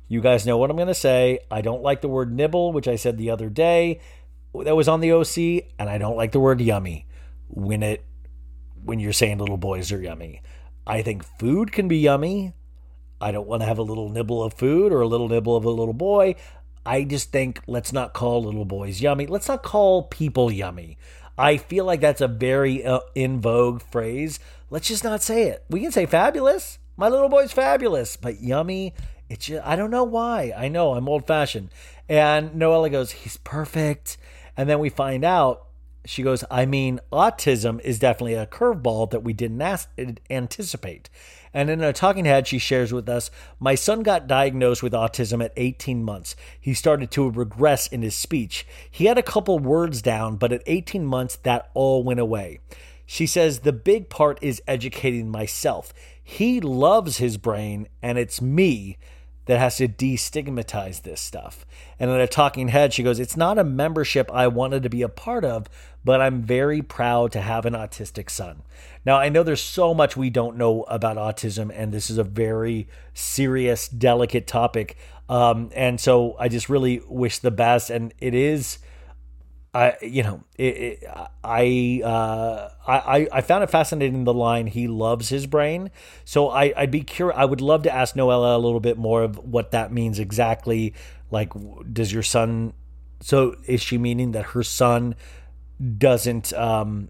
You 0.08 0.20
guys 0.20 0.44
know 0.46 0.58
what 0.58 0.70
I'm 0.70 0.76
going 0.76 0.88
to 0.88 0.94
say. 0.94 1.38
I 1.50 1.60
don't 1.60 1.82
like 1.82 2.00
the 2.00 2.08
word 2.08 2.34
nibble, 2.34 2.72
which 2.72 2.88
I 2.88 2.96
said 2.96 3.16
the 3.16 3.30
other 3.30 3.48
day 3.48 4.00
that 4.54 4.74
was 4.74 4.88
on 4.88 5.00
the 5.00 5.12
OC, 5.12 5.68
and 5.78 5.88
I 5.88 5.98
don't 5.98 6.16
like 6.16 6.32
the 6.32 6.40
word 6.40 6.60
yummy 6.60 7.06
when 7.48 7.82
it 7.82 8.04
when 8.84 8.98
you're 8.98 9.12
saying 9.12 9.38
little 9.38 9.56
boys 9.56 9.92
are 9.92 10.00
yummy. 10.00 10.42
I 10.86 11.02
think 11.02 11.24
food 11.38 11.70
can 11.70 11.86
be 11.86 11.98
yummy. 11.98 12.54
I 13.20 13.30
don't 13.32 13.46
want 13.46 13.60
to 13.62 13.66
have 13.66 13.78
a 13.78 13.82
little 13.82 14.08
nibble 14.08 14.42
of 14.42 14.54
food 14.54 14.92
or 14.92 15.02
a 15.02 15.06
little 15.06 15.28
nibble 15.28 15.54
of 15.54 15.64
a 15.64 15.70
little 15.70 15.94
boy. 15.94 16.36
I 16.84 17.04
just 17.04 17.30
think 17.30 17.60
let's 17.66 17.92
not 17.92 18.14
call 18.14 18.44
little 18.44 18.64
boys 18.64 19.00
yummy. 19.00 19.26
Let's 19.26 19.48
not 19.48 19.62
call 19.62 20.04
people 20.04 20.50
yummy. 20.50 20.96
I 21.36 21.56
feel 21.56 21.84
like 21.84 22.00
that's 22.00 22.20
a 22.20 22.28
very 22.28 22.84
uh, 22.84 23.00
in 23.14 23.40
vogue 23.40 23.82
phrase. 23.82 24.40
Let's 24.70 24.88
just 24.88 25.04
not 25.04 25.22
say 25.22 25.44
it. 25.44 25.64
We 25.68 25.80
can 25.80 25.92
say 25.92 26.06
fabulous. 26.06 26.78
My 26.96 27.08
little 27.08 27.28
boy's 27.28 27.52
fabulous, 27.52 28.16
but 28.16 28.40
yummy, 28.42 28.94
it's 29.28 29.46
just, 29.46 29.66
I 29.66 29.76
don't 29.76 29.90
know 29.90 30.04
why. 30.04 30.52
I 30.56 30.68
know 30.68 30.94
I'm 30.94 31.08
old 31.08 31.26
fashioned. 31.26 31.70
And 32.08 32.50
Noella 32.50 32.90
goes, 32.90 33.12
he's 33.12 33.38
perfect. 33.38 34.18
And 34.56 34.68
then 34.68 34.80
we 34.80 34.90
find 34.90 35.24
out, 35.24 35.66
she 36.04 36.22
goes, 36.22 36.44
I 36.50 36.66
mean, 36.66 37.00
autism 37.12 37.80
is 37.80 37.98
definitely 37.98 38.34
a 38.34 38.46
curveball 38.46 39.10
that 39.10 39.22
we 39.22 39.32
didn't 39.32 39.62
ask, 39.62 39.88
anticipate. 40.28 41.08
And 41.52 41.68
in 41.68 41.82
a 41.82 41.92
talking 41.92 42.26
head, 42.26 42.46
she 42.46 42.58
shares 42.58 42.92
with 42.92 43.08
us, 43.08 43.30
My 43.58 43.74
son 43.74 44.02
got 44.02 44.26
diagnosed 44.26 44.82
with 44.82 44.92
autism 44.92 45.44
at 45.44 45.52
18 45.56 46.04
months. 46.04 46.36
He 46.60 46.74
started 46.74 47.10
to 47.12 47.30
regress 47.30 47.86
in 47.86 48.02
his 48.02 48.14
speech. 48.14 48.66
He 48.90 49.06
had 49.06 49.18
a 49.18 49.22
couple 49.22 49.58
words 49.58 50.00
down, 50.00 50.36
but 50.36 50.52
at 50.52 50.62
18 50.66 51.04
months, 51.04 51.36
that 51.36 51.70
all 51.74 52.04
went 52.04 52.20
away. 52.20 52.60
She 53.04 53.26
says, 53.26 53.60
The 53.60 53.72
big 53.72 54.08
part 54.08 54.38
is 54.40 54.62
educating 54.68 55.28
myself. 55.28 55.92
He 56.22 56.60
loves 56.60 57.16
his 57.16 57.36
brain, 57.36 57.88
and 58.00 58.16
it's 58.16 58.40
me 58.40 58.96
that 59.50 59.58
has 59.58 59.78
to 59.78 59.88
destigmatize 59.88 61.02
this 61.02 61.20
stuff. 61.20 61.66
And 61.98 62.08
in 62.08 62.20
a 62.20 62.28
talking 62.28 62.68
head, 62.68 62.94
she 62.94 63.02
goes, 63.02 63.18
It's 63.18 63.36
not 63.36 63.58
a 63.58 63.64
membership 63.64 64.30
I 64.32 64.46
wanted 64.46 64.84
to 64.84 64.88
be 64.88 65.02
a 65.02 65.08
part 65.08 65.44
of, 65.44 65.66
but 66.04 66.20
I'm 66.20 66.40
very 66.40 66.82
proud 66.82 67.32
to 67.32 67.40
have 67.40 67.66
an 67.66 67.72
autistic 67.72 68.30
son. 68.30 68.62
Now, 69.04 69.16
I 69.16 69.28
know 69.28 69.42
there's 69.42 69.60
so 69.60 69.92
much 69.92 70.16
we 70.16 70.30
don't 70.30 70.56
know 70.56 70.84
about 70.84 71.16
autism, 71.16 71.72
and 71.74 71.92
this 71.92 72.10
is 72.10 72.16
a 72.16 72.22
very 72.22 72.86
serious, 73.12 73.88
delicate 73.88 74.46
topic. 74.46 74.96
Um, 75.28 75.70
and 75.74 76.00
so 76.00 76.36
I 76.38 76.46
just 76.48 76.68
really 76.68 77.02
wish 77.08 77.40
the 77.40 77.50
best. 77.50 77.90
And 77.90 78.14
it 78.20 78.34
is 78.34 78.78
I 79.72 79.96
you 80.02 80.22
know 80.22 80.42
it, 80.56 80.64
it, 80.64 81.04
I, 81.44 82.00
uh, 82.04 82.70
I 82.86 83.28
I 83.32 83.40
found 83.40 83.62
it 83.62 83.70
fascinating 83.70 84.24
the 84.24 84.34
line 84.34 84.66
he 84.66 84.88
loves 84.88 85.28
his 85.28 85.46
brain. 85.46 85.90
So 86.24 86.50
I 86.50 86.72
I'd 86.76 86.90
be 86.90 87.02
curious 87.02 87.38
I 87.38 87.44
would 87.44 87.60
love 87.60 87.84
to 87.84 87.94
ask 87.94 88.16
Noella 88.16 88.56
a 88.56 88.58
little 88.58 88.80
bit 88.80 88.98
more 88.98 89.22
of 89.22 89.38
what 89.38 89.70
that 89.70 89.92
means 89.92 90.18
exactly. 90.18 90.94
Like 91.30 91.52
does 91.92 92.12
your 92.12 92.24
son 92.24 92.72
so 93.20 93.54
is 93.66 93.80
she 93.80 93.96
meaning 93.96 94.32
that 94.32 94.46
her 94.46 94.62
son 94.64 95.14
doesn't 95.98 96.52
um 96.54 97.08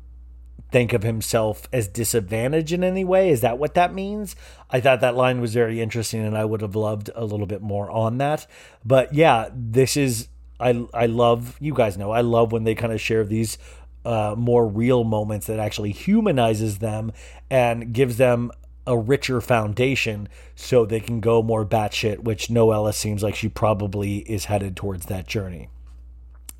think 0.70 0.92
of 0.92 1.02
himself 1.02 1.66
as 1.72 1.88
disadvantaged 1.88 2.72
in 2.72 2.84
any 2.84 3.04
way? 3.04 3.30
Is 3.30 3.40
that 3.40 3.58
what 3.58 3.74
that 3.74 3.94
means? 3.94 4.36
I 4.68 4.80
thought 4.80 5.00
that 5.00 5.16
line 5.16 5.40
was 5.40 5.54
very 5.54 5.80
interesting 5.80 6.20
and 6.20 6.36
I 6.36 6.44
would 6.44 6.60
have 6.60 6.76
loved 6.76 7.10
a 7.14 7.24
little 7.24 7.46
bit 7.46 7.62
more 7.62 7.90
on 7.90 8.18
that. 8.18 8.46
But 8.84 9.14
yeah 9.14 9.48
this 9.54 9.96
is 9.96 10.28
I 10.60 10.86
I 10.92 11.06
love 11.06 11.56
you 11.60 11.74
guys 11.74 11.96
know 11.96 12.10
I 12.10 12.20
love 12.20 12.52
when 12.52 12.64
they 12.64 12.74
kind 12.74 12.92
of 12.92 13.00
share 13.00 13.24
these 13.24 13.58
uh, 14.04 14.34
more 14.36 14.66
real 14.66 15.04
moments 15.04 15.46
that 15.46 15.58
actually 15.58 15.92
humanizes 15.92 16.78
them 16.78 17.12
and 17.50 17.92
gives 17.92 18.16
them 18.16 18.50
a 18.86 18.96
richer 18.96 19.40
foundation 19.40 20.28
so 20.54 20.84
they 20.84 21.00
can 21.00 21.20
go 21.20 21.42
more 21.42 21.64
batshit, 21.66 22.20
which 22.20 22.48
Noella 22.48 22.94
seems 22.94 23.22
like 23.22 23.34
she 23.34 23.48
probably 23.48 24.18
is 24.18 24.46
headed 24.46 24.74
towards 24.74 25.06
that 25.06 25.26
journey. 25.26 25.68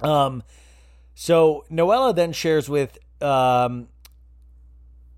Um, 0.00 0.42
so 1.14 1.64
Noella 1.70 2.14
then 2.14 2.32
shares 2.32 2.68
with 2.68 2.98
um, 3.22 3.88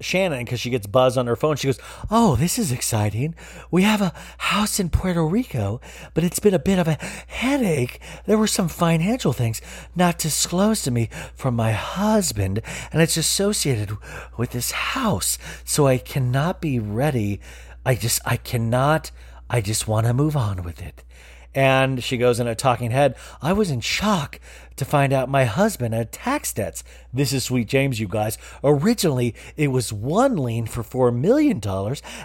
Shannon 0.03 0.45
because 0.45 0.61
she 0.61 0.71
gets 0.71 0.87
buzz 0.87 1.17
on 1.17 1.27
her 1.27 1.37
phone. 1.37 1.57
She 1.57 1.69
goes, 1.69 1.79
Oh, 2.11 2.37
this 2.37 2.59
is 2.59 2.73
exciting. 2.73 3.35
We 3.71 3.83
have 3.83 4.01
a 4.01 4.13
house 4.39 4.79
in 4.79 4.91
Puerto 4.91 5.25
Rico, 5.25 5.81
but 6.15 6.25
it's 6.25 6.39
been 6.39 6.55
a 6.55 6.59
bit 6.59 6.79
of 6.79 6.89
a 6.89 6.99
headache. 7.27 8.01
There 8.27 8.39
were 8.39 8.47
some 8.47 8.69
financial 8.69 9.33
things 9.33 9.63
not 9.95 10.19
disclosed 10.19 10.85
to 10.85 10.91
me 10.91 11.09
from 11.35 11.55
my 11.55 11.73
husband, 11.73 12.61
and 12.93 13.01
it's 13.01 13.17
associated 13.17 13.97
with 14.37 14.51
this 14.51 14.73
house. 14.73 15.39
So 15.65 15.87
I 15.87 15.99
cannot 15.99 16.61
be 16.61 16.79
ready. 16.79 17.41
I 17.85 17.95
just, 17.95 18.21
I 18.25 18.37
cannot, 18.37 19.11
I 19.49 19.61
just 19.61 19.89
want 19.89 20.07
to 20.07 20.15
move 20.15 20.37
on 20.37 20.63
with 20.63 20.81
it. 20.83 21.03
And 21.55 22.03
she 22.03 22.17
goes 22.17 22.41
in 22.41 22.47
a 22.47 22.55
talking 22.55 22.93
head, 22.93 23.15
I 23.43 23.53
was 23.53 23.71
in 23.71 23.81
shock 23.81 24.41
to 24.77 24.85
find 24.87 25.13
out 25.13 25.29
my 25.29 25.45
husband 25.45 25.93
had 25.93 26.11
tax 26.11 26.53
debts. 26.53 26.83
This 27.13 27.33
is 27.33 27.45
Sweet 27.45 27.69
James, 27.69 28.01
you 28.01 28.09
guys. 28.09 28.39
Originally, 28.65 29.35
it 29.57 29.69
was 29.69 29.93
one 29.93 30.37
lien 30.37 30.67
for 30.67 30.83
$4 30.83 31.15
million, 31.15 31.61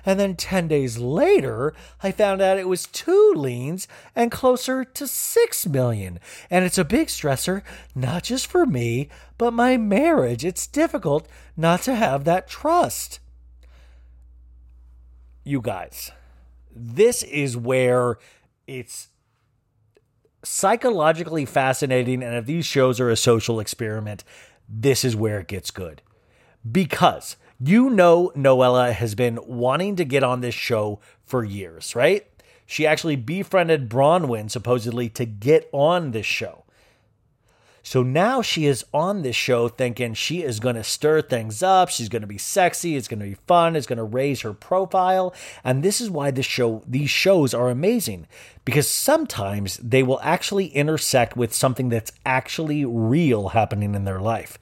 and 0.05 0.19
then 0.19 0.35
10 0.35 0.67
days 0.69 0.97
later, 0.97 1.73
I 2.01 2.11
found 2.11 2.41
out 2.41 2.57
it 2.57 2.69
was 2.69 2.87
two 2.87 3.33
liens 3.35 3.87
and 4.15 4.31
closer 4.31 4.85
to 4.85 5.07
6 5.07 5.67
million. 5.67 6.19
And 6.49 6.63
it's 6.63 6.77
a 6.77 6.85
big 6.85 7.09
stressor, 7.09 7.63
not 7.93 8.23
just 8.23 8.47
for 8.47 8.65
me, 8.65 9.09
but 9.37 9.51
my 9.51 9.75
marriage. 9.75 10.45
It's 10.45 10.67
difficult 10.67 11.27
not 11.57 11.81
to 11.83 11.95
have 11.95 12.23
that 12.23 12.47
trust. 12.47 13.19
You 15.43 15.61
guys, 15.61 16.11
this 16.73 17.23
is 17.23 17.57
where 17.57 18.17
it's 18.67 19.09
psychologically 20.47 21.45
fascinating. 21.45 22.23
And 22.23 22.35
if 22.35 22.45
these 22.45 22.65
shows 22.65 22.99
are 22.99 23.09
a 23.09 23.17
social 23.17 23.59
experiment, 23.59 24.23
this 24.67 25.03
is 25.03 25.15
where 25.15 25.39
it 25.39 25.47
gets 25.47 25.71
good. 25.71 26.01
Because 26.69 27.37
you 27.59 27.89
know, 27.89 28.31
Noella 28.35 28.93
has 28.93 29.15
been 29.15 29.39
wanting 29.45 29.95
to 29.95 30.05
get 30.05 30.23
on 30.23 30.41
this 30.41 30.53
show 30.53 30.99
for 31.25 31.43
years, 31.43 31.95
right? 31.95 32.27
She 32.65 32.85
actually 32.85 33.15
befriended 33.15 33.89
Bronwyn 33.89 34.51
supposedly 34.51 35.09
to 35.09 35.25
get 35.25 35.67
on 35.71 36.11
this 36.11 36.25
show. 36.25 36.65
So 37.87 38.03
now 38.03 38.41
she 38.41 38.65
is 38.65 38.83
on 38.93 39.21
this 39.21 39.37
show 39.37 39.69
thinking 39.69 40.13
she 40.13 40.43
is 40.43 40.59
going 40.59 40.75
to 40.75 40.83
stir 40.83 41.21
things 41.21 41.63
up. 41.63 41.87
She's 41.87 42.09
going 42.09 42.21
to 42.21 42.27
be 42.27 42.37
sexy. 42.37 42.97
It's 42.97 43.07
going 43.07 43.21
to 43.21 43.25
be 43.25 43.37
fun. 43.47 43.77
It's 43.77 43.87
going 43.87 43.95
to 43.95 44.03
raise 44.03 44.41
her 44.41 44.51
profile. 44.51 45.33
And 45.63 45.83
this 45.83 46.01
is 46.01 46.09
why 46.09 46.31
this 46.31 46.45
show, 46.45 46.83
these 46.85 47.09
shows 47.09 47.53
are 47.53 47.69
amazing 47.69 48.27
because 48.65 48.89
sometimes 48.89 49.77
they 49.77 50.03
will 50.03 50.19
actually 50.21 50.65
intersect 50.65 51.37
with 51.37 51.53
something 51.53 51.87
that's 51.87 52.11
actually 52.25 52.83
real 52.83 53.47
happening 53.47 53.95
in 53.95 54.03
their 54.03 54.19
life. 54.19 54.59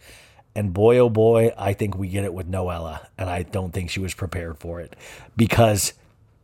And 0.53 0.71
boy, 0.71 0.99
oh 0.99 1.09
boy, 1.09 1.51
I 1.57 1.73
think 1.73 1.97
we 1.97 2.09
get 2.09 2.25
it 2.25 2.33
with 2.35 2.51
Noella. 2.51 3.07
And 3.17 3.27
I 3.27 3.41
don't 3.41 3.71
think 3.71 3.89
she 3.89 3.99
was 3.99 4.13
prepared 4.13 4.59
for 4.59 4.79
it 4.79 4.95
because 5.35 5.93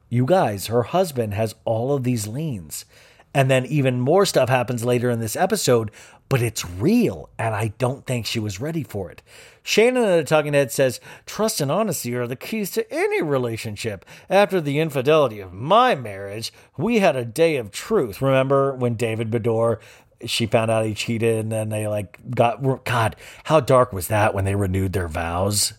you 0.10 0.26
guys, 0.26 0.66
her 0.66 0.82
husband 0.82 1.36
has 1.36 1.54
all 1.64 1.94
of 1.94 2.04
these 2.04 2.26
liens. 2.26 2.86
And 3.34 3.50
then 3.50 3.66
even 3.68 4.02
more 4.02 4.26
stuff 4.26 4.50
happens 4.50 4.84
later 4.84 5.10
in 5.10 5.20
this 5.20 5.36
episode, 5.38 5.92
but 6.32 6.42
it's 6.42 6.64
real, 6.64 7.30
and 7.38 7.54
I 7.54 7.74
don't 7.78 8.06
think 8.06 8.26
she 8.26 8.40
was 8.40 8.62
ready 8.62 8.84
for 8.84 9.12
it. 9.12 9.22
Shannon 9.64 10.06
at 10.06 10.20
a 10.20 10.24
talking 10.24 10.54
head 10.54 10.72
says, 10.72 11.02
Trust 11.26 11.60
and 11.60 11.70
honesty 11.70 12.16
are 12.16 12.26
the 12.26 12.38
keys 12.38 12.72
to 12.72 12.90
any 12.90 13.22
relationship. 13.22 14.06
After 14.30 14.62
the 14.62 14.80
infidelity 14.80 15.42
of 15.42 15.52
my 15.52 15.94
marriage, 15.94 16.54
we 16.78 17.00
had 17.00 17.18
a 17.18 17.26
day 17.26 17.58
of 17.58 17.70
truth. 17.70 18.22
Remember 18.22 18.74
when 18.74 18.96
David 18.96 19.30
Beador 19.30 19.80
she 20.26 20.46
found 20.46 20.72
out 20.72 20.86
he 20.86 20.94
cheated 20.94 21.40
and 21.40 21.52
then 21.52 21.70
they 21.70 21.88
like 21.88 22.20
got 22.30 22.62
god 22.84 23.16
how 23.46 23.60
dark 23.60 23.92
was 23.92 24.08
that 24.08 24.36
when 24.36 24.46
they 24.46 24.54
renewed 24.54 24.94
their 24.94 25.08
vows 25.08 25.74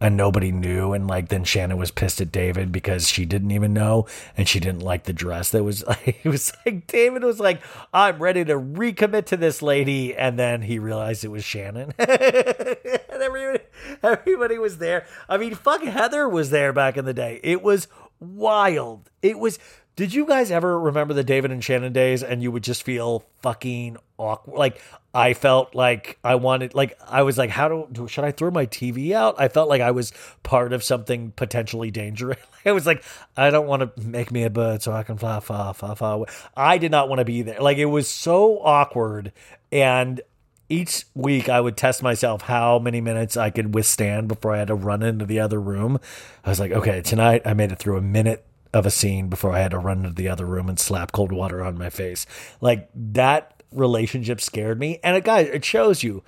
and 0.00 0.16
nobody 0.16 0.52
knew 0.52 0.92
and 0.92 1.06
like 1.06 1.28
then 1.28 1.44
shannon 1.44 1.76
was 1.76 1.90
pissed 1.90 2.20
at 2.20 2.32
david 2.32 2.70
because 2.70 3.08
she 3.08 3.24
didn't 3.24 3.50
even 3.50 3.72
know 3.72 4.06
and 4.36 4.48
she 4.48 4.60
didn't 4.60 4.82
like 4.82 5.04
the 5.04 5.12
dress 5.12 5.50
that 5.50 5.64
was 5.64 5.86
like 5.86 6.24
it 6.24 6.28
was 6.28 6.52
like 6.64 6.86
david 6.86 7.22
was 7.22 7.40
like 7.40 7.60
i'm 7.92 8.18
ready 8.18 8.44
to 8.44 8.54
recommit 8.54 9.26
to 9.26 9.36
this 9.36 9.62
lady 9.62 10.14
and 10.14 10.38
then 10.38 10.62
he 10.62 10.78
realized 10.78 11.24
it 11.24 11.28
was 11.28 11.44
shannon 11.44 11.92
and 11.98 13.22
everybody, 13.22 13.64
everybody 14.02 14.58
was 14.58 14.78
there. 14.78 15.06
I 15.28 15.36
mean, 15.36 15.54
fuck 15.54 15.82
Heather 15.82 16.28
was 16.28 16.50
there 16.50 16.72
back 16.72 16.96
in 16.96 17.04
the 17.04 17.14
day. 17.14 17.40
It 17.42 17.62
was 17.62 17.88
wild. 18.20 19.10
It 19.22 19.38
was. 19.38 19.58
Did 19.98 20.14
you 20.14 20.26
guys 20.26 20.52
ever 20.52 20.78
remember 20.78 21.12
the 21.12 21.24
David 21.24 21.50
and 21.50 21.62
Shannon 21.62 21.92
days 21.92 22.22
and 22.22 22.40
you 22.40 22.52
would 22.52 22.62
just 22.62 22.84
feel 22.84 23.24
fucking 23.42 23.96
awkward? 24.16 24.56
Like 24.56 24.80
I 25.12 25.34
felt 25.34 25.74
like 25.74 26.20
I 26.22 26.36
wanted, 26.36 26.72
like 26.72 26.96
I 27.04 27.22
was 27.22 27.36
like, 27.36 27.50
how 27.50 27.84
do, 27.84 28.06
should 28.06 28.22
I 28.22 28.30
throw 28.30 28.52
my 28.52 28.66
TV 28.66 29.10
out? 29.10 29.34
I 29.40 29.48
felt 29.48 29.68
like 29.68 29.80
I 29.80 29.90
was 29.90 30.12
part 30.44 30.72
of 30.72 30.84
something 30.84 31.32
potentially 31.32 31.90
dangerous. 31.90 32.38
I 32.64 32.70
was 32.70 32.86
like, 32.86 33.02
I 33.36 33.50
don't 33.50 33.66
want 33.66 33.96
to 33.96 34.00
make 34.00 34.30
me 34.30 34.44
a 34.44 34.50
bird 34.50 34.82
so 34.82 34.92
I 34.92 35.02
can 35.02 35.18
fly, 35.18 35.40
fly, 35.40 35.72
fly, 35.72 35.96
fly. 35.96 36.12
away. 36.12 36.28
I 36.56 36.78
did 36.78 36.92
not 36.92 37.08
want 37.08 37.18
to 37.18 37.24
be 37.24 37.42
there. 37.42 37.58
Like 37.58 37.78
it 37.78 37.86
was 37.86 38.08
so 38.08 38.60
awkward 38.60 39.32
and 39.72 40.20
each 40.68 41.06
week 41.16 41.48
I 41.48 41.60
would 41.60 41.76
test 41.76 42.04
myself 42.04 42.42
how 42.42 42.78
many 42.78 43.00
minutes 43.00 43.36
I 43.36 43.50
could 43.50 43.74
withstand 43.74 44.28
before 44.28 44.54
I 44.54 44.58
had 44.58 44.68
to 44.68 44.76
run 44.76 45.02
into 45.02 45.26
the 45.26 45.40
other 45.40 45.60
room. 45.60 45.98
I 46.44 46.50
was 46.50 46.60
like, 46.60 46.70
okay, 46.70 47.00
tonight 47.00 47.42
I 47.44 47.54
made 47.54 47.72
it 47.72 47.80
through 47.80 47.96
a 47.96 48.00
minute 48.00 48.44
of 48.72 48.86
a 48.86 48.90
scene 48.90 49.28
before 49.28 49.52
I 49.52 49.60
had 49.60 49.70
to 49.70 49.78
run 49.78 49.98
into 49.98 50.14
the 50.14 50.28
other 50.28 50.46
room 50.46 50.68
and 50.68 50.78
slap 50.78 51.12
cold 51.12 51.32
water 51.32 51.62
on 51.62 51.78
my 51.78 51.90
face. 51.90 52.26
Like 52.60 52.88
that 52.94 53.62
relationship 53.72 54.40
scared 54.40 54.78
me. 54.78 55.00
And 55.02 55.16
it 55.16 55.24
guys, 55.24 55.48
it 55.48 55.64
shows 55.64 56.02
you 56.02 56.22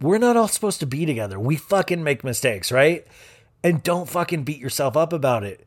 we're 0.00 0.18
not 0.18 0.36
all 0.36 0.48
supposed 0.48 0.80
to 0.80 0.86
be 0.86 1.06
together. 1.06 1.40
We 1.40 1.56
fucking 1.56 2.04
make 2.04 2.22
mistakes, 2.22 2.70
right? 2.70 3.06
And 3.64 3.82
don't 3.82 4.08
fucking 4.08 4.44
beat 4.44 4.60
yourself 4.60 4.96
up 4.96 5.12
about 5.12 5.44
it. 5.44 5.66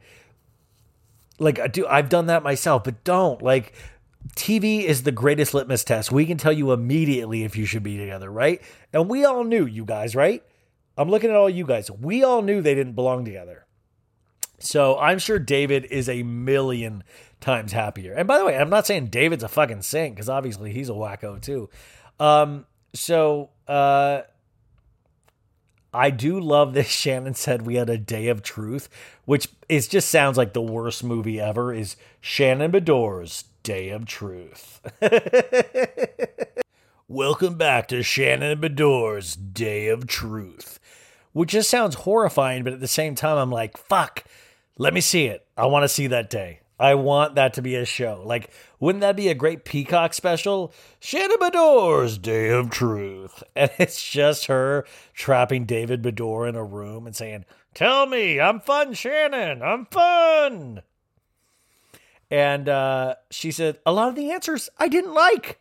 Like 1.40 1.60
I 1.60 1.68
do 1.68 1.88
I've 1.88 2.10
done 2.10 2.28
that 2.28 2.44
myself, 2.44 2.84
but 2.84 3.04
don't. 3.04 3.42
Like 3.42 3.74
TV 4.36 4.84
is 4.84 5.04
the 5.04 5.12
greatest 5.12 5.54
litmus 5.54 5.84
test. 5.84 6.12
We 6.12 6.26
can 6.26 6.38
tell 6.38 6.54
you 6.54 6.72
immediately 6.72 7.44
if 7.44 7.58
you 7.58 7.66
should 7.66 7.84
be 7.84 7.98
together, 7.98 8.30
right? 8.30 8.62
And 8.94 9.10
we 9.10 9.26
all 9.26 9.44
knew, 9.44 9.66
you 9.66 9.84
guys, 9.84 10.16
right? 10.16 10.44
I'm 10.98 11.10
looking 11.10 11.30
at 11.30 11.36
all 11.36 11.50
you 11.50 11.66
guys. 11.66 11.90
We 11.90 12.24
all 12.24 12.42
knew 12.42 12.62
they 12.62 12.76
didn't 12.76 12.94
belong 12.94 13.26
together. 13.26 13.66
So 14.64 14.98
I'm 14.98 15.20
sure 15.20 15.40
David 15.40 15.86
is 15.86 16.08
a 16.08 16.24
million 16.24 17.04
times 17.40 17.72
happier. 17.72 18.14
And 18.14 18.28
by 18.28 18.38
the 18.38 18.46
way, 18.46 18.58
I'm 18.58 18.70
not 18.70 18.88
saying 18.88 19.08
David's 19.08 19.44
a 19.44 19.48
fucking 19.48 19.82
saint 19.82 20.16
because 20.16 20.30
obviously 20.30 20.72
he's 20.72 20.90
a 20.90 20.94
wacko 20.94 21.42
too. 21.42 21.70
Um, 22.20 22.66
so 22.94 23.50
uh, 23.68 24.22
I 25.94 26.10
do 26.10 26.40
love 26.40 26.74
this. 26.74 26.88
Shannon 26.90 27.34
said 27.34 27.64
we 27.64 27.76
had 27.76 27.90
a 27.90 27.98
day 27.98 28.28
of 28.28 28.44
truth, 28.44 28.88
which 29.26 29.48
is 29.68 29.88
just 29.88 30.10
sounds 30.10 30.38
like 30.38 30.54
the 30.54 30.62
worst 30.62 31.04
movie 31.04 31.40
ever. 31.40 31.74
Is 31.74 31.96
Shannon 32.22 32.72
Beador's 32.72 33.46
Day 33.64 33.90
of 33.90 34.06
Truth? 34.06 34.80
Welcome 37.08 37.56
back 37.56 37.90
to 37.90 38.04
Shannon 38.04 38.62
Beador's 38.62 39.36
Day 39.36 39.90
of 39.90 40.08
Truth, 40.08 40.80
which 41.34 41.52
just 41.52 41.70
sounds 41.70 41.96
horrifying, 41.96 42.64
but 42.64 42.72
at 42.72 42.80
the 42.80 42.88
same 42.88 43.16
time, 43.16 43.38
I'm 43.38 43.52
like, 43.52 43.76
fuck, 43.76 44.24
let 44.82 44.96
me 44.96 45.02
see 45.02 45.26
it. 45.26 45.46
I 45.56 45.68
want 45.68 45.84
to 45.84 45.88
see 45.88 46.08
that 46.08 46.32
day. 46.32 46.62
I 46.80 46.96
want 46.96 47.36
that 47.36 47.54
to 47.54 47.62
be 47.62 47.76
a 47.76 47.86
show. 47.86 48.24
Like, 48.26 48.50
wouldn't 48.80 49.02
that 49.02 49.16
be 49.16 49.28
a 49.28 49.36
great 49.36 49.64
Peacock 49.64 50.16
special? 50.16 50.74
Shannon 51.00 51.38
Beador's 51.40 52.18
Day 52.18 52.50
of 52.50 52.72
Truth. 52.72 53.44
And 53.56 53.70
it's 53.78 54.04
just 54.04 54.48
her 54.48 54.88
trapping 55.14 55.66
David 55.66 56.02
Beador 56.02 56.50
in 56.50 56.56
a 56.56 56.64
room 56.64 57.06
and 57.06 57.16
saying, 57.16 57.46
Tell 57.76 58.08
me, 58.08 58.40
I'm 58.40 58.60
fun, 58.60 58.96
Shannon. 58.96 59.62
I'm 59.62 59.86
fun. 59.86 60.82
And 62.32 62.68
uh, 62.68 63.16
she 63.30 63.52
said, 63.52 63.78
A 63.86 63.94
lot 63.94 64.10
of 64.10 64.16
the 64.16 64.32
answers 64.32 64.68
I 64.80 64.88
didn't 64.88 65.14
like. 65.14 65.60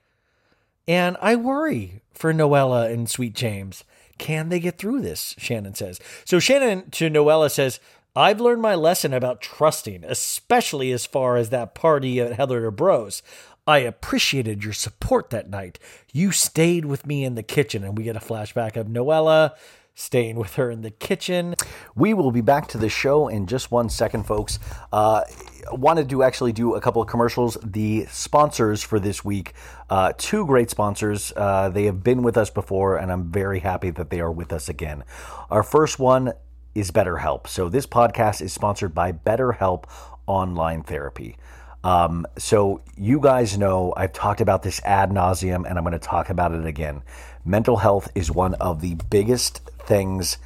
And 0.88 1.18
I 1.20 1.36
worry 1.36 2.00
for 2.14 2.32
Noella 2.32 2.90
and 2.90 3.06
Sweet 3.06 3.34
James. 3.34 3.84
Can 4.16 4.48
they 4.48 4.60
get 4.60 4.78
through 4.78 5.02
this? 5.02 5.34
Shannon 5.36 5.74
says. 5.74 6.00
So 6.24 6.38
Shannon 6.38 6.90
to 6.92 7.10
Noella 7.10 7.50
says, 7.50 7.80
I've 8.16 8.40
learned 8.40 8.60
my 8.60 8.74
lesson 8.74 9.12
about 9.12 9.40
trusting, 9.40 10.02
especially 10.04 10.90
as 10.90 11.06
far 11.06 11.36
as 11.36 11.50
that 11.50 11.74
party 11.74 12.20
at 12.20 12.32
Heather 12.32 12.68
Bros. 12.72 13.22
I 13.68 13.78
appreciated 13.78 14.64
your 14.64 14.72
support 14.72 15.30
that 15.30 15.48
night. 15.48 15.78
You 16.12 16.32
stayed 16.32 16.86
with 16.86 17.06
me 17.06 17.24
in 17.24 17.36
the 17.36 17.44
kitchen, 17.44 17.84
and 17.84 17.96
we 17.96 18.02
get 18.02 18.16
a 18.16 18.20
flashback 18.20 18.74
of 18.74 18.88
Noella 18.88 19.52
staying 19.94 20.36
with 20.36 20.54
her 20.54 20.70
in 20.72 20.82
the 20.82 20.90
kitchen. 20.90 21.54
We 21.94 22.12
will 22.12 22.32
be 22.32 22.40
back 22.40 22.66
to 22.68 22.78
the 22.78 22.88
show 22.88 23.28
in 23.28 23.46
just 23.46 23.70
one 23.70 23.88
second, 23.88 24.24
folks. 24.24 24.58
Uh, 24.92 25.22
wanted 25.70 26.08
to 26.10 26.24
actually 26.24 26.52
do 26.52 26.74
a 26.74 26.80
couple 26.80 27.02
of 27.02 27.06
commercials. 27.06 27.58
The 27.62 28.06
sponsors 28.10 28.82
for 28.82 28.98
this 28.98 29.24
week, 29.24 29.52
uh, 29.88 30.14
two 30.18 30.46
great 30.46 30.70
sponsors. 30.70 31.32
Uh, 31.36 31.68
they 31.68 31.84
have 31.84 32.02
been 32.02 32.22
with 32.22 32.36
us 32.36 32.50
before, 32.50 32.96
and 32.96 33.12
I'm 33.12 33.30
very 33.30 33.60
happy 33.60 33.90
that 33.90 34.10
they 34.10 34.20
are 34.20 34.32
with 34.32 34.52
us 34.52 34.68
again. 34.68 35.04
Our 35.48 35.62
first 35.62 36.00
one 36.00 36.32
is 36.74 36.90
BetterHelp. 36.90 37.46
So 37.46 37.68
this 37.68 37.86
podcast 37.86 38.42
is 38.42 38.52
sponsored 38.52 38.94
by 38.94 39.12
BetterHelp 39.12 39.84
Online 40.26 40.82
Therapy. 40.82 41.36
Um, 41.82 42.26
so 42.36 42.82
you 42.96 43.20
guys 43.20 43.56
know 43.56 43.94
I've 43.96 44.12
talked 44.12 44.40
about 44.40 44.62
this 44.62 44.80
ad 44.84 45.10
nauseum, 45.10 45.68
and 45.68 45.78
I'm 45.78 45.84
going 45.84 45.92
to 45.92 45.98
talk 45.98 46.28
about 46.28 46.52
it 46.52 46.66
again. 46.66 47.02
Mental 47.44 47.78
health 47.78 48.10
is 48.14 48.30
one 48.30 48.54
of 48.54 48.80
the 48.80 48.96
biggest 49.08 49.58
things 49.80 50.36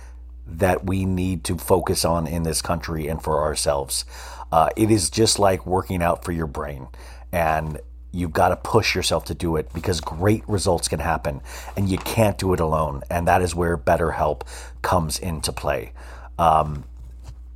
that 0.47 0.87
we 0.87 1.05
need 1.05 1.43
to 1.45 1.57
focus 1.57 2.05
on 2.05 2.27
in 2.27 2.43
this 2.43 2.62
country 2.62 3.09
and 3.09 3.22
for 3.22 3.43
ourselves. 3.43 4.05
Uh, 4.53 4.68
it 4.77 4.91
is 4.91 5.11
just 5.11 5.39
like 5.39 5.66
working 5.66 6.03
out 6.03 6.25
for 6.25 6.33
your 6.33 6.47
brain, 6.47 6.87
and 7.33 7.81
you've 8.12 8.33
got 8.33 8.51
to 8.51 8.57
push 8.57 8.95
yourself 8.95 9.25
to 9.25 9.35
do 9.35 9.57
it 9.57 9.72
because 9.75 10.01
great 10.01 10.49
results 10.49 10.87
can 10.87 11.01
happen, 11.01 11.41
and 11.77 11.89
you 11.89 11.99
can't 11.99 12.39
do 12.39 12.53
it 12.55 12.61
alone. 12.61 13.03
And 13.11 13.27
that 13.27 13.43
is 13.43 13.55
where 13.55 13.77
BetterHelp 13.77 14.43
comes 14.83 15.18
into 15.18 15.53
play. 15.53 15.93
Um, 16.39 16.85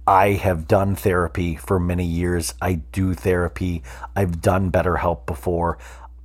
I 0.07 0.33
have 0.33 0.67
done 0.67 0.95
therapy 0.95 1.57
for 1.57 1.79
many 1.79 2.05
years. 2.05 2.55
I 2.63 2.75
do 2.93 3.15
therapy. 3.15 3.83
I've 4.17 4.41
done 4.41 4.73
BetterHelp 4.73 5.27
before. 5.27 5.79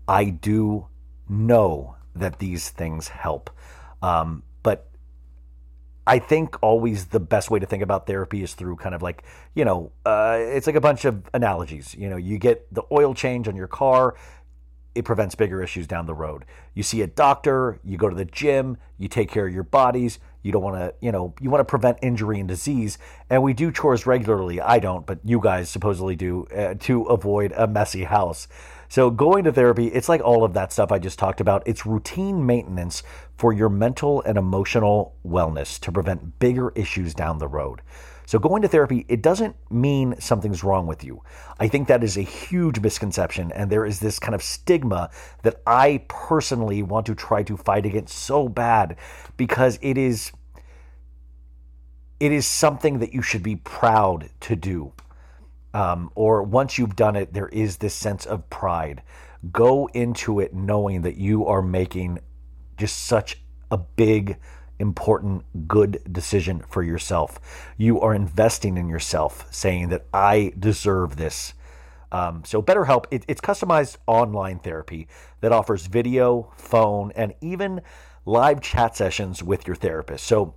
I 0.07 0.25
do 0.25 0.87
know 1.27 1.95
that 2.15 2.39
these 2.39 2.69
things 2.69 3.09
help. 3.09 3.49
Um, 4.01 4.43
but 4.61 4.89
I 6.05 6.19
think 6.19 6.61
always 6.61 7.07
the 7.07 7.19
best 7.19 7.49
way 7.49 7.59
to 7.59 7.65
think 7.65 7.83
about 7.83 8.07
therapy 8.07 8.43
is 8.43 8.53
through 8.53 8.75
kind 8.77 8.95
of 8.95 9.01
like, 9.01 9.23
you 9.53 9.65
know, 9.65 9.91
uh, 10.05 10.37
it's 10.39 10.67
like 10.67 10.75
a 10.75 10.81
bunch 10.81 11.05
of 11.05 11.23
analogies. 11.33 11.95
You 11.95 12.09
know, 12.09 12.17
you 12.17 12.37
get 12.37 12.73
the 12.73 12.83
oil 12.91 13.13
change 13.13 13.47
on 13.47 13.55
your 13.55 13.67
car, 13.67 14.15
it 14.95 15.05
prevents 15.05 15.35
bigger 15.35 15.61
issues 15.63 15.87
down 15.87 16.05
the 16.05 16.13
road. 16.13 16.45
You 16.73 16.83
see 16.83 17.01
a 17.01 17.07
doctor, 17.07 17.79
you 17.83 17.97
go 17.97 18.09
to 18.09 18.15
the 18.15 18.25
gym, 18.25 18.77
you 18.97 19.07
take 19.07 19.31
care 19.31 19.47
of 19.47 19.53
your 19.53 19.63
bodies. 19.63 20.19
You 20.43 20.51
don't 20.51 20.61
want 20.61 20.75
to, 20.75 20.93
you 20.99 21.11
know, 21.11 21.33
you 21.41 21.49
want 21.49 21.61
to 21.61 21.65
prevent 21.65 21.97
injury 22.01 22.39
and 22.39 22.47
disease. 22.47 22.97
And 23.29 23.41
we 23.41 23.53
do 23.53 23.71
chores 23.71 24.05
regularly. 24.05 24.61
I 24.61 24.79
don't, 24.79 25.05
but 25.05 25.19
you 25.23 25.39
guys 25.39 25.69
supposedly 25.69 26.15
do 26.15 26.45
uh, 26.55 26.75
to 26.81 27.03
avoid 27.03 27.53
a 27.53 27.65
messy 27.65 28.03
house. 28.03 28.47
So 28.89 29.09
going 29.09 29.45
to 29.45 29.51
therapy, 29.51 29.87
it's 29.87 30.07
like 30.07 30.21
all 30.21 30.43
of 30.43 30.53
that 30.53 30.71
stuff 30.71 30.91
I 30.91 30.99
just 30.99 31.17
talked 31.17 31.41
about. 31.41 31.63
It's 31.65 31.85
routine 31.85 32.45
maintenance 32.45 33.01
for 33.37 33.51
your 33.51 33.69
mental 33.69 34.21
and 34.21 34.37
emotional 34.37 35.15
wellness 35.25 35.79
to 35.79 35.91
prevent 35.91 36.37
bigger 36.37 36.71
issues 36.75 37.15
down 37.15 37.39
the 37.39 37.47
road. 37.47 37.81
So, 38.25 38.39
going 38.39 38.61
to 38.61 38.67
therapy, 38.67 39.05
it 39.07 39.21
doesn't 39.21 39.55
mean 39.69 40.15
something's 40.19 40.63
wrong 40.63 40.87
with 40.87 41.03
you. 41.03 41.21
I 41.59 41.67
think 41.67 41.87
that 41.87 42.03
is 42.03 42.17
a 42.17 42.21
huge 42.21 42.79
misconception, 42.79 43.51
and 43.51 43.69
there 43.69 43.85
is 43.85 43.99
this 43.99 44.19
kind 44.19 44.35
of 44.35 44.41
stigma 44.41 45.09
that 45.43 45.61
I 45.67 46.05
personally 46.07 46.83
want 46.83 47.05
to 47.07 47.15
try 47.15 47.43
to 47.43 47.57
fight 47.57 47.85
against 47.85 48.17
so 48.17 48.47
bad 48.47 48.97
because 49.37 49.79
it 49.81 49.97
is 49.97 50.31
it 52.19 52.31
is 52.31 52.47
something 52.47 52.99
that 52.99 53.13
you 53.13 53.21
should 53.21 53.43
be 53.43 53.57
proud 53.57 54.29
to 54.41 54.55
do. 54.55 54.93
Um, 55.73 56.09
or 56.15 56.43
once 56.43 56.77
you've 56.77 56.95
done 56.95 57.15
it, 57.15 57.33
there 57.33 57.49
is 57.49 57.77
this 57.77 57.93
sense 57.93 58.25
of 58.25 58.49
pride. 58.49 59.01
Go 59.51 59.89
into 59.93 60.39
it 60.39 60.53
knowing 60.53 61.01
that 61.01 61.17
you 61.17 61.45
are 61.47 61.61
making 61.61 62.19
just 62.77 63.05
such 63.05 63.41
a 63.71 63.77
big 63.77 64.37
important, 64.83 65.67
good 65.67 66.01
decision 66.11 66.61
for 66.69 66.83
yourself. 66.83 67.39
You 67.77 67.99
are 68.01 68.13
investing 68.13 68.77
in 68.77 68.87
yourself, 68.89 69.47
saying 69.49 69.89
that 69.89 70.05
I 70.13 70.53
deserve 70.59 71.15
this. 71.15 71.53
Um, 72.11 72.43
so, 72.45 72.61
BetterHelp, 72.61 73.05
it, 73.09 73.23
it's 73.27 73.41
customized 73.41 73.97
online 74.05 74.59
therapy 74.59 75.07
that 75.41 75.51
offers 75.51 75.87
video, 75.87 76.51
phone, 76.57 77.11
and 77.15 77.33
even 77.41 77.81
live 78.25 78.61
chat 78.61 78.95
sessions 78.95 79.41
with 79.41 79.65
your 79.65 79.75
therapist. 79.75 80.25
So, 80.25 80.53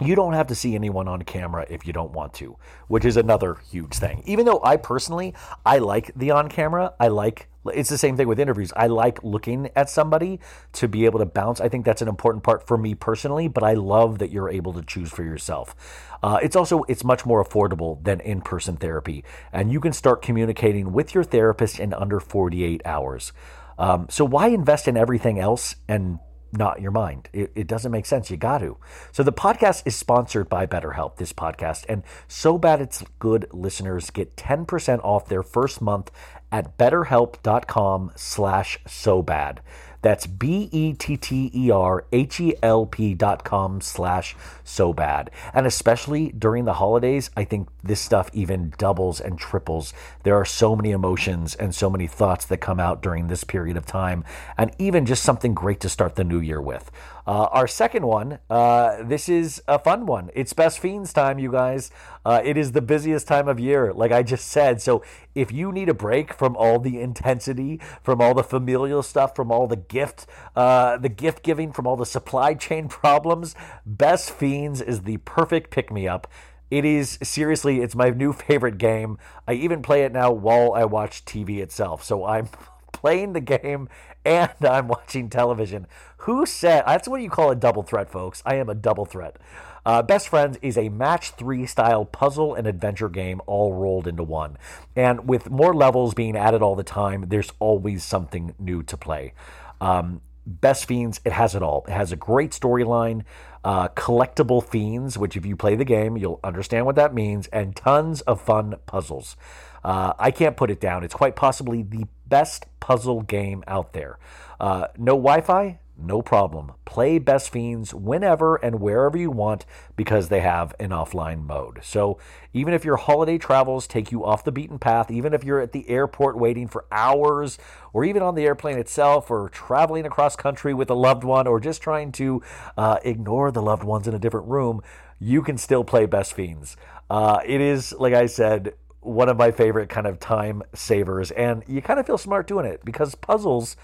you 0.00 0.14
don't 0.14 0.34
have 0.34 0.48
to 0.48 0.54
see 0.54 0.74
anyone 0.74 1.08
on 1.08 1.22
camera 1.22 1.66
if 1.70 1.86
you 1.86 1.92
don't 1.92 2.12
want 2.12 2.34
to, 2.34 2.56
which 2.88 3.04
is 3.04 3.16
another 3.16 3.56
huge 3.70 3.94
thing. 3.94 4.22
Even 4.26 4.44
though 4.44 4.60
I 4.62 4.76
personally, 4.76 5.34
I 5.64 5.78
like 5.78 6.12
the 6.14 6.32
on 6.32 6.48
camera, 6.48 6.92
I 7.00 7.08
like 7.08 7.48
it's 7.74 7.90
the 7.90 7.98
same 7.98 8.16
thing 8.16 8.28
with 8.28 8.38
interviews. 8.38 8.72
I 8.76 8.86
like 8.86 9.22
looking 9.24 9.70
at 9.74 9.90
somebody 9.90 10.40
to 10.74 10.86
be 10.86 11.04
able 11.04 11.18
to 11.18 11.26
bounce. 11.26 11.60
I 11.60 11.68
think 11.68 11.84
that's 11.84 12.02
an 12.02 12.08
important 12.08 12.44
part 12.44 12.66
for 12.66 12.78
me 12.78 12.94
personally, 12.94 13.48
but 13.48 13.64
I 13.64 13.74
love 13.74 14.18
that 14.18 14.30
you're 14.30 14.48
able 14.48 14.72
to 14.74 14.82
choose 14.82 15.10
for 15.10 15.24
yourself. 15.24 15.74
Uh, 16.22 16.38
it's 16.42 16.56
also 16.56 16.84
it's 16.84 17.04
much 17.04 17.26
more 17.26 17.44
affordable 17.44 18.02
than 18.04 18.20
in-person 18.20 18.76
therapy, 18.76 19.24
and 19.52 19.72
you 19.72 19.80
can 19.80 19.92
start 19.92 20.22
communicating 20.22 20.92
with 20.92 21.14
your 21.14 21.24
therapist 21.24 21.80
in 21.80 21.92
under 21.92 22.20
48 22.20 22.82
hours. 22.84 23.32
Um, 23.78 24.06
so 24.08 24.24
why 24.24 24.48
invest 24.48 24.88
in 24.88 24.96
everything 24.96 25.38
else 25.38 25.76
and 25.88 26.18
not 26.52 26.80
your 26.80 26.90
mind. 26.90 27.28
It, 27.32 27.52
it 27.54 27.66
doesn't 27.66 27.92
make 27.92 28.06
sense. 28.06 28.30
You 28.30 28.36
got 28.36 28.58
to. 28.58 28.76
So 29.12 29.22
the 29.22 29.32
podcast 29.32 29.82
is 29.84 29.96
sponsored 29.96 30.48
by 30.48 30.66
BetterHelp, 30.66 31.16
this 31.16 31.32
podcast. 31.32 31.84
And 31.88 32.02
So 32.28 32.58
Bad 32.58 32.80
It's 32.80 33.04
Good 33.18 33.46
listeners 33.52 34.10
get 34.10 34.36
10% 34.36 35.00
off 35.04 35.28
their 35.28 35.42
first 35.42 35.80
month 35.80 36.10
at 36.52 36.78
betterhelp.com 36.78 38.12
slash 38.14 38.78
so 38.86 39.22
bad. 39.22 39.60
That's 40.02 40.26
B 40.26 40.68
E 40.72 40.92
T 40.94 41.16
T 41.16 41.50
E 41.54 41.70
R 41.70 42.04
H 42.12 42.40
E 42.40 42.54
L 42.62 42.86
P 42.86 43.14
dot 43.14 43.44
com 43.44 43.80
slash 43.80 44.36
so 44.64 44.92
bad. 44.92 45.30
And 45.52 45.66
especially 45.66 46.28
during 46.30 46.64
the 46.64 46.74
holidays, 46.74 47.30
I 47.36 47.44
think 47.44 47.68
this 47.82 48.00
stuff 48.00 48.30
even 48.32 48.72
doubles 48.78 49.20
and 49.20 49.38
triples. 49.38 49.92
There 50.22 50.36
are 50.36 50.44
so 50.44 50.76
many 50.76 50.90
emotions 50.90 51.54
and 51.54 51.74
so 51.74 51.90
many 51.90 52.06
thoughts 52.06 52.46
that 52.46 52.58
come 52.58 52.80
out 52.80 53.02
during 53.02 53.28
this 53.28 53.44
period 53.44 53.76
of 53.76 53.86
time, 53.86 54.24
and 54.56 54.70
even 54.78 55.06
just 55.06 55.22
something 55.22 55.54
great 55.54 55.80
to 55.80 55.88
start 55.88 56.16
the 56.16 56.24
new 56.24 56.40
year 56.40 56.60
with. 56.60 56.90
Uh, 57.26 57.48
our 57.50 57.66
second 57.66 58.06
one, 58.06 58.38
uh, 58.48 59.02
this 59.02 59.28
is 59.28 59.60
a 59.66 59.78
fun 59.78 60.06
one. 60.06 60.30
It's 60.34 60.52
Best 60.52 60.78
Fiends 60.78 61.12
time, 61.12 61.40
you 61.40 61.50
guys. 61.50 61.90
Uh, 62.24 62.40
it 62.44 62.56
is 62.56 62.72
the 62.72 62.80
busiest 62.80 63.26
time 63.26 63.48
of 63.48 63.58
year, 63.58 63.92
like 63.92 64.12
I 64.12 64.22
just 64.22 64.46
said. 64.46 64.80
So 64.80 65.02
if 65.34 65.50
you 65.50 65.72
need 65.72 65.88
a 65.88 65.94
break 65.94 66.32
from 66.32 66.56
all 66.56 66.78
the 66.78 67.00
intensity, 67.00 67.80
from 68.02 68.20
all 68.20 68.32
the 68.32 68.44
familial 68.44 69.02
stuff, 69.02 69.34
from 69.34 69.50
all 69.50 69.66
the 69.66 69.76
gift, 69.76 70.26
uh, 70.54 70.98
the 70.98 71.08
gift 71.08 71.42
giving, 71.42 71.72
from 71.72 71.86
all 71.86 71.96
the 71.96 72.06
supply 72.06 72.54
chain 72.54 72.86
problems, 72.88 73.56
Best 73.84 74.30
Fiends 74.30 74.80
is 74.80 75.02
the 75.02 75.16
perfect 75.18 75.70
pick 75.70 75.90
me 75.90 76.06
up. 76.06 76.28
It 76.70 76.84
is 76.84 77.18
seriously, 77.22 77.80
it's 77.80 77.94
my 77.94 78.10
new 78.10 78.32
favorite 78.32 78.78
game. 78.78 79.18
I 79.48 79.54
even 79.54 79.82
play 79.82 80.02
it 80.04 80.12
now 80.12 80.30
while 80.30 80.72
I 80.74 80.84
watch 80.84 81.24
TV 81.24 81.58
itself. 81.58 82.04
So 82.04 82.24
I'm 82.24 82.48
playing 83.06 83.34
the 83.34 83.40
game 83.40 83.88
and 84.24 84.50
I'm 84.68 84.88
watching 84.88 85.30
television. 85.30 85.86
Who 86.18 86.44
said 86.44 86.82
that's 86.88 87.06
what 87.06 87.22
you 87.22 87.30
call 87.30 87.52
a 87.52 87.54
double 87.54 87.84
threat, 87.84 88.10
folks? 88.10 88.42
I 88.44 88.56
am 88.56 88.68
a 88.68 88.74
double 88.74 89.04
threat. 89.04 89.36
Uh, 89.84 90.02
Best 90.02 90.28
Friends 90.28 90.58
is 90.60 90.76
a 90.76 90.88
match 90.88 91.30
three 91.30 91.66
style 91.66 92.04
puzzle 92.04 92.56
and 92.56 92.66
adventure 92.66 93.08
game 93.08 93.40
all 93.46 93.72
rolled 93.74 94.08
into 94.08 94.24
one. 94.24 94.58
And 94.96 95.28
with 95.28 95.48
more 95.48 95.72
levels 95.72 96.14
being 96.14 96.36
added 96.36 96.62
all 96.62 96.74
the 96.74 96.82
time, 96.82 97.26
there's 97.28 97.52
always 97.60 98.02
something 98.02 98.56
new 98.58 98.82
to 98.82 98.96
play. 98.96 99.34
Um, 99.80 100.20
Best 100.44 100.86
Fiends, 100.86 101.20
it 101.24 101.30
has 101.30 101.54
it 101.54 101.62
all. 101.62 101.84
It 101.86 101.92
has 101.92 102.10
a 102.10 102.16
great 102.16 102.50
storyline, 102.50 103.22
uh, 103.62 103.86
collectible 103.90 104.64
fiends, 104.64 105.16
which 105.16 105.36
if 105.36 105.46
you 105.46 105.54
play 105.54 105.76
the 105.76 105.84
game, 105.84 106.16
you'll 106.16 106.40
understand 106.42 106.86
what 106.86 106.96
that 106.96 107.14
means, 107.14 107.46
and 107.48 107.76
tons 107.76 108.20
of 108.22 108.40
fun 108.40 108.74
puzzles. 108.86 109.36
Uh, 109.84 110.12
I 110.18 110.32
can't 110.32 110.56
put 110.56 110.72
it 110.72 110.80
down. 110.80 111.04
It's 111.04 111.14
quite 111.14 111.36
possibly 111.36 111.84
the 111.84 112.06
best 112.28 112.66
puzzle 112.80 113.22
game 113.22 113.64
out 113.66 113.92
there. 113.92 114.18
Uh, 114.60 114.88
no 114.96 115.12
Wi 115.12 115.40
Fi, 115.40 115.78
no 115.98 116.20
problem. 116.20 116.72
Play 116.84 117.18
Best 117.18 117.50
Fiends 117.50 117.94
whenever 117.94 118.56
and 118.56 118.80
wherever 118.80 119.16
you 119.16 119.30
want 119.30 119.64
because 119.96 120.28
they 120.28 120.40
have 120.40 120.74
an 120.78 120.90
offline 120.90 121.46
mode. 121.46 121.80
So 121.82 122.18
even 122.52 122.74
if 122.74 122.84
your 122.84 122.96
holiday 122.96 123.38
travels 123.38 123.86
take 123.86 124.12
you 124.12 124.24
off 124.24 124.44
the 124.44 124.52
beaten 124.52 124.78
path, 124.78 125.10
even 125.10 125.32
if 125.32 125.42
you're 125.42 125.60
at 125.60 125.72
the 125.72 125.88
airport 125.88 126.38
waiting 126.38 126.68
for 126.68 126.84
hours, 126.92 127.58
or 127.94 128.04
even 128.04 128.22
on 128.22 128.34
the 128.34 128.44
airplane 128.44 128.78
itself, 128.78 129.30
or 129.30 129.48
traveling 129.48 130.04
across 130.04 130.36
country 130.36 130.74
with 130.74 130.90
a 130.90 130.94
loved 130.94 131.24
one, 131.24 131.46
or 131.46 131.60
just 131.60 131.80
trying 131.80 132.12
to 132.12 132.42
uh, 132.76 132.98
ignore 133.02 133.50
the 133.50 133.62
loved 133.62 133.84
ones 133.84 134.06
in 134.06 134.14
a 134.14 134.18
different 134.18 134.48
room, 134.48 134.82
you 135.18 135.40
can 135.40 135.56
still 135.56 135.82
play 135.82 136.04
Best 136.04 136.34
Fiends. 136.34 136.76
Uh, 137.08 137.40
it 137.46 137.62
is, 137.62 137.94
like 137.94 138.12
I 138.12 138.26
said, 138.26 138.74
one 139.06 139.28
of 139.28 139.36
my 139.36 139.50
favorite 139.50 139.88
kind 139.88 140.06
of 140.06 140.18
time 140.20 140.62
savers, 140.74 141.30
and 141.30 141.62
you 141.66 141.80
kind 141.80 142.00
of 142.00 142.06
feel 142.06 142.18
smart 142.18 142.46
doing 142.46 142.66
it 142.66 142.84
because 142.84 143.14
puzzles 143.14 143.76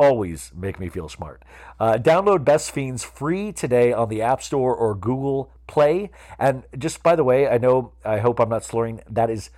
always 0.00 0.50
make 0.56 0.80
me 0.80 0.88
feel 0.88 1.08
smart. 1.08 1.44
Uh, 1.78 1.98
download 2.00 2.42
Best 2.42 2.70
Fiends 2.70 3.04
free 3.04 3.52
today 3.52 3.92
on 3.92 4.08
the 4.08 4.22
App 4.22 4.42
Store 4.42 4.74
or 4.74 4.94
Google 4.94 5.52
Play. 5.66 6.10
And 6.38 6.64
just 6.78 7.02
by 7.02 7.14
the 7.14 7.22
way, 7.22 7.46
I 7.46 7.58
know, 7.58 7.92
I 8.02 8.18
hope 8.18 8.40
I'm 8.40 8.48
not 8.48 8.64
slurring, 8.64 9.02
that 9.08 9.28
is 9.28 9.50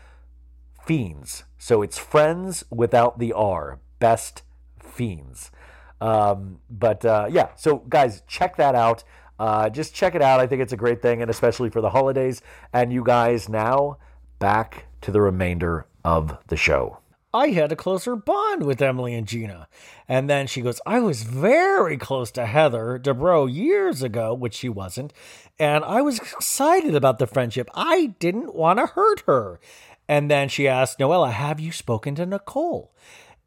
Fiends. 0.84 1.44
So 1.58 1.80
it's 1.80 1.96
friends 1.96 2.64
without 2.70 3.20
the 3.20 3.32
R. 3.32 3.78
Best 4.00 4.42
Fiends. 4.80 5.52
Um, 6.00 6.58
but 6.68 7.04
uh, 7.04 7.28
yeah, 7.30 7.50
so 7.54 7.76
guys, 7.76 8.22
check 8.26 8.56
that 8.56 8.74
out. 8.74 9.04
Uh, 9.38 9.70
just 9.70 9.94
check 9.94 10.16
it 10.16 10.22
out. 10.22 10.40
I 10.40 10.48
think 10.48 10.60
it's 10.60 10.72
a 10.72 10.76
great 10.76 11.00
thing, 11.00 11.22
and 11.22 11.30
especially 11.30 11.70
for 11.70 11.80
the 11.80 11.90
holidays. 11.90 12.42
And 12.72 12.92
you 12.92 13.04
guys 13.04 13.48
now 13.48 13.98
back 14.40 14.86
to 15.02 15.10
the 15.10 15.20
remainder 15.20 15.86
of 16.04 16.38
the 16.48 16.56
show. 16.56 16.98
I 17.34 17.48
had 17.48 17.72
a 17.72 17.76
closer 17.76 18.14
bond 18.14 18.64
with 18.64 18.82
Emily 18.82 19.14
and 19.14 19.26
Gina. 19.26 19.66
And 20.06 20.28
then 20.28 20.46
she 20.46 20.60
goes, 20.60 20.80
I 20.84 21.00
was 21.00 21.22
very 21.22 21.96
close 21.96 22.30
to 22.32 22.44
Heather 22.44 22.98
Dubrow 23.02 23.52
years 23.52 24.02
ago, 24.02 24.34
which 24.34 24.54
she 24.54 24.68
wasn't. 24.68 25.14
And 25.58 25.82
I 25.84 26.02
was 26.02 26.18
excited 26.18 26.94
about 26.94 27.18
the 27.18 27.26
friendship. 27.26 27.70
I 27.74 28.14
didn't 28.18 28.54
want 28.54 28.78
to 28.80 28.86
hurt 28.86 29.22
her. 29.26 29.60
And 30.08 30.30
then 30.30 30.50
she 30.50 30.68
asked, 30.68 30.98
Noella, 30.98 31.32
have 31.32 31.58
you 31.58 31.72
spoken 31.72 32.14
to 32.16 32.26
Nicole? 32.26 32.94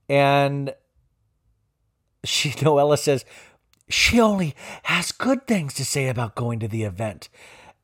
And 0.10 0.74
she, 2.24 2.50
Noella 2.52 2.98
says, 2.98 3.24
she 3.88 4.20
only 4.20 4.56
has 4.84 5.12
good 5.12 5.46
things 5.46 5.76
to 5.76 5.86
say 5.86 6.08
about 6.08 6.34
going 6.34 6.60
to 6.60 6.68
the 6.68 6.84
event. 6.84 7.30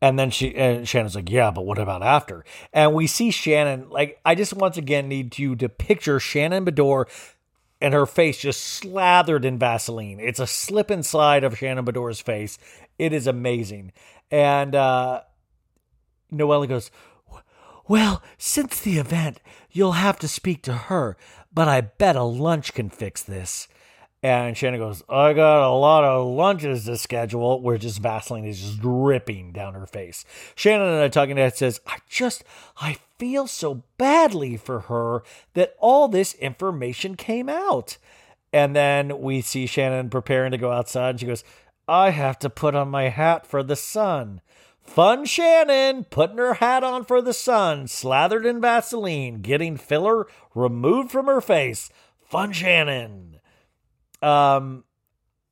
And 0.02 0.18
then 0.18 0.32
she 0.32 0.56
and 0.56 0.88
Shannon's 0.88 1.16
like, 1.16 1.30
yeah, 1.30 1.52
but 1.52 1.66
what 1.66 1.78
about 1.78 2.02
after? 2.02 2.44
And 2.74 2.94
we 2.94 3.06
see 3.06 3.30
Shannon 3.30 3.90
like 3.90 4.20
I 4.26 4.34
just 4.36 4.54
once 4.54 4.78
again 4.78 5.08
need 5.08 5.38
you 5.38 5.56
to 5.58 5.70
picture 5.70 6.20
Shannon 6.20 6.66
Beador 6.66 7.08
and 7.80 7.94
her 7.94 8.06
face 8.06 8.40
just 8.40 8.62
slathered 8.62 9.46
in 9.46 9.60
Vaseline. 9.60 10.20
It's 10.20 10.40
a 10.40 10.48
slip 10.48 10.90
inside 10.90 11.44
of 11.44 11.58
Shannon 11.58 11.86
Beador's 11.86 12.20
face. 12.22 12.58
It 12.98 13.14
is 13.14 13.28
amazing. 13.28 13.92
And 14.32 14.74
uh 14.74 15.22
Noella 16.34 16.68
goes, 16.68 16.90
Well, 17.88 18.24
since 18.38 18.80
the 18.80 18.98
event, 18.98 19.40
you'll 19.70 19.94
have 19.94 20.18
to 20.20 20.28
speak 20.28 20.64
to 20.64 20.74
her, 20.74 21.18
but 21.54 21.68
I 21.68 21.82
bet 21.82 22.16
a 22.16 22.24
lunch 22.24 22.74
can 22.74 22.90
fix 22.90 23.22
this. 23.22 23.68
And 24.24 24.56
Shannon 24.56 24.80
goes, 24.80 25.02
I 25.10 25.34
got 25.34 25.68
a 25.68 25.74
lot 25.74 26.04
of 26.04 26.28
lunches 26.28 26.86
to 26.86 26.96
schedule, 26.98 27.60
where 27.60 27.80
just 27.80 28.00
Vaseline 28.00 28.46
is 28.46 28.62
just 28.62 28.80
dripping 28.80 29.52
down 29.52 29.74
her 29.74 29.88
face. 29.88 30.26
Shannon 30.54 30.90
and 30.90 31.02
I 31.02 31.08
talking 31.08 31.38
head 31.38 31.58
says, 31.58 31.82
I 31.88 31.98
just, 32.08 32.44
I 32.78 32.98
feel 33.18 33.48
so 33.48 33.84
badly 33.98 34.58
for 34.58 34.82
her 34.82 35.24
that 35.56 35.76
all 35.80 36.08
this 36.08 36.36
information 36.36 37.16
came 37.16 37.50
out. 37.50 37.98
And 38.54 38.76
then 38.76 39.22
we 39.22 39.42
see 39.42 39.66
Shannon 39.66 40.12
preparing 40.12 40.52
to 40.52 40.58
go 40.60 40.72
outside, 40.72 41.12
and 41.12 41.20
she 41.20 41.26
goes, 41.26 41.44
I 41.88 42.12
have 42.12 42.38
to 42.40 42.50
put 42.50 42.76
on 42.76 42.90
my 42.90 43.10
hat 43.10 43.48
for 43.48 43.64
the 43.64 43.76
sun. 43.76 44.42
Fun 44.82 45.26
Shannon 45.26 46.04
putting 46.04 46.38
her 46.38 46.56
hat 46.56 46.84
on 46.84 47.06
for 47.06 47.24
the 47.24 47.34
sun, 47.34 47.88
slathered 47.88 48.46
in 48.46 48.62
Vaseline, 48.62 49.42
getting 49.42 49.78
filler 49.78 50.28
removed 50.54 51.10
from 51.10 51.26
her 51.26 51.42
face. 51.42 51.90
Fun 52.20 52.52
Shannon. 52.52 53.41
Um, 54.22 54.84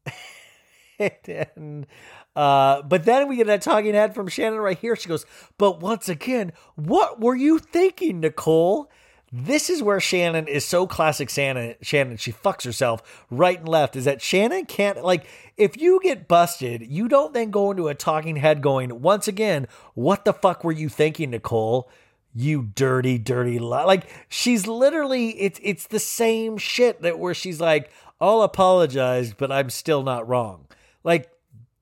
and, 1.00 1.88
uh, 2.36 2.82
but 2.84 3.06
then 3.06 3.28
we 3.28 3.38
get 3.38 3.50
a 3.50 3.58
talking 3.58 3.94
head 3.94 4.14
from 4.14 4.28
Shannon 4.28 4.60
right 4.60 4.78
here. 4.78 4.96
She 4.96 5.10
goes, 5.10 5.26
But 5.58 5.80
once 5.80 6.10
again, 6.10 6.54
what 6.76 7.20
were 7.20 7.36
you 7.36 7.60
thinking, 7.60 8.20
Nicole? 8.20 8.90
This 9.32 9.70
is 9.70 9.84
where 9.84 10.00
Shannon 10.00 10.48
is 10.48 10.66
so 10.66 10.88
classic 10.88 11.30
Shannon. 11.30 11.76
Shannon, 11.82 12.18
she 12.18 12.32
fucks 12.32 12.64
herself 12.66 13.26
right 13.30 13.60
and 13.60 13.70
left. 13.70 13.96
Is 13.96 14.06
that 14.06 14.22
Shannon 14.24 14.66
can't, 14.66 15.04
like, 15.04 15.28
if 15.56 15.78
you 15.78 16.00
get 16.02 16.28
busted, 16.28 16.82
you 16.82 17.08
don't 17.08 17.34
then 17.34 17.52
go 17.52 17.70
into 17.70 17.90
a 17.90 17.96
talking 17.96 18.38
head 18.38 18.62
going, 18.62 19.02
Once 19.02 19.28
again, 19.28 19.68
what 19.94 20.26
the 20.26 20.34
fuck 20.34 20.64
were 20.64 20.72
you 20.72 20.90
thinking, 20.90 21.32
Nicole? 21.32 21.90
You 22.34 22.70
dirty, 22.76 23.18
dirty 23.18 23.60
li-. 23.60 23.84
Like, 23.84 24.08
she's 24.30 24.66
literally, 24.68 25.30
it's, 25.42 25.60
it's 25.62 25.88
the 25.88 26.00
same 26.00 26.58
shit 26.58 27.02
that 27.02 27.20
where 27.20 27.34
she's 27.34 27.60
like, 27.60 27.92
I'll 28.22 28.42
apologize, 28.42 29.34
but 29.34 29.52
I'm 29.52 29.70
still 29.70 30.04
not 30.04 30.28
wrong. 30.28 30.68
Like 31.04 31.32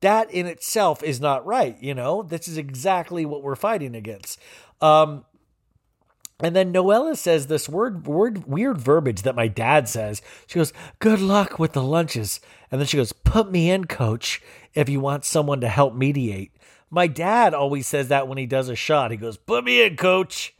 that 0.01 0.29
in 0.31 0.45
itself 0.45 1.01
is 1.03 1.19
not 1.19 1.45
right, 1.45 1.75
you 1.81 1.93
know? 1.93 2.21
This 2.21 2.47
is 2.47 2.57
exactly 2.57 3.25
what 3.25 3.41
we're 3.41 3.55
fighting 3.55 3.95
against. 3.95 4.39
Um 4.81 5.25
and 6.39 6.55
then 6.55 6.71
Noella 6.71 7.17
says 7.17 7.47
this 7.47 7.67
word 7.67 8.05
word 8.05 8.45
weird 8.45 8.77
verbiage 8.77 9.23
that 9.23 9.35
my 9.35 9.47
dad 9.47 9.89
says. 9.89 10.21
She 10.45 10.59
goes, 10.59 10.71
"Good 10.99 11.19
luck 11.19 11.57
with 11.57 11.73
the 11.73 11.81
lunches." 11.81 12.39
And 12.69 12.79
then 12.79 12.85
she 12.85 12.97
goes, 12.97 13.11
"Put 13.11 13.51
me 13.51 13.71
in, 13.71 13.85
coach, 13.85 14.41
if 14.75 14.87
you 14.87 14.99
want 14.99 15.25
someone 15.25 15.61
to 15.61 15.67
help 15.67 15.95
mediate." 15.95 16.51
My 16.91 17.07
dad 17.07 17.55
always 17.55 17.87
says 17.87 18.09
that 18.09 18.27
when 18.27 18.37
he 18.37 18.45
does 18.45 18.69
a 18.69 18.75
shot. 18.75 19.09
He 19.09 19.17
goes, 19.17 19.35
"Put 19.37 19.63
me 19.63 19.81
in, 19.81 19.97
coach." 19.97 20.53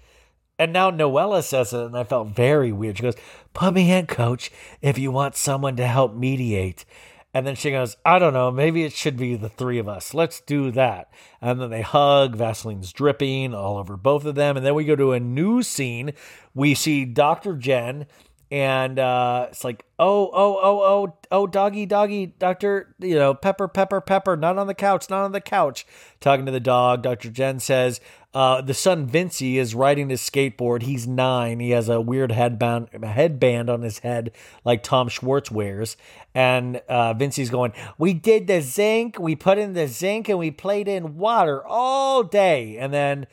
And 0.60 0.74
now 0.74 0.90
Noella 0.90 1.44
says 1.44 1.74
it, 1.74 1.86
and 1.86 1.98
I 1.98 2.04
felt 2.04 2.30
very 2.30 2.72
weird. 2.72 2.98
She 2.98 3.04
goes, 3.04 3.16
Put 3.54 3.74
me 3.74 3.92
in, 3.92 4.08
coach, 4.08 4.52
if 4.82 4.98
you 4.98 5.12
want 5.12 5.36
someone 5.36 5.76
to 5.76 5.88
help 5.88 6.16
mediate. 6.16 6.86
And 7.34 7.46
then 7.46 7.56
she 7.56 7.70
goes, 7.70 7.98
I 8.04 8.18
don't 8.18 8.34
know, 8.34 8.50
maybe 8.50 8.84
it 8.84 8.94
should 8.94 9.18
be 9.18 9.36
the 9.36 9.50
three 9.50 9.78
of 9.78 9.88
us. 9.88 10.16
Let's 10.16 10.42
do 10.42 10.72
that. 10.72 11.12
And 11.40 11.62
then 11.62 11.70
they 11.70 11.84
hug, 11.84 12.36
Vaseline's 12.36 12.92
dripping 12.92 13.54
all 13.54 13.78
over 13.78 13.96
both 13.96 14.26
of 14.26 14.34
them. 14.34 14.58
And 14.58 14.66
then 14.66 14.74
we 14.74 14.86
go 14.86 14.96
to 14.96 15.12
a 15.12 15.20
new 15.20 15.62
scene. 15.62 16.14
We 16.56 16.74
see 16.74 17.06
Dr. 17.06 17.56
Jen 17.56 18.08
and 18.50 18.98
uh, 18.98 19.48
it's 19.50 19.66
like, 19.66 19.84
oh, 20.00 20.32
oh, 20.34 20.60
oh, 20.62 20.82
oh, 20.82 21.18
oh, 21.32 21.48
doggy, 21.48 21.86
doggy, 21.86 22.28
Doctor, 22.28 22.96
you 23.00 23.16
know, 23.16 23.34
pepper, 23.34 23.68
pepper, 23.68 24.00
pepper, 24.00 24.38
not 24.38 24.58
on 24.58 24.68
the 24.68 24.74
couch, 24.74 25.10
not 25.10 25.26
on 25.26 25.34
the 25.34 25.42
couch. 25.42 25.86
Talking 26.22 26.46
to 26.46 26.52
the 26.52 26.62
dog, 26.62 27.04
Doctor 27.04 27.30
Jen 27.30 27.60
says, 27.60 28.00
uh, 28.38 28.62
the 28.62 28.74
son 28.76 29.10
Vincy 29.10 29.56
is 29.56 29.74
riding 29.74 30.10
his 30.10 30.22
skateboard. 30.22 30.84
He's 30.84 31.08
nine. 31.08 31.60
He 31.60 31.72
has 31.72 31.90
a 31.90 32.00
weird 32.00 32.32
headband 32.32 32.90
headband 33.04 33.68
on 33.68 33.82
his 33.82 33.98
head, 33.98 34.30
like 34.64 34.84
Tom 34.84 35.10
Schwartz 35.10 35.50
wears. 35.50 35.98
And 36.36 36.80
uh, 36.88 37.14
going, 37.16 37.74
"We 37.98 38.14
did 38.14 38.46
the 38.46 38.62
zinc. 38.62 39.18
We 39.18 39.36
put 39.36 39.58
in 39.58 39.74
the 39.74 39.88
zinc, 39.88 40.30
and 40.30 40.38
we 40.38 40.52
played 40.52 40.88
in 40.88 41.18
water 41.18 41.66
all 41.66 42.22
day." 42.22 42.78
And 42.78 42.94
then 42.94 43.26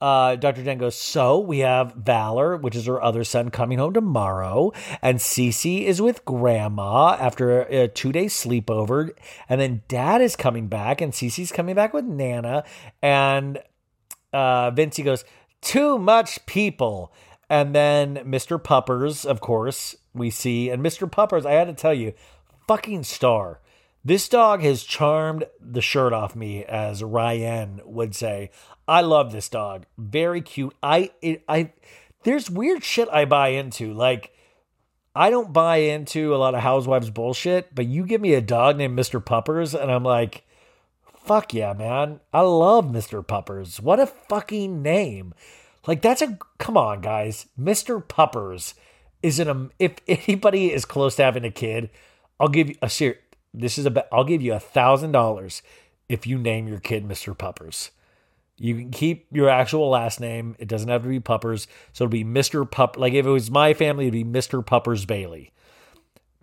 uh, 0.00 0.36
Dr. 0.36 0.62
Jen 0.62 0.78
goes, 0.78 0.94
So 0.94 1.40
we 1.40 1.60
have 1.60 1.94
Valor, 1.94 2.56
which 2.56 2.76
is 2.76 2.86
her 2.86 3.02
other 3.02 3.24
son, 3.24 3.50
coming 3.50 3.78
home 3.78 3.94
tomorrow. 3.94 4.70
And 5.02 5.18
Cece 5.18 5.84
is 5.84 6.00
with 6.00 6.24
grandma 6.24 7.16
after 7.18 7.62
a, 7.62 7.84
a 7.84 7.88
two 7.88 8.12
day 8.12 8.26
sleepover. 8.26 9.10
And 9.48 9.60
then 9.60 9.82
dad 9.88 10.20
is 10.20 10.36
coming 10.36 10.68
back, 10.68 11.00
and 11.00 11.12
Cece's 11.12 11.50
coming 11.50 11.74
back 11.74 11.92
with 11.92 12.04
Nana. 12.04 12.62
And 13.02 13.60
uh, 14.34 14.70
Vincy 14.72 15.04
goes, 15.04 15.24
Too 15.60 15.98
much 15.98 16.44
people. 16.46 17.12
And 17.48 17.74
then 17.74 18.16
Mr. 18.16 18.62
Puppers, 18.62 19.24
of 19.24 19.40
course, 19.40 19.94
we 20.12 20.30
see. 20.30 20.70
And 20.70 20.82
Mr. 20.82 21.10
Puppers, 21.10 21.46
I 21.46 21.52
had 21.52 21.68
to 21.68 21.74
tell 21.74 21.94
you, 21.94 22.14
fucking 22.66 23.04
star. 23.04 23.60
This 24.04 24.28
dog 24.28 24.62
has 24.62 24.82
charmed 24.82 25.44
the 25.60 25.80
shirt 25.80 26.12
off 26.12 26.36
me, 26.36 26.64
as 26.64 27.02
Ryan 27.02 27.80
would 27.84 28.14
say. 28.14 28.50
I 28.86 29.00
love 29.00 29.32
this 29.32 29.48
dog. 29.48 29.86
Very 29.96 30.42
cute. 30.42 30.74
I 30.82 31.10
it, 31.22 31.42
I 31.48 31.72
there's 32.24 32.50
weird 32.50 32.84
shit 32.84 33.08
I 33.10 33.24
buy 33.24 33.48
into. 33.48 33.94
Like 33.94 34.34
I 35.14 35.30
don't 35.30 35.54
buy 35.54 35.76
into 35.76 36.34
a 36.34 36.36
lot 36.36 36.54
of 36.54 36.60
housewives 36.60 37.08
bullshit, 37.08 37.74
but 37.74 37.86
you 37.86 38.04
give 38.04 38.20
me 38.20 38.34
a 38.34 38.42
dog 38.42 38.76
named 38.76 38.98
Mr. 38.98 39.24
Puppers 39.24 39.74
and 39.74 39.90
I'm 39.90 40.04
like, 40.04 40.44
fuck 41.24 41.54
yeah, 41.54 41.72
man. 41.72 42.20
I 42.32 42.42
love 42.42 42.86
Mr. 42.86 43.26
Puppers. 43.26 43.80
What 43.80 44.00
a 44.00 44.06
fucking 44.06 44.82
name. 44.82 45.34
Like 45.86 46.02
that's 46.02 46.22
a 46.22 46.38
come 46.58 46.76
on, 46.76 47.00
guys. 47.00 47.46
Mr. 47.58 48.06
Puppers 48.06 48.74
is 49.22 49.38
an 49.38 49.48
um, 49.48 49.72
if 49.78 49.94
anybody 50.06 50.72
is 50.72 50.84
close 50.84 51.16
to 51.16 51.24
having 51.24 51.44
a 51.44 51.50
kid, 51.50 51.90
I'll 52.38 52.48
give 52.48 52.68
you 52.68 52.76
a 52.82 52.88
ser- 52.88 53.18
this 53.52 53.78
is 53.78 53.86
a 53.86 54.14
I'll 54.14 54.24
give 54.24 54.42
you 54.42 54.54
a 54.54 54.60
thousand 54.60 55.12
dollars 55.12 55.62
if 56.08 56.26
you 56.26 56.38
name 56.38 56.68
your 56.68 56.80
kid 56.80 57.06
Mr. 57.06 57.36
Puppers. 57.36 57.90
You 58.56 58.76
can 58.76 58.90
keep 58.90 59.26
your 59.32 59.48
actual 59.48 59.90
last 59.90 60.20
name. 60.20 60.54
It 60.58 60.68
doesn't 60.68 60.88
have 60.88 61.02
to 61.02 61.08
be 61.08 61.20
Puppers. 61.20 61.66
So 61.92 62.04
it'll 62.04 62.12
be 62.12 62.24
Mr. 62.24 62.70
Pup. 62.70 62.96
Like 62.96 63.12
if 63.12 63.26
it 63.26 63.30
was 63.30 63.50
my 63.50 63.74
family, 63.74 64.06
it'd 64.06 64.12
be 64.12 64.24
Mr. 64.24 64.64
Puppers 64.64 65.04
Bailey. 65.04 65.52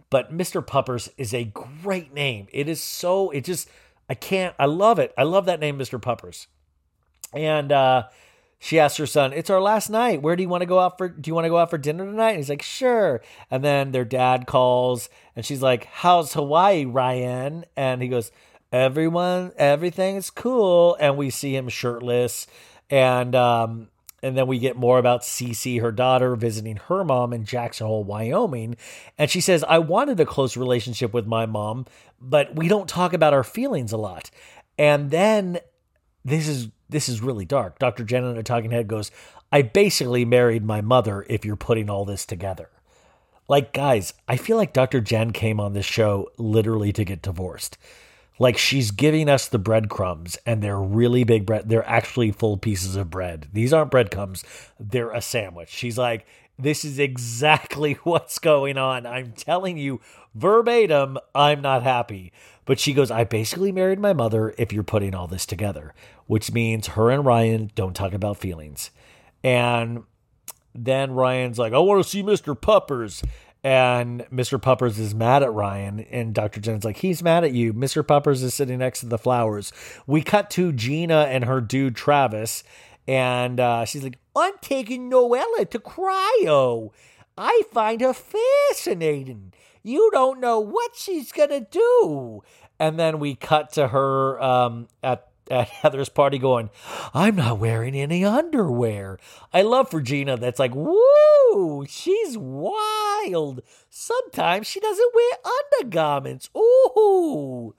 But 0.09 0.35
Mr. 0.35 0.65
Puppers 0.65 1.09
is 1.17 1.33
a 1.33 1.45
great 1.45 2.13
name. 2.13 2.47
It 2.51 2.67
is 2.67 2.81
so, 2.81 3.29
it 3.29 3.45
just, 3.45 3.69
I 4.11 4.13
can't, 4.13 4.53
I 4.59 4.65
love 4.65 4.99
it. 4.99 5.13
I 5.17 5.23
love 5.23 5.45
that 5.45 5.61
name, 5.61 5.79
Mr. 5.79 6.01
Puppers. 6.01 6.47
And 7.33 7.71
uh, 7.71 8.09
she 8.59 8.77
asks 8.77 8.97
her 8.97 9.05
son, 9.05 9.31
It's 9.31 9.49
our 9.49 9.61
last 9.61 9.89
night. 9.89 10.21
Where 10.21 10.35
do 10.35 10.43
you 10.43 10.49
want 10.49 10.63
to 10.63 10.67
go 10.67 10.79
out 10.79 10.97
for? 10.97 11.07
Do 11.07 11.29
you 11.29 11.33
want 11.33 11.45
to 11.45 11.49
go 11.49 11.57
out 11.57 11.69
for 11.69 11.77
dinner 11.77 12.05
tonight? 12.05 12.31
And 12.31 12.37
he's 12.39 12.49
like, 12.49 12.61
Sure. 12.61 13.21
And 13.49 13.63
then 13.63 13.93
their 13.93 14.03
dad 14.03 14.47
calls 14.47 15.09
and 15.33 15.45
she's 15.45 15.61
like, 15.61 15.85
How's 15.85 16.33
Hawaii, 16.33 16.83
Ryan? 16.83 17.63
And 17.77 18.01
he 18.01 18.09
goes, 18.09 18.33
everyone 18.71 19.51
everything's 19.57 20.29
cool 20.29 20.95
and 20.99 21.17
we 21.17 21.29
see 21.29 21.55
him 21.55 21.67
shirtless 21.67 22.47
and 22.89 23.35
um 23.35 23.89
and 24.21 24.37
then 24.37 24.47
we 24.47 24.59
get 24.59 24.75
more 24.75 24.99
about 24.99 25.21
Cece, 25.21 25.81
her 25.81 25.91
daughter, 25.91 26.35
visiting 26.35 26.77
her 26.77 27.03
mom 27.03 27.33
in 27.33 27.45
Jackson 27.45 27.87
Hole, 27.87 28.03
Wyoming. 28.03 28.77
And 29.17 29.29
she 29.29 29.41
says, 29.41 29.63
I 29.67 29.79
wanted 29.79 30.19
a 30.19 30.25
close 30.25 30.55
relationship 30.55 31.13
with 31.13 31.25
my 31.25 31.45
mom, 31.45 31.85
but 32.19 32.55
we 32.55 32.67
don't 32.67 32.87
talk 32.87 33.13
about 33.13 33.33
our 33.33 33.43
feelings 33.43 33.91
a 33.91 33.97
lot. 33.97 34.29
And 34.77 35.11
then 35.11 35.59
this 36.23 36.47
is 36.47 36.69
this 36.89 37.07
is 37.07 37.21
really 37.21 37.45
dark. 37.45 37.79
Dr. 37.79 38.03
Jen 38.03 38.25
in 38.25 38.37
a 38.37 38.43
talking 38.43 38.71
head 38.71 38.87
goes, 38.87 39.11
I 39.51 39.61
basically 39.61 40.25
married 40.25 40.63
my 40.63 40.81
mother 40.81 41.25
if 41.29 41.45
you're 41.45 41.55
putting 41.55 41.89
all 41.89 42.03
this 42.03 42.25
together. 42.25 42.69
Like, 43.47 43.73
guys, 43.73 44.13
I 44.27 44.37
feel 44.37 44.57
like 44.57 44.73
Dr. 44.73 45.01
Jen 45.01 45.31
came 45.31 45.59
on 45.59 45.73
this 45.73 45.85
show 45.85 46.29
literally 46.37 46.91
to 46.93 47.05
get 47.05 47.21
divorced. 47.21 47.77
Like 48.41 48.57
she's 48.57 48.89
giving 48.89 49.29
us 49.29 49.47
the 49.47 49.59
breadcrumbs, 49.59 50.35
and 50.47 50.63
they're 50.63 50.81
really 50.81 51.23
big 51.23 51.45
bread. 51.45 51.69
They're 51.69 51.87
actually 51.87 52.31
full 52.31 52.57
pieces 52.57 52.95
of 52.95 53.11
bread. 53.11 53.47
These 53.53 53.71
aren't 53.71 53.91
breadcrumbs, 53.91 54.43
they're 54.79 55.11
a 55.11 55.21
sandwich. 55.21 55.69
She's 55.69 55.95
like, 55.95 56.25
this 56.57 56.83
is 56.83 56.97
exactly 56.97 57.93
what's 58.03 58.39
going 58.39 58.79
on. 58.79 59.05
I'm 59.05 59.33
telling 59.33 59.77
you 59.77 60.01
verbatim, 60.33 61.19
I'm 61.35 61.61
not 61.61 61.83
happy. 61.83 62.33
But 62.65 62.79
she 62.79 62.93
goes, 62.93 63.11
I 63.11 63.25
basically 63.25 63.71
married 63.71 63.99
my 63.99 64.13
mother 64.13 64.55
if 64.57 64.73
you're 64.73 64.81
putting 64.81 65.13
all 65.13 65.27
this 65.27 65.45
together, 65.45 65.93
which 66.25 66.51
means 66.51 66.87
her 66.87 67.11
and 67.11 67.23
Ryan 67.23 67.69
don't 67.75 67.95
talk 67.95 68.11
about 68.11 68.37
feelings. 68.37 68.89
And 69.43 70.05
then 70.73 71.11
Ryan's 71.11 71.59
like, 71.59 71.73
I 71.73 71.77
want 71.77 72.03
to 72.03 72.09
see 72.09 72.23
Mr. 72.23 72.59
Puppers. 72.59 73.21
And 73.63 74.25
Mr. 74.33 74.59
Puppers 74.59 74.97
is 74.97 75.13
mad 75.13 75.43
at 75.43 75.53
Ryan, 75.53 75.99
and 75.99 76.33
Dr. 76.33 76.59
Jen's 76.59 76.83
like, 76.83 76.97
he's 76.97 77.21
mad 77.21 77.43
at 77.43 77.51
you. 77.51 77.73
Mr. 77.73 78.05
Puppers 78.05 78.41
is 78.41 78.55
sitting 78.55 78.79
next 78.79 79.01
to 79.01 79.05
the 79.05 79.19
flowers. 79.19 79.71
We 80.07 80.23
cut 80.23 80.49
to 80.51 80.71
Gina 80.71 81.27
and 81.29 81.45
her 81.45 81.61
dude 81.61 81.95
Travis, 81.95 82.63
and 83.07 83.59
uh, 83.59 83.85
she's 83.85 84.03
like, 84.03 84.17
I'm 84.35 84.53
taking 84.61 85.11
Noella 85.11 85.69
to 85.69 85.79
cryo. 85.79 86.91
I 87.37 87.61
find 87.71 88.01
her 88.01 88.13
fascinating. 88.13 89.53
You 89.83 90.09
don't 90.11 90.39
know 90.39 90.59
what 90.59 90.95
she's 90.95 91.31
gonna 91.31 91.61
do. 91.61 92.41
And 92.79 92.99
then 92.99 93.19
we 93.19 93.35
cut 93.35 93.73
to 93.73 93.89
her 93.89 94.41
um, 94.41 94.87
at 95.03 95.30
at 95.51 95.69
Heather's 95.81 96.09
party 96.09 96.37
going, 96.37 96.69
I'm 97.13 97.35
not 97.35 97.59
wearing 97.59 97.95
any 97.95 98.25
underwear. 98.25 99.19
I 99.53 99.61
love 99.61 99.93
Regina 99.93 100.37
that's 100.37 100.59
like, 100.59 100.73
woo, 100.73 101.85
she's 101.87 102.37
wild. 102.37 103.61
Sometimes 103.89 104.67
she 104.67 104.79
doesn't 104.79 105.11
wear 105.13 105.37
undergarments. 105.79 106.49
Ooh. 106.57 107.75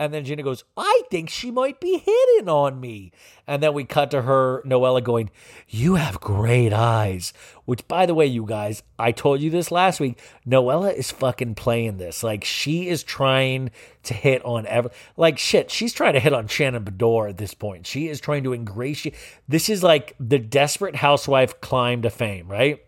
And 0.00 0.14
then 0.14 0.24
Gina 0.24 0.42
goes, 0.42 0.64
I 0.78 1.02
think 1.10 1.28
she 1.28 1.50
might 1.50 1.78
be 1.78 1.98
hitting 1.98 2.48
on 2.48 2.80
me. 2.80 3.12
And 3.46 3.62
then 3.62 3.74
we 3.74 3.84
cut 3.84 4.10
to 4.12 4.22
her, 4.22 4.62
Noella, 4.64 5.04
going, 5.04 5.28
You 5.68 5.96
have 5.96 6.20
great 6.20 6.72
eyes. 6.72 7.34
Which, 7.66 7.86
by 7.86 8.06
the 8.06 8.14
way, 8.14 8.24
you 8.24 8.46
guys, 8.46 8.82
I 8.98 9.12
told 9.12 9.42
you 9.42 9.50
this 9.50 9.70
last 9.70 10.00
week. 10.00 10.18
Noella 10.48 10.94
is 10.94 11.10
fucking 11.10 11.54
playing 11.54 11.98
this. 11.98 12.22
Like, 12.22 12.44
she 12.44 12.88
is 12.88 13.02
trying 13.02 13.72
to 14.04 14.14
hit 14.14 14.42
on 14.42 14.64
every. 14.64 14.90
Like, 15.18 15.36
shit, 15.36 15.70
she's 15.70 15.92
trying 15.92 16.14
to 16.14 16.20
hit 16.20 16.32
on 16.32 16.46
Shannon 16.48 16.82
Beador 16.82 17.28
at 17.28 17.36
this 17.36 17.52
point. 17.52 17.86
She 17.86 18.08
is 18.08 18.22
trying 18.22 18.44
to 18.44 18.54
ingratiate. 18.54 19.14
This 19.48 19.68
is 19.68 19.82
like 19.82 20.16
the 20.18 20.38
desperate 20.38 20.96
housewife 20.96 21.60
climb 21.60 22.00
to 22.02 22.10
fame, 22.10 22.48
right? 22.48 22.80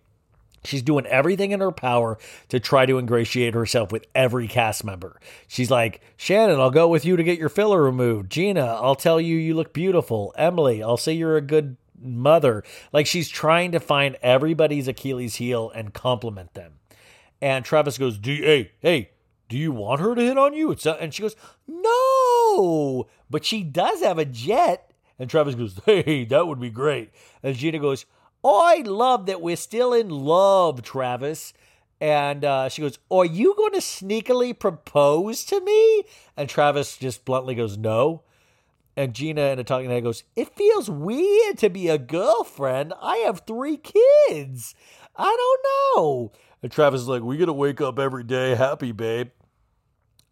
She's 0.64 0.82
doing 0.82 1.06
everything 1.06 1.50
in 1.50 1.60
her 1.60 1.72
power 1.72 2.18
to 2.48 2.60
try 2.60 2.86
to 2.86 2.98
ingratiate 2.98 3.54
herself 3.54 3.90
with 3.90 4.06
every 4.14 4.46
cast 4.46 4.84
member. 4.84 5.18
She's 5.48 5.70
like, 5.70 6.00
Shannon, 6.16 6.60
I'll 6.60 6.70
go 6.70 6.86
with 6.88 7.04
you 7.04 7.16
to 7.16 7.24
get 7.24 7.38
your 7.38 7.48
filler 7.48 7.82
removed. 7.82 8.30
Gina, 8.30 8.64
I'll 8.64 8.94
tell 8.94 9.20
you 9.20 9.36
you 9.36 9.54
look 9.54 9.72
beautiful. 9.72 10.32
Emily, 10.36 10.82
I'll 10.82 10.96
say 10.96 11.12
you're 11.12 11.36
a 11.36 11.40
good 11.40 11.76
mother. 12.00 12.62
Like 12.92 13.06
she's 13.06 13.28
trying 13.28 13.72
to 13.72 13.80
find 13.80 14.16
everybody's 14.22 14.88
Achilles 14.88 15.36
heel 15.36 15.70
and 15.70 15.92
compliment 15.92 16.54
them. 16.54 16.74
And 17.40 17.64
Travis 17.64 17.98
goes, 17.98 18.18
"Do 18.18 18.32
you, 18.32 18.44
hey 18.44 18.72
hey, 18.80 19.10
do 19.48 19.56
you 19.56 19.72
want 19.72 20.00
her 20.00 20.14
to 20.14 20.22
hit 20.22 20.38
on 20.38 20.54
you?" 20.54 20.70
It's 20.70 20.86
and 20.86 21.12
she 21.12 21.22
goes, 21.22 21.36
"No, 21.66 23.08
but 23.28 23.44
she 23.44 23.62
does 23.64 24.00
have 24.00 24.18
a 24.18 24.24
jet." 24.24 24.92
And 25.18 25.28
Travis 25.28 25.54
goes, 25.54 25.80
"Hey, 25.84 26.24
that 26.26 26.46
would 26.46 26.60
be 26.60 26.70
great." 26.70 27.10
And 27.42 27.56
Gina 27.56 27.80
goes, 27.80 28.06
I 28.44 28.82
love 28.84 29.26
that 29.26 29.40
we're 29.40 29.56
still 29.56 29.92
in 29.92 30.08
love, 30.08 30.82
Travis. 30.82 31.52
And 32.00 32.44
uh, 32.44 32.68
she 32.68 32.82
goes, 32.82 32.98
Are 33.10 33.24
you 33.24 33.54
going 33.56 33.72
to 33.72 33.78
sneakily 33.78 34.58
propose 34.58 35.44
to 35.44 35.60
me? 35.60 36.02
And 36.36 36.48
Travis 36.48 36.96
just 36.96 37.24
bluntly 37.24 37.54
goes, 37.54 37.78
No. 37.78 38.22
And 38.96 39.14
Gina 39.14 39.42
in 39.42 39.58
a 39.58 39.64
talking 39.64 39.88
head 39.88 40.02
goes, 40.02 40.24
It 40.34 40.54
feels 40.56 40.90
weird 40.90 41.58
to 41.58 41.70
be 41.70 41.88
a 41.88 41.98
girlfriend. 41.98 42.92
I 43.00 43.18
have 43.18 43.42
three 43.46 43.76
kids. 43.76 44.74
I 45.14 45.36
don't 45.36 45.96
know. 45.96 46.32
And 46.62 46.72
Travis 46.72 47.02
is 47.02 47.08
like, 47.08 47.22
We 47.22 47.36
got 47.36 47.46
to 47.46 47.52
wake 47.52 47.80
up 47.80 48.00
every 48.00 48.24
day 48.24 48.56
happy, 48.56 48.90
babe. 48.90 49.30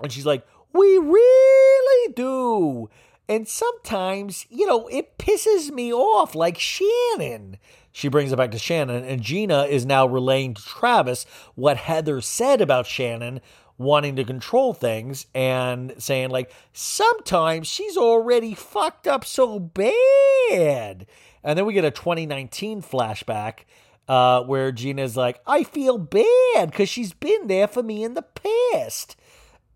And 0.01 0.11
she's 0.11 0.27
like, 0.27 0.45
We 0.73 0.99
really 0.99 2.13
do. 2.15 2.91
And 3.31 3.47
sometimes, 3.47 4.45
you 4.51 4.67
know, 4.67 4.89
it 4.89 5.17
pisses 5.17 5.71
me 5.71 5.93
off 5.93 6.35
like 6.35 6.59
Shannon. 6.59 7.59
She 7.93 8.09
brings 8.09 8.33
it 8.33 8.37
back 8.37 8.51
to 8.51 8.59
Shannon, 8.59 9.05
and 9.05 9.23
Gina 9.23 9.67
is 9.67 9.87
now 9.87 10.05
relaying 10.05 10.55
to 10.55 10.63
Travis 10.65 11.27
what 11.55 11.77
Heather 11.77 12.21
said 12.21 12.61
about 12.61 12.89
Shannon 12.89 13.41
wanting 13.79 14.17
to 14.17 14.25
control 14.25 14.75
things 14.75 15.27
and 15.33 15.95
saying, 15.97 16.31
like, 16.31 16.51
sometimes 16.73 17.69
she's 17.69 17.97
already 17.97 18.53
fucked 18.53 19.07
up 19.07 19.25
so 19.25 19.61
bad. 19.61 21.07
And 21.45 21.57
then 21.57 21.67
we 21.67 21.73
get 21.73 21.85
a 21.85 21.93
2019 21.93 22.83
flashback 22.83 23.61
uh, 24.09 24.43
where 24.43 24.73
Gina's 24.73 25.17
like, 25.17 25.41
I 25.47 25.63
feel 25.63 25.99
bad 25.99 26.73
because 26.73 26.89
she's 26.89 27.13
been 27.13 27.47
there 27.47 27.69
for 27.69 27.85
me 27.85 28.03
in 28.03 28.15
the 28.15 28.25
past. 28.73 29.15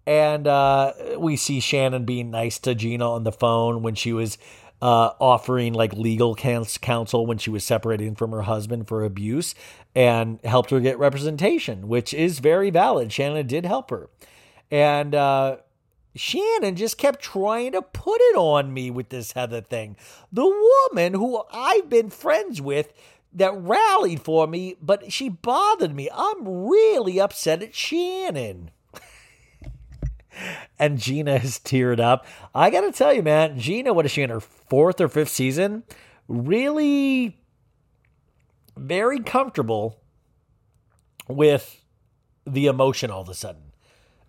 And 0.07 0.47
uh, 0.47 0.93
we 1.19 1.37
see 1.37 1.61
Shannon 1.61 2.05
being 2.05 2.31
nice 2.31 2.59
to 2.61 2.75
Gina 2.75 3.11
on 3.11 3.25
the 3.25 3.33
phone 3.33 3.83
when 3.83 3.95
she 3.95 4.13
was 4.13 4.37
uh, 4.83 5.13
offering 5.19 5.73
like 5.73 5.95
legal 5.95 6.35
counsel 6.35 7.25
when 7.25 7.39
she 7.39 7.49
was 7.49 7.65
separating 7.65 8.15
from 8.15 8.33
her 8.33 8.43
husband 8.43 8.87
for 8.87 9.03
abuse 9.03 9.55
and 9.95 10.39
helped 10.45 10.71
her 10.71 10.81
get 10.81 10.99
representation, 10.99 11.89
which 11.89 12.13
is 12.13 12.39
very 12.39 12.69
valid. 12.69 13.11
Shannon 13.11 13.47
did 13.47 13.65
help 13.65 13.89
her. 13.91 14.11
And 14.71 15.15
uh, 15.15 15.57
Shannon 16.15 16.77
just 16.77 16.99
kept 16.99 17.23
trying 17.23 17.73
to 17.73 17.81
put 17.81 18.21
it 18.21 18.37
on 18.37 18.75
me 18.75 18.91
with 18.91 19.09
this 19.09 19.33
Heather 19.33 19.63
thing. 19.63 19.97
The 20.31 20.45
woman 20.93 21.15
who 21.15 21.43
I've 21.51 21.89
been 21.89 22.11
friends 22.11 22.61
with 22.61 22.93
that 23.33 23.55
rallied 23.57 24.21
for 24.21 24.47
me, 24.47 24.77
but 24.83 25.13
she 25.13 25.29
bothered 25.29 25.95
me. 25.95 26.11
I'm 26.13 26.69
really 26.69 27.19
upset 27.19 27.63
at 27.63 27.75
Shannon 27.75 28.71
and 30.79 30.99
Gina 30.99 31.39
has 31.39 31.59
teared 31.59 32.01
up. 32.01 32.27
I 32.55 32.71
got 32.71 32.83
to 32.83 32.93
tell 32.93 33.13
you, 33.13 33.23
man, 33.23 33.59
Gina, 33.59 33.93
what 33.93 34.05
is 34.05 34.13
she 34.13 34.23
in 34.23 34.31
her 34.31 34.41
fourth 34.41 35.01
or 35.01 35.09
fifth 35.09 35.31
season? 35.31 35.85
Really 36.29 37.39
very 38.77 39.21
comfortable 39.21 40.01
with 41.29 41.83
the 42.47 42.67
emotion 42.67 43.11
all 43.11 43.23
of 43.23 43.29
a 43.29 43.35
sudden. 43.35 43.73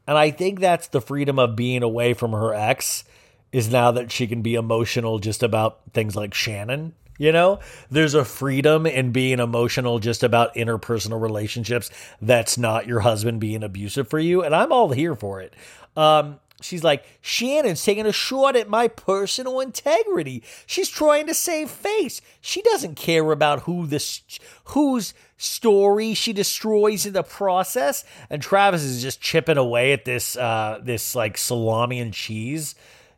And 0.07 0.17
I 0.17 0.31
think 0.31 0.59
that's 0.59 0.87
the 0.87 1.01
freedom 1.01 1.39
of 1.39 1.55
being 1.55 1.83
away 1.83 2.13
from 2.13 2.31
her 2.31 2.53
ex 2.53 3.03
is 3.51 3.71
now 3.71 3.91
that 3.91 4.11
she 4.11 4.27
can 4.27 4.41
be 4.41 4.55
emotional 4.55 5.19
just 5.19 5.41
about 5.41 5.79
things 5.93 6.15
like 6.15 6.33
Shannon. 6.33 6.93
You 7.17 7.31
know, 7.31 7.59
there's 7.89 8.13
a 8.13 8.25
freedom 8.25 8.85
in 8.85 9.11
being 9.11 9.39
emotional 9.39 9.99
just 9.99 10.23
about 10.23 10.53
interpersonal 10.55 11.21
relationships 11.21 11.89
that's 12.21 12.57
not 12.57 12.87
your 12.87 13.01
husband 13.01 13.39
being 13.39 13.63
abusive 13.63 14.09
for 14.09 14.19
you. 14.19 14.43
And 14.43 14.53
I'm 14.53 14.71
all 14.71 14.89
here 14.89 15.15
for 15.15 15.39
it. 15.39 15.53
Um, 15.95 16.39
she's 16.61 16.83
like, 16.83 17.05
Shannon's 17.21 17.83
taking 17.83 18.05
a 18.05 18.11
shot 18.11 18.55
at 18.55 18.69
my 18.69 18.89
personal 18.89 19.59
integrity. 19.61 20.43
She's 20.65 20.89
trying 20.89 21.27
to 21.27 21.33
save 21.33 21.69
face. 21.69 22.21
She 22.41 22.61
doesn't 22.61 22.95
care 22.95 23.31
about 23.31 23.61
who 23.61 23.87
this 23.87 24.21
whose 24.65 25.13
story 25.37 26.13
she 26.13 26.33
destroys 26.33 27.05
in 27.05 27.13
the 27.13 27.23
process. 27.23 28.03
And 28.29 28.41
Travis 28.41 28.83
is 28.83 29.01
just 29.01 29.21
chipping 29.21 29.57
away 29.57 29.93
at 29.93 30.05
this 30.05 30.35
uh, 30.35 30.79
this 30.83 31.15
like 31.15 31.37
salami 31.37 31.99
and 31.99 32.13
cheese. 32.13 32.75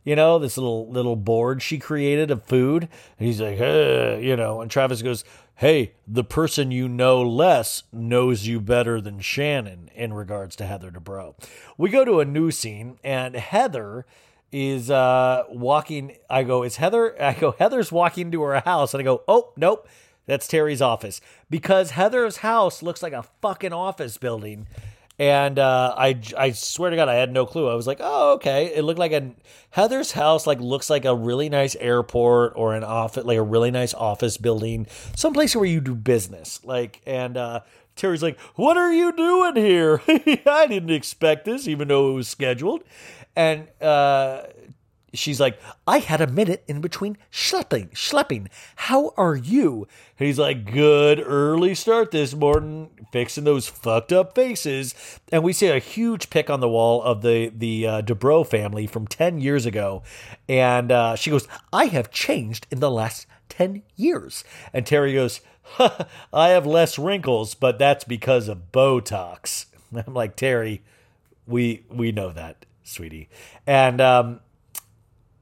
You 0.07 0.15
know, 0.15 0.39
this 0.39 0.55
little 0.55 0.89
little 0.89 1.17
board 1.17 1.61
she 1.61 1.79
created 1.79 2.31
of 2.31 2.45
food. 2.45 2.83
And 3.19 3.27
he's 3.27 3.41
like, 3.41 3.57
hey, 3.57 4.23
you 4.23 4.37
know, 4.37 4.61
and 4.61 4.71
Travis 4.71 5.01
goes, 5.01 5.25
hey, 5.55 5.95
the 6.07 6.23
person 6.23 6.71
you 6.71 6.87
know 6.87 7.21
less 7.21 7.83
knows 7.91 8.47
you 8.47 8.61
better 8.61 9.01
than 9.01 9.19
Shannon 9.19 9.89
in 9.93 10.13
regards 10.13 10.55
to 10.55 10.65
Heather 10.65 10.91
Dubrow. 10.91 11.35
We 11.77 11.89
go 11.89 12.05
to 12.05 12.21
a 12.21 12.25
new 12.25 12.51
scene, 12.51 12.99
and 13.03 13.35
Heather 13.35 14.05
is 14.49 14.89
uh, 14.89 15.43
walking. 15.49 16.15
I 16.29 16.43
go, 16.43 16.63
is 16.63 16.77
Heather? 16.77 17.21
I 17.21 17.33
go, 17.33 17.51
Heather's 17.59 17.91
walking 17.91 18.31
to 18.31 18.41
her 18.43 18.61
house, 18.61 18.93
and 18.93 19.01
I 19.01 19.03
go, 19.03 19.23
oh, 19.27 19.51
nope. 19.57 19.89
That's 20.25 20.47
Terry's 20.47 20.81
office 20.81 21.19
because 21.49 21.91
Heather's 21.91 22.37
house 22.37 22.81
looks 22.83 23.01
like 23.03 23.13
a 23.13 23.23
fucking 23.41 23.73
office 23.73 24.17
building 24.17 24.67
and 25.19 25.57
uh, 25.57 25.95
I 25.97 26.19
I 26.37 26.51
swear 26.51 26.91
to 26.91 26.95
God, 26.95 27.09
I 27.09 27.15
had 27.15 27.31
no 27.31 27.45
clue. 27.45 27.67
I 27.67 27.75
was 27.75 27.87
like, 27.87 27.99
oh, 28.01 28.33
okay. 28.33 28.67
It 28.75 28.83
looked 28.83 28.99
like 28.99 29.13
a 29.13 29.31
Heather's 29.71 30.11
house. 30.11 30.45
Like 30.45 30.59
looks 30.59 30.89
like 30.89 31.05
a 31.05 31.15
really 31.15 31.49
nice 31.49 31.75
airport 31.75 32.53
or 32.55 32.75
an 32.75 32.83
office, 32.83 33.25
like 33.25 33.37
a 33.37 33.43
really 33.43 33.71
nice 33.71 33.93
office 33.93 34.37
building, 34.37 34.85
someplace 35.15 35.55
where 35.55 35.65
you 35.65 35.81
do 35.81 35.95
business. 35.95 36.59
Like, 36.63 37.01
and 37.07 37.35
uh, 37.35 37.61
Terry's 37.95 38.21
like, 38.21 38.39
what 38.55 38.77
are 38.77 38.93
you 38.93 39.11
doing 39.11 39.55
here? 39.55 40.01
I 40.07 40.67
didn't 40.67 40.91
expect 40.91 41.45
this, 41.45 41.67
even 41.67 41.87
though 41.87 42.11
it 42.11 42.13
was 42.13 42.27
scheduled. 42.27 42.83
And 43.35 43.67
uh, 43.81 44.43
she's 45.13 45.39
like, 45.39 45.59
I 45.85 45.99
had 45.99 46.21
a 46.21 46.27
minute 46.27 46.63
in 46.67 46.81
between 46.81 47.17
schlepping, 47.31 47.91
schlepping. 47.91 48.47
How 48.75 49.13
are 49.17 49.35
you? 49.35 49.87
And 50.19 50.27
he's 50.27 50.39
like, 50.39 50.71
good 50.71 51.19
early 51.19 51.75
start 51.75 52.11
this 52.11 52.33
morning, 52.33 52.89
fixing 53.11 53.43
those 53.43 53.67
fucked 53.67 54.11
up 54.11 54.35
faces. 54.35 54.93
And 55.31 55.43
we 55.43 55.53
see 55.53 55.67
a 55.67 55.79
huge 55.79 56.29
pic 56.29 56.49
on 56.49 56.59
the 56.59 56.69
wall 56.69 57.01
of 57.01 57.21
the 57.21 57.49
the 57.55 57.87
uh, 57.87 58.01
Dubrow 58.01 58.45
family 58.45 58.87
from 58.87 59.07
ten 59.07 59.39
years 59.39 59.65
ago, 59.65 60.03
and 60.47 60.91
uh, 60.91 61.15
she 61.15 61.31
goes, 61.31 61.47
I 61.71 61.85
have 61.85 62.11
changed 62.11 62.67
in 62.71 62.79
the 62.79 62.91
last 62.91 63.27
ten 63.49 63.83
years. 63.95 64.43
And 64.73 64.85
Terry 64.85 65.13
goes, 65.13 65.41
I 65.79 66.49
have 66.49 66.65
less 66.65 66.97
wrinkles, 66.97 67.55
but 67.55 67.79
that's 67.79 68.03
because 68.03 68.47
of 68.47 68.71
Botox. 68.71 69.65
I'm 70.07 70.13
like 70.13 70.35
Terry, 70.35 70.81
we 71.45 71.85
we 71.89 72.11
know 72.11 72.31
that, 72.31 72.65
sweetie, 72.83 73.29
and 73.65 74.01
um, 74.01 74.39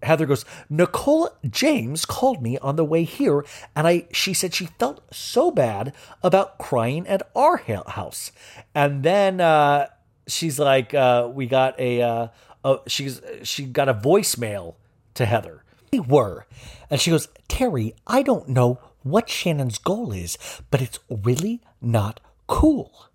Heather 0.03 0.25
goes, 0.25 0.45
Nicole 0.69 1.29
James 1.49 2.05
called 2.05 2.41
me 2.41 2.57
on 2.59 2.75
the 2.75 2.85
way 2.85 3.03
here, 3.03 3.45
and 3.75 3.87
I 3.87 4.07
she 4.11 4.33
said 4.33 4.53
she 4.53 4.67
felt 4.79 5.01
so 5.13 5.51
bad 5.51 5.93
about 6.21 6.57
crying 6.57 7.07
at 7.07 7.29
our 7.35 7.57
house. 7.57 8.31
And 8.73 9.03
then 9.03 9.41
uh, 9.41 9.87
she's 10.27 10.59
like, 10.59 10.93
uh, 10.93 11.29
we 11.33 11.47
got 11.47 11.79
a, 11.79 12.01
uh, 12.01 12.27
a 12.63 12.77
she's 12.87 13.21
she 13.43 13.65
got 13.65 13.89
a 13.89 13.93
voicemail 13.93 14.75
to 15.15 15.25
Heather. 15.25 15.63
We 15.91 15.99
were, 15.99 16.45
and 16.89 16.99
she 16.99 17.11
goes, 17.11 17.29
Terry, 17.47 17.95
I 18.05 18.21
don't 18.21 18.49
know 18.49 18.79
what 19.03 19.29
Shannon's 19.29 19.77
goal 19.77 20.11
is, 20.11 20.37
but 20.71 20.81
it's 20.81 20.99
really 21.09 21.61
not 21.81 22.19
cool. 22.47 23.09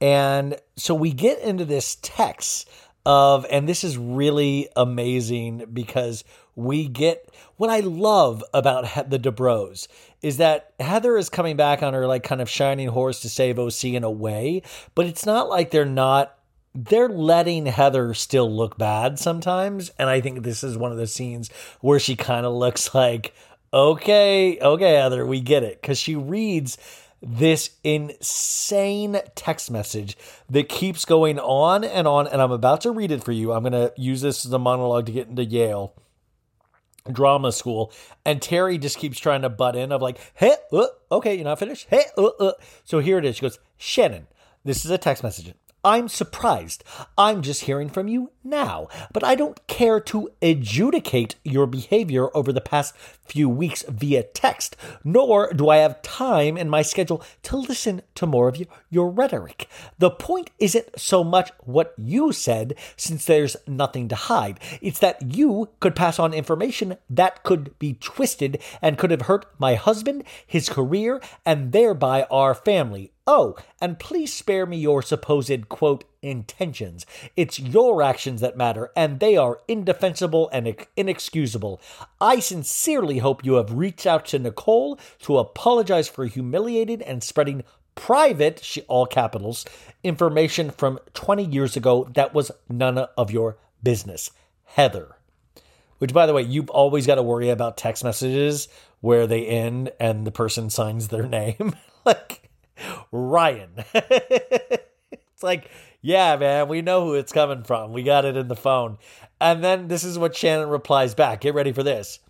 And 0.00 0.56
so 0.76 0.94
we 0.94 1.12
get 1.12 1.40
into 1.40 1.64
this 1.64 1.96
text 2.00 2.68
of, 3.06 3.46
and 3.50 3.68
this 3.68 3.84
is 3.84 3.96
really 3.96 4.68
amazing 4.76 5.66
because 5.72 6.24
we 6.54 6.88
get 6.88 7.32
what 7.56 7.70
I 7.70 7.80
love 7.80 8.44
about 8.52 9.10
the 9.10 9.18
Dubrows 9.18 9.88
is 10.22 10.36
that 10.36 10.72
Heather 10.78 11.16
is 11.16 11.28
coming 11.28 11.56
back 11.56 11.82
on 11.82 11.94
her 11.94 12.06
like 12.06 12.22
kind 12.22 12.40
of 12.40 12.48
shining 12.48 12.88
horse 12.88 13.20
to 13.20 13.28
save 13.28 13.58
OC 13.58 13.84
in 13.84 14.04
a 14.04 14.10
way, 14.10 14.62
but 14.94 15.06
it's 15.06 15.24
not 15.24 15.48
like 15.48 15.70
they're 15.70 15.84
not 15.84 16.36
they're 16.74 17.08
letting 17.08 17.66
Heather 17.66 18.14
still 18.14 18.54
look 18.54 18.78
bad 18.78 19.18
sometimes. 19.18 19.90
And 19.98 20.08
I 20.08 20.20
think 20.20 20.42
this 20.42 20.62
is 20.62 20.76
one 20.76 20.92
of 20.92 20.98
the 20.98 21.06
scenes 21.06 21.50
where 21.80 21.98
she 21.98 22.14
kind 22.14 22.46
of 22.46 22.54
looks 22.54 22.94
like, 22.94 23.34
okay, 23.72 24.58
okay, 24.60 24.94
Heather, 24.94 25.26
we 25.26 25.40
get 25.40 25.64
it. 25.64 25.82
Cause 25.82 25.98
she 25.98 26.14
reads 26.14 26.78
this 27.22 27.70
insane 27.84 29.20
text 29.34 29.70
message 29.70 30.16
that 30.48 30.68
keeps 30.68 31.04
going 31.04 31.38
on 31.38 31.84
and 31.84 32.08
on. 32.08 32.26
And 32.26 32.40
I'm 32.40 32.52
about 32.52 32.80
to 32.82 32.90
read 32.90 33.10
it 33.10 33.22
for 33.22 33.32
you. 33.32 33.52
I'm 33.52 33.62
going 33.62 33.72
to 33.72 33.92
use 33.96 34.20
this 34.22 34.46
as 34.46 34.52
a 34.52 34.58
monologue 34.58 35.06
to 35.06 35.12
get 35.12 35.28
into 35.28 35.44
Yale 35.44 35.94
drama 37.10 37.52
school. 37.52 37.92
And 38.24 38.40
Terry 38.40 38.78
just 38.78 38.98
keeps 38.98 39.18
trying 39.18 39.42
to 39.42 39.48
butt 39.48 39.76
in 39.76 39.92
of 39.92 40.02
like, 40.02 40.18
hey, 40.34 40.54
uh, 40.72 40.86
okay, 41.12 41.34
you're 41.34 41.44
not 41.44 41.58
finished. 41.58 41.86
Hey, 41.90 42.04
uh, 42.16 42.26
uh. 42.26 42.52
so 42.84 42.98
here 43.00 43.18
it 43.18 43.24
is. 43.24 43.36
She 43.36 43.42
goes, 43.42 43.58
Shannon, 43.76 44.26
this 44.64 44.84
is 44.84 44.90
a 44.90 44.98
text 44.98 45.22
message. 45.22 45.52
I'm 45.84 46.08
surprised. 46.08 46.84
I'm 47.16 47.40
just 47.40 47.62
hearing 47.62 47.88
from 47.88 48.06
you 48.06 48.32
now, 48.44 48.88
but 49.12 49.24
I 49.24 49.34
don't 49.34 49.66
care 49.66 49.98
to 50.00 50.30
adjudicate 50.42 51.36
your 51.42 51.66
behavior 51.66 52.34
over 52.36 52.52
the 52.52 52.60
past 52.60 52.94
few 53.24 53.48
weeks 53.48 53.84
via 53.88 54.22
text, 54.22 54.76
nor 55.04 55.52
do 55.52 55.70
I 55.70 55.78
have 55.78 56.02
time 56.02 56.58
in 56.58 56.68
my 56.68 56.82
schedule 56.82 57.22
to 57.44 57.56
listen 57.56 58.02
to 58.16 58.26
more 58.26 58.48
of 58.48 58.58
your, 58.90 59.10
rhetoric. 59.10 59.68
The 59.98 60.10
point 60.10 60.50
isn't 60.58 61.00
so 61.00 61.24
much 61.24 61.50
what 61.60 61.94
you 61.96 62.32
said, 62.32 62.74
since 62.96 63.24
there's 63.24 63.56
nothing 63.66 64.08
to 64.08 64.14
hide. 64.14 64.60
It's 64.82 64.98
that 64.98 65.34
you 65.34 65.70
could 65.80 65.96
pass 65.96 66.18
on 66.18 66.34
information 66.34 66.98
that 67.08 67.42
could 67.42 67.78
be 67.78 67.94
twisted 67.94 68.60
and 68.82 68.98
could 68.98 69.10
have 69.10 69.22
hurt 69.22 69.46
my 69.58 69.74
husband, 69.74 70.24
his 70.46 70.68
career, 70.68 71.20
and 71.46 71.72
thereby 71.72 72.24
our 72.30 72.54
family. 72.54 73.12
Oh, 73.32 73.54
and 73.80 73.96
please 74.00 74.32
spare 74.32 74.66
me 74.66 74.76
your 74.76 75.02
supposed, 75.02 75.68
quote, 75.68 76.02
intentions. 76.20 77.06
It's 77.36 77.60
your 77.60 78.02
actions 78.02 78.40
that 78.40 78.56
matter, 78.56 78.90
and 78.96 79.20
they 79.20 79.36
are 79.36 79.60
indefensible 79.68 80.50
and 80.52 80.74
inexcusable. 80.96 81.80
I 82.20 82.40
sincerely 82.40 83.18
hope 83.18 83.44
you 83.44 83.54
have 83.54 83.72
reached 83.72 84.04
out 84.04 84.26
to 84.26 84.40
Nicole 84.40 84.98
to 85.20 85.38
apologize 85.38 86.08
for 86.08 86.26
humiliating 86.26 87.02
and 87.02 87.22
spreading 87.22 87.62
private, 87.94 88.64
she, 88.64 88.80
all 88.88 89.06
capitals, 89.06 89.64
information 90.02 90.72
from 90.72 90.98
20 91.14 91.44
years 91.44 91.76
ago 91.76 92.10
that 92.14 92.34
was 92.34 92.50
none 92.68 92.98
of 92.98 93.30
your 93.30 93.58
business. 93.80 94.32
Heather. 94.64 95.14
Which, 95.98 96.12
by 96.12 96.26
the 96.26 96.34
way, 96.34 96.42
you've 96.42 96.70
always 96.70 97.06
got 97.06 97.14
to 97.14 97.22
worry 97.22 97.50
about 97.50 97.76
text 97.76 98.02
messages 98.02 98.66
where 99.00 99.28
they 99.28 99.46
end 99.46 99.92
and 100.00 100.26
the 100.26 100.32
person 100.32 100.68
signs 100.68 101.06
their 101.06 101.28
name. 101.28 101.76
like, 102.04 102.39
Ryan. 103.12 103.70
it's 103.94 105.42
like, 105.42 105.70
yeah, 106.02 106.36
man, 106.36 106.68
we 106.68 106.82
know 106.82 107.04
who 107.04 107.14
it's 107.14 107.32
coming 107.32 107.62
from. 107.62 107.92
We 107.92 108.02
got 108.02 108.24
it 108.24 108.36
in 108.36 108.48
the 108.48 108.56
phone. 108.56 108.98
And 109.40 109.62
then 109.64 109.88
this 109.88 110.04
is 110.04 110.18
what 110.18 110.36
Shannon 110.36 110.68
replies 110.68 111.14
back. 111.14 111.40
Get 111.42 111.54
ready 111.54 111.72
for 111.72 111.82
this. 111.82 112.20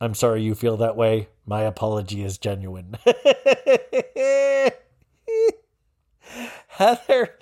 I'm 0.00 0.14
sorry 0.14 0.42
you 0.42 0.54
feel 0.54 0.76
that 0.78 0.96
way. 0.96 1.28
My 1.44 1.62
apology 1.62 2.22
is 2.22 2.38
genuine. 2.38 2.96
Heather, 6.68 7.36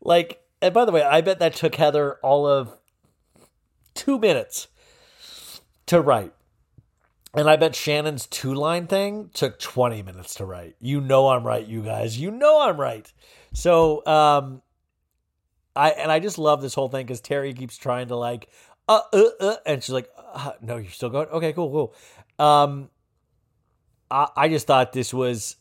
like, 0.00 0.42
and 0.60 0.74
by 0.74 0.84
the 0.84 0.90
way, 0.90 1.02
I 1.02 1.20
bet 1.20 1.38
that 1.38 1.54
took 1.54 1.76
Heather 1.76 2.14
all 2.22 2.46
of 2.46 2.72
two 3.94 4.18
minutes 4.18 4.66
to 5.86 6.00
write. 6.00 6.32
And 7.34 7.48
I 7.48 7.56
bet 7.56 7.74
Shannon's 7.74 8.26
two 8.26 8.54
line 8.54 8.86
thing 8.86 9.30
took 9.34 9.58
20 9.58 10.02
minutes 10.02 10.34
to 10.36 10.46
write. 10.46 10.76
You 10.80 11.00
know 11.00 11.28
I'm 11.28 11.46
right, 11.46 11.66
you 11.66 11.82
guys. 11.82 12.18
You 12.18 12.30
know 12.30 12.60
I'm 12.62 12.80
right. 12.80 13.10
So, 13.52 14.04
um, 14.06 14.62
I 15.76 15.90
and 15.90 16.10
I 16.10 16.18
just 16.18 16.38
love 16.38 16.60
this 16.60 16.74
whole 16.74 16.88
thing 16.88 17.06
because 17.06 17.20
Terry 17.20 17.54
keeps 17.54 17.76
trying 17.78 18.08
to 18.08 18.16
like, 18.16 18.48
uh, 18.88 19.02
uh, 19.12 19.24
uh, 19.40 19.56
and 19.64 19.82
she's 19.82 19.92
like, 19.92 20.08
uh, 20.34 20.52
no, 20.60 20.76
you're 20.76 20.90
still 20.90 21.10
going. 21.10 21.28
Okay, 21.28 21.52
cool, 21.52 21.70
cool. 22.38 22.44
Um, 22.44 22.90
I 24.10 24.28
I 24.36 24.48
just 24.48 24.66
thought 24.66 24.92
this 24.92 25.14
was 25.14 25.56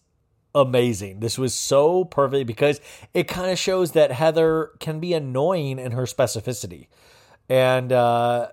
amazing. 0.56 1.20
This 1.20 1.38
was 1.38 1.54
so 1.54 2.04
perfect 2.04 2.48
because 2.48 2.82
it 3.14 3.28
kind 3.28 3.52
of 3.52 3.60
shows 3.60 3.92
that 3.92 4.12
Heather 4.12 4.72
can 4.80 5.00
be 5.00 5.14
annoying 5.14 5.78
in 5.78 5.92
her 5.92 6.04
specificity, 6.04 6.88
and 7.48 7.92
uh, 7.92 8.50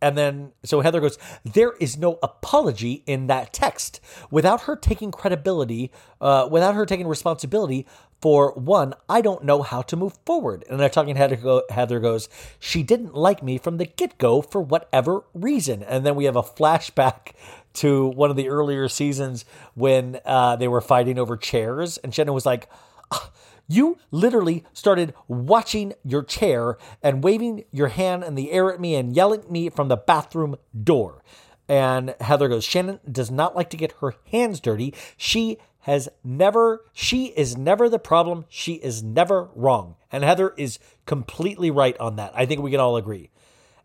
and 0.00 0.16
then 0.16 0.52
so 0.64 0.80
Heather 0.80 1.00
goes, 1.00 1.18
There 1.44 1.72
is 1.80 1.96
no 1.96 2.18
apology 2.22 3.02
in 3.06 3.26
that 3.28 3.52
text 3.52 4.00
without 4.30 4.62
her 4.62 4.76
taking 4.76 5.10
credibility, 5.10 5.90
uh, 6.20 6.48
without 6.50 6.74
her 6.74 6.86
taking 6.86 7.06
responsibility 7.06 7.86
for 8.20 8.52
one, 8.54 8.94
I 9.08 9.20
don't 9.20 9.44
know 9.44 9.62
how 9.62 9.82
to 9.82 9.96
move 9.96 10.18
forward. 10.24 10.64
And 10.68 10.80
they're 10.80 10.88
talking 10.88 11.16
Heather, 11.16 11.36
go, 11.36 11.62
Heather 11.70 12.00
goes, 12.00 12.28
She 12.58 12.82
didn't 12.82 13.14
like 13.14 13.42
me 13.42 13.58
from 13.58 13.76
the 13.76 13.86
get 13.86 14.18
go 14.18 14.42
for 14.42 14.60
whatever 14.60 15.24
reason. 15.34 15.82
And 15.82 16.04
then 16.06 16.16
we 16.16 16.24
have 16.24 16.36
a 16.36 16.42
flashback 16.42 17.32
to 17.74 18.06
one 18.08 18.30
of 18.30 18.36
the 18.36 18.48
earlier 18.48 18.88
seasons 18.88 19.44
when 19.74 20.18
uh, 20.24 20.56
they 20.56 20.68
were 20.68 20.80
fighting 20.80 21.18
over 21.18 21.36
chairs. 21.36 21.98
And 21.98 22.14
Shannon 22.14 22.32
was 22.32 22.46
like, 22.46 22.68
"Ah, 23.12 23.30
you 23.68 23.98
literally 24.10 24.64
started 24.72 25.14
watching 25.28 25.92
your 26.04 26.22
chair 26.22 26.76
and 27.02 27.24
waving 27.24 27.64
your 27.72 27.88
hand 27.88 28.24
in 28.24 28.34
the 28.34 28.52
air 28.52 28.72
at 28.72 28.80
me 28.80 28.94
and 28.94 29.14
yelling 29.14 29.40
at 29.40 29.50
me 29.50 29.70
from 29.70 29.88
the 29.88 29.96
bathroom 29.96 30.56
door. 30.84 31.22
And 31.68 32.14
Heather 32.20 32.48
goes, 32.48 32.64
Shannon 32.64 33.00
does 33.10 33.30
not 33.30 33.56
like 33.56 33.70
to 33.70 33.76
get 33.76 33.92
her 34.00 34.14
hands 34.30 34.60
dirty. 34.60 34.94
She 35.16 35.58
has 35.80 36.08
never, 36.22 36.84
she 36.92 37.26
is 37.26 37.56
never 37.56 37.88
the 37.88 37.98
problem. 37.98 38.44
She 38.48 38.74
is 38.74 39.02
never 39.02 39.48
wrong. 39.54 39.96
And 40.12 40.22
Heather 40.22 40.54
is 40.56 40.78
completely 41.06 41.70
right 41.70 41.98
on 41.98 42.16
that. 42.16 42.32
I 42.34 42.46
think 42.46 42.60
we 42.60 42.70
can 42.70 42.80
all 42.80 42.96
agree. 42.96 43.30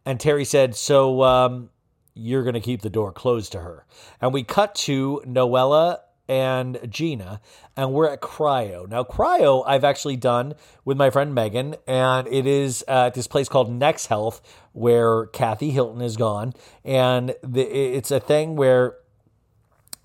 And 0.06 0.20
Terry 0.20 0.46
said, 0.46 0.76
So, 0.76 1.24
um, 1.24 1.70
you're 2.14 2.44
going 2.44 2.56
to 2.56 2.60
keep 2.60 2.82
the 2.82 2.90
door 2.90 3.12
closed 3.12 3.52
to 3.54 3.62
her. 3.62 3.86
And 4.20 4.34
we 4.34 4.44
cut 4.44 4.76
to 4.76 5.22
Noella 5.26 6.00
and 6.32 6.80
Gina, 6.90 7.42
and 7.76 7.92
we're 7.92 8.08
at 8.08 8.22
Cryo. 8.22 8.88
Now, 8.88 9.04
Cryo, 9.04 9.66
I've 9.68 9.84
actually 9.84 10.16
done 10.16 10.54
with 10.86 10.96
my 10.96 11.10
friend 11.10 11.36
Megan, 11.36 11.76
and 11.86 12.26
it 12.30 12.48
is 12.48 12.86
uh, 12.88 13.08
at 13.08 13.16
this 13.16 13.28
place 13.28 13.50
called 13.50 13.70
Next 13.70 14.06
Health, 14.06 14.42
where 14.72 15.26
Kathy 15.26 15.72
Hilton 15.72 16.02
is 16.02 16.16
gone. 16.16 16.54
And 16.86 17.36
the, 17.44 17.64
it's 17.64 18.12
a 18.12 18.22
thing 18.22 18.56
where 18.56 18.96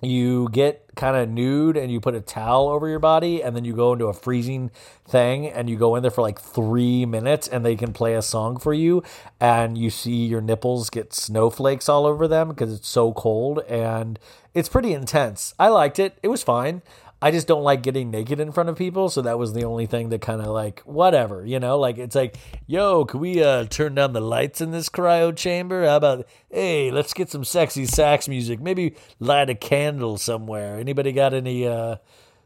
you 0.03 0.49
get 0.51 0.86
kind 0.97 1.17
of 1.17 1.29
nude 1.29 1.77
and 1.77 1.93
you 1.93 2.01
put 2.01 2.15
a 2.15 2.21
towel 2.21 2.69
over 2.69 2.89
your 2.89 2.99
body 2.99 3.43
and 3.43 3.55
then 3.55 3.65
you 3.65 3.75
go 3.75 3.93
into 3.93 4.07
a 4.07 4.13
freezing 4.13 4.71
thing 5.07 5.47
and 5.47 5.71
you 5.71 5.77
go 5.77 5.95
in 5.95 6.03
there 6.03 6.11
for 6.11 6.23
like 6.23 6.41
three 6.41 7.07
minutes 7.07 7.47
and 7.47 7.65
they 7.65 7.77
can 7.77 7.93
play 7.93 8.15
a 8.15 8.23
song 8.23 8.59
for 8.59 8.75
you 8.75 9.03
and 9.39 9.79
you 9.79 9.91
see 9.91 10.27
your 10.27 10.41
nipples 10.41 10.91
get 10.91 11.13
snowflakes 11.13 11.89
all 11.89 12.07
over 12.07 12.27
them 12.27 12.49
because 12.49 12.73
it's 12.73 12.89
so 12.89 13.13
cold 13.13 13.61
and 13.69 14.19
it's 14.55 14.71
pretty 14.71 14.95
intense. 14.95 15.55
I 15.59 15.69
liked 15.69 15.99
it. 15.99 16.19
It 16.23 16.29
was 16.29 16.43
fine 16.43 16.83
I 17.27 17.33
just 17.33 17.49
don't 17.49 17.65
like 17.65 17.83
getting 17.83 18.13
naked 18.13 18.39
in 18.39 18.53
front 18.53 18.69
of 18.69 18.77
people, 18.77 19.11
so 19.11 19.21
that 19.23 19.37
was 19.37 19.53
the 19.53 19.65
only 19.65 19.87
thing 19.87 20.11
that 20.11 20.21
kind 20.21 20.41
of 20.41 20.47
like 20.47 20.79
whatever, 20.83 21.45
you 21.45 21.59
know, 21.59 21.77
like 21.77 21.99
it's 21.99 22.15
like, 22.15 22.37
yo, 22.69 23.05
can 23.05 23.19
we 23.19 23.43
uh 23.43 23.65
turn 23.65 23.97
down 23.97 24.13
the 24.13 24.21
lights 24.21 24.61
in 24.61 24.71
this 24.71 24.89
cryo 24.89 25.37
chamber? 25.37 25.85
How 25.85 25.97
about 25.97 26.29
hey, 26.51 26.93
let's 26.93 27.13
get 27.13 27.29
some 27.29 27.43
sexy 27.43 27.85
sax 27.85 28.29
music. 28.29 28.61
Maybe 28.61 28.95
light 29.19 29.51
a 29.51 29.57
candle 29.57 30.19
somewhere. 30.19 30.79
Anybody 30.79 31.11
got 31.11 31.35
any 31.35 31.67
uh 31.67 31.97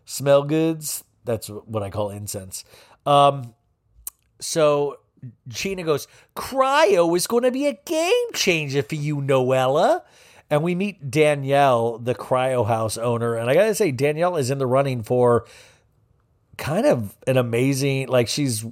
smell 0.06 0.44
goods? 0.44 1.04
That's 1.26 1.48
what 1.48 1.82
I 1.82 1.90
call 1.90 2.08
incense. 2.08 2.64
Um 3.04 3.52
so 4.40 4.96
Gina 5.46 5.82
goes, 5.82 6.08
Cryo 6.34 7.14
is 7.14 7.26
going 7.26 7.42
to 7.42 7.50
be 7.50 7.66
a 7.66 7.78
game 7.84 8.32
changer 8.32 8.82
for 8.82 8.94
you, 8.94 9.16
Noella 9.16 10.04
and 10.50 10.62
we 10.62 10.74
meet 10.74 11.10
Danielle, 11.10 11.98
the 11.98 12.14
cryo 12.14 12.66
house 12.66 12.98
owner. 12.98 13.34
And 13.36 13.48
I 13.48 13.54
gotta 13.54 13.74
say, 13.74 13.92
Danielle 13.92 14.36
is 14.36 14.50
in 14.50 14.58
the 14.58 14.66
running 14.66 15.02
for 15.02 15.46
kind 16.58 16.86
of 16.86 17.16
an 17.26 17.36
amazing, 17.36 18.08
like 18.08 18.28
she's 18.28 18.64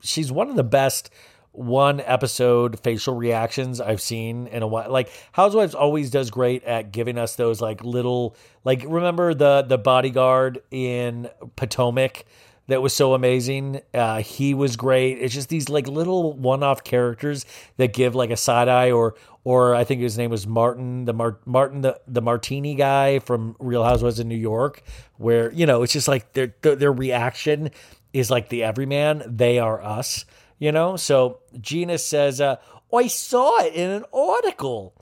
she's 0.00 0.32
one 0.32 0.48
of 0.48 0.56
the 0.56 0.64
best 0.64 1.10
one 1.52 2.00
episode 2.00 2.80
facial 2.80 3.14
reactions 3.14 3.80
I've 3.80 4.00
seen 4.00 4.46
in 4.46 4.62
a 4.62 4.66
while. 4.66 4.90
Like 4.90 5.10
Housewives 5.32 5.74
always 5.74 6.10
does 6.10 6.30
great 6.30 6.64
at 6.64 6.92
giving 6.92 7.18
us 7.18 7.36
those 7.36 7.60
like 7.60 7.84
little 7.84 8.36
like 8.64 8.84
remember 8.86 9.34
the 9.34 9.62
the 9.62 9.78
bodyguard 9.78 10.62
in 10.70 11.28
Potomac 11.56 12.24
that 12.68 12.80
was 12.80 12.94
so 12.94 13.12
amazing. 13.12 13.80
Uh, 13.92 14.20
he 14.20 14.54
was 14.54 14.76
great. 14.76 15.18
It's 15.18 15.34
just 15.34 15.48
these 15.48 15.68
like 15.68 15.86
little 15.88 16.32
one-off 16.32 16.84
characters 16.84 17.44
that 17.76 17.92
give 17.92 18.14
like 18.14 18.30
a 18.30 18.36
side 18.36 18.68
eye, 18.68 18.92
or 18.92 19.14
or 19.44 19.74
I 19.74 19.84
think 19.84 20.00
his 20.00 20.16
name 20.16 20.30
was 20.30 20.46
Martin, 20.46 21.04
the 21.04 21.12
Mar- 21.12 21.40
Martin, 21.44 21.80
the 21.80 22.00
the 22.06 22.22
Martini 22.22 22.74
guy 22.74 23.18
from 23.18 23.56
Real 23.58 23.84
Housewives 23.84 24.20
in 24.20 24.28
New 24.28 24.36
York, 24.36 24.82
where 25.16 25.52
you 25.52 25.66
know 25.66 25.82
it's 25.82 25.92
just 25.92 26.08
like 26.08 26.32
their 26.32 26.54
their, 26.62 26.92
reaction 26.92 27.70
is 28.12 28.30
like 28.30 28.48
the 28.48 28.62
everyman. 28.62 29.22
They 29.26 29.58
are 29.58 29.82
us, 29.82 30.24
you 30.58 30.70
know. 30.70 30.96
So 30.96 31.40
Gina 31.60 31.98
says, 31.98 32.40
uh, 32.40 32.56
"I 32.94 33.08
saw 33.08 33.60
it 33.62 33.74
in 33.74 33.90
an 33.90 34.04
article," 34.12 34.94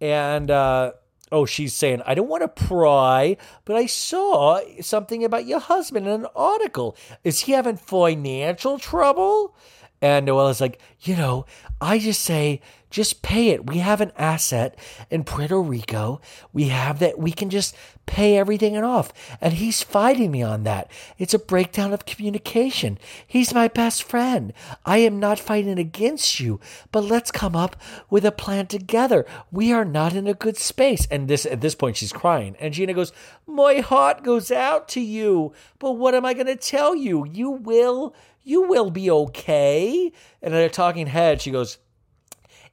and. 0.00 0.50
Uh, 0.50 0.92
Oh, 1.30 1.44
she's 1.44 1.74
saying, 1.74 2.00
I 2.06 2.14
don't 2.14 2.28
want 2.28 2.40
to 2.40 2.48
pry, 2.48 3.36
but 3.66 3.76
I 3.76 3.84
saw 3.84 4.60
something 4.80 5.24
about 5.24 5.44
your 5.44 5.60
husband 5.60 6.06
in 6.06 6.12
an 6.12 6.26
article. 6.34 6.96
Is 7.22 7.40
he 7.40 7.52
having 7.52 7.76
financial 7.76 8.78
trouble? 8.78 9.54
And 10.00 10.26
Noella's 10.26 10.60
like, 10.60 10.80
you 11.00 11.16
know, 11.16 11.44
I 11.80 11.98
just 11.98 12.22
say, 12.22 12.62
just 12.90 13.22
pay 13.22 13.50
it. 13.50 13.66
We 13.66 13.78
have 13.78 14.00
an 14.00 14.12
asset 14.16 14.78
in 15.10 15.24
Puerto 15.24 15.60
Rico. 15.60 16.20
We 16.52 16.68
have 16.68 16.98
that. 17.00 17.18
We 17.18 17.32
can 17.32 17.50
just 17.50 17.74
pay 18.06 18.38
everything 18.38 18.74
and 18.74 18.84
off. 18.84 19.12
And 19.40 19.54
he's 19.54 19.82
fighting 19.82 20.30
me 20.30 20.42
on 20.42 20.62
that. 20.64 20.90
It's 21.18 21.34
a 21.34 21.38
breakdown 21.38 21.92
of 21.92 22.06
communication. 22.06 22.98
He's 23.26 23.52
my 23.52 23.68
best 23.68 24.02
friend. 24.02 24.52
I 24.86 24.98
am 24.98 25.20
not 25.20 25.38
fighting 25.38 25.78
against 25.78 26.40
you, 26.40 26.60
but 26.90 27.04
let's 27.04 27.30
come 27.30 27.54
up 27.54 27.76
with 28.08 28.24
a 28.24 28.32
plan 28.32 28.66
together. 28.66 29.26
We 29.52 29.72
are 29.72 29.84
not 29.84 30.14
in 30.14 30.26
a 30.26 30.34
good 30.34 30.56
space. 30.56 31.06
And 31.10 31.28
this 31.28 31.44
at 31.44 31.60
this 31.60 31.74
point 31.74 31.96
she's 31.96 32.12
crying. 32.12 32.56
And 32.58 32.72
Gina 32.72 32.94
goes, 32.94 33.12
My 33.46 33.76
heart 33.76 34.22
goes 34.22 34.50
out 34.50 34.88
to 34.88 35.00
you. 35.00 35.52
But 35.78 35.92
what 35.92 36.14
am 36.14 36.24
I 36.24 36.34
gonna 36.34 36.56
tell 36.56 36.94
you? 36.94 37.26
You 37.26 37.50
will 37.50 38.14
you 38.42 38.62
will 38.62 38.90
be 38.90 39.10
okay. 39.10 40.10
And 40.40 40.54
a 40.54 40.70
talking 40.70 41.08
head, 41.08 41.42
she 41.42 41.50
goes, 41.50 41.76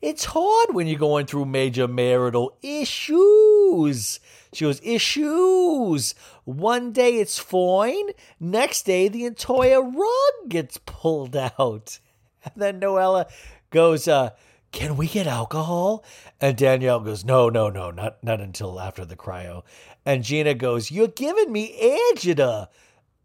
it's 0.02 0.26
hard 0.26 0.74
when 0.74 0.88
you're 0.88 1.00
going 1.00 1.26
through 1.26 1.46
major 1.46 1.88
marital 1.88 2.58
issues. 2.62 4.20
She 4.54 4.66
goes, 4.66 4.80
issues. 4.84 6.16
One 6.46 6.92
day 6.92 7.20
it's 7.20 7.38
fine. 7.38 8.10
Next 8.40 8.84
day 8.84 9.08
the 9.08 9.26
entire 9.26 9.82
rug 9.82 10.50
gets 10.50 10.78
pulled 10.86 11.36
out. 11.36 12.00
And 12.54 12.62
then 12.62 12.80
Noella 12.80 13.26
goes, 13.72 14.08
uh, 14.08 14.30
can 14.72 14.98
we 14.98 15.08
get 15.08 15.26
alcohol? 15.26 16.04
And 16.40 16.56
Danielle 16.56 17.00
goes, 17.00 17.26
no, 17.26 17.50
no, 17.50 17.70
no, 17.70 17.90
not, 17.90 18.24
not 18.24 18.40
until 18.40 18.80
after 18.80 19.04
the 19.04 19.16
cryo. 19.16 19.64
And 20.06 20.24
Gina 20.24 20.54
goes, 20.54 20.92
you're 20.92 21.08
giving 21.08 21.52
me 21.52 21.76
agita. 22.14 22.68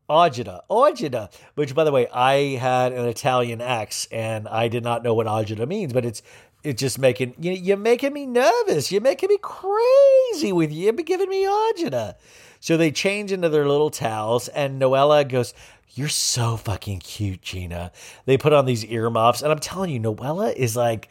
Agita, 0.09 0.61
agita, 0.71 1.33
which 1.57 1.75
by 1.75 1.85
the 1.85 1.93
way, 1.93 2.09
I 2.09 2.57
had 2.57 2.93
an 2.93 3.07
Italian 3.07 3.61
ex 3.61 4.09
and 4.11 4.49
I 4.49 4.69
did 4.69 4.83
not 4.83 5.03
know 5.03 5.13
what 5.15 5.27
agita 5.27 5.69
means, 5.69 5.93
but 5.93 6.05
it's 6.05 6.23
it's 6.63 6.81
just 6.81 6.99
making 6.99 7.35
you 7.39 7.53
you're 7.53 7.77
making 7.77 8.13
me 8.13 8.27
nervous. 8.27 8.93
You're 8.93 9.01
making 9.01 9.29
me 9.29 9.39
crazy 9.41 10.53
with 10.53 10.73
you. 10.73 10.85
You're 10.85 10.93
giving 10.93 11.29
me 11.29 11.45
agita. 11.45 12.15
So 12.61 12.77
they 12.77 12.91
change 12.91 13.33
into 13.33 13.49
their 13.49 13.67
little 13.67 13.91
towels, 13.91 14.49
and 14.49 14.81
Noella 14.81 15.27
goes, 15.29 15.55
"You're 15.95 16.09
so 16.09 16.57
fucking 16.57 17.01
cute, 17.01 17.43
Gina." 17.43 17.93
They 18.27 18.37
put 18.37 18.53
on 18.53 18.67
these 18.67 18.85
earmuffs, 18.85 19.43
and 19.43 19.51
I'm 19.51 19.59
telling 19.59 19.91
you, 19.91 20.01
Noella 20.01 20.55
is 20.55 20.77
like, 20.77 21.09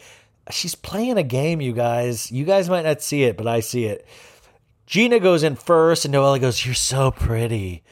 she's 0.52 0.76
playing 0.76 1.18
a 1.18 1.24
game. 1.24 1.62
You 1.62 1.74
guys, 1.74 2.32
you 2.32 2.46
guys 2.46 2.70
might 2.70 2.86
not 2.86 3.02
see 3.02 3.24
it, 3.24 3.36
but 3.36 3.48
I 3.48 3.62
see 3.62 3.86
it. 3.86 4.06
Gina 4.86 5.20
goes 5.20 5.44
in 5.44 5.56
first, 5.56 6.06
and 6.06 6.14
Noella 6.14 6.40
goes, 6.40 6.66
"You're 6.66 6.76
so 6.76 7.12
pretty." 7.12 7.84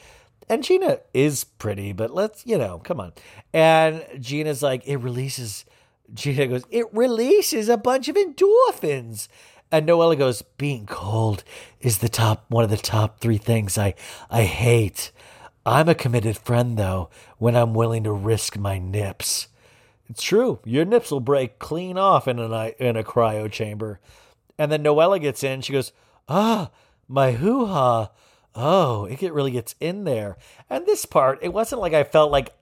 And 0.48 0.64
Gina 0.64 1.00
is 1.12 1.44
pretty, 1.44 1.92
but 1.92 2.14
let's, 2.14 2.46
you 2.46 2.56
know, 2.56 2.78
come 2.78 3.00
on. 3.00 3.12
And 3.52 4.02
Gina's 4.18 4.62
like, 4.62 4.86
it 4.86 4.96
releases 4.96 5.66
Gina 6.14 6.46
goes, 6.46 6.64
it 6.70 6.86
releases 6.92 7.68
a 7.68 7.76
bunch 7.76 8.08
of 8.08 8.16
endorphins. 8.16 9.28
And 9.70 9.86
Noella 9.86 10.16
goes, 10.16 10.40
"Being 10.40 10.86
cold 10.86 11.44
is 11.80 11.98
the 11.98 12.08
top 12.08 12.46
one 12.48 12.64
of 12.64 12.70
the 12.70 12.78
top 12.78 13.20
three 13.20 13.36
things 13.36 13.76
I 13.76 13.94
I 14.30 14.44
hate. 14.44 15.12
I'm 15.66 15.90
a 15.90 15.94
committed 15.94 16.38
friend 16.38 16.78
though 16.78 17.10
when 17.36 17.54
I'm 17.54 17.74
willing 17.74 18.04
to 18.04 18.12
risk 18.12 18.56
my 18.56 18.78
nips." 18.78 19.48
It's 20.08 20.22
true. 20.22 20.60
Your 20.64 20.86
nips 20.86 21.10
will 21.10 21.20
break 21.20 21.58
clean 21.58 21.98
off 21.98 22.26
in 22.26 22.38
a 22.38 22.72
in 22.78 22.96
a 22.96 23.04
cryo 23.04 23.50
chamber. 23.52 24.00
And 24.58 24.72
then 24.72 24.82
Noella 24.82 25.20
gets 25.20 25.44
in. 25.44 25.60
She 25.60 25.74
goes, 25.74 25.92
"Ah, 26.30 26.70
my 27.06 27.32
hoo 27.32 27.66
ha." 27.66 28.10
Oh, 28.54 29.04
it 29.04 29.20
really 29.34 29.50
gets 29.50 29.74
in 29.80 30.04
there. 30.04 30.38
And 30.70 30.86
this 30.86 31.04
part, 31.04 31.38
it 31.42 31.52
wasn't 31.52 31.82
like 31.82 31.92
I 31.92 32.04
felt 32.04 32.32
like 32.32 32.54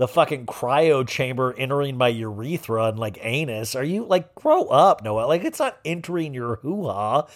the 0.00 0.08
fucking 0.08 0.46
cryo 0.46 1.06
chamber 1.06 1.54
entering 1.58 1.94
my 1.98 2.08
urethra 2.08 2.84
and 2.84 2.98
like 2.98 3.18
anus. 3.20 3.76
Are 3.76 3.84
you 3.84 4.06
like 4.06 4.34
grow 4.34 4.64
up, 4.64 5.04
Noah? 5.04 5.26
Like 5.26 5.44
it's 5.44 5.58
not 5.58 5.76
entering 5.84 6.32
your 6.32 6.56
hoo 6.56 6.86
ha. 6.86 7.26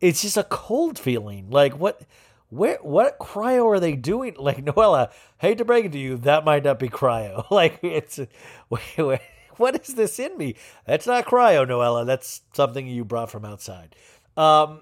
It's 0.00 0.22
just 0.22 0.38
a 0.38 0.44
cold 0.44 0.98
feeling. 0.98 1.50
Like 1.50 1.78
what 1.78 2.00
where 2.48 2.78
what 2.80 3.18
cryo 3.18 3.66
are 3.66 3.78
they 3.78 3.94
doing? 3.94 4.36
Like 4.38 4.56
Noella, 4.64 5.12
hate 5.36 5.58
to 5.58 5.66
break 5.66 5.84
it 5.84 5.92
to 5.92 5.98
you, 5.98 6.16
that 6.16 6.46
might 6.46 6.64
not 6.64 6.78
be 6.78 6.88
cryo. 6.88 7.44
Like 7.50 7.78
it's 7.82 8.18
wait, 8.70 8.80
wait, 8.96 9.20
what 9.58 9.86
is 9.86 9.94
this 9.94 10.18
in 10.18 10.38
me? 10.38 10.54
That's 10.86 11.06
not 11.06 11.26
cryo, 11.26 11.68
Noella. 11.68 12.06
That's 12.06 12.40
something 12.54 12.86
you 12.86 13.04
brought 13.04 13.30
from 13.30 13.44
outside. 13.44 13.94
Um 14.34 14.80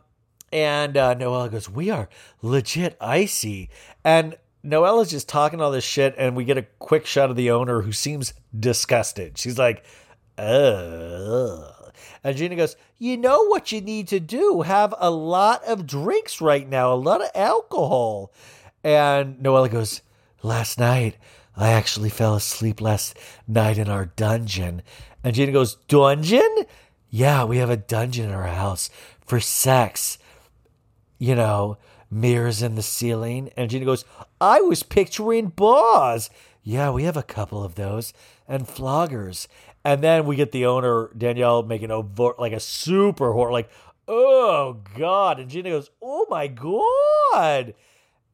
and 0.52 0.96
uh, 0.96 1.16
Noella 1.16 1.50
goes, 1.50 1.68
"We 1.68 1.90
are 1.90 2.08
legit 2.40 2.96
icy." 3.00 3.68
And 4.04 4.36
Noella's 4.64 5.10
just 5.10 5.28
talking 5.28 5.60
all 5.60 5.70
this 5.70 5.84
shit, 5.84 6.14
and 6.16 6.36
we 6.36 6.44
get 6.44 6.58
a 6.58 6.66
quick 6.78 7.06
shot 7.06 7.30
of 7.30 7.36
the 7.36 7.50
owner 7.50 7.82
who 7.82 7.92
seems 7.92 8.32
disgusted. 8.58 9.38
She's 9.38 9.58
like, 9.58 9.84
"Ugh." 10.38 11.82
And 12.24 12.36
Gina 12.36 12.56
goes, 12.56 12.76
You 12.98 13.16
know 13.16 13.46
what 13.46 13.72
you 13.72 13.80
need 13.80 14.08
to 14.08 14.20
do? 14.20 14.62
Have 14.62 14.94
a 14.98 15.10
lot 15.10 15.64
of 15.64 15.86
drinks 15.86 16.40
right 16.40 16.68
now, 16.68 16.92
a 16.92 16.94
lot 16.94 17.20
of 17.20 17.30
alcohol. 17.34 18.32
And 18.84 19.38
Noella 19.38 19.70
goes, 19.70 20.02
Last 20.42 20.78
night, 20.78 21.16
I 21.56 21.70
actually 21.70 22.10
fell 22.10 22.34
asleep 22.34 22.80
last 22.80 23.16
night 23.46 23.78
in 23.78 23.88
our 23.88 24.06
dungeon. 24.06 24.82
And 25.22 25.34
Gina 25.34 25.52
goes, 25.52 25.76
Dungeon? 25.88 26.64
Yeah, 27.10 27.44
we 27.44 27.58
have 27.58 27.70
a 27.70 27.76
dungeon 27.76 28.26
in 28.26 28.34
our 28.34 28.46
house 28.46 28.90
for 29.20 29.38
sex. 29.38 30.18
You 31.18 31.34
know, 31.34 31.78
mirrors 32.10 32.62
in 32.62 32.74
the 32.74 32.82
ceiling. 32.82 33.50
And 33.56 33.70
Gina 33.70 33.84
goes, 33.84 34.04
I 34.42 34.60
was 34.60 34.82
picturing 34.82 35.50
bars. 35.50 36.28
Yeah, 36.64 36.90
we 36.90 37.04
have 37.04 37.16
a 37.16 37.22
couple 37.22 37.62
of 37.62 37.76
those. 37.76 38.12
And 38.48 38.66
floggers. 38.66 39.46
And 39.84 40.02
then 40.02 40.26
we 40.26 40.34
get 40.34 40.50
the 40.50 40.66
owner, 40.66 41.10
Danielle, 41.16 41.62
making 41.62 41.90
like 42.38 42.52
a 42.52 42.58
super 42.58 43.32
horror, 43.32 43.52
like, 43.52 43.70
oh 44.08 44.80
God. 44.96 45.38
And 45.38 45.48
Gina 45.48 45.70
goes, 45.70 45.90
oh 46.02 46.26
my 46.28 46.48
God. 46.48 47.74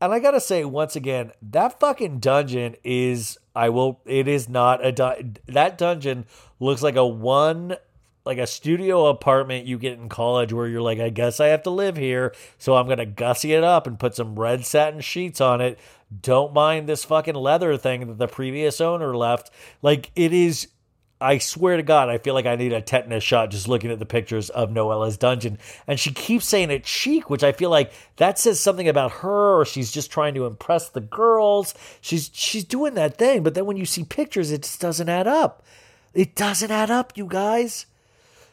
And 0.00 0.12
I 0.12 0.18
gotta 0.18 0.40
say, 0.40 0.64
once 0.64 0.96
again, 0.96 1.32
that 1.42 1.78
fucking 1.78 2.20
dungeon 2.20 2.76
is, 2.84 3.36
I 3.54 3.68
will, 3.68 4.00
it 4.06 4.28
is 4.28 4.48
not 4.48 4.84
a, 4.84 5.24
that 5.46 5.76
dungeon 5.76 6.24
looks 6.58 6.82
like 6.82 6.96
a 6.96 7.06
one, 7.06 7.76
like 8.24 8.38
a 8.38 8.46
studio 8.46 9.06
apartment 9.06 9.66
you 9.66 9.78
get 9.78 9.98
in 9.98 10.08
college 10.08 10.52
where 10.52 10.68
you're 10.68 10.82
like, 10.82 11.00
I 11.00 11.08
guess 11.08 11.40
I 11.40 11.46
have 11.48 11.62
to 11.64 11.70
live 11.70 11.96
here. 11.96 12.34
So 12.58 12.76
I'm 12.76 12.86
gonna 12.86 13.06
gussy 13.06 13.54
it 13.54 13.64
up 13.64 13.86
and 13.86 13.98
put 13.98 14.14
some 14.14 14.38
red 14.38 14.64
satin 14.64 15.00
sheets 15.00 15.40
on 15.40 15.60
it. 15.60 15.78
Don't 16.22 16.54
mind 16.54 16.88
this 16.88 17.04
fucking 17.04 17.34
leather 17.34 17.76
thing 17.76 18.06
that 18.06 18.18
the 18.18 18.28
previous 18.28 18.80
owner 18.80 19.16
left. 19.16 19.50
Like, 19.82 20.10
it 20.16 20.32
is 20.32 20.68
I 21.20 21.38
swear 21.38 21.76
to 21.76 21.82
God, 21.82 22.08
I 22.08 22.18
feel 22.18 22.34
like 22.34 22.46
I 22.46 22.54
need 22.54 22.72
a 22.72 22.80
tetanus 22.80 23.24
shot 23.24 23.50
just 23.50 23.66
looking 23.66 23.90
at 23.90 23.98
the 23.98 24.06
pictures 24.06 24.50
of 24.50 24.70
Noella's 24.70 25.16
dungeon. 25.16 25.58
And 25.86 25.98
she 25.98 26.12
keeps 26.12 26.46
saying 26.46 26.70
it's 26.70 26.88
chic, 26.88 27.28
which 27.28 27.42
I 27.42 27.50
feel 27.50 27.70
like 27.70 27.92
that 28.16 28.38
says 28.38 28.60
something 28.60 28.88
about 28.88 29.10
her, 29.12 29.60
or 29.60 29.64
she's 29.64 29.90
just 29.90 30.12
trying 30.12 30.34
to 30.34 30.46
impress 30.46 30.88
the 30.88 31.00
girls. 31.00 31.74
She's 32.00 32.30
she's 32.32 32.64
doing 32.64 32.94
that 32.94 33.18
thing, 33.18 33.42
but 33.42 33.54
then 33.54 33.66
when 33.66 33.76
you 33.76 33.84
see 33.84 34.04
pictures, 34.04 34.52
it 34.52 34.62
just 34.62 34.80
doesn't 34.80 35.08
add 35.08 35.26
up. 35.26 35.64
It 36.14 36.36
doesn't 36.36 36.70
add 36.70 36.90
up, 36.90 37.16
you 37.16 37.26
guys. 37.26 37.86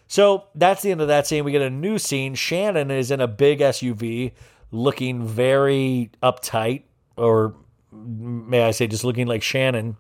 So 0.08 0.45
that's 0.56 0.82
the 0.82 0.91
end 0.91 1.01
of 1.01 1.08
that 1.08 1.28
scene. 1.28 1.43
We 1.43 1.51
get 1.51 1.62
a 1.62 1.70
new 1.70 1.99
scene. 1.99 2.36
Shannon 2.36 2.89
is 2.89 3.12
in 3.12 3.22
a 3.22 3.28
big 3.28 3.60
SUV, 3.60 4.32
looking 4.72 5.26
very 5.26 6.10
uptight, 6.22 6.84
or 7.18 7.55
may 7.91 8.63
I 8.63 8.72
say, 8.72 8.88
just 8.88 9.03
looking 9.03 9.28
like 9.28 9.43
Shannon. 9.43 9.97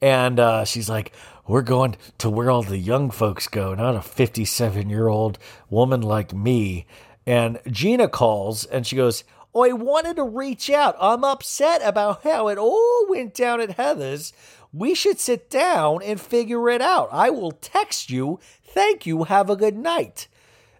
And 0.00 0.40
uh, 0.40 0.64
she's 0.64 0.88
like, 0.88 1.12
we're 1.46 1.62
going 1.62 1.96
to 2.18 2.30
where 2.30 2.50
all 2.50 2.62
the 2.62 2.78
young 2.78 3.10
folks 3.10 3.48
go, 3.48 3.74
not 3.74 3.96
a 3.96 4.02
57 4.02 4.88
year 4.88 5.08
old 5.08 5.38
woman 5.68 6.00
like 6.00 6.32
me. 6.32 6.86
And 7.26 7.60
Gina 7.70 8.08
calls 8.08 8.64
and 8.64 8.86
she 8.86 8.96
goes, 8.96 9.24
I 9.54 9.72
wanted 9.72 10.16
to 10.16 10.24
reach 10.24 10.70
out. 10.70 10.96
I'm 11.00 11.24
upset 11.24 11.82
about 11.84 12.22
how 12.22 12.48
it 12.48 12.56
all 12.56 13.06
went 13.08 13.34
down 13.34 13.60
at 13.60 13.72
Heather's. 13.72 14.32
We 14.72 14.94
should 14.94 15.18
sit 15.18 15.50
down 15.50 16.02
and 16.02 16.20
figure 16.20 16.70
it 16.70 16.80
out. 16.80 17.08
I 17.10 17.30
will 17.30 17.50
text 17.50 18.10
you. 18.10 18.38
Thank 18.62 19.06
you. 19.06 19.24
Have 19.24 19.50
a 19.50 19.56
good 19.56 19.76
night. 19.76 20.28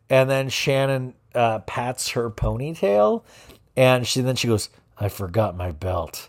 And 0.09 0.31
then 0.31 0.49
Shannon 0.49 1.15
uh, 1.35 1.61
pats 1.61 2.11
her 2.11 2.31
ponytail, 2.31 3.25
and 3.77 4.07
she 4.07 4.21
then 4.21 4.37
she 4.37 4.49
goes, 4.49 4.69
"I 5.01 5.09
forgot 5.09 5.57
my 5.57 5.73
belt. 5.73 6.29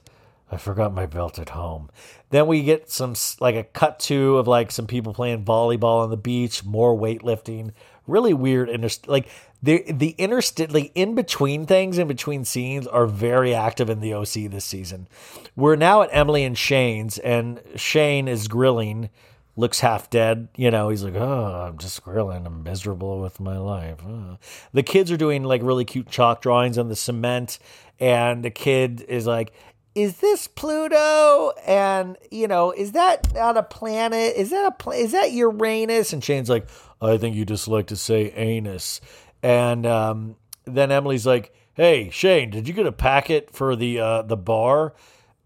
I 0.51 0.57
forgot 0.57 0.93
my 0.93 1.05
belt 1.05 1.38
at 1.38 1.49
home." 1.49 1.91
Then 2.32 2.47
we 2.47 2.63
get 2.63 2.89
some 2.89 3.13
like 3.39 3.55
a 3.55 3.63
cut 3.63 3.99
to 4.01 4.38
of 4.38 4.47
like 4.47 4.72
some 4.72 4.88
people 4.88 5.13
playing 5.13 5.45
volleyball 5.45 6.03
on 6.03 6.09
the 6.09 6.17
beach, 6.17 6.63
more 6.63 6.97
weightlifting. 6.97 7.74
Really 8.07 8.34
weird. 8.34 8.69
Inter- 8.69 8.89
like 9.05 9.28
the 9.61 9.84
the 9.91 10.15
interst 10.17 10.74
like 10.74 10.91
in 10.95 11.13
between 11.13 11.65
things, 11.65 11.97
in 11.97 12.07
between 12.07 12.45
scenes, 12.45 12.88
are 12.88 13.05
very 13.05 13.53
active 13.53 13.89
in 13.89 13.99
the 13.99 14.13
OC 14.13 14.49
this 14.49 14.65
season. 14.65 15.07
We're 15.55 15.76
now 15.76 16.01
at 16.01 16.09
Emily 16.11 16.43
and 16.43 16.57
Shane's, 16.57 17.17
and 17.19 17.61
Shane 17.76 18.28
is 18.28 18.47
grilling. 18.47 19.09
Looks 19.57 19.82
half 19.82 20.09
dead. 20.09 20.47
You 20.55 20.72
know, 20.72 20.88
he's 20.88 21.03
like, 21.03 21.15
oh, 21.15 21.67
I'm 21.67 21.78
just 21.78 22.01
grilling. 22.03 22.47
I'm 22.47 22.63
miserable 22.63 23.19
with 23.19 23.41
my 23.41 23.57
life. 23.57 23.99
Oh. 24.03 24.38
The 24.72 24.82
kids 24.82 25.11
are 25.11 25.17
doing 25.17 25.43
like 25.43 25.61
really 25.61 25.84
cute 25.84 26.09
chalk 26.09 26.41
drawings 26.41 26.78
on 26.78 26.88
the 26.88 26.95
cement, 26.95 27.59
and 28.01 28.43
the 28.43 28.49
kid 28.49 29.05
is 29.07 29.27
like, 29.27 29.53
is 29.93 30.17
this 30.17 30.47
Pluto? 30.47 31.51
And 31.65 32.17
you 32.31 32.47
know, 32.47 32.71
is 32.71 32.93
that 32.93 33.33
not 33.33 33.55
a 33.55 33.63
planet? 33.63 34.35
Is 34.35 34.49
that 34.49 34.65
a 34.67 34.71
pla- 34.71 34.93
is 34.93 35.11
that 35.11 35.31
Uranus? 35.31 36.11
And 36.11 36.23
Shane's 36.23 36.49
like, 36.49 36.67
I 37.01 37.17
think 37.17 37.35
you 37.35 37.45
just 37.45 37.67
like 37.67 37.87
to 37.87 37.95
say 37.95 38.31
anus. 38.31 38.99
And 39.43 39.85
um, 39.85 40.35
then 40.65 40.91
Emily's 40.91 41.27
like, 41.27 41.53
Hey 41.75 42.09
Shane, 42.09 42.49
did 42.49 42.67
you 42.67 42.73
get 42.73 42.87
a 42.87 42.91
packet 42.91 43.53
for 43.53 43.75
the 43.75 43.99
uh, 43.99 44.21
the 44.23 44.37
bar? 44.37 44.93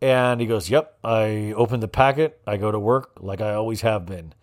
And 0.02 0.40
he 0.40 0.48
goes, 0.48 0.70
Yep. 0.70 1.00
I 1.04 1.54
opened 1.56 1.84
the 1.84 1.88
packet. 1.88 2.40
I 2.48 2.58
go 2.58 2.72
to 2.72 2.80
work 2.80 3.18
like 3.20 3.42
I 3.42 3.54
always 3.54 3.82
have 3.82 4.06
been. 4.06 4.34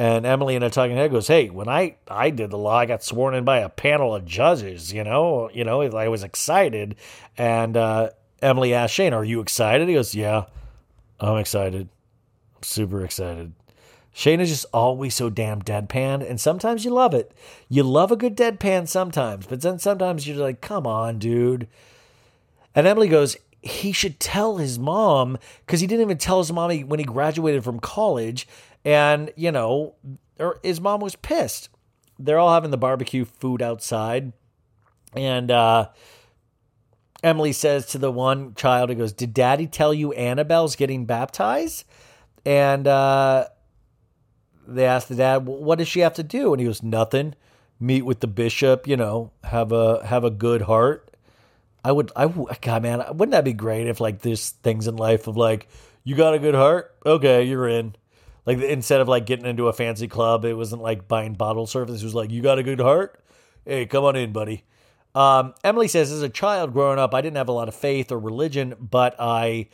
And 0.00 0.24
Emily 0.24 0.54
in 0.54 0.62
a 0.62 0.70
talking 0.70 0.96
head 0.96 1.10
goes, 1.10 1.26
"Hey, 1.26 1.50
when 1.50 1.68
I 1.68 1.96
I 2.08 2.30
did 2.30 2.50
the 2.50 2.56
law, 2.56 2.76
I 2.76 2.86
got 2.86 3.04
sworn 3.04 3.34
in 3.34 3.44
by 3.44 3.58
a 3.58 3.68
panel 3.68 4.14
of 4.14 4.24
judges. 4.24 4.92
You 4.92 5.04
know, 5.04 5.50
you 5.52 5.64
know, 5.64 5.82
I 5.82 6.08
was 6.08 6.22
excited." 6.22 6.96
And 7.36 7.76
uh, 7.76 8.10
Emily 8.42 8.74
asked 8.74 8.94
Shane, 8.94 9.12
Are 9.12 9.24
you 9.24 9.40
excited? 9.40 9.88
He 9.88 9.94
goes, 9.94 10.14
Yeah, 10.14 10.44
I'm 11.18 11.38
excited. 11.38 11.88
I'm 12.56 12.62
super 12.62 13.04
excited. 13.04 13.52
Shane 14.12 14.40
is 14.40 14.48
just 14.48 14.66
always 14.72 15.14
so 15.14 15.30
damn 15.30 15.62
deadpan, 15.62 16.28
and 16.28 16.40
sometimes 16.40 16.84
you 16.84 16.90
love 16.90 17.14
it. 17.14 17.32
You 17.68 17.84
love 17.84 18.10
a 18.10 18.16
good 18.16 18.36
deadpan 18.36 18.88
sometimes, 18.88 19.46
but 19.46 19.60
then 19.60 19.78
sometimes 19.78 20.26
you're 20.26 20.36
like, 20.36 20.60
Come 20.60 20.86
on, 20.86 21.18
dude. 21.18 21.68
And 22.74 22.86
Emily 22.86 23.08
goes, 23.08 23.36
He 23.60 23.92
should 23.92 24.18
tell 24.18 24.56
his 24.56 24.78
mom, 24.78 25.38
because 25.66 25.80
he 25.80 25.86
didn't 25.86 26.02
even 26.02 26.18
tell 26.18 26.38
his 26.38 26.52
mom 26.52 26.76
when 26.80 26.98
he 26.98 27.04
graduated 27.04 27.62
from 27.62 27.80
college. 27.80 28.48
And, 28.84 29.32
you 29.36 29.52
know, 29.52 29.94
or 30.38 30.58
his 30.62 30.80
mom 30.80 31.00
was 31.00 31.16
pissed. 31.16 31.68
They're 32.18 32.38
all 32.38 32.52
having 32.52 32.70
the 32.70 32.78
barbecue 32.78 33.24
food 33.24 33.62
outside. 33.62 34.32
And, 35.14 35.50
uh, 35.50 35.88
Emily 37.22 37.52
says 37.52 37.86
to 37.86 37.98
the 37.98 38.10
one 38.10 38.54
child, 38.54 38.90
he 38.90 38.96
goes, 38.96 39.12
Did 39.12 39.34
daddy 39.34 39.66
tell 39.66 39.92
you 39.92 40.12
Annabelle's 40.12 40.76
getting 40.76 41.04
baptized? 41.04 41.84
And 42.44 42.86
uh, 42.86 43.48
they 44.66 44.86
ask 44.86 45.08
the 45.08 45.16
dad, 45.16 45.46
What 45.46 45.78
does 45.78 45.88
she 45.88 46.00
have 46.00 46.14
to 46.14 46.22
do? 46.22 46.52
And 46.52 46.60
he 46.60 46.66
goes, 46.66 46.82
Nothing. 46.82 47.34
Meet 47.82 48.02
with 48.02 48.20
the 48.20 48.26
bishop, 48.26 48.86
you 48.86 48.96
know, 48.96 49.32
have 49.42 49.72
a 49.72 50.04
have 50.04 50.22
a 50.22 50.30
good 50.30 50.62
heart. 50.62 51.16
I 51.82 51.92
would, 51.92 52.12
I 52.14 52.26
God, 52.60 52.82
man, 52.82 53.02
wouldn't 53.16 53.32
that 53.32 53.44
be 53.44 53.54
great 53.54 53.86
if 53.86 54.00
like 54.00 54.20
there's 54.20 54.50
things 54.50 54.86
in 54.86 54.96
life 54.96 55.26
of 55.26 55.38
like, 55.38 55.66
you 56.04 56.14
got 56.14 56.34
a 56.34 56.38
good 56.38 56.54
heart, 56.54 56.94
okay, 57.06 57.42
you're 57.42 57.66
in. 57.66 57.94
Like 58.46 58.58
instead 58.58 59.00
of 59.00 59.08
like 59.08 59.26
getting 59.26 59.46
into 59.46 59.68
a 59.68 59.72
fancy 59.72 60.08
club, 60.08 60.44
it 60.44 60.54
wasn't 60.54 60.82
like 60.82 61.08
buying 61.08 61.34
bottle 61.34 61.66
service. 61.66 62.00
It 62.00 62.04
was 62.04 62.14
like, 62.14 62.30
you 62.30 62.42
got 62.42 62.58
a 62.58 62.62
good 62.62 62.80
heart, 62.80 63.22
hey, 63.64 63.86
come 63.86 64.04
on 64.04 64.16
in, 64.16 64.32
buddy. 64.32 64.64
Um, 65.14 65.54
Emily 65.64 65.88
says, 65.88 66.12
as 66.12 66.22
a 66.22 66.28
child 66.28 66.72
growing 66.72 66.98
up, 66.98 67.14
I 67.14 67.20
didn't 67.20 67.36
have 67.36 67.48
a 67.48 67.52
lot 67.52 67.68
of 67.68 67.74
faith 67.74 68.12
or 68.12 68.18
religion, 68.18 68.74
but 68.78 69.16
I, 69.18 69.68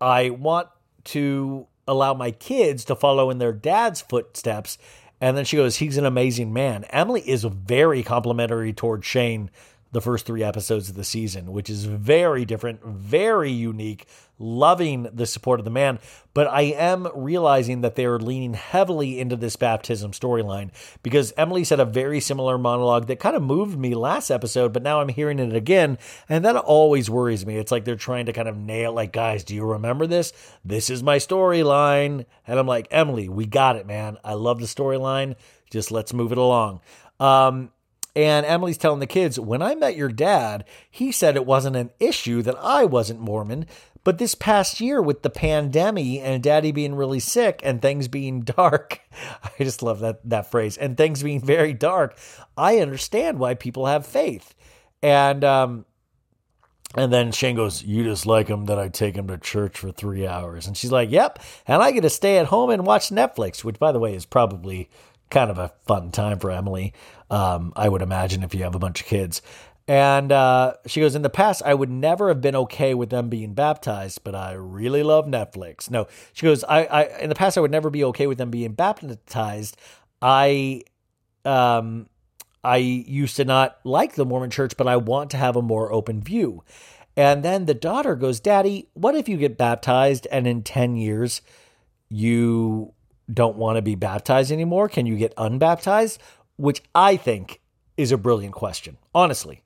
I 0.00 0.30
want 0.30 0.68
to 1.04 1.66
allow 1.86 2.14
my 2.14 2.30
kids 2.30 2.84
to 2.86 2.96
follow 2.96 3.30
in 3.30 3.38
their 3.38 3.52
dad's 3.52 4.00
footsteps. 4.00 4.78
And 5.20 5.36
then 5.36 5.44
she 5.44 5.56
goes, 5.56 5.76
he's 5.76 5.96
an 5.96 6.06
amazing 6.06 6.52
man. 6.52 6.84
Emily 6.90 7.20
is 7.28 7.44
very 7.44 8.02
complimentary 8.02 8.72
toward 8.72 9.04
Shane 9.04 9.50
the 9.92 10.00
first 10.00 10.26
three 10.26 10.42
episodes 10.42 10.90
of 10.90 10.96
the 10.96 11.04
season, 11.04 11.52
which 11.52 11.70
is 11.70 11.84
very 11.84 12.44
different, 12.44 12.84
very 12.84 13.50
unique, 13.50 14.06
loving 14.38 15.08
the 15.12 15.26
support 15.26 15.60
of 15.60 15.64
the 15.64 15.70
man. 15.70 15.98
But 16.34 16.48
I 16.48 16.62
am 16.62 17.08
realizing 17.14 17.80
that 17.80 17.94
they 17.94 18.04
are 18.04 18.18
leaning 18.18 18.54
heavily 18.54 19.18
into 19.18 19.36
this 19.36 19.56
baptism 19.56 20.12
storyline 20.12 20.70
because 21.02 21.32
Emily 21.36 21.64
said 21.64 21.80
a 21.80 21.86
very 21.86 22.20
similar 22.20 22.58
monologue 22.58 23.06
that 23.06 23.20
kind 23.20 23.36
of 23.36 23.42
moved 23.42 23.78
me 23.78 23.94
last 23.94 24.30
episode, 24.30 24.72
but 24.72 24.82
now 24.82 25.00
I'm 25.00 25.08
hearing 25.08 25.38
it 25.38 25.54
again. 25.54 25.96
And 26.28 26.44
that 26.44 26.56
always 26.56 27.08
worries 27.08 27.46
me. 27.46 27.56
It's 27.56 27.72
like 27.72 27.84
they're 27.84 27.96
trying 27.96 28.26
to 28.26 28.32
kind 28.32 28.48
of 28.48 28.56
nail, 28.56 28.92
like, 28.92 29.12
guys, 29.12 29.44
do 29.44 29.54
you 29.54 29.64
remember 29.64 30.06
this? 30.06 30.32
This 30.64 30.90
is 30.90 31.02
my 31.02 31.16
storyline. 31.16 32.26
And 32.46 32.58
I'm 32.58 32.66
like, 32.66 32.88
Emily, 32.90 33.28
we 33.28 33.46
got 33.46 33.76
it, 33.76 33.86
man. 33.86 34.18
I 34.22 34.34
love 34.34 34.60
the 34.60 34.66
storyline. 34.66 35.36
Just 35.70 35.90
let's 35.90 36.12
move 36.12 36.32
it 36.32 36.38
along. 36.38 36.80
Um, 37.18 37.70
and 38.16 38.46
Emily's 38.46 38.78
telling 38.78 39.00
the 39.00 39.06
kids, 39.06 39.38
when 39.38 39.60
I 39.60 39.74
met 39.74 39.94
your 39.94 40.08
dad, 40.08 40.64
he 40.90 41.12
said 41.12 41.36
it 41.36 41.44
wasn't 41.44 41.76
an 41.76 41.90
issue 42.00 42.40
that 42.42 42.56
I 42.58 42.86
wasn't 42.86 43.20
Mormon. 43.20 43.66
But 44.06 44.18
this 44.18 44.36
past 44.36 44.80
year, 44.80 45.02
with 45.02 45.22
the 45.22 45.30
pandemic 45.30 46.20
and 46.22 46.40
daddy 46.40 46.70
being 46.70 46.94
really 46.94 47.18
sick 47.18 47.60
and 47.64 47.82
things 47.82 48.06
being 48.06 48.42
dark, 48.42 49.00
I 49.42 49.50
just 49.58 49.82
love 49.82 49.98
that, 49.98 50.20
that 50.30 50.48
phrase, 50.48 50.76
and 50.76 50.96
things 50.96 51.24
being 51.24 51.40
very 51.40 51.72
dark, 51.72 52.16
I 52.56 52.78
understand 52.78 53.40
why 53.40 53.54
people 53.54 53.86
have 53.86 54.06
faith. 54.06 54.54
And, 55.02 55.42
um, 55.42 55.86
and 56.94 57.12
then 57.12 57.32
Shane 57.32 57.56
goes, 57.56 57.82
You 57.82 58.04
just 58.04 58.26
like 58.26 58.46
him 58.46 58.66
that 58.66 58.78
I 58.78 58.90
take 58.90 59.16
him 59.16 59.26
to 59.26 59.38
church 59.38 59.76
for 59.80 59.90
three 59.90 60.24
hours. 60.24 60.68
And 60.68 60.76
she's 60.76 60.92
like, 60.92 61.10
Yep. 61.10 61.40
And 61.66 61.82
I 61.82 61.90
get 61.90 62.02
to 62.02 62.10
stay 62.10 62.38
at 62.38 62.46
home 62.46 62.70
and 62.70 62.86
watch 62.86 63.08
Netflix, 63.08 63.64
which, 63.64 63.80
by 63.80 63.90
the 63.90 63.98
way, 63.98 64.14
is 64.14 64.24
probably 64.24 64.88
kind 65.30 65.50
of 65.50 65.58
a 65.58 65.72
fun 65.88 66.12
time 66.12 66.38
for 66.38 66.52
Emily. 66.52 66.94
Um, 67.28 67.72
I 67.74 67.88
would 67.88 68.02
imagine 68.02 68.44
if 68.44 68.54
you 68.54 68.62
have 68.62 68.76
a 68.76 68.78
bunch 68.78 69.00
of 69.00 69.08
kids. 69.08 69.42
And 69.88 70.32
uh, 70.32 70.74
she 70.86 71.00
goes, 71.00 71.14
In 71.14 71.22
the 71.22 71.30
past, 71.30 71.62
I 71.64 71.74
would 71.74 71.90
never 71.90 72.28
have 72.28 72.40
been 72.40 72.56
okay 72.56 72.94
with 72.94 73.10
them 73.10 73.28
being 73.28 73.54
baptized, 73.54 74.24
but 74.24 74.34
I 74.34 74.52
really 74.52 75.02
love 75.02 75.26
Netflix. 75.26 75.90
No, 75.90 76.08
she 76.32 76.44
goes, 76.44 76.64
I, 76.64 76.84
I 76.84 77.02
in 77.20 77.28
the 77.28 77.36
past, 77.36 77.56
I 77.56 77.60
would 77.60 77.70
never 77.70 77.90
be 77.90 78.02
okay 78.04 78.26
with 78.26 78.38
them 78.38 78.50
being 78.50 78.72
baptized. 78.72 79.76
I, 80.20 80.82
um, 81.44 82.08
I 82.64 82.78
used 82.78 83.36
to 83.36 83.44
not 83.44 83.78
like 83.84 84.14
the 84.16 84.26
Mormon 84.26 84.50
church, 84.50 84.76
but 84.76 84.88
I 84.88 84.96
want 84.96 85.30
to 85.30 85.36
have 85.36 85.54
a 85.54 85.62
more 85.62 85.92
open 85.92 86.20
view. 86.20 86.64
And 87.16 87.44
then 87.44 87.66
the 87.66 87.74
daughter 87.74 88.16
goes, 88.16 88.40
Daddy, 88.40 88.88
what 88.94 89.14
if 89.14 89.28
you 89.28 89.36
get 89.36 89.56
baptized 89.56 90.26
and 90.30 90.46
in 90.46 90.62
10 90.62 90.96
years 90.96 91.42
you 92.08 92.92
don't 93.32 93.56
want 93.56 93.76
to 93.76 93.82
be 93.82 93.94
baptized 93.94 94.50
anymore? 94.50 94.88
Can 94.88 95.06
you 95.06 95.16
get 95.16 95.32
unbaptized? 95.36 96.18
Which 96.56 96.82
I 96.94 97.16
think 97.16 97.60
is 97.96 98.12
a 98.12 98.18
brilliant 98.18 98.54
question, 98.54 98.98
honestly. 99.14 99.62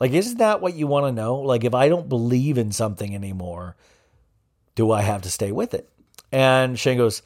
Like, 0.00 0.12
isn't 0.12 0.38
that 0.38 0.60
what 0.60 0.74
you 0.74 0.86
want 0.86 1.06
to 1.06 1.12
know? 1.12 1.36
Like, 1.36 1.64
if 1.64 1.74
I 1.74 1.88
don't 1.88 2.08
believe 2.08 2.58
in 2.58 2.72
something 2.72 3.14
anymore, 3.14 3.76
do 4.74 4.90
I 4.90 5.02
have 5.02 5.22
to 5.22 5.30
stay 5.30 5.52
with 5.52 5.74
it? 5.74 5.88
And 6.32 6.78
Shane 6.78 6.98
goes, 6.98 7.22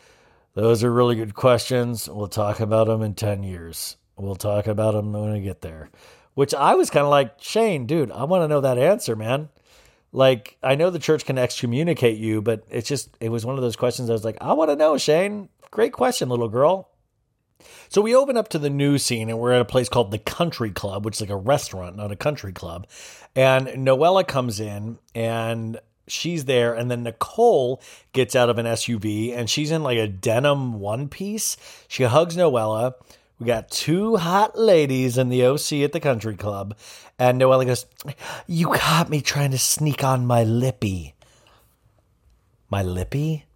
Those 0.54 0.84
are 0.84 0.92
really 0.92 1.16
good 1.16 1.34
questions. 1.34 2.08
We'll 2.08 2.28
talk 2.28 2.60
about 2.60 2.86
them 2.86 3.02
in 3.02 3.14
10 3.14 3.42
years. 3.42 3.96
We'll 4.16 4.36
talk 4.36 4.66
about 4.66 4.92
them 4.92 5.12
when 5.12 5.32
we 5.32 5.40
get 5.40 5.62
there. 5.62 5.90
Which 6.34 6.54
I 6.54 6.74
was 6.74 6.90
kind 6.90 7.04
of 7.04 7.10
like, 7.10 7.40
Shane, 7.40 7.86
dude, 7.86 8.12
I 8.12 8.24
want 8.24 8.42
to 8.42 8.48
know 8.48 8.60
that 8.60 8.78
answer, 8.78 9.16
man. 9.16 9.48
Like, 10.12 10.56
I 10.62 10.74
know 10.74 10.90
the 10.90 10.98
church 10.98 11.24
can 11.24 11.38
excommunicate 11.38 12.18
you, 12.18 12.40
but 12.40 12.64
it's 12.70 12.88
just, 12.88 13.16
it 13.20 13.28
was 13.28 13.44
one 13.44 13.56
of 13.56 13.62
those 13.62 13.76
questions 13.76 14.08
I 14.08 14.14
was 14.14 14.24
like, 14.24 14.38
I 14.40 14.52
want 14.52 14.70
to 14.70 14.76
know, 14.76 14.96
Shane. 14.98 15.48
Great 15.70 15.92
question, 15.92 16.28
little 16.28 16.48
girl. 16.48 16.88
So 17.88 18.00
we 18.02 18.14
open 18.14 18.36
up 18.36 18.48
to 18.50 18.58
the 18.58 18.70
news 18.70 19.02
scene 19.02 19.28
and 19.28 19.38
we're 19.38 19.52
at 19.52 19.60
a 19.60 19.64
place 19.64 19.88
called 19.88 20.10
the 20.10 20.18
Country 20.18 20.70
Club, 20.70 21.04
which 21.04 21.16
is 21.16 21.20
like 21.20 21.30
a 21.30 21.36
restaurant, 21.36 21.96
not 21.96 22.12
a 22.12 22.16
country 22.16 22.52
club. 22.52 22.86
And 23.34 23.68
Noella 23.68 24.26
comes 24.26 24.60
in 24.60 24.98
and 25.14 25.80
she's 26.06 26.44
there. 26.44 26.74
And 26.74 26.90
then 26.90 27.02
Nicole 27.02 27.82
gets 28.12 28.36
out 28.36 28.50
of 28.50 28.58
an 28.58 28.66
SUV 28.66 29.34
and 29.34 29.48
she's 29.48 29.70
in 29.70 29.82
like 29.82 29.98
a 29.98 30.06
denim 30.06 30.80
one 30.80 31.08
piece. 31.08 31.56
She 31.88 32.04
hugs 32.04 32.36
Noella. 32.36 32.94
We 33.38 33.46
got 33.46 33.70
two 33.70 34.16
hot 34.16 34.58
ladies 34.58 35.16
in 35.16 35.28
the 35.28 35.44
OC 35.46 35.84
at 35.84 35.92
the 35.92 36.00
country 36.00 36.36
club. 36.36 36.76
And 37.18 37.40
Noella 37.40 37.66
goes, 37.66 37.86
You 38.46 38.68
caught 38.68 39.08
me 39.08 39.20
trying 39.20 39.52
to 39.52 39.58
sneak 39.58 40.02
on 40.02 40.26
my 40.26 40.42
lippy. 40.44 41.14
My 42.68 42.82
lippy? 42.82 43.46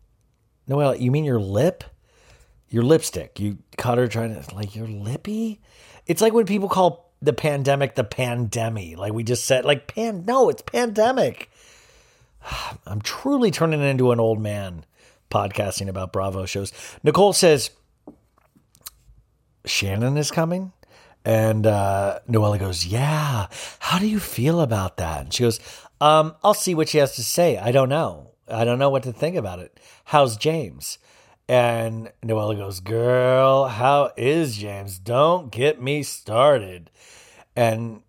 Noella, 0.69 0.99
you 1.01 1.11
mean 1.11 1.25
your 1.25 1.41
lip? 1.41 1.85
Your 2.73 2.83
lipstick. 2.83 3.39
You 3.39 3.59
caught 3.77 3.99
her 3.99 4.09
trying 4.09 4.35
to, 4.35 4.55
like, 4.55 4.75
your 4.75 4.89
lippy? 4.89 5.61
It's 6.07 6.23
like 6.23 6.33
when 6.33 6.47
people 6.47 6.69
call 6.69 7.13
the 7.21 7.33
pandemic 7.33 7.95
the 7.95 8.05
pandemic. 8.05 8.99
Like 8.99 9.13
we 9.13 9.23
just 9.23 9.45
said, 9.45 9.65
like, 9.65 9.87
pan, 9.87 10.25
no, 10.27 10.49
it's 10.49 10.63
pandemic. 10.63 11.51
I'm 12.87 13.01
truly 13.03 13.51
turning 13.51 13.83
into 13.83 14.11
an 14.11 14.19
old 14.19 14.41
man 14.41 14.85
podcasting 15.31 15.89
about 15.89 16.13
Bravo 16.13 16.47
shows. 16.47 16.73
Nicole 17.03 17.33
says, 17.33 17.71
Shannon 19.65 20.17
is 20.17 20.31
coming. 20.31 20.73
And 21.25 21.69
uh, 21.69 22.19
Noella 22.29 22.59
goes, 22.59 22.85
Yeah, 22.85 23.47
how 23.79 23.99
do 24.01 24.09
you 24.09 24.19
feel 24.19 24.61
about 24.61 24.97
that? 24.97 25.21
And 25.21 25.33
she 25.33 25.45
goes, 25.45 25.61
um, 26.01 26.35
I'll 26.43 26.53
see 26.53 26.75
what 26.75 26.89
she 26.89 26.99
has 26.99 27.15
to 27.15 27.23
say. 27.23 27.57
I 27.59 27.71
don't 27.71 27.89
know. 27.89 28.33
I 28.49 28.65
don't 28.65 28.81
know 28.81 28.91
what 28.91 29.05
to 29.05 29.13
think 29.13 29.37
about 29.37 29.61
it. 29.61 29.79
How's 30.07 30.37
James? 30.37 30.99
And 31.49 32.11
Noella 32.25 32.57
goes, 32.57 32.81
Girl, 32.81 33.67
how 33.67 34.13
is 34.17 34.57
James? 34.57 34.99
Don't 34.99 35.51
get 35.51 35.81
me 35.81 36.03
started. 36.03 36.91
And 37.57 38.03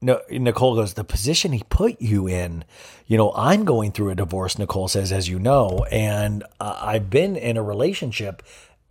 no, 0.00 0.20
Nicole 0.30 0.74
goes, 0.74 0.94
The 0.94 1.04
position 1.04 1.52
he 1.52 1.62
put 1.68 2.00
you 2.00 2.26
in, 2.28 2.64
you 3.06 3.16
know, 3.16 3.32
I'm 3.36 3.64
going 3.64 3.92
through 3.92 4.10
a 4.10 4.14
divorce, 4.14 4.58
Nicole 4.58 4.88
says, 4.88 5.12
as 5.12 5.28
you 5.28 5.38
know, 5.38 5.84
and 5.90 6.44
uh, 6.60 6.78
I've 6.80 7.08
been 7.10 7.36
in 7.36 7.56
a 7.56 7.62
relationship 7.62 8.42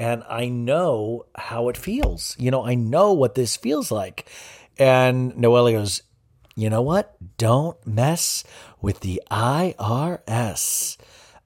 and 0.02 0.24
I 0.28 0.48
know 0.48 1.26
how 1.36 1.70
it 1.70 1.78
feels. 1.78 2.36
You 2.40 2.50
know, 2.50 2.66
I 2.66 2.74
know 2.74 3.14
what 3.14 3.36
this 3.36 3.56
feels 3.56 3.92
like. 3.92 4.28
And 4.80 5.34
Noella 5.34 5.74
goes, 5.74 6.02
You 6.56 6.72
know 6.72 6.82
what? 6.82 7.16
Don't 7.38 7.78
mess 7.86 8.44
with 8.82 9.02
the 9.02 9.22
IRS. 9.30 10.98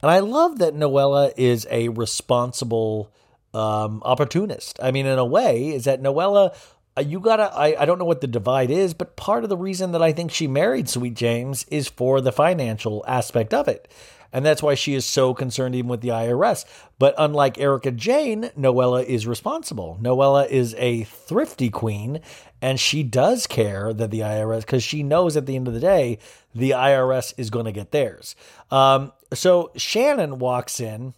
And 0.05 0.11
I 0.11 0.19
love 0.19 0.59
that 0.59 0.75
Noella 0.75 1.33
is 1.35 1.65
a 1.71 1.89
responsible 1.89 3.11
um, 3.55 4.03
opportunist. 4.05 4.79
I 4.79 4.91
mean, 4.91 5.07
in 5.07 5.17
a 5.17 5.25
way, 5.25 5.69
is 5.69 5.85
that 5.85 5.99
Noella, 5.99 6.55
uh, 6.95 7.01
you 7.01 7.19
gotta, 7.19 7.51
I, 7.51 7.75
I 7.81 7.85
don't 7.85 7.97
know 7.97 8.05
what 8.05 8.21
the 8.21 8.27
divide 8.27 8.69
is, 8.69 8.93
but 8.93 9.15
part 9.15 9.43
of 9.43 9.49
the 9.49 9.57
reason 9.57 9.93
that 9.93 10.03
I 10.03 10.11
think 10.11 10.29
she 10.29 10.45
married 10.45 10.87
Sweet 10.89 11.15
James 11.15 11.65
is 11.71 11.87
for 11.87 12.21
the 12.21 12.31
financial 12.31 13.03
aspect 13.07 13.51
of 13.51 13.67
it. 13.67 13.91
And 14.31 14.45
that's 14.45 14.61
why 14.61 14.75
she 14.75 14.93
is 14.93 15.07
so 15.07 15.33
concerned 15.33 15.73
even 15.73 15.89
with 15.89 16.01
the 16.01 16.09
IRS. 16.09 16.65
But 16.99 17.15
unlike 17.17 17.57
Erika 17.57 17.91
Jayne, 17.91 18.51
Noella 18.55 19.03
is 19.03 19.25
responsible. 19.25 19.97
Noella 19.99 20.47
is 20.47 20.75
a 20.77 21.05
thrifty 21.05 21.71
queen, 21.71 22.21
and 22.61 22.79
she 22.79 23.03
does 23.03 23.47
care 23.47 23.93
that 23.93 24.11
the 24.11 24.21
IRS, 24.21 24.61
because 24.61 24.83
she 24.83 25.03
knows 25.03 25.37
at 25.37 25.45
the 25.45 25.55
end 25.55 25.67
of 25.67 25.73
the 25.73 25.79
day, 25.79 26.19
the 26.53 26.71
IRS 26.71 27.33
is 27.37 27.49
going 27.49 27.65
to 27.65 27.71
get 27.71 27.91
theirs. 27.91 28.35
Um, 28.71 29.11
so 29.33 29.71
Shannon 29.75 30.39
walks 30.39 30.79
in. 30.79 31.13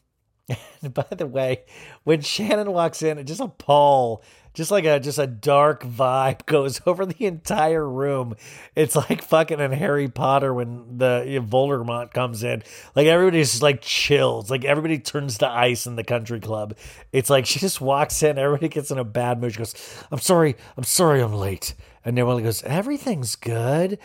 And 0.82 0.94
by 0.94 1.06
the 1.10 1.26
way, 1.26 1.64
when 2.04 2.22
Shannon 2.22 2.72
walks 2.72 3.02
in, 3.02 3.26
just 3.26 3.42
a 3.42 3.48
pall, 3.48 4.24
just 4.58 4.72
like 4.72 4.86
a 4.86 5.00
just 5.00 5.20
a 5.20 5.28
dark 5.28 5.84
vibe 5.84 6.46
goes 6.48 6.82
over 6.88 7.06
the 7.06 7.26
entire 7.26 7.88
room. 7.88 8.36
It's 8.76 8.96
like 8.96 9.22
fucking 9.22 9.60
in 9.60 9.72
Harry 9.72 10.10
Potter 10.10 10.52
when 10.52 10.98
the 10.98 11.24
you 11.28 11.40
know, 11.40 11.46
Voldemort 11.46 12.12
comes 12.12 12.44
in. 12.44 12.64
Like 12.96 13.06
everybody's 13.06 13.52
just 13.52 13.62
like 13.62 13.82
chills. 13.82 14.50
Like 14.50 14.66
everybody 14.66 14.98
turns 14.98 15.38
to 15.38 15.48
ice 15.48 15.86
in 15.86 15.96
the 15.96 16.04
country 16.04 16.40
club. 16.40 16.76
It's 17.14 17.30
like 17.30 17.46
she 17.46 17.60
just 17.60 17.80
walks 17.80 18.24
in, 18.24 18.40
everybody 18.40 18.68
gets 18.68 18.90
in 18.90 18.98
a 18.98 19.04
bad 19.04 19.40
mood. 19.40 19.54
She 19.54 19.60
goes, 19.60 19.76
"I'm 20.12 20.20
sorry, 20.20 20.56
I'm 20.76 20.84
sorry, 20.84 21.22
I'm 21.22 21.34
late." 21.34 21.76
And 22.04 22.18
Noella 22.18 22.42
goes, 22.42 22.64
"Everything's 22.64 23.36
good." 23.36 24.00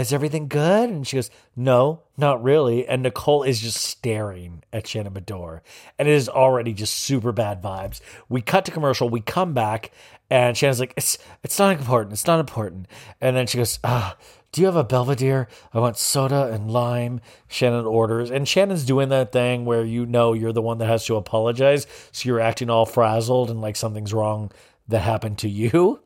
Is 0.00 0.12
everything 0.12 0.48
good? 0.48 0.88
And 0.88 1.06
she 1.06 1.16
goes, 1.16 1.30
no, 1.54 2.00
not 2.16 2.42
really. 2.42 2.86
And 2.86 3.02
Nicole 3.02 3.42
is 3.42 3.60
just 3.60 3.76
staring 3.76 4.64
at 4.72 4.86
Shannon 4.86 5.12
Beador. 5.12 5.60
And 5.98 6.08
it 6.08 6.12
is 6.12 6.28
already 6.28 6.72
just 6.72 6.94
super 6.94 7.32
bad 7.32 7.62
vibes. 7.62 8.00
We 8.28 8.40
cut 8.40 8.64
to 8.64 8.70
commercial. 8.70 9.08
We 9.08 9.20
come 9.20 9.52
back 9.52 9.90
and 10.30 10.56
Shannon's 10.56 10.80
like, 10.80 10.94
it's, 10.96 11.18
it's 11.42 11.58
not 11.58 11.76
important. 11.76 12.14
It's 12.14 12.26
not 12.26 12.40
important. 12.40 12.86
And 13.20 13.36
then 13.36 13.46
she 13.46 13.58
goes, 13.58 13.78
ah, 13.84 14.16
do 14.50 14.62
you 14.62 14.66
have 14.66 14.76
a 14.76 14.84
Belvedere? 14.84 15.48
I 15.74 15.78
want 15.78 15.98
soda 15.98 16.50
and 16.52 16.70
lime. 16.70 17.20
Shannon 17.48 17.84
orders. 17.84 18.30
And 18.30 18.48
Shannon's 18.48 18.84
doing 18.84 19.10
that 19.10 19.32
thing 19.32 19.66
where 19.66 19.84
you 19.84 20.06
know 20.06 20.32
you're 20.32 20.52
the 20.52 20.62
one 20.62 20.78
that 20.78 20.86
has 20.86 21.04
to 21.06 21.16
apologize. 21.16 21.86
So 22.12 22.28
you're 22.28 22.40
acting 22.40 22.70
all 22.70 22.86
frazzled 22.86 23.50
and 23.50 23.60
like 23.60 23.76
something's 23.76 24.14
wrong 24.14 24.50
that 24.88 25.00
happened 25.00 25.38
to 25.38 25.48
you. 25.50 26.00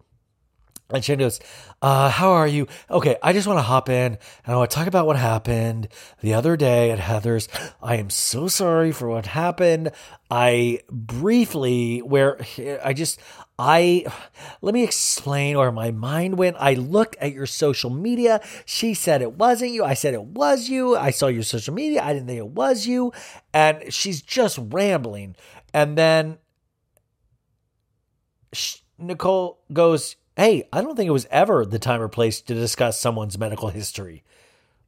And 0.90 1.04
Shannon 1.04 1.26
goes, 1.26 1.40
uh, 1.82 2.08
how 2.08 2.30
are 2.30 2.46
you? 2.46 2.66
Okay, 2.90 3.16
I 3.22 3.32
just 3.32 3.46
want 3.46 3.58
to 3.58 3.62
hop 3.62 3.88
in 3.88 4.12
and 4.12 4.18
I 4.46 4.56
want 4.56 4.70
to 4.70 4.74
talk 4.74 4.86
about 4.86 5.06
what 5.06 5.16
happened 5.16 5.88
the 6.22 6.32
other 6.32 6.56
day 6.56 6.90
at 6.90 6.98
Heather's. 6.98 7.48
I 7.82 7.96
am 7.96 8.08
so 8.08 8.48
sorry 8.48 8.92
for 8.92 9.08
what 9.08 9.26
happened. 9.26 9.92
I 10.30 10.80
briefly, 10.90 11.98
where 12.00 12.40
I 12.82 12.94
just, 12.94 13.20
I, 13.58 14.06
let 14.62 14.72
me 14.72 14.84
explain 14.84 15.58
where 15.58 15.70
my 15.70 15.90
mind 15.90 16.38
went. 16.38 16.56
I 16.58 16.74
looked 16.74 17.16
at 17.16 17.32
your 17.32 17.46
social 17.46 17.90
media. 17.90 18.40
She 18.64 18.94
said 18.94 19.20
it 19.20 19.34
wasn't 19.34 19.72
you. 19.72 19.84
I 19.84 19.94
said 19.94 20.14
it 20.14 20.24
was 20.24 20.70
you. 20.70 20.96
I 20.96 21.10
saw 21.10 21.26
your 21.26 21.42
social 21.42 21.74
media. 21.74 22.02
I 22.02 22.14
didn't 22.14 22.26
think 22.26 22.38
it 22.38 22.48
was 22.48 22.86
you. 22.86 23.12
And 23.52 23.92
she's 23.92 24.22
just 24.22 24.58
rambling. 24.60 25.36
And 25.74 25.96
then 25.96 26.38
Nicole 28.98 29.60
goes, 29.72 30.16
hey, 30.36 30.68
I 30.72 30.80
don't 30.82 30.96
think 30.96 31.08
it 31.08 31.12
was 31.12 31.26
ever 31.30 31.64
the 31.64 31.78
time 31.78 32.00
or 32.00 32.08
place 32.08 32.40
to 32.42 32.54
discuss 32.54 33.00
someone's 33.00 33.38
medical 33.38 33.68
history. 33.68 34.22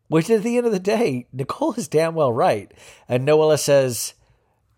Which 0.08 0.30
at 0.30 0.42
the 0.42 0.56
end 0.56 0.66
of 0.66 0.72
the 0.72 0.78
day, 0.78 1.26
Nicole 1.32 1.74
is 1.74 1.88
damn 1.88 2.14
well 2.14 2.32
right. 2.32 2.72
And 3.08 3.26
Noella 3.26 3.58
says, 3.58 4.14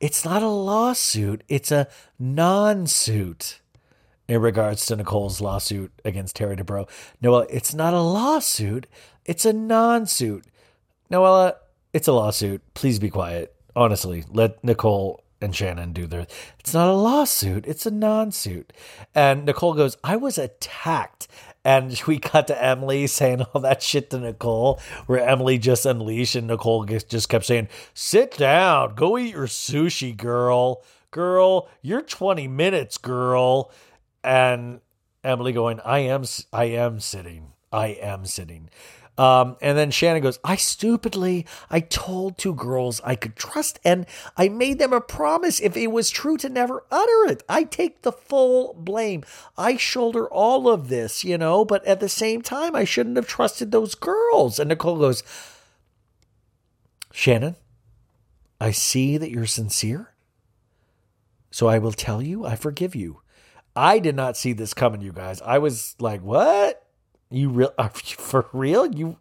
it's 0.01 0.25
not 0.25 0.43
a 0.43 0.49
lawsuit, 0.49 1.45
it's 1.49 1.71
a 1.71 1.89
non 2.19 2.87
suit 2.87 3.61
in 4.27 4.41
regards 4.41 4.87
to 4.87 4.97
Nicole's 4.97 5.41
lawsuit 5.41 5.93
against 6.05 6.37
Terry 6.37 6.57
Dubrow. 6.57 6.89
Noella, 7.23 7.47
it's 7.51 7.75
not 7.75 7.95
a 7.95 8.01
lawsuit, 8.01 8.87
it's 9.25 9.45
a 9.45 9.53
non 9.53 10.07
suit. 10.07 10.45
Noella, 11.11 11.55
it's 11.93 12.09
a 12.09 12.13
lawsuit. 12.13 12.63
Please 12.75 12.99
be 12.99 13.11
quiet. 13.11 13.55
Honestly, 13.75 14.25
let 14.31 14.63
Nicole 14.65 15.23
and 15.41 15.55
Shannon 15.55 15.93
do 15.93 16.07
their. 16.07 16.27
It's 16.59 16.75
not 16.75 16.89
a 16.89 16.93
lawsuit, 16.95 17.67
it's 17.67 17.87
a 17.87 17.91
non 17.91 18.33
suit. 18.33 18.73
And 19.15 19.45
Nicole 19.45 19.75
goes, 19.75 19.97
I 20.05 20.17
was 20.17 20.39
attacked. 20.39 21.29
And 21.65 22.01
we 22.07 22.19
cut 22.19 22.47
to 22.49 22.63
Emily 22.63 23.07
saying 23.07 23.43
all 23.43 23.61
that 23.63 23.83
shit 23.83 24.11
to 24.11 24.19
Nicole, 24.19 24.81
where 25.07 25.27
Emily 25.27 25.59
just 25.59 25.87
unleashed 25.87 26.35
and 26.35 26.47
Nicole 26.47 26.85
just 26.85 27.29
kept 27.29 27.47
saying, 27.47 27.69
Sit 27.95 28.37
down, 28.37 28.95
go 28.95 29.19
eat 29.19 29.35
your 29.35 29.47
sushi, 29.47 30.17
girl. 30.17 30.83
Girl, 31.11 31.69
you're 31.83 32.03
20 32.03 32.47
minutes, 32.47 32.97
girl. 32.97 33.73
And 34.23 34.81
Emily 35.25 35.53
going, 35.53 35.81
I 35.81 36.01
am, 36.01 36.25
I 36.53 36.65
am 36.65 37.01
sitting. 37.01 37.53
I 37.73 37.89
am 37.89 38.27
sitting. 38.27 38.69
Um, 39.21 39.59
and 39.61 39.77
then 39.77 39.91
Shannon 39.91 40.23
goes, 40.23 40.39
I 40.43 40.57
stupidly, 40.57 41.45
I 41.69 41.81
told 41.81 42.39
two 42.39 42.55
girls 42.55 43.03
I 43.05 43.17
could 43.17 43.37
trust, 43.37 43.79
and 43.85 44.07
I 44.35 44.49
made 44.49 44.79
them 44.79 44.95
a 44.95 45.01
promise 45.03 45.61
if 45.61 45.77
it 45.77 45.89
was 45.89 46.09
true 46.09 46.39
to 46.39 46.49
never 46.49 46.85
utter 46.91 47.31
it. 47.31 47.43
I 47.47 47.65
take 47.65 48.01
the 48.01 48.13
full 48.13 48.73
blame. 48.73 49.25
I 49.59 49.77
shoulder 49.77 50.27
all 50.27 50.71
of 50.71 50.89
this, 50.89 51.23
you 51.23 51.37
know, 51.37 51.67
but 51.67 51.85
at 51.85 52.01
the 52.01 52.09
same 52.09 52.41
time, 52.41 52.75
I 52.75 52.85
shouldn't 52.85 53.17
have 53.17 53.27
trusted 53.29 53.73
those 53.73 53.95
girls. 53.95 54.59
And 54.59 54.71
Nicole 54.71 54.97
goes, 54.97 55.23
Shannon, 57.13 57.57
I 58.59 58.71
see 58.71 59.19
that 59.19 59.31
you're 59.31 59.45
sincere. 59.45 60.15
So 61.51 61.67
I 61.67 61.79
will 61.79 61.93
tell 61.93 62.23
you, 62.23 62.47
I 62.47 62.57
forgive 62.57 62.95
you. 62.95 63.21
I 63.77 63.99
did 63.99 64.17
not 64.17 64.39
see 64.39 64.55
this 64.55 64.73
coming, 64.73 65.03
you 65.03 65.13
guys. 65.13 65.43
I 65.43 65.59
was 65.59 65.95
like, 65.99 66.23
what? 66.23 66.80
You 67.31 67.49
real 67.49 67.73
for 67.93 68.47
real? 68.53 68.87
You 68.87 69.17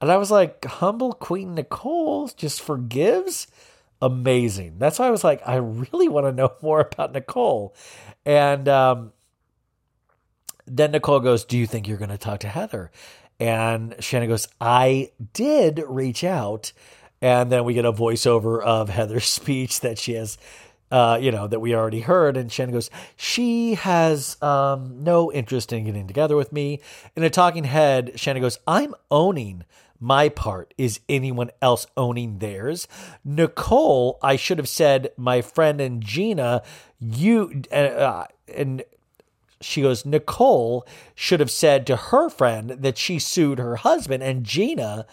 and 0.00 0.10
I 0.10 0.16
was 0.16 0.30
like, 0.30 0.64
humble 0.64 1.12
Queen 1.12 1.54
Nicole 1.54 2.28
just 2.28 2.60
forgives. 2.60 3.46
Amazing. 4.02 4.74
That's 4.78 4.98
why 4.98 5.06
I 5.06 5.10
was 5.10 5.24
like, 5.24 5.40
I 5.46 5.56
really 5.56 6.08
want 6.08 6.26
to 6.26 6.32
know 6.32 6.52
more 6.62 6.80
about 6.80 7.12
Nicole. 7.12 7.74
And 8.24 8.68
um, 8.68 9.12
then 10.66 10.90
Nicole 10.90 11.20
goes, 11.20 11.44
Do 11.44 11.56
you 11.56 11.66
think 11.66 11.88
you're 11.88 11.96
going 11.96 12.10
to 12.10 12.18
talk 12.18 12.40
to 12.40 12.48
Heather? 12.48 12.90
And 13.38 13.94
Shannon 14.00 14.28
goes, 14.28 14.48
I 14.60 15.10
did 15.32 15.82
reach 15.86 16.24
out. 16.24 16.72
And 17.22 17.50
then 17.50 17.64
we 17.64 17.74
get 17.74 17.84
a 17.84 17.92
voiceover 17.92 18.62
of 18.62 18.88
Heather's 18.88 19.24
speech 19.26 19.80
that 19.80 19.98
she 19.98 20.14
has 20.14 20.36
uh, 20.90 21.18
you 21.20 21.30
know, 21.30 21.46
that 21.46 21.60
we 21.60 21.74
already 21.74 22.00
heard. 22.00 22.36
And 22.36 22.50
Shannon 22.50 22.72
goes, 22.74 22.90
She 23.16 23.74
has 23.74 24.40
um, 24.42 25.02
no 25.02 25.32
interest 25.32 25.72
in 25.72 25.84
getting 25.84 26.06
together 26.06 26.36
with 26.36 26.52
me. 26.52 26.80
In 27.14 27.22
a 27.22 27.30
talking 27.30 27.64
head, 27.64 28.12
Shannon 28.16 28.42
goes, 28.42 28.58
I'm 28.66 28.94
owning 29.10 29.64
my 29.98 30.28
part. 30.28 30.74
Is 30.76 31.00
anyone 31.08 31.50
else 31.62 31.86
owning 31.96 32.38
theirs? 32.38 32.86
Nicole, 33.24 34.18
I 34.22 34.36
should 34.36 34.58
have 34.58 34.68
said, 34.68 35.10
my 35.16 35.42
friend 35.42 35.80
and 35.80 36.02
Gina, 36.02 36.62
you, 37.00 37.62
uh, 37.72 38.24
and 38.54 38.84
she 39.60 39.82
goes, 39.82 40.04
Nicole 40.04 40.86
should 41.14 41.40
have 41.40 41.50
said 41.50 41.86
to 41.86 41.96
her 41.96 42.28
friend 42.28 42.70
that 42.70 42.98
she 42.98 43.18
sued 43.18 43.58
her 43.58 43.76
husband, 43.76 44.22
and 44.22 44.44
Gina 44.44 45.06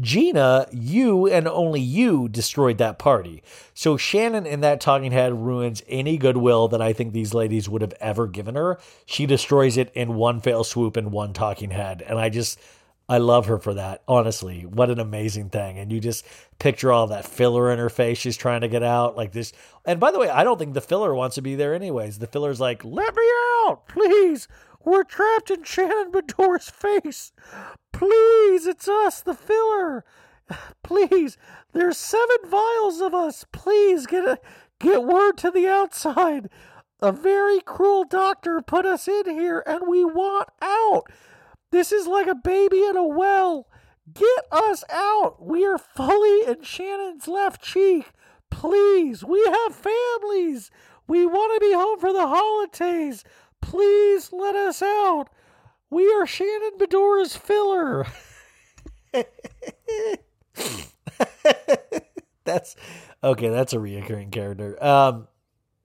Gina, 0.00 0.66
you 0.72 1.26
and 1.26 1.46
only 1.46 1.80
you 1.80 2.28
destroyed 2.28 2.78
that 2.78 2.98
party. 2.98 3.42
So 3.74 3.96
Shannon 3.96 4.46
in 4.46 4.60
that 4.60 4.80
talking 4.80 5.12
head 5.12 5.34
ruins 5.34 5.82
any 5.88 6.16
goodwill 6.16 6.68
that 6.68 6.80
I 6.80 6.92
think 6.92 7.12
these 7.12 7.34
ladies 7.34 7.68
would 7.68 7.82
have 7.82 7.94
ever 8.00 8.26
given 8.26 8.54
her. 8.54 8.78
She 9.04 9.26
destroys 9.26 9.76
it 9.76 9.92
in 9.94 10.14
one 10.14 10.40
fell 10.40 10.64
swoop 10.64 10.96
in 10.96 11.10
one 11.10 11.32
talking 11.32 11.70
head. 11.70 12.02
And 12.06 12.18
I 12.18 12.28
just 12.28 12.58
I 13.08 13.18
love 13.18 13.46
her 13.46 13.58
for 13.58 13.74
that. 13.74 14.02
Honestly, 14.06 14.64
what 14.64 14.88
an 14.88 15.00
amazing 15.00 15.50
thing. 15.50 15.78
And 15.78 15.90
you 15.90 15.98
just 15.98 16.24
picture 16.60 16.92
all 16.92 17.08
that 17.08 17.26
filler 17.26 17.72
in 17.72 17.78
her 17.80 17.90
face 17.90 18.18
she's 18.18 18.36
trying 18.36 18.60
to 18.60 18.68
get 18.68 18.84
out 18.84 19.16
like 19.16 19.32
this. 19.32 19.52
And 19.84 19.98
by 19.98 20.12
the 20.12 20.20
way, 20.20 20.28
I 20.28 20.44
don't 20.44 20.58
think 20.58 20.74
the 20.74 20.80
filler 20.80 21.12
wants 21.12 21.34
to 21.34 21.42
be 21.42 21.56
there 21.56 21.74
anyways. 21.74 22.20
The 22.20 22.28
filler's 22.28 22.60
like, 22.60 22.84
"Let 22.84 23.16
me 23.16 23.22
out, 23.66 23.88
please. 23.88 24.46
We're 24.82 25.04
trapped 25.04 25.50
in 25.50 25.64
Shannon 25.64 26.10
Beador's 26.10 26.70
face. 26.70 27.32
Please, 28.00 28.66
it's 28.66 28.88
us, 28.88 29.20
the 29.20 29.34
filler. 29.34 30.06
Please, 30.82 31.36
there's 31.74 31.98
seven 31.98 32.38
vials 32.46 33.02
of 33.02 33.12
us. 33.12 33.44
Please 33.52 34.06
get 34.06 34.24
a 34.24 34.38
get 34.78 35.04
word 35.04 35.36
to 35.36 35.50
the 35.50 35.68
outside. 35.68 36.48
A 37.02 37.12
very 37.12 37.60
cruel 37.60 38.04
doctor 38.04 38.62
put 38.62 38.86
us 38.86 39.06
in 39.06 39.28
here 39.28 39.62
and 39.66 39.82
we 39.86 40.02
want 40.02 40.48
out. 40.62 41.12
This 41.72 41.92
is 41.92 42.06
like 42.06 42.26
a 42.26 42.34
baby 42.34 42.84
in 42.84 42.96
a 42.96 43.06
well. 43.06 43.66
Get 44.10 44.46
us 44.50 44.82
out. 44.90 45.44
We 45.44 45.66
are 45.66 45.76
fully 45.76 46.50
in 46.50 46.62
Shannon's 46.62 47.28
left 47.28 47.62
cheek. 47.62 48.12
Please, 48.50 49.22
we 49.22 49.44
have 49.44 49.74
families. 49.74 50.70
We 51.06 51.26
want 51.26 51.52
to 51.52 51.68
be 51.68 51.74
home 51.74 52.00
for 52.00 52.14
the 52.14 52.26
holidays. 52.26 53.24
Please 53.60 54.32
let 54.32 54.56
us 54.56 54.80
out. 54.80 55.28
We 55.90 56.08
are 56.12 56.24
Shannon 56.24 56.78
Beador's 56.78 57.34
filler. 57.34 58.06
that's 62.44 62.76
okay. 63.24 63.48
That's 63.48 63.72
a 63.72 63.78
reoccurring 63.78 64.30
character. 64.30 64.82
Um, 64.82 65.26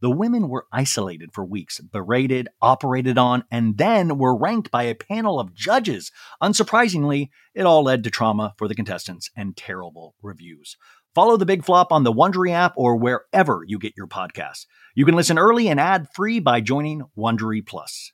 The 0.00 0.10
women 0.10 0.48
were 0.48 0.66
isolated 0.72 1.32
for 1.32 1.44
weeks, 1.44 1.80
berated, 1.80 2.48
operated 2.62 3.18
on, 3.18 3.44
and 3.50 3.76
then 3.78 4.16
were 4.16 4.36
ranked 4.36 4.70
by 4.70 4.84
a 4.84 4.94
panel 4.94 5.40
of 5.40 5.54
judges. 5.54 6.12
Unsurprisingly, 6.42 7.30
it 7.54 7.66
all 7.66 7.82
led 7.82 8.04
to 8.04 8.10
trauma 8.10 8.54
for 8.56 8.68
the 8.68 8.76
contestants 8.76 9.30
and 9.36 9.56
terrible 9.56 10.14
reviews. 10.22 10.76
Follow 11.14 11.36
the 11.36 11.46
Big 11.46 11.64
Flop 11.64 11.90
on 11.90 12.04
the 12.04 12.12
Wondery 12.12 12.52
app 12.52 12.74
or 12.76 12.96
wherever 12.96 13.64
you 13.66 13.78
get 13.78 13.96
your 13.96 14.06
podcasts. 14.06 14.66
You 14.94 15.04
can 15.04 15.16
listen 15.16 15.38
early 15.38 15.68
and 15.68 15.80
ad 15.80 16.06
free 16.14 16.38
by 16.38 16.60
joining 16.60 17.02
Wondery 17.16 17.66
Plus. 17.66 18.12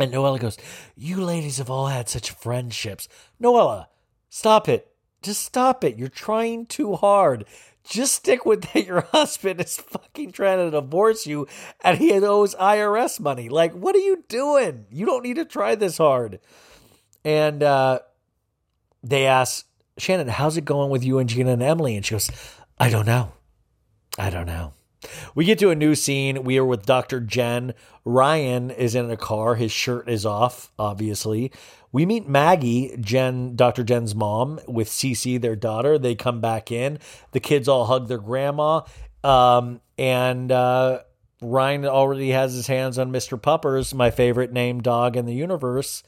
And 0.00 0.12
Noella 0.12 0.40
goes, 0.40 0.56
You 0.96 1.22
ladies 1.22 1.58
have 1.58 1.68
all 1.68 1.88
had 1.88 2.08
such 2.08 2.30
friendships. 2.30 3.06
Noella, 3.42 3.86
stop 4.30 4.68
it. 4.68 4.88
Just 5.20 5.42
stop 5.42 5.84
it. 5.84 5.98
You're 5.98 6.08
trying 6.08 6.66
too 6.66 6.96
hard. 6.96 7.44
Just 7.84 8.14
stick 8.14 8.46
with 8.46 8.62
that. 8.72 8.86
Your 8.86 9.02
husband 9.12 9.60
is 9.60 9.76
fucking 9.78 10.32
trying 10.32 10.58
to 10.58 10.70
divorce 10.70 11.26
you 11.26 11.46
and 11.82 11.98
he 11.98 12.12
owes 12.12 12.54
IRS 12.54 13.20
money. 13.20 13.48
Like, 13.48 13.72
what 13.72 13.94
are 13.94 14.00
you 14.00 14.24
doing? 14.28 14.86
You 14.90 15.06
don't 15.06 15.24
need 15.24 15.36
to 15.36 15.44
try 15.44 15.74
this 15.74 15.98
hard. 15.98 16.40
And 17.24 17.62
uh, 17.62 18.00
they 19.02 19.26
ask, 19.26 19.66
Shannon, 19.98 20.28
how's 20.28 20.56
it 20.56 20.64
going 20.64 20.90
with 20.90 21.04
you 21.04 21.18
and 21.18 21.28
Gina 21.28 21.52
and 21.52 21.62
Emily? 21.62 21.96
And 21.96 22.04
she 22.04 22.14
goes, 22.14 22.30
I 22.78 22.88
don't 22.88 23.06
know. 23.06 23.32
I 24.18 24.30
don't 24.30 24.46
know. 24.46 24.72
We 25.34 25.44
get 25.44 25.58
to 25.60 25.70
a 25.70 25.74
new 25.74 25.94
scene. 25.94 26.44
We 26.44 26.58
are 26.58 26.64
with 26.64 26.86
Dr. 26.86 27.20
Jen. 27.20 27.74
Ryan 28.04 28.70
is 28.70 28.94
in 28.94 29.10
a 29.10 29.16
car. 29.16 29.56
His 29.56 29.72
shirt 29.72 30.08
is 30.08 30.24
off, 30.24 30.72
obviously. 30.78 31.52
We 31.92 32.06
meet 32.06 32.26
Maggie, 32.26 32.96
Jen, 32.98 33.54
Dr. 33.54 33.84
Jen's 33.84 34.14
mom, 34.14 34.60
with 34.66 34.88
Cece, 34.88 35.40
their 35.40 35.56
daughter. 35.56 35.98
They 35.98 36.14
come 36.14 36.40
back 36.40 36.72
in. 36.72 36.98
The 37.32 37.40
kids 37.40 37.68
all 37.68 37.84
hug 37.84 38.08
their 38.08 38.18
grandma. 38.18 38.80
Um, 39.22 39.80
and 39.98 40.50
uh, 40.50 41.02
Ryan 41.42 41.84
already 41.84 42.30
has 42.30 42.54
his 42.54 42.66
hands 42.66 42.98
on 42.98 43.12
Mr. 43.12 43.40
Puppers, 43.40 43.94
my 43.94 44.10
favorite 44.10 44.52
named 44.52 44.84
dog 44.84 45.16
in 45.16 45.26
the 45.26 45.34
universe. 45.34 46.02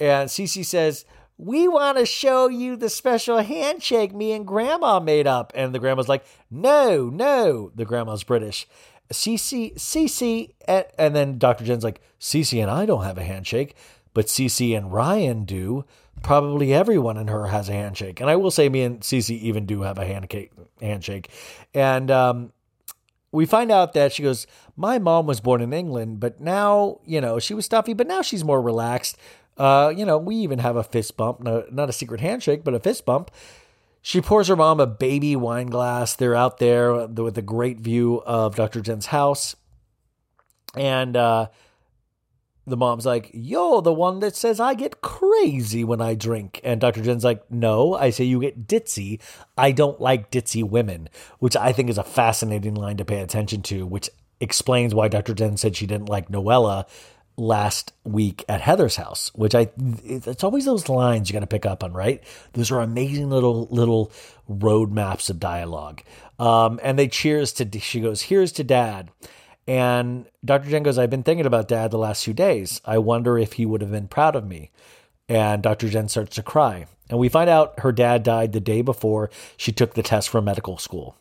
And 0.00 0.28
Cece 0.28 0.64
says, 0.64 1.04
we 1.38 1.68
want 1.68 1.98
to 1.98 2.04
show 2.04 2.48
you 2.48 2.76
the 2.76 2.90
special 2.90 3.38
handshake 3.38 4.12
me 4.12 4.32
and 4.32 4.44
grandma 4.44 4.98
made 4.98 5.28
up. 5.28 5.52
And 5.54 5.72
the 5.72 5.78
grandma's 5.78 6.08
like, 6.08 6.24
no, 6.50 7.08
no. 7.08 7.70
The 7.76 7.84
grandma's 7.84 8.24
British. 8.24 8.66
Cece, 9.12 9.74
Cece, 9.76 10.52
and, 10.66 10.84
and 10.98 11.16
then 11.16 11.38
Dr. 11.38 11.64
Jen's 11.64 11.84
like, 11.84 12.02
Cece 12.20 12.60
and 12.60 12.70
I 12.70 12.84
don't 12.84 13.04
have 13.04 13.16
a 13.16 13.24
handshake, 13.24 13.76
but 14.18 14.26
Cece 14.26 14.76
and 14.76 14.92
Ryan 14.92 15.44
do. 15.44 15.84
Probably 16.24 16.74
everyone 16.74 17.16
in 17.16 17.28
her 17.28 17.46
has 17.46 17.68
a 17.68 17.72
handshake. 17.72 18.20
And 18.20 18.28
I 18.28 18.34
will 18.34 18.50
say, 18.50 18.68
me 18.68 18.82
and 18.82 18.98
Cece 18.98 19.30
even 19.30 19.64
do 19.64 19.82
have 19.82 19.96
a 19.96 20.04
handshake. 20.80 21.30
And 21.72 22.10
um, 22.10 22.52
we 23.30 23.46
find 23.46 23.70
out 23.70 23.92
that 23.92 24.12
she 24.12 24.24
goes, 24.24 24.48
My 24.76 24.98
mom 24.98 25.26
was 25.26 25.38
born 25.38 25.60
in 25.60 25.72
England, 25.72 26.18
but 26.18 26.40
now, 26.40 26.98
you 27.06 27.20
know, 27.20 27.38
she 27.38 27.54
was 27.54 27.64
stuffy, 27.64 27.92
but 27.92 28.08
now 28.08 28.20
she's 28.20 28.42
more 28.42 28.60
relaxed. 28.60 29.16
Uh, 29.56 29.94
you 29.96 30.04
know, 30.04 30.18
we 30.18 30.34
even 30.34 30.58
have 30.58 30.74
a 30.74 30.82
fist 30.82 31.16
bump, 31.16 31.38
no, 31.38 31.64
not 31.70 31.88
a 31.88 31.92
secret 31.92 32.20
handshake, 32.20 32.64
but 32.64 32.74
a 32.74 32.80
fist 32.80 33.06
bump. 33.06 33.30
She 34.02 34.20
pours 34.20 34.48
her 34.48 34.56
mom 34.56 34.80
a 34.80 34.86
baby 34.88 35.36
wine 35.36 35.68
glass. 35.68 36.16
They're 36.16 36.34
out 36.34 36.58
there 36.58 37.06
with 37.06 37.38
a 37.38 37.42
great 37.42 37.78
view 37.78 38.20
of 38.26 38.56
Dr. 38.56 38.80
Jen's 38.80 39.06
house. 39.06 39.54
And 40.74 41.16
uh, 41.16 41.50
the 42.68 42.76
mom's 42.76 43.06
like, 43.06 43.30
You're 43.32 43.82
the 43.82 43.92
one 43.92 44.20
that 44.20 44.36
says 44.36 44.60
I 44.60 44.74
get 44.74 45.00
crazy 45.00 45.84
when 45.84 46.00
I 46.00 46.14
drink. 46.14 46.60
And 46.64 46.80
Dr. 46.80 47.02
Jen's 47.02 47.24
like, 47.24 47.50
No, 47.50 47.94
I 47.94 48.10
say 48.10 48.24
you 48.24 48.40
get 48.40 48.66
ditzy. 48.66 49.20
I 49.56 49.72
don't 49.72 50.00
like 50.00 50.30
ditzy 50.30 50.68
women, 50.68 51.08
which 51.38 51.56
I 51.56 51.72
think 51.72 51.90
is 51.90 51.98
a 51.98 52.04
fascinating 52.04 52.74
line 52.74 52.96
to 52.98 53.04
pay 53.04 53.20
attention 53.20 53.62
to, 53.62 53.86
which 53.86 54.10
explains 54.40 54.94
why 54.94 55.08
Dr. 55.08 55.34
Jen 55.34 55.56
said 55.56 55.76
she 55.76 55.86
didn't 55.86 56.08
like 56.08 56.28
Noella 56.28 56.86
last 57.38 57.92
week 58.04 58.44
at 58.48 58.60
Heather's 58.60 58.96
house, 58.96 59.30
which 59.34 59.54
I 59.54 59.70
it's 60.04 60.44
always 60.44 60.64
those 60.64 60.88
lines 60.88 61.28
you 61.28 61.32
got 61.32 61.40
to 61.40 61.46
pick 61.46 61.64
up 61.64 61.84
on, 61.84 61.92
right? 61.92 62.22
Those 62.52 62.70
are 62.70 62.80
amazing 62.80 63.30
little 63.30 63.68
little 63.70 64.12
road 64.48 64.92
maps 64.92 65.30
of 65.30 65.40
dialogue. 65.40 66.02
Um, 66.38 66.78
and 66.82 66.98
they 66.98 67.08
cheers 67.08 67.52
to 67.54 67.78
she 67.78 68.00
goes, 68.00 68.22
"Here's 68.22 68.52
to 68.52 68.64
dad." 68.64 69.10
And 69.68 70.26
Dr. 70.42 70.70
Jen 70.70 70.82
goes, 70.82 70.96
I've 70.96 71.10
been 71.10 71.22
thinking 71.22 71.44
about 71.44 71.68
dad 71.68 71.90
the 71.90 71.98
last 71.98 72.24
few 72.24 72.32
days. 72.32 72.80
I 72.86 72.96
wonder 72.96 73.38
if 73.38 73.52
he 73.52 73.66
would 73.66 73.82
have 73.82 73.90
been 73.90 74.08
proud 74.08 74.34
of 74.34 74.46
me. 74.46 74.70
And 75.28 75.62
Dr. 75.62 75.90
Jen 75.90 76.08
starts 76.08 76.36
to 76.36 76.42
cry. 76.42 76.86
And 77.10 77.18
we 77.18 77.28
find 77.28 77.50
out 77.50 77.80
her 77.80 77.92
dad 77.92 78.22
died 78.22 78.54
the 78.54 78.60
day 78.60 78.80
before 78.80 79.28
she 79.58 79.70
took 79.70 79.92
the 79.92 80.02
test 80.02 80.30
for 80.30 80.40
medical 80.40 80.78
school. 80.78 81.16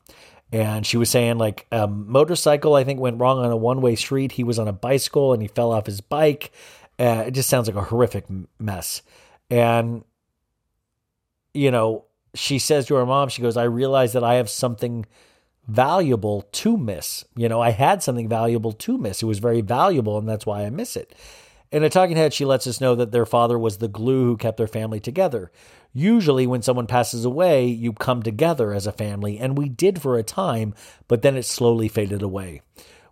And 0.54 0.86
she 0.86 0.96
was 0.96 1.10
saying, 1.10 1.38
like, 1.38 1.68
a 1.74 1.90
motorcycle, 1.90 2.76
I 2.76 2.86
think, 2.86 3.02
went 3.02 3.20
wrong 3.20 3.40
on 3.40 3.52
a 3.52 3.58
one 3.58 3.82
way 3.82 3.96
street. 3.96 4.32
He 4.32 4.46
was 4.46 4.60
on 4.60 4.70
a 4.70 4.74
bicycle 4.74 5.34
and 5.34 5.42
he 5.42 5.50
fell 5.50 5.74
off 5.74 5.86
his 5.86 6.00
bike. 6.00 6.54
Uh, 6.98 7.26
it 7.28 7.32
just 7.32 7.50
sounds 7.50 7.68
like 7.68 7.76
a 7.76 7.84
horrific 7.84 8.28
mess. 8.60 9.02
And, 9.50 10.06
you 11.54 11.70
know, 11.70 12.06
she 12.34 12.60
says 12.60 12.86
to 12.86 12.96
her 12.96 13.06
mom, 13.06 13.28
she 13.28 13.42
goes, 13.42 13.58
I 13.58 13.64
realize 13.64 14.14
that 14.14 14.24
I 14.24 14.36
have 14.36 14.50
something 14.50 15.06
valuable 15.68 16.44
to 16.52 16.78
miss. 16.78 17.26
You 17.36 17.50
know, 17.50 17.62
I 17.62 17.72
had 17.72 18.02
something 18.02 18.30
valuable 18.30 18.72
to 18.72 18.98
miss. 18.98 19.22
It 19.22 19.28
was 19.28 19.40
very 19.40 19.62
valuable, 19.62 20.18
and 20.18 20.28
that's 20.28 20.46
why 20.46 20.64
I 20.64 20.70
miss 20.70 20.96
it. 20.96 21.14
In 21.72 21.84
a 21.84 21.90
talking 21.90 22.16
head, 22.16 22.34
she 22.34 22.46
lets 22.46 22.66
us 22.66 22.80
know 22.80 22.96
that 22.96 23.12
their 23.12 23.26
father 23.26 23.60
was 23.60 23.78
the 23.78 23.90
glue 23.90 24.26
who 24.26 24.38
kept 24.38 24.58
their 24.58 24.68
family 24.68 25.02
together. 25.02 25.52
Usually, 25.94 26.48
when 26.48 26.62
someone 26.62 26.88
passes 26.88 27.26
away, 27.26 27.68
you 27.68 27.92
come 27.92 28.24
together 28.24 28.74
as 28.74 28.88
a 28.88 28.94
family, 28.94 29.38
and 29.38 29.58
we 29.58 29.68
did 29.68 30.02
for 30.02 30.18
a 30.18 30.24
time, 30.24 30.74
but 31.10 31.22
then 31.22 31.36
it 31.36 31.44
slowly 31.44 31.90
faded 31.90 32.22
away. 32.22 32.62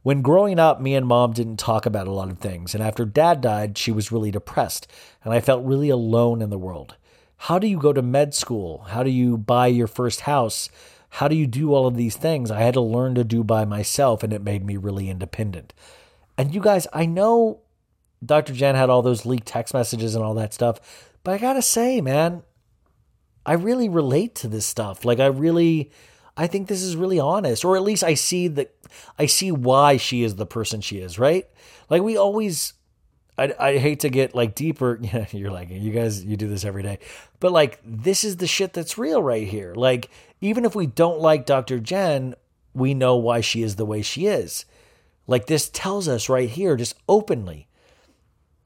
When 0.04 0.22
growing 0.22 0.60
up, 0.60 0.80
me 0.80 0.96
and 0.96 1.08
mom 1.08 1.34
didn't 1.34 1.58
talk 1.58 1.86
about 1.86 2.08
a 2.08 2.12
lot 2.12 2.30
of 2.30 2.38
things, 2.38 2.74
and 2.74 2.84
after 2.84 3.06
dad 3.06 3.42
died, 3.42 3.78
she 3.78 3.92
was 3.92 4.12
really 4.12 4.32
depressed, 4.32 4.88
and 5.24 5.34
I 5.34 5.42
felt 5.42 5.66
really 5.66 5.90
alone 5.90 6.42
in 6.42 6.52
the 6.52 6.60
world. 6.60 6.96
How 7.38 7.60
do 7.60 7.68
you 7.68 7.78
go 7.78 7.92
to 7.92 8.02
med 8.02 8.34
school? 8.34 8.86
How 8.90 9.04
do 9.04 9.10
you 9.10 9.38
buy 9.38 9.68
your 9.68 9.88
first 9.88 10.22
house? 10.22 10.70
How 11.16 11.30
do 11.30 11.36
you 11.36 11.48
do 11.48 11.74
all 11.74 11.88
of 11.88 11.96
these 11.96 12.18
things? 12.18 12.52
I 12.52 12.60
had 12.60 12.74
to 12.74 12.82
learn 12.82 13.16
to 13.16 13.24
do 13.24 13.42
by 13.42 13.64
myself, 13.64 14.22
and 14.22 14.34
it 14.34 14.44
made 14.44 14.66
me 14.66 14.76
really 14.76 15.10
independent. 15.10 15.74
And 16.38 16.54
you 16.54 16.60
guys, 16.60 16.88
I 16.92 17.06
know 17.06 17.62
Dr. 18.24 18.52
Jen 18.52 18.76
had 18.76 18.90
all 18.90 19.02
those 19.02 19.26
leaked 19.26 19.48
text 19.48 19.74
messages 19.74 20.14
and 20.14 20.26
all 20.26 20.34
that 20.34 20.54
stuff, 20.54 21.16
but 21.24 21.34
I 21.34 21.38
gotta 21.38 21.62
say, 21.62 22.02
man, 22.02 22.44
I 23.46 23.54
really 23.54 23.88
relate 23.88 24.36
to 24.36 24.50
this 24.50 24.66
stuff. 24.66 25.06
Like, 25.06 25.22
I 25.22 25.28
really, 25.28 25.90
I 26.36 26.48
think 26.48 26.68
this 26.68 26.82
is 26.82 26.98
really 26.98 27.20
honest, 27.20 27.64
or 27.64 27.78
at 27.78 27.84
least 27.84 28.04
I 28.04 28.16
see 28.16 28.50
that 28.50 28.76
I 29.18 29.26
see 29.26 29.54
why 29.54 29.96
she 29.96 30.22
is 30.22 30.36
the 30.36 30.46
person 30.46 30.82
she 30.82 30.98
is, 30.98 31.18
right? 31.18 31.48
Like, 31.90 32.02
we 32.02 32.18
always, 32.18 32.74
I, 33.38 33.54
I 33.60 33.78
hate 33.78 34.02
to 34.02 34.10
get 34.10 34.36
like 34.36 34.56
deeper. 34.56 35.00
You're 35.32 35.52
like, 35.52 35.70
you 35.70 35.92
guys, 35.92 36.24
you 36.24 36.38
do 36.38 36.48
this 36.48 36.66
every 36.66 36.84
day. 36.84 37.00
But 37.40 37.52
like, 37.52 37.80
this 37.84 38.24
is 38.24 38.38
the 38.38 38.48
shit 38.48 38.74
that's 38.74 38.98
real 38.98 39.22
right 39.22 39.48
here. 39.48 39.74
Like, 39.76 40.10
even 40.42 40.66
if 40.66 40.76
we 40.76 40.88
don't 40.88 41.20
like 41.20 41.46
Dr. 41.46 41.80
Jen, 41.80 42.36
we 42.74 42.94
know 42.94 43.16
why 43.16 43.42
she 43.42 43.62
is 43.64 43.76
the 43.76 43.86
way 43.86 44.02
she 44.02 44.28
is. 44.28 44.66
Like, 45.28 45.48
this 45.48 45.70
tells 45.70 46.08
us 46.08 46.30
right 46.30 46.50
here, 46.50 46.76
just 46.76 46.96
openly. 47.10 47.68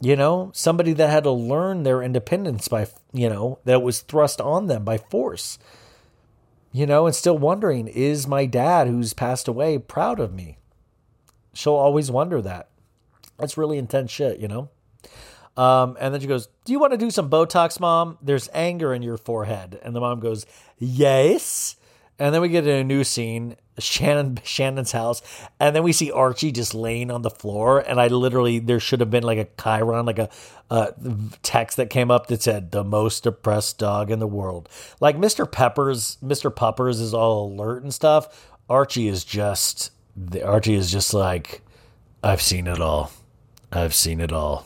You 0.02 0.16
know, 0.16 0.52
somebody 0.54 0.94
that 0.94 1.10
had 1.10 1.24
to 1.24 1.32
learn 1.32 1.84
their 1.84 2.02
independence 2.02 2.68
by, 2.68 2.88
you 3.14 3.30
know, 3.30 3.60
that 3.66 3.82
was 3.82 4.00
thrust 4.00 4.40
on 4.40 4.68
them 4.68 4.84
by 4.84 4.98
force. 4.98 5.60
You 6.72 6.86
know, 6.86 7.06
and 7.06 7.16
still 7.16 7.38
wondering, 7.38 7.88
is 7.88 8.28
my 8.28 8.46
dad 8.46 8.88
who's 8.88 9.14
passed 9.14 9.48
away 9.48 9.78
proud 9.78 10.20
of 10.20 10.34
me? 10.34 10.58
She'll 11.54 11.74
always 11.74 12.12
wonder 12.12 12.42
that. 12.42 12.70
That's 13.40 13.58
really 13.58 13.78
intense 13.78 14.12
shit, 14.12 14.40
you 14.40 14.48
know? 14.48 14.70
Um, 15.58 15.98
and 16.00 16.14
then 16.14 16.22
she 16.22 16.28
goes, 16.28 16.48
Do 16.66 16.72
you 16.72 16.80
want 16.80 16.94
to 16.94 16.98
do 16.98 17.12
some 17.12 17.30
Botox, 17.30 17.80
mom? 17.80 18.18
There's 18.22 18.50
anger 18.54 18.94
in 18.94 19.02
your 19.02 19.18
forehead. 19.18 19.80
And 19.84 19.96
the 19.96 20.00
mom 20.00 20.20
goes, 20.20 20.46
Yes. 20.78 21.76
And 22.18 22.36
then 22.36 22.42
we 22.42 22.50
get 22.50 22.68
in 22.68 22.76
a 22.76 22.84
new 22.84 23.06
scene, 23.06 23.56
Shannon 23.78 24.40
Shannon's 24.44 24.92
house, 24.92 25.22
and 25.58 25.74
then 25.74 25.84
we 25.84 25.94
see 25.94 26.12
Archie 26.12 26.52
just 26.52 26.74
laying 26.74 27.12
on 27.12 27.22
the 27.22 27.30
floor. 27.30 27.80
And 27.80 28.00
I 28.00 28.08
literally 28.08 28.60
there 28.60 28.80
should 28.80 29.00
have 29.00 29.10
been 29.10 29.24
like 29.24 29.38
a 29.38 29.46
chyron, 29.46 30.06
like 30.06 30.20
a 30.20 30.30
text 31.44 31.78
that 31.78 31.90
came 31.90 32.12
up 32.12 32.28
that 32.28 32.42
said 32.42 32.72
the 32.72 32.84
most 32.84 33.24
depressed 33.24 33.80
dog 33.80 34.12
in 34.12 34.20
the 34.20 34.28
world. 34.28 34.68
Like 35.00 35.18
Mr. 35.18 35.50
Peppers, 35.50 36.18
Mr. 36.24 36.54
Puppers 36.54 37.00
is 37.00 37.14
all 37.14 37.48
alert 37.48 37.84
and 37.84 37.94
stuff. 37.94 38.52
Archie 38.70 39.08
is 39.08 39.24
just 39.24 39.92
the 40.16 40.46
Archie 40.46 40.76
is 40.76 40.92
just 40.92 41.14
like, 41.14 41.62
I've 42.22 42.42
seen 42.42 42.68
it 42.68 42.82
all. 42.82 43.12
I've 43.72 43.94
seen 43.94 44.20
it 44.20 44.32
all. 44.32 44.66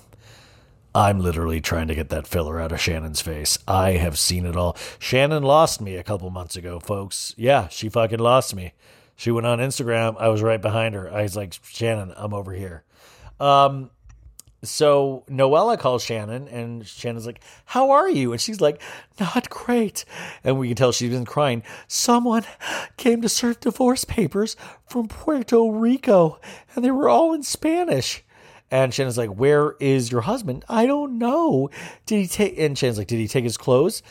I'm 0.95 1.19
literally 1.19 1.59
trying 1.59 1.87
to 1.87 1.95
get 1.95 2.09
that 2.09 2.27
filler 2.27 2.59
out 2.59 2.71
of 2.71 2.79
Shannon's 2.79 3.21
face. 3.21 3.57
I 3.67 3.93
have 3.93 4.19
seen 4.19 4.45
it 4.45 4.55
all. 4.55 4.77
Shannon 4.99 5.41
lost 5.41 5.81
me 5.81 5.95
a 5.95 6.03
couple 6.03 6.29
months 6.29 6.55
ago, 6.55 6.79
folks. 6.79 7.33
Yeah, 7.35 7.67
she 7.69 7.89
fucking 7.89 8.19
lost 8.19 8.55
me. 8.55 8.73
She 9.15 9.31
went 9.31 9.47
on 9.47 9.59
Instagram. 9.59 10.15
I 10.19 10.27
was 10.27 10.41
right 10.41 10.61
behind 10.61 10.93
her. 10.95 11.11
I 11.11 11.23
was 11.23 11.35
like, 11.35 11.55
Shannon, 11.63 12.13
I'm 12.15 12.33
over 12.33 12.53
here. 12.53 12.83
Um, 13.39 13.89
so 14.63 15.25
Noella 15.29 15.77
calls 15.77 16.03
Shannon 16.03 16.47
and 16.47 16.87
Shannon's 16.87 17.25
like, 17.25 17.41
How 17.65 17.91
are 17.91 18.09
you? 18.09 18.31
And 18.31 18.39
she's 18.39 18.61
like, 18.61 18.81
Not 19.19 19.49
great. 19.49 20.05
And 20.43 20.57
we 20.57 20.69
can 20.69 20.75
tell 20.77 20.91
she's 20.91 21.11
been 21.11 21.25
crying. 21.25 21.63
Someone 21.87 22.45
came 22.97 23.21
to 23.21 23.29
serve 23.29 23.59
divorce 23.59 24.05
papers 24.05 24.55
from 24.87 25.07
Puerto 25.07 25.71
Rico 25.71 26.39
and 26.75 26.85
they 26.85 26.91
were 26.91 27.09
all 27.09 27.33
in 27.33 27.43
Spanish. 27.43 28.23
And 28.73 28.91
Shannon's 28.91 29.19
like, 29.19 29.29
Where 29.29 29.75
is 29.79 30.11
your 30.11 30.21
husband? 30.21 30.65
I 30.67 30.87
don't 30.87 31.19
know. 31.19 31.69
Did 32.07 32.21
he 32.21 32.27
take 32.27 32.57
and 32.57 32.75
Shannon's 32.75 32.97
like, 32.97 33.05
Did 33.05 33.19
he 33.19 33.27
take 33.27 33.43
his 33.43 33.55
clothes? 33.55 34.01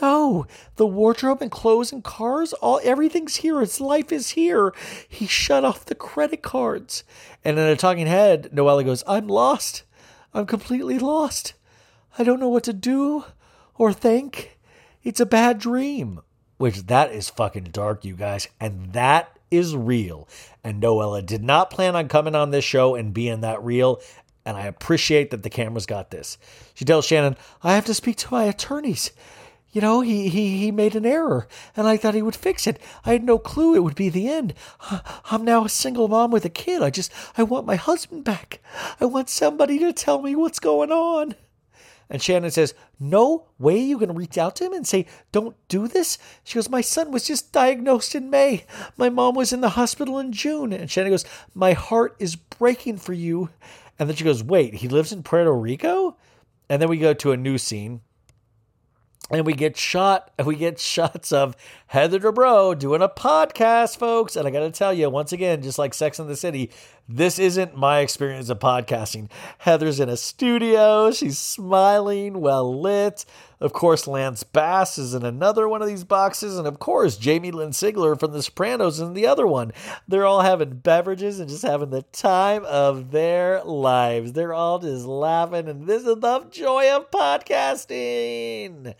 No, 0.00 0.46
the 0.76 0.86
wardrobe 0.86 1.42
and 1.42 1.50
clothes 1.50 1.90
and 1.90 2.04
cars, 2.04 2.52
all 2.52 2.80
everything's 2.84 3.36
here. 3.36 3.58
His 3.58 3.80
life 3.80 4.12
is 4.12 4.30
here. 4.30 4.72
He 5.08 5.26
shut 5.26 5.64
off 5.64 5.84
the 5.84 5.96
credit 5.96 6.40
cards. 6.40 7.02
And 7.44 7.58
in 7.58 7.66
a 7.66 7.74
talking 7.74 8.06
head, 8.06 8.48
Noella 8.54 8.84
goes, 8.84 9.02
I'm 9.08 9.26
lost. 9.26 9.82
I'm 10.32 10.46
completely 10.46 11.00
lost. 11.00 11.54
I 12.16 12.22
don't 12.22 12.38
know 12.38 12.48
what 12.48 12.64
to 12.64 12.72
do 12.72 13.24
or 13.74 13.92
think. 13.92 14.56
It's 15.02 15.20
a 15.20 15.26
bad 15.26 15.58
dream. 15.58 16.20
Which 16.58 16.86
that 16.86 17.10
is 17.12 17.28
fucking 17.28 17.70
dark, 17.72 18.04
you 18.04 18.14
guys. 18.14 18.46
And 18.60 18.92
that 18.92 19.36
is 19.52 19.76
real. 19.76 20.28
And 20.64 20.82
Noella 20.82 21.24
did 21.24 21.44
not 21.44 21.70
plan 21.70 21.94
on 21.94 22.08
coming 22.08 22.34
on 22.34 22.50
this 22.50 22.64
show 22.64 22.94
and 22.94 23.14
being 23.14 23.42
that 23.42 23.62
real. 23.62 24.00
And 24.44 24.56
I 24.56 24.66
appreciate 24.66 25.30
that 25.30 25.42
the 25.42 25.50
cameras 25.50 25.86
got 25.86 26.10
this. 26.10 26.38
She 26.74 26.84
tells 26.84 27.06
Shannon, 27.06 27.36
I 27.62 27.74
have 27.74 27.84
to 27.86 27.94
speak 27.94 28.16
to 28.16 28.32
my 28.32 28.44
attorneys. 28.44 29.12
You 29.70 29.80
know, 29.80 30.02
he, 30.02 30.28
he, 30.28 30.58
he 30.58 30.70
made 30.70 30.94
an 30.94 31.06
error, 31.06 31.48
and 31.74 31.86
I 31.86 31.96
thought 31.96 32.14
he 32.14 32.20
would 32.20 32.36
fix 32.36 32.66
it. 32.66 32.78
I 33.06 33.12
had 33.12 33.24
no 33.24 33.38
clue 33.38 33.74
it 33.74 33.82
would 33.82 33.94
be 33.94 34.10
the 34.10 34.28
end. 34.28 34.52
I'm 35.30 35.44
now 35.44 35.64
a 35.64 35.68
single 35.70 36.08
mom 36.08 36.30
with 36.30 36.44
a 36.44 36.50
kid. 36.50 36.82
I 36.82 36.90
just, 36.90 37.10
I 37.38 37.42
want 37.42 37.64
my 37.66 37.76
husband 37.76 38.22
back. 38.22 38.60
I 39.00 39.06
want 39.06 39.30
somebody 39.30 39.78
to 39.78 39.94
tell 39.94 40.20
me 40.20 40.36
what's 40.36 40.58
going 40.58 40.92
on. 40.92 41.36
And 42.12 42.22
Shannon 42.22 42.50
says, 42.50 42.74
No 43.00 43.46
way 43.58 43.78
you 43.78 43.98
to 43.98 44.12
reach 44.12 44.36
out 44.36 44.54
to 44.56 44.64
him 44.64 44.74
and 44.74 44.86
say, 44.86 45.06
Don't 45.32 45.56
do 45.68 45.88
this? 45.88 46.18
She 46.44 46.56
goes, 46.56 46.68
My 46.68 46.82
son 46.82 47.10
was 47.10 47.24
just 47.24 47.52
diagnosed 47.52 48.14
in 48.14 48.28
May. 48.28 48.66
My 48.98 49.08
mom 49.08 49.34
was 49.34 49.50
in 49.50 49.62
the 49.62 49.70
hospital 49.70 50.18
in 50.18 50.30
June. 50.30 50.74
And 50.74 50.90
Shannon 50.90 51.10
goes, 51.10 51.24
My 51.54 51.72
heart 51.72 52.14
is 52.18 52.36
breaking 52.36 52.98
for 52.98 53.14
you. 53.14 53.48
And 53.98 54.10
then 54.10 54.16
she 54.16 54.24
goes, 54.24 54.44
Wait, 54.44 54.74
he 54.74 54.88
lives 54.88 55.10
in 55.10 55.22
Puerto 55.22 55.52
Rico? 55.52 56.18
And 56.68 56.82
then 56.82 56.90
we 56.90 56.98
go 56.98 57.14
to 57.14 57.32
a 57.32 57.36
new 57.36 57.56
scene 57.56 58.02
and 59.30 59.46
we 59.46 59.54
get 59.54 59.76
shot 59.76 60.30
we 60.44 60.56
get 60.56 60.78
shots 60.80 61.32
of 61.32 61.56
heather 61.92 62.18
dubrow 62.18 62.78
doing 62.78 63.02
a 63.02 63.08
podcast 63.08 63.98
folks. 63.98 64.34
And 64.34 64.48
i 64.48 64.50
gotta 64.50 64.70
tell 64.70 64.94
you 64.94 65.10
once 65.10 65.30
again 65.30 65.60
just 65.60 65.78
like 65.78 65.92
sex 65.92 66.18
in 66.18 66.26
the 66.26 66.36
city 66.36 66.70
this 67.06 67.38
isn't 67.38 67.76
my 67.76 67.98
experience 67.98 68.48
of 68.48 68.60
podcasting. 68.60 69.28
Heather's 69.58 70.00
in 70.00 70.08
a 70.08 70.16
studio. 70.16 71.10
She's 71.10 71.36
smiling 71.36 72.40
well 72.40 72.80
lit. 72.80 73.26
Of 73.60 73.74
course 73.74 74.06
lance 74.06 74.42
bass 74.42 74.96
is 74.96 75.12
in 75.12 75.22
another 75.22 75.68
one 75.68 75.82
of 75.82 75.88
these 75.88 76.04
boxes. 76.04 76.56
And 76.56 76.66
of 76.66 76.78
course 76.78 77.18
jamie 77.18 77.50
lynn 77.50 77.72
sigler 77.72 78.18
from 78.18 78.32
the 78.32 78.42
sopranos 78.42 78.94
is 78.94 79.00
in 79.00 79.12
the 79.12 79.26
other 79.26 79.46
one. 79.46 79.72
They're 80.08 80.24
all 80.24 80.40
having 80.40 80.78
beverages 80.78 81.40
and 81.40 81.50
just 81.50 81.62
having 81.62 81.90
the 81.90 82.06
time 82.12 82.64
of 82.64 83.10
their 83.10 83.62
lives. 83.64 84.32
They're 84.32 84.54
all 84.54 84.78
just 84.78 85.04
laughing. 85.04 85.68
And 85.68 85.86
this 85.86 86.06
is 86.06 86.16
the 86.16 86.46
joy 86.50 86.90
of 86.90 87.10
podcasting 87.10 88.94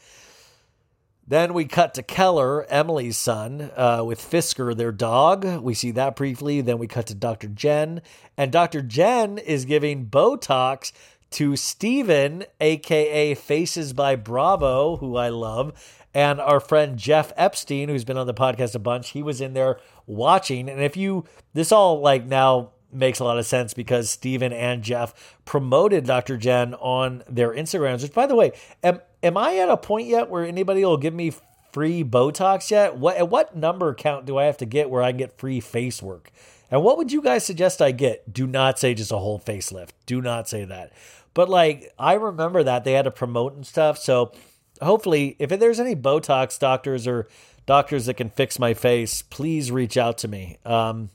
then 1.26 1.54
we 1.54 1.66
cut 1.66 1.94
to 1.94 2.02
Keller, 2.02 2.66
Emily's 2.68 3.16
son, 3.16 3.70
uh, 3.76 4.02
with 4.04 4.20
Fisker, 4.20 4.76
their 4.76 4.92
dog. 4.92 5.62
We 5.62 5.74
see 5.74 5.92
that 5.92 6.16
briefly. 6.16 6.60
Then 6.60 6.78
we 6.78 6.86
cut 6.86 7.06
to 7.06 7.14
Dr. 7.14 7.48
Jen, 7.48 8.02
and 8.36 8.50
Dr. 8.50 8.82
Jen 8.82 9.38
is 9.38 9.64
giving 9.64 10.06
Botox 10.06 10.92
to 11.32 11.56
Steven, 11.56 12.44
aka 12.60 13.34
Faces 13.34 13.92
by 13.92 14.16
Bravo, 14.16 14.96
who 14.96 15.16
I 15.16 15.28
love, 15.28 15.72
and 16.12 16.40
our 16.40 16.60
friend 16.60 16.98
Jeff 16.98 17.32
Epstein, 17.36 17.88
who's 17.88 18.04
been 18.04 18.18
on 18.18 18.26
the 18.26 18.34
podcast 18.34 18.74
a 18.74 18.78
bunch. 18.78 19.10
He 19.10 19.22
was 19.22 19.40
in 19.40 19.54
there 19.54 19.78
watching, 20.06 20.68
and 20.68 20.82
if 20.82 20.96
you, 20.96 21.24
this 21.54 21.72
all 21.72 22.00
like 22.00 22.26
now 22.26 22.72
makes 22.92 23.18
a 23.18 23.24
lot 23.24 23.38
of 23.38 23.46
sense 23.46 23.74
because 23.74 24.10
Steven 24.10 24.52
and 24.52 24.82
Jeff 24.82 25.38
promoted 25.44 26.04
Dr. 26.04 26.36
Jen 26.36 26.74
on 26.74 27.22
their 27.28 27.52
Instagrams, 27.52 28.02
which 28.02 28.12
by 28.12 28.26
the 28.26 28.34
way, 28.34 28.52
am, 28.82 29.00
am 29.22 29.36
I 29.36 29.58
at 29.58 29.68
a 29.68 29.76
point 29.76 30.06
yet 30.08 30.28
where 30.28 30.44
anybody 30.44 30.84
will 30.84 30.96
give 30.96 31.14
me 31.14 31.32
free 31.72 32.04
Botox 32.04 32.70
yet? 32.70 32.96
What 32.96 33.16
at 33.16 33.28
what 33.28 33.56
number 33.56 33.94
count 33.94 34.26
do 34.26 34.38
I 34.38 34.44
have 34.44 34.58
to 34.58 34.66
get 34.66 34.90
where 34.90 35.02
I 35.02 35.10
can 35.10 35.18
get 35.18 35.38
free 35.38 35.60
face 35.60 36.02
work? 36.02 36.30
And 36.70 36.82
what 36.82 36.96
would 36.96 37.12
you 37.12 37.22
guys 37.22 37.44
suggest 37.44 37.82
I 37.82 37.90
get? 37.90 38.32
Do 38.32 38.46
not 38.46 38.78
say 38.78 38.94
just 38.94 39.12
a 39.12 39.18
whole 39.18 39.38
facelift. 39.38 39.90
Do 40.06 40.22
not 40.22 40.48
say 40.48 40.64
that. 40.64 40.92
But 41.34 41.48
like 41.48 41.92
I 41.98 42.14
remember 42.14 42.62
that 42.62 42.84
they 42.84 42.92
had 42.92 43.04
to 43.04 43.10
promote 43.10 43.54
and 43.54 43.66
stuff. 43.66 43.98
So 43.98 44.32
hopefully 44.80 45.36
if 45.38 45.50
there's 45.50 45.80
any 45.80 45.96
Botox 45.96 46.58
doctors 46.58 47.06
or 47.06 47.28
doctors 47.66 48.06
that 48.06 48.14
can 48.14 48.30
fix 48.30 48.58
my 48.58 48.74
face, 48.74 49.22
please 49.22 49.70
reach 49.70 49.96
out 49.96 50.18
to 50.18 50.28
me. 50.28 50.58
Um, 50.64 51.10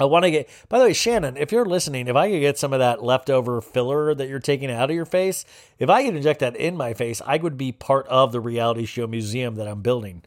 I 0.00 0.04
want 0.04 0.24
to 0.24 0.30
get, 0.30 0.48
by 0.68 0.78
the 0.78 0.86
way, 0.86 0.92
Shannon, 0.92 1.36
if 1.36 1.52
you're 1.52 1.64
listening, 1.64 2.08
if 2.08 2.16
I 2.16 2.30
could 2.30 2.40
get 2.40 2.58
some 2.58 2.72
of 2.72 2.78
that 2.78 3.02
leftover 3.02 3.60
filler 3.60 4.14
that 4.14 4.28
you're 4.28 4.38
taking 4.38 4.70
out 4.70 4.90
of 4.90 4.96
your 4.96 5.04
face, 5.04 5.44
if 5.78 5.90
I 5.90 6.04
could 6.04 6.16
inject 6.16 6.40
that 6.40 6.56
in 6.56 6.76
my 6.76 6.94
face, 6.94 7.20
I 7.24 7.36
would 7.36 7.56
be 7.56 7.72
part 7.72 8.06
of 8.08 8.32
the 8.32 8.40
reality 8.40 8.86
show 8.86 9.06
museum 9.06 9.56
that 9.56 9.68
I'm 9.68 9.82
building. 9.82 10.22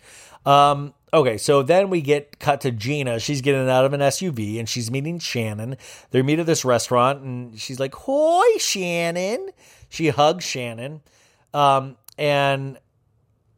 Um, 0.45 0.93
okay, 1.13 1.37
so 1.37 1.63
then 1.63 1.89
we 1.89 2.01
get 2.01 2.39
cut 2.39 2.61
to 2.61 2.71
Gina. 2.71 3.19
She's 3.19 3.41
getting 3.41 3.69
out 3.69 3.85
of 3.85 3.93
an 3.93 4.01
SUV 4.01 4.59
and 4.59 4.67
she's 4.67 4.91
meeting 4.91 5.19
Shannon. 5.19 5.77
They 6.11 6.21
meet 6.21 6.39
at 6.39 6.45
this 6.45 6.65
restaurant 6.65 7.21
and 7.21 7.59
she's 7.59 7.79
like, 7.79 7.95
Hoi, 7.95 8.57
Shannon. 8.57 9.49
She 9.89 10.09
hugs 10.09 10.43
Shannon. 10.43 11.01
Um, 11.53 11.97
and 12.17 12.77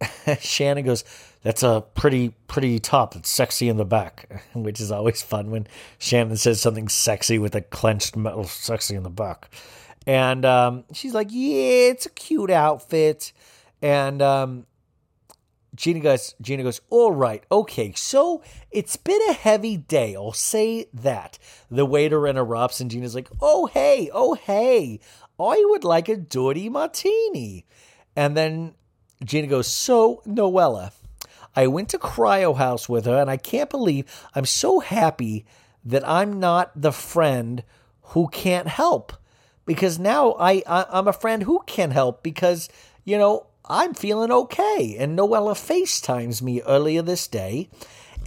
Shannon 0.39 0.85
goes, 0.85 1.03
that's 1.45 1.61
a 1.61 1.85
pretty 1.93 2.29
pretty 2.47 2.79
top. 2.79 3.15
It's 3.15 3.29
sexy 3.29 3.69
in 3.69 3.77
the 3.77 3.85
back, 3.85 4.41
which 4.55 4.81
is 4.81 4.91
always 4.91 5.21
fun 5.21 5.51
when 5.51 5.67
Shannon 5.99 6.37
says 6.37 6.59
something 6.59 6.87
sexy 6.87 7.37
with 7.37 7.53
a 7.53 7.61
clenched 7.61 8.17
metal 8.17 8.45
sexy 8.45 8.95
in 8.95 9.03
the 9.03 9.11
back. 9.11 9.53
And 10.07 10.43
um, 10.43 10.85
she's 10.91 11.13
like, 11.13 11.27
"Yeah, 11.29 11.91
it's 11.91 12.07
a 12.07 12.09
cute 12.09 12.49
outfit." 12.49 13.31
And 13.79 14.23
um, 14.23 14.65
Gina 15.75 15.99
goes, 15.99 16.33
Gina 16.41 16.63
goes, 16.63 16.81
"All 16.89 17.11
right, 17.11 17.43
okay. 17.51 17.93
So 17.93 18.41
it's 18.71 18.95
been 18.97 19.21
a 19.29 19.33
heavy 19.33 19.77
day. 19.77 20.15
I'll 20.15 20.33
say 20.33 20.87
that." 20.95 21.37
The 21.69 21.85
waiter 21.85 22.27
interrupts, 22.27 22.79
and 22.79 22.89
Gina's 22.89 23.13
like, 23.13 23.29
"Oh 23.39 23.67
hey, 23.67 24.09
oh 24.11 24.33
hey, 24.33 24.99
I 25.39 25.63
would 25.67 25.83
like 25.83 26.09
a 26.09 26.17
dirty 26.17 26.69
martini." 26.69 27.67
And 28.15 28.35
then 28.35 28.73
Gina 29.23 29.45
goes, 29.45 29.67
"So 29.67 30.23
Noella." 30.25 30.91
I 31.55 31.67
went 31.67 31.89
to 31.89 31.97
Cryo 31.97 32.57
House 32.57 32.89
with 32.89 33.05
her, 33.05 33.19
and 33.19 33.29
I 33.29 33.37
can't 33.37 33.69
believe 33.69 34.05
I'm 34.33 34.45
so 34.45 34.79
happy 34.79 35.45
that 35.85 36.07
I'm 36.07 36.39
not 36.39 36.71
the 36.75 36.91
friend 36.91 37.63
who 38.01 38.27
can't 38.27 38.67
help. 38.67 39.13
Because 39.65 39.97
now 39.97 40.33
I, 40.33 40.63
I 40.67 40.85
I'm 40.91 41.07
a 41.07 41.13
friend 41.13 41.43
who 41.43 41.61
can 41.65 41.91
help 41.91 42.21
because 42.21 42.69
you 43.03 43.17
know 43.17 43.47
I'm 43.65 43.93
feeling 43.93 44.31
okay. 44.31 44.95
And 44.99 45.17
Noella 45.17 45.55
FaceTimes 45.55 46.41
me 46.41 46.61
earlier 46.61 47.01
this 47.01 47.27
day, 47.27 47.69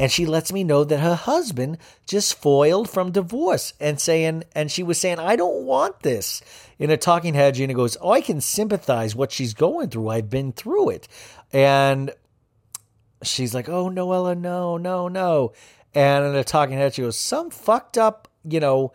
and 0.00 0.10
she 0.10 0.26
lets 0.26 0.52
me 0.52 0.64
know 0.64 0.82
that 0.82 0.98
her 0.98 1.14
husband 1.14 1.78
just 2.06 2.34
foiled 2.34 2.90
from 2.90 3.12
divorce 3.12 3.72
and 3.78 4.00
saying 4.00 4.44
and 4.54 4.70
she 4.70 4.82
was 4.82 4.98
saying 4.98 5.18
I 5.20 5.36
don't 5.36 5.64
want 5.64 6.00
this. 6.00 6.42
In 6.78 6.90
a 6.90 6.96
talking 6.96 7.34
head, 7.34 7.54
Gina 7.54 7.74
goes, 7.74 7.96
"Oh, 8.00 8.10
I 8.10 8.20
can 8.20 8.40
sympathize 8.40 9.14
what 9.14 9.30
she's 9.30 9.54
going 9.54 9.90
through. 9.90 10.08
I've 10.08 10.30
been 10.30 10.52
through 10.52 10.90
it." 10.90 11.08
And 11.52 12.12
she's 13.22 13.54
like, 13.54 13.68
"Oh, 13.68 13.90
Noella, 13.90 14.36
no, 14.36 14.76
no, 14.76 15.08
no," 15.08 15.52
and 15.94 16.24
a 16.36 16.44
talking 16.44 16.76
head, 16.76 16.94
she 16.94 17.02
goes, 17.02 17.18
"Some 17.18 17.50
fucked 17.50 17.98
up, 17.98 18.28
you 18.44 18.60
know, 18.60 18.92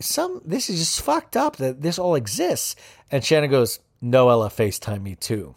some 0.00 0.40
this 0.44 0.68
is 0.68 0.78
just 0.78 1.00
fucked 1.00 1.36
up 1.36 1.56
that 1.56 1.82
this 1.82 1.98
all 1.98 2.14
exists." 2.14 2.76
And 3.10 3.24
Shannon 3.24 3.50
goes, 3.50 3.80
"Noella, 4.02 4.50
Facetime 4.50 5.02
me 5.02 5.14
too." 5.14 5.54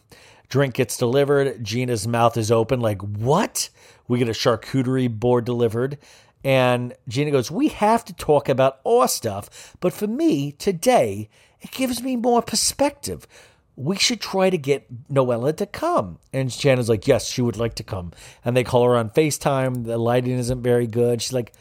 Drink 0.47 0.75
gets 0.75 0.97
delivered. 0.97 1.63
Gina's 1.63 2.07
mouth 2.07 2.37
is 2.37 2.51
open, 2.51 2.79
like, 2.79 3.01
"What?" 3.01 3.69
We 4.07 4.19
get 4.19 4.29
a 4.29 4.33
charcuterie 4.33 5.09
board 5.09 5.45
delivered. 5.45 5.97
And 6.45 6.93
Gina 7.07 7.31
goes, 7.31 7.49
We 7.49 7.69
have 7.69 8.05
to 8.05 8.13
talk 8.13 8.47
about 8.47 8.79
our 8.85 9.07
stuff, 9.07 9.75
but 9.79 9.93
for 9.93 10.05
me, 10.05 10.51
today, 10.51 11.27
it 11.59 11.71
gives 11.71 12.03
me 12.03 12.15
more 12.15 12.43
perspective 12.43 13.27
we 13.75 13.97
should 13.97 14.21
try 14.21 14.49
to 14.49 14.57
get 14.57 15.09
Noella 15.09 15.55
to 15.57 15.65
come. 15.65 16.19
And 16.31 16.51
Shannon's 16.51 16.89
like, 16.89 17.07
yes, 17.07 17.27
she 17.27 17.41
would 17.41 17.57
like 17.57 17.75
to 17.75 17.83
come. 17.83 18.11
And 18.43 18.55
they 18.55 18.63
call 18.63 18.83
her 18.85 18.95
on 18.95 19.09
FaceTime. 19.09 19.85
The 19.85 19.97
lighting 19.97 20.37
isn't 20.37 20.61
very 20.61 20.87
good. 20.87 21.21
She's 21.21 21.33
like, 21.33 21.53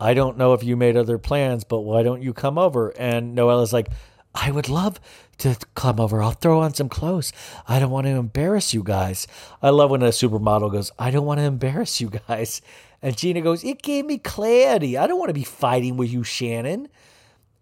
I 0.00 0.14
don't 0.14 0.38
know 0.38 0.54
if 0.54 0.64
you 0.64 0.76
made 0.76 0.96
other 0.96 1.18
plans, 1.18 1.64
but 1.64 1.80
why 1.80 2.02
don't 2.02 2.22
you 2.22 2.32
come 2.32 2.58
over? 2.58 2.90
And 2.98 3.36
Noella's 3.36 3.72
like, 3.72 3.88
I 4.34 4.50
would 4.50 4.68
love 4.68 5.00
to 5.38 5.56
come 5.74 6.00
over. 6.00 6.22
I'll 6.22 6.32
throw 6.32 6.60
on 6.60 6.74
some 6.74 6.88
clothes. 6.88 7.32
I 7.68 7.78
don't 7.78 7.90
want 7.90 8.06
to 8.06 8.12
embarrass 8.12 8.72
you 8.72 8.82
guys. 8.82 9.26
I 9.62 9.70
love 9.70 9.90
when 9.90 10.02
a 10.02 10.08
supermodel 10.08 10.72
goes, 10.72 10.90
I 10.98 11.10
don't 11.10 11.26
want 11.26 11.38
to 11.38 11.44
embarrass 11.44 12.00
you 12.00 12.10
guys. 12.28 12.62
And 13.02 13.16
Gina 13.16 13.40
goes, 13.40 13.64
It 13.64 13.82
gave 13.82 14.06
me 14.06 14.18
clarity. 14.18 14.96
I 14.96 15.06
don't 15.06 15.18
want 15.18 15.30
to 15.30 15.34
be 15.34 15.44
fighting 15.44 15.96
with 15.96 16.10
you, 16.10 16.22
Shannon. 16.22 16.88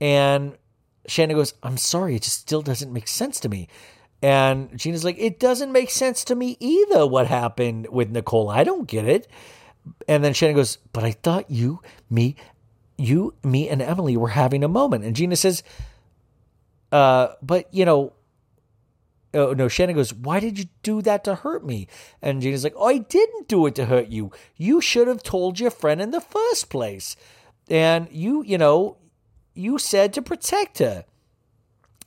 And 0.01 0.56
Shannon 1.06 1.36
goes, 1.36 1.55
I'm 1.62 1.76
sorry. 1.76 2.16
It 2.16 2.22
just 2.22 2.40
still 2.40 2.62
doesn't 2.62 2.93
make 2.93 3.09
sense 3.09 3.40
to 3.40 3.48
me. 3.48 3.68
And 4.20 4.77
Gina's 4.77 5.05
like, 5.05 5.19
it 5.19 5.39
doesn't 5.39 5.73
make 5.73 5.90
sense 5.90 6.24
to 6.24 6.35
me 6.35 6.57
either 6.59 7.07
what 7.07 7.28
happened 7.28 7.89
with 7.90 8.11
Nicole. 8.11 8.51
I 8.51 8.65
don't 8.65 8.89
get 8.89 9.05
it. 9.05 9.28
And 10.09 10.24
then 10.24 10.35
Shannon 10.35 10.57
goes, 10.57 10.77
but 10.93 11.05
I 11.05 11.12
thought 11.12 11.51
you, 11.51 11.81
me, 12.11 12.35
you, 12.97 13.35
me, 13.45 13.69
and 13.69 13.81
Emily 13.81 14.16
were 14.16 14.28
having 14.28 14.65
a 14.65 14.69
moment. 14.69 15.05
And 15.05 15.15
Gina 15.15 15.36
says, 15.36 15.62
uh, 16.90 17.28
but 17.43 17.73
you 17.73 17.85
know, 17.85 18.12
oh 19.35 19.53
no, 19.53 19.69
Shannon 19.69 19.95
goes, 19.95 20.12
why 20.12 20.40
did 20.40 20.59
you 20.59 20.65
do 20.82 21.01
that 21.03 21.23
to 21.24 21.36
hurt 21.36 21.65
me? 21.65 21.86
And 22.20 22.43
Gina's 22.43 22.65
like, 22.65 22.74
oh, 22.77 22.86
I 22.86 22.99
didn't 22.99 23.49
do 23.49 23.66
it 23.66 23.74
to 23.77 23.86
hurt 23.86 24.09
you. 24.09 24.32
You 24.57 24.81
should 24.81 25.07
have 25.07 25.23
told 25.23 25.61
your 25.61 25.70
friend 25.70 26.01
in 26.01 26.11
the 26.11 26.20
first 26.20 26.70
place. 26.70 27.16
And 27.70 28.09
you, 28.11 28.43
you 28.43 28.59
know, 28.59 28.97
you 29.55 29.78
said 29.78 30.12
to 30.15 30.23
protect 30.23 30.78
her. 30.78 31.05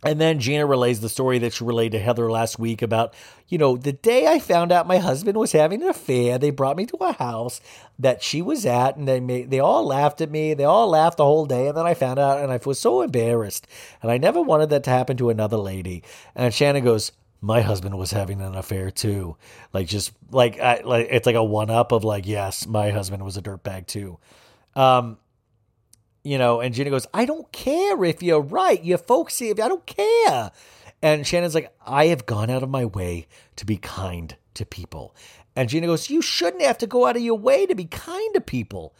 And 0.04 0.20
then 0.20 0.40
Gina 0.40 0.66
relays 0.66 1.00
the 1.00 1.10
story 1.10 1.38
that 1.40 1.54
she 1.54 1.64
relayed 1.64 1.92
to 1.92 2.00
Heather 2.00 2.32
last 2.32 2.58
week 2.58 2.82
about, 2.82 3.14
you 3.48 3.60
know, 3.60 3.78
the 3.78 3.94
day 3.94 4.26
I 4.26 4.40
found 4.40 4.72
out 4.72 4.88
my 4.88 4.98
husband 4.98 5.38
was 5.38 5.52
having 5.52 5.84
an 5.84 5.90
affair, 5.90 6.40
they 6.40 6.50
brought 6.50 6.76
me 6.76 6.88
to 6.88 6.98
a 6.98 7.14
house 7.14 7.62
that 8.00 8.24
she 8.24 8.42
was 8.42 8.66
at, 8.66 8.98
and 8.98 9.08
they 9.08 9.20
made, 9.20 9.52
they 9.52 9.60
all 9.60 9.86
laughed 9.86 10.20
at 10.22 10.32
me. 10.32 10.56
They 10.56 10.64
all 10.64 10.88
laughed 10.90 11.18
the 11.18 11.26
whole 11.26 11.46
day, 11.46 11.68
and 11.68 11.78
then 11.78 11.86
I 11.86 11.94
found 11.94 12.18
out, 12.18 12.40
and 12.40 12.52
I 12.52 12.60
was 12.66 12.80
so 12.80 13.02
embarrassed, 13.02 13.68
and 14.02 14.12
I 14.12 14.18
never 14.18 14.42
wanted 14.42 14.72
that 14.72 14.84
to 14.86 14.90
happen 14.90 15.18
to 15.18 15.30
another 15.30 15.58
lady. 15.58 16.02
And 16.36 16.52
Shannon 16.52 16.84
goes, 16.84 17.12
my 17.42 17.62
husband 17.62 17.98
was 17.98 18.12
having 18.12 18.42
an 18.42 18.56
affair 18.56 18.92
too, 18.92 19.36
like 19.74 19.88
just 19.88 20.14
like 20.32 20.60
I, 20.60 20.82
like 20.84 21.08
it's 21.10 21.26
like 21.26 21.36
a 21.36 21.44
one 21.44 21.72
up 21.72 21.92
of 21.92 22.04
like, 22.04 22.28
yes, 22.28 22.68
my 22.68 22.92
husband 22.92 23.24
was 23.24 23.36
a 23.36 23.42
dirtbag 23.42 23.88
too. 23.88 24.20
Um, 24.76 25.18
you 26.24 26.38
know, 26.38 26.62
and 26.62 26.74
Gina 26.74 26.90
goes, 26.90 27.08
I 27.14 27.26
don't 27.26 27.52
care 27.52 28.04
if 28.04 28.22
you're 28.22 28.42
right. 28.42 28.84
You're 28.84 28.98
folksy. 28.98 29.50
I 29.52 29.54
don't 29.68 29.86
care. 29.86 30.52
And 31.02 31.26
Shannon's 31.26 31.56
like, 31.56 31.74
I 31.86 32.08
have 32.08 32.26
gone 32.26 32.50
out 32.50 32.64
of 32.64 32.70
my 32.70 32.86
way 32.86 33.28
to 33.56 33.66
be 33.66 33.78
kind 33.78 34.36
to 34.54 34.66
people. 34.66 35.16
And 35.56 35.68
Gina 35.68 35.88
goes, 35.88 36.10
You 36.10 36.22
shouldn't 36.22 36.62
have 36.62 36.78
to 36.80 36.88
go 36.88 37.08
out 37.08 37.16
of 37.16 37.22
your 37.22 37.38
way 37.38 37.66
to 37.66 37.76
be 37.76 37.86
kind 37.86 38.34
to 38.36 38.42
people. 38.42 38.96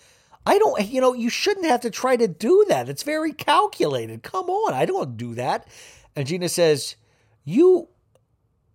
I 0.46 0.58
don't, 0.58 0.90
you 0.90 1.00
know, 1.00 1.14
you 1.14 1.30
shouldn't 1.30 1.68
have 1.68 1.82
to 1.82 1.92
try 1.92 2.16
to 2.16 2.28
do 2.28 2.66
that. 2.68 2.90
It's 2.90 3.04
very 3.04 3.32
calculated. 3.32 4.24
Come 4.24 4.50
on, 4.50 4.74
I 4.74 4.86
don't 4.86 5.16
do 5.16 5.36
that. 5.36 5.68
And 6.16 6.28
Gina 6.28 6.50
says, 6.50 6.96
You 7.46 7.90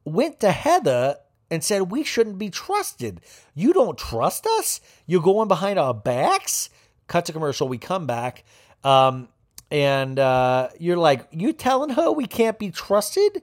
went 0.04 0.38
to 0.40 0.52
Heather 0.52 1.16
and 1.50 1.62
said 1.62 1.90
we 1.90 2.04
shouldn't 2.04 2.38
be 2.38 2.50
trusted. 2.50 3.20
You 3.54 3.72
don't 3.72 3.98
trust 3.98 4.46
us? 4.58 4.80
You're 5.06 5.22
going 5.22 5.48
behind 5.48 5.78
our 5.78 5.94
backs? 5.94 6.70
Cut 7.06 7.26
to 7.26 7.32
commercial. 7.32 7.68
We 7.68 7.78
come 7.78 8.06
back. 8.06 8.44
Um, 8.84 9.28
and 9.70 10.18
uh, 10.18 10.68
you're 10.78 10.96
like, 10.96 11.26
you 11.32 11.52
telling 11.52 11.90
her 11.90 12.12
we 12.12 12.26
can't 12.26 12.58
be 12.58 12.70
trusted? 12.70 13.42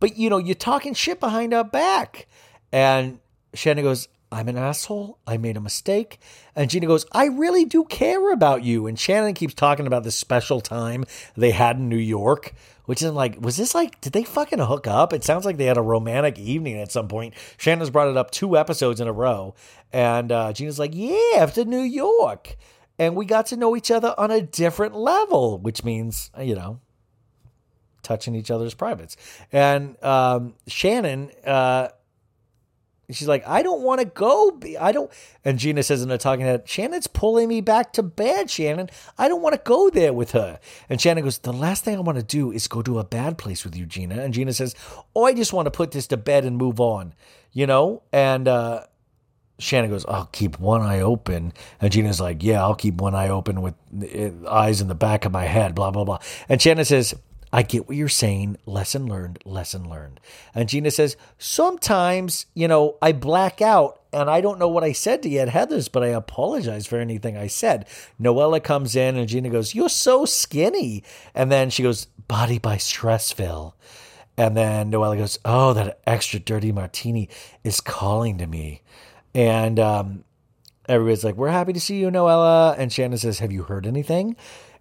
But, 0.00 0.16
you 0.16 0.30
know, 0.30 0.38
you're 0.38 0.54
talking 0.54 0.94
shit 0.94 1.20
behind 1.20 1.54
our 1.54 1.64
back. 1.64 2.26
And 2.72 3.18
Shannon 3.54 3.84
goes, 3.84 4.08
I'm 4.30 4.48
an 4.48 4.58
asshole. 4.58 5.18
I 5.26 5.36
made 5.36 5.56
a 5.56 5.60
mistake. 5.60 6.18
And 6.56 6.68
Gina 6.68 6.86
goes, 6.86 7.06
I 7.12 7.26
really 7.26 7.64
do 7.64 7.84
care 7.84 8.32
about 8.32 8.64
you. 8.64 8.86
And 8.86 8.98
Shannon 8.98 9.34
keeps 9.34 9.54
talking 9.54 9.86
about 9.86 10.02
this 10.02 10.16
special 10.16 10.60
time 10.60 11.04
they 11.36 11.52
had 11.52 11.76
in 11.76 11.88
New 11.88 11.96
York, 11.96 12.52
which 12.84 13.00
is 13.00 13.12
like, 13.12 13.40
was 13.40 13.56
this 13.56 13.74
like, 13.74 14.00
did 14.00 14.12
they 14.12 14.24
fucking 14.24 14.58
hook 14.58 14.88
up? 14.88 15.12
It 15.12 15.22
sounds 15.22 15.44
like 15.44 15.56
they 15.56 15.66
had 15.66 15.76
a 15.76 15.82
romantic 15.82 16.36
evening 16.38 16.78
at 16.78 16.90
some 16.90 17.06
point. 17.06 17.34
Shannon's 17.58 17.90
brought 17.90 18.08
it 18.08 18.16
up 18.16 18.32
two 18.32 18.56
episodes 18.56 19.00
in 19.00 19.06
a 19.06 19.12
row. 19.12 19.54
And 19.92 20.32
uh, 20.32 20.52
Gina's 20.52 20.80
like, 20.80 20.92
yeah, 20.94 21.36
after 21.36 21.64
New 21.64 21.82
York 21.82 22.56
and 22.98 23.16
we 23.16 23.26
got 23.26 23.46
to 23.46 23.56
know 23.56 23.76
each 23.76 23.90
other 23.90 24.14
on 24.16 24.30
a 24.30 24.40
different 24.40 24.94
level, 24.94 25.58
which 25.58 25.84
means, 25.84 26.30
you 26.40 26.54
know, 26.54 26.80
touching 28.02 28.34
each 28.34 28.50
other's 28.50 28.74
privates. 28.74 29.16
And 29.50 30.02
um, 30.04 30.54
Shannon, 30.68 31.30
uh, 31.44 31.88
she's 33.10 33.26
like, 33.26 33.46
I 33.46 33.62
don't 33.62 33.82
want 33.82 34.00
to 34.00 34.06
go. 34.06 34.60
I 34.80 34.92
don't. 34.92 35.10
And 35.44 35.58
Gina 35.58 35.82
says 35.82 36.02
in 36.02 36.10
a 36.10 36.18
talking 36.18 36.44
head, 36.44 36.68
Shannon's 36.68 37.06
pulling 37.08 37.48
me 37.48 37.60
back 37.60 37.92
to 37.94 38.02
bed, 38.02 38.50
Shannon. 38.50 38.90
I 39.18 39.28
don't 39.28 39.42
want 39.42 39.54
to 39.54 39.60
go 39.64 39.90
there 39.90 40.12
with 40.12 40.32
her. 40.32 40.60
And 40.88 41.00
Shannon 41.00 41.24
goes, 41.24 41.38
The 41.38 41.52
last 41.52 41.84
thing 41.84 41.96
I 41.96 42.00
want 42.00 42.18
to 42.18 42.24
do 42.24 42.52
is 42.52 42.68
go 42.68 42.82
to 42.82 43.00
a 43.00 43.04
bad 43.04 43.38
place 43.38 43.64
with 43.64 43.74
you, 43.74 43.86
Gina. 43.86 44.20
And 44.20 44.32
Gina 44.32 44.52
says, 44.52 44.74
Oh, 45.16 45.24
I 45.24 45.34
just 45.34 45.52
want 45.52 45.66
to 45.66 45.70
put 45.72 45.90
this 45.90 46.06
to 46.08 46.16
bed 46.16 46.44
and 46.44 46.56
move 46.56 46.80
on, 46.80 47.14
you 47.52 47.66
know? 47.66 48.02
And, 48.12 48.46
uh, 48.46 48.84
Shannon 49.58 49.90
goes, 49.90 50.04
I'll 50.06 50.28
keep 50.32 50.58
one 50.58 50.82
eye 50.82 51.00
open. 51.00 51.52
And 51.80 51.92
Gina's 51.92 52.20
like, 52.20 52.42
Yeah, 52.42 52.62
I'll 52.62 52.74
keep 52.74 53.00
one 53.00 53.14
eye 53.14 53.28
open 53.28 53.62
with 53.62 53.74
eh, 54.02 54.30
eyes 54.48 54.80
in 54.80 54.88
the 54.88 54.94
back 54.94 55.24
of 55.24 55.32
my 55.32 55.44
head, 55.44 55.74
blah, 55.74 55.90
blah, 55.90 56.04
blah. 56.04 56.18
And 56.48 56.60
Shannon 56.60 56.84
says, 56.84 57.14
I 57.54 57.62
get 57.62 57.86
what 57.86 57.96
you're 57.96 58.08
saying. 58.08 58.56
Lesson 58.66 59.06
learned, 59.06 59.38
lesson 59.44 59.88
learned. 59.88 60.18
And 60.56 60.68
Gina 60.68 60.90
says, 60.90 61.16
Sometimes, 61.38 62.46
you 62.52 62.66
know, 62.66 62.98
I 63.00 63.12
black 63.12 63.62
out 63.62 64.00
and 64.12 64.28
I 64.28 64.40
don't 64.40 64.58
know 64.58 64.66
what 64.66 64.82
I 64.82 64.90
said 64.90 65.22
to 65.22 65.28
you 65.28 65.38
at 65.38 65.50
Heather's, 65.50 65.86
but 65.88 66.02
I 66.02 66.08
apologize 66.08 66.84
for 66.84 66.98
anything 66.98 67.36
I 67.36 67.46
said. 67.46 67.86
Noella 68.20 68.60
comes 68.60 68.96
in 68.96 69.16
and 69.16 69.28
Gina 69.28 69.50
goes, 69.50 69.72
You're 69.72 69.88
so 69.88 70.24
skinny. 70.24 71.04
And 71.32 71.52
then 71.52 71.70
she 71.70 71.84
goes, 71.84 72.06
Body 72.26 72.58
by 72.58 72.74
Stressville. 72.74 73.74
And 74.36 74.56
then 74.56 74.90
Noella 74.90 75.16
goes, 75.16 75.38
Oh, 75.44 75.74
that 75.74 76.00
extra 76.08 76.40
dirty 76.40 76.72
martini 76.72 77.28
is 77.62 77.80
calling 77.80 78.36
to 78.38 78.48
me. 78.48 78.82
And 79.34 79.80
um, 79.80 80.24
everybody's 80.88 81.24
like, 81.24 81.36
We're 81.36 81.50
happy 81.50 81.72
to 81.72 81.80
see 81.80 81.98
you, 81.98 82.08
Noella. 82.08 82.76
And 82.78 82.92
Shannon 82.92 83.18
says, 83.18 83.38
Have 83.40 83.52
you 83.52 83.64
heard 83.64 83.86
anything? 83.86 84.36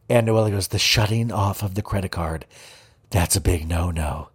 And 0.09 0.27
Noella 0.27 0.51
goes, 0.51 0.67
The 0.69 0.79
shutting 0.79 1.31
off 1.31 1.63
of 1.63 1.75
the 1.75 1.81
credit 1.81 2.11
card. 2.11 2.45
That's 3.09 3.35
a 3.35 3.41
big 3.41 3.67
no 3.67 3.91
no, 3.91 4.29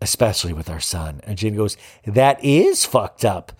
especially 0.00 0.52
with 0.52 0.68
our 0.68 0.80
son. 0.80 1.20
And 1.24 1.38
Gina 1.38 1.56
goes, 1.56 1.76
That 2.04 2.42
is 2.44 2.84
fucked 2.84 3.24
up. 3.24 3.52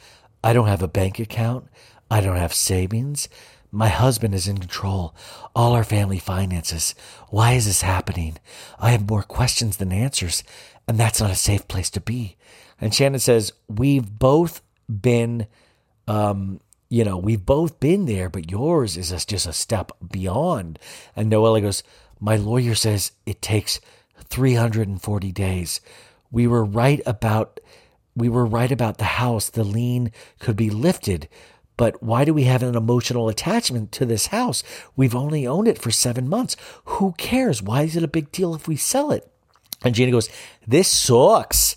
I 0.43 0.53
don't 0.53 0.69
have 0.69 0.83
a 0.83 0.89
bank 0.89 1.19
account. 1.19 1.69
I 2.11 2.21
don't 2.21 2.37
have 2.37 2.55
savings. 2.55 3.29
My 3.73 3.89
husband 3.89 4.35
is 4.35 4.49
in 4.49 4.59
control. 4.59 5.15
All 5.55 5.75
our 5.75 5.85
family 5.85 6.19
finances. 6.19 6.95
Why 7.29 7.53
is 7.53 7.67
this 7.67 7.83
happening? 7.83 8.39
I 8.81 8.91
have 8.91 9.09
more 9.09 9.23
questions 9.23 9.77
than 9.77 9.93
answers, 9.93 10.43
and 10.89 10.99
that's 10.99 11.21
not 11.21 11.31
a 11.31 11.37
safe 11.37 11.69
place 11.69 11.91
to 11.91 12.01
be. 12.01 12.37
And 12.81 12.93
Shannon 12.95 13.21
says, 13.21 13.53
We've 13.69 14.19
both 14.19 14.63
been, 14.89 15.47
um, 16.11 16.61
you 16.89 17.05
know, 17.05 17.17
we've 17.17 17.47
both 17.47 17.79
been 17.79 18.07
there, 18.07 18.29
but 18.29 18.51
yours 18.51 18.97
is 18.97 19.11
just 19.25 19.47
a 19.47 19.53
step 19.53 19.93
beyond. 20.11 20.79
And 21.15 21.31
Noella 21.31 21.63
goes, 21.63 21.85
My 22.19 22.35
lawyer 22.35 22.75
says 22.75 23.13
it 23.27 23.41
takes 23.41 23.81
340 24.25 25.31
days. 25.31 25.81
We 26.33 26.49
were 26.49 26.65
right 26.65 27.01
about 27.07 27.61
we 28.17 28.29
were 28.29 28.45
right 28.45 28.73
about 28.73 28.99
the 28.99 29.05
house. 29.05 29.51
The 29.51 29.63
lien 29.63 30.11
could 30.41 30.57
be 30.57 30.69
lifted. 30.69 31.29
But 31.77 32.03
why 32.03 32.25
do 32.25 32.35
we 32.35 32.43
have 32.45 32.63
an 32.65 32.75
emotional 32.75 33.29
attachment 33.29 33.93
to 33.93 34.05
this 34.05 34.27
house? 34.27 34.65
We've 34.97 35.15
only 35.15 35.47
owned 35.47 35.69
it 35.69 35.79
for 35.79 35.93
seven 35.93 36.29
months. 36.29 36.57
Who 36.87 37.13
cares? 37.13 37.63
Why 37.63 37.83
is 37.83 37.97
it 37.97 38.03
a 38.03 38.09
big 38.09 38.33
deal 38.33 38.53
if 38.55 38.67
we 38.67 38.77
sell 38.77 39.13
it? 39.13 39.31
And 39.83 39.95
Gina 39.95 40.11
goes, 40.11 40.29
This 40.67 40.89
sucks. 40.89 41.77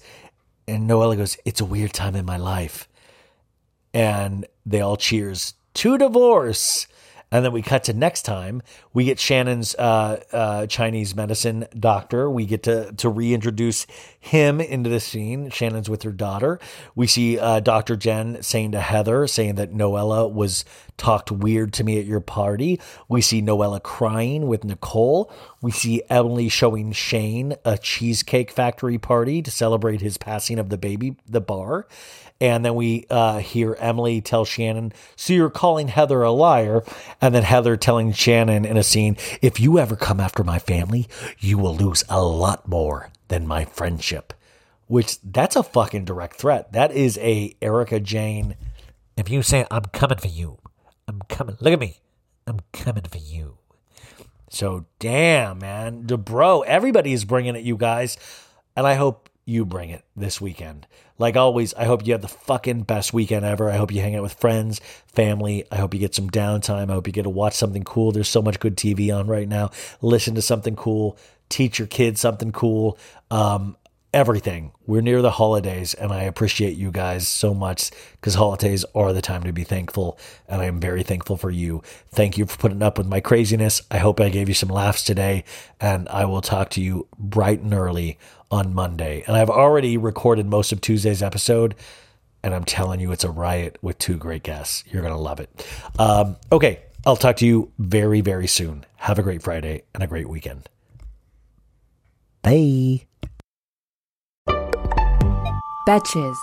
And 0.67 0.89
Noella 0.89 1.17
goes, 1.17 1.37
It's 1.45 1.61
a 1.61 1.65
weird 1.65 1.93
time 1.93 2.15
in 2.15 2.25
my 2.25 2.37
life. 2.37 2.87
And 3.93 4.45
they 4.65 4.81
all 4.81 4.97
cheers 4.97 5.53
to 5.75 5.97
divorce. 5.97 6.87
And 7.33 7.43
then 7.43 7.51
we 7.51 7.63
cut 7.63 7.85
to 7.85 7.93
next 7.93 8.21
time. 8.21 8.61
We 8.93 9.05
get 9.05 9.19
Shannon's 9.19 9.73
uh, 9.73 10.21
uh, 10.31 10.67
Chinese 10.67 11.15
medicine 11.15 11.65
doctor. 11.77 12.29
We 12.29 12.45
get 12.45 12.61
to 12.63 12.91
to 12.91 13.09
reintroduce 13.09 13.87
him 14.19 14.61
into 14.61 14.91
the 14.91 14.99
scene. 14.99 15.49
Shannon's 15.49 15.89
with 15.89 16.03
her 16.03 16.11
daughter. 16.11 16.59
We 16.93 17.07
see 17.07 17.39
uh, 17.39 17.59
Dr. 17.59 17.95
Jen 17.95 18.43
saying 18.43 18.73
to 18.73 18.79
Heather, 18.79 19.25
saying 19.25 19.55
that 19.55 19.73
Noella 19.73 20.31
was 20.31 20.63
talked 20.97 21.31
weird 21.31 21.73
to 21.73 21.83
me 21.83 21.97
at 21.97 22.05
your 22.05 22.19
party. 22.19 22.79
We 23.09 23.21
see 23.21 23.41
Noella 23.41 23.81
crying 23.81 24.45
with 24.45 24.63
Nicole. 24.63 25.33
We 25.59 25.71
see 25.71 26.03
Emily 26.11 26.49
showing 26.49 26.91
Shane 26.91 27.55
a 27.65 27.79
cheesecake 27.79 28.51
factory 28.51 28.99
party 28.99 29.41
to 29.41 29.49
celebrate 29.49 30.01
his 30.01 30.17
passing 30.19 30.59
of 30.59 30.69
the 30.69 30.77
baby, 30.77 31.17
the 31.27 31.41
bar. 31.41 31.87
And 32.41 32.65
then 32.65 32.75
we 32.75 33.05
uh, 33.09 33.39
hear 33.39 33.75
Emily 33.79 34.19
tell 34.21 34.43
Shannon, 34.45 34.91
So 35.15 35.33
you're 35.33 35.49
calling 35.49 35.87
Heather 35.87 36.23
a 36.23 36.31
liar. 36.31 36.83
And 37.21 37.33
then 37.33 37.43
Heather 37.43 37.77
telling 37.77 38.11
Shannon 38.11 38.65
in 38.65 38.77
a 38.77 38.83
scene, 38.83 39.17
If 39.41 39.59
you 39.59 39.79
ever 39.79 39.95
come 39.95 40.19
after 40.19 40.43
my 40.43 40.59
family, 40.59 41.07
you 41.39 41.57
will 41.57 41.75
lose 41.75 42.03
a 42.09 42.23
lot 42.23 42.67
more 42.67 43.11
than 43.29 43.47
my 43.47 43.65
friendship. 43.65 44.33
Which 44.87 45.21
that's 45.21 45.55
a 45.55 45.63
fucking 45.63 46.05
direct 46.05 46.35
threat. 46.35 46.73
That 46.73 46.91
is 46.91 47.17
a 47.19 47.55
Erika 47.61 47.99
Jayne. 47.99 48.55
If 49.15 49.29
you 49.29 49.41
say, 49.41 49.65
I'm 49.71 49.85
coming 49.85 50.17
for 50.17 50.27
you, 50.27 50.57
I'm 51.07 51.21
coming. 51.29 51.55
Look 51.59 51.73
at 51.73 51.79
me. 51.79 51.99
I'm 52.45 52.59
coming 52.73 53.03
for 53.03 53.17
you. 53.17 53.57
So 54.49 54.85
damn, 54.99 55.59
man, 55.59 56.03
DeBro, 56.03 56.65
everybody's 56.65 57.25
bringing 57.25 57.55
it, 57.55 57.63
you 57.63 57.75
guys, 57.75 58.17
and 58.75 58.85
I 58.85 58.93
hope 58.93 59.29
you 59.45 59.65
bring 59.65 59.89
it 59.89 60.03
this 60.15 60.39
weekend. 60.39 60.85
Like 61.19 61.35
always, 61.35 61.73
I 61.75 61.85
hope 61.85 62.05
you 62.05 62.13
have 62.13 62.21
the 62.21 62.27
fucking 62.27 62.83
best 62.83 63.13
weekend 63.13 63.45
ever. 63.45 63.69
I 63.69 63.77
hope 63.77 63.91
you 63.91 64.01
hang 64.01 64.15
out 64.15 64.23
with 64.23 64.33
friends, 64.33 64.81
family. 65.07 65.65
I 65.71 65.77
hope 65.77 65.93
you 65.93 65.99
get 65.99 66.15
some 66.15 66.29
downtime. 66.29 66.89
I 66.89 66.93
hope 66.93 67.07
you 67.07 67.13
get 67.13 67.23
to 67.23 67.29
watch 67.29 67.53
something 67.53 67.83
cool. 67.83 68.11
There's 68.11 68.27
so 68.27 68.41
much 68.41 68.59
good 68.59 68.75
TV 68.75 69.15
on 69.15 69.27
right 69.27 69.47
now. 69.47 69.71
Listen 70.01 70.35
to 70.35 70.41
something 70.41 70.75
cool. 70.75 71.17
Teach 71.49 71.77
your 71.77 71.87
kids 71.87 72.19
something 72.19 72.51
cool. 72.51 72.97
Um, 73.29 73.77
everything. 74.13 74.71
We're 74.85 75.01
near 75.01 75.21
the 75.21 75.31
holidays, 75.31 75.93
and 75.93 76.11
I 76.11 76.23
appreciate 76.23 76.77
you 76.77 76.91
guys 76.91 77.27
so 77.27 77.53
much 77.53 77.89
because 78.13 78.35
holidays 78.35 78.85
are 78.93 79.11
the 79.11 79.21
time 79.21 79.43
to 79.43 79.51
be 79.51 79.63
thankful, 79.63 80.19
and 80.47 80.61
I 80.61 80.65
am 80.65 80.79
very 80.79 81.03
thankful 81.03 81.35
for 81.35 81.49
you. 81.49 81.81
Thank 82.09 82.37
you 82.37 82.45
for 82.45 82.57
putting 82.57 82.83
up 82.83 82.97
with 82.97 83.07
my 83.07 83.19
craziness. 83.19 83.81
I 83.89 83.97
hope 83.97 84.19
I 84.19 84.29
gave 84.29 84.47
you 84.47 84.55
some 84.55 84.69
laughs 84.69 85.03
today, 85.03 85.43
and 85.81 86.07
I 86.09 86.25
will 86.25 86.41
talk 86.41 86.69
to 86.71 86.81
you 86.81 87.07
bright 87.17 87.61
and 87.61 87.73
early 87.73 88.19
on 88.53 88.71
Monday. 88.71 89.23
And 89.25 89.35
I've 89.35 89.49
already 89.49 89.97
recorded 89.97 90.45
most 90.45 90.71
of 90.71 90.79
Tuesday's 90.79 91.23
episode, 91.23 91.73
and 92.43 92.53
I'm 92.53 92.63
telling 92.63 92.99
you, 92.99 93.11
it's 93.11 93.23
a 93.23 93.31
riot 93.31 93.79
with 93.81 93.97
two 93.97 94.15
great 94.15 94.43
guests. 94.43 94.83
You're 94.91 95.01
going 95.01 95.13
to 95.13 95.19
love 95.19 95.39
it. 95.39 95.67
Um, 95.97 96.35
okay, 96.51 96.83
I'll 97.03 97.15
talk 97.15 97.37
to 97.37 97.47
you 97.47 97.71
very, 97.79 98.21
very 98.21 98.45
soon. 98.45 98.85
Have 98.97 99.17
a 99.17 99.23
great 99.23 99.41
Friday 99.41 99.81
and 99.95 100.03
a 100.03 100.07
great 100.07 100.29
weekend. 100.29 100.69
Bye. 102.43 103.07
Betches. 105.87 106.37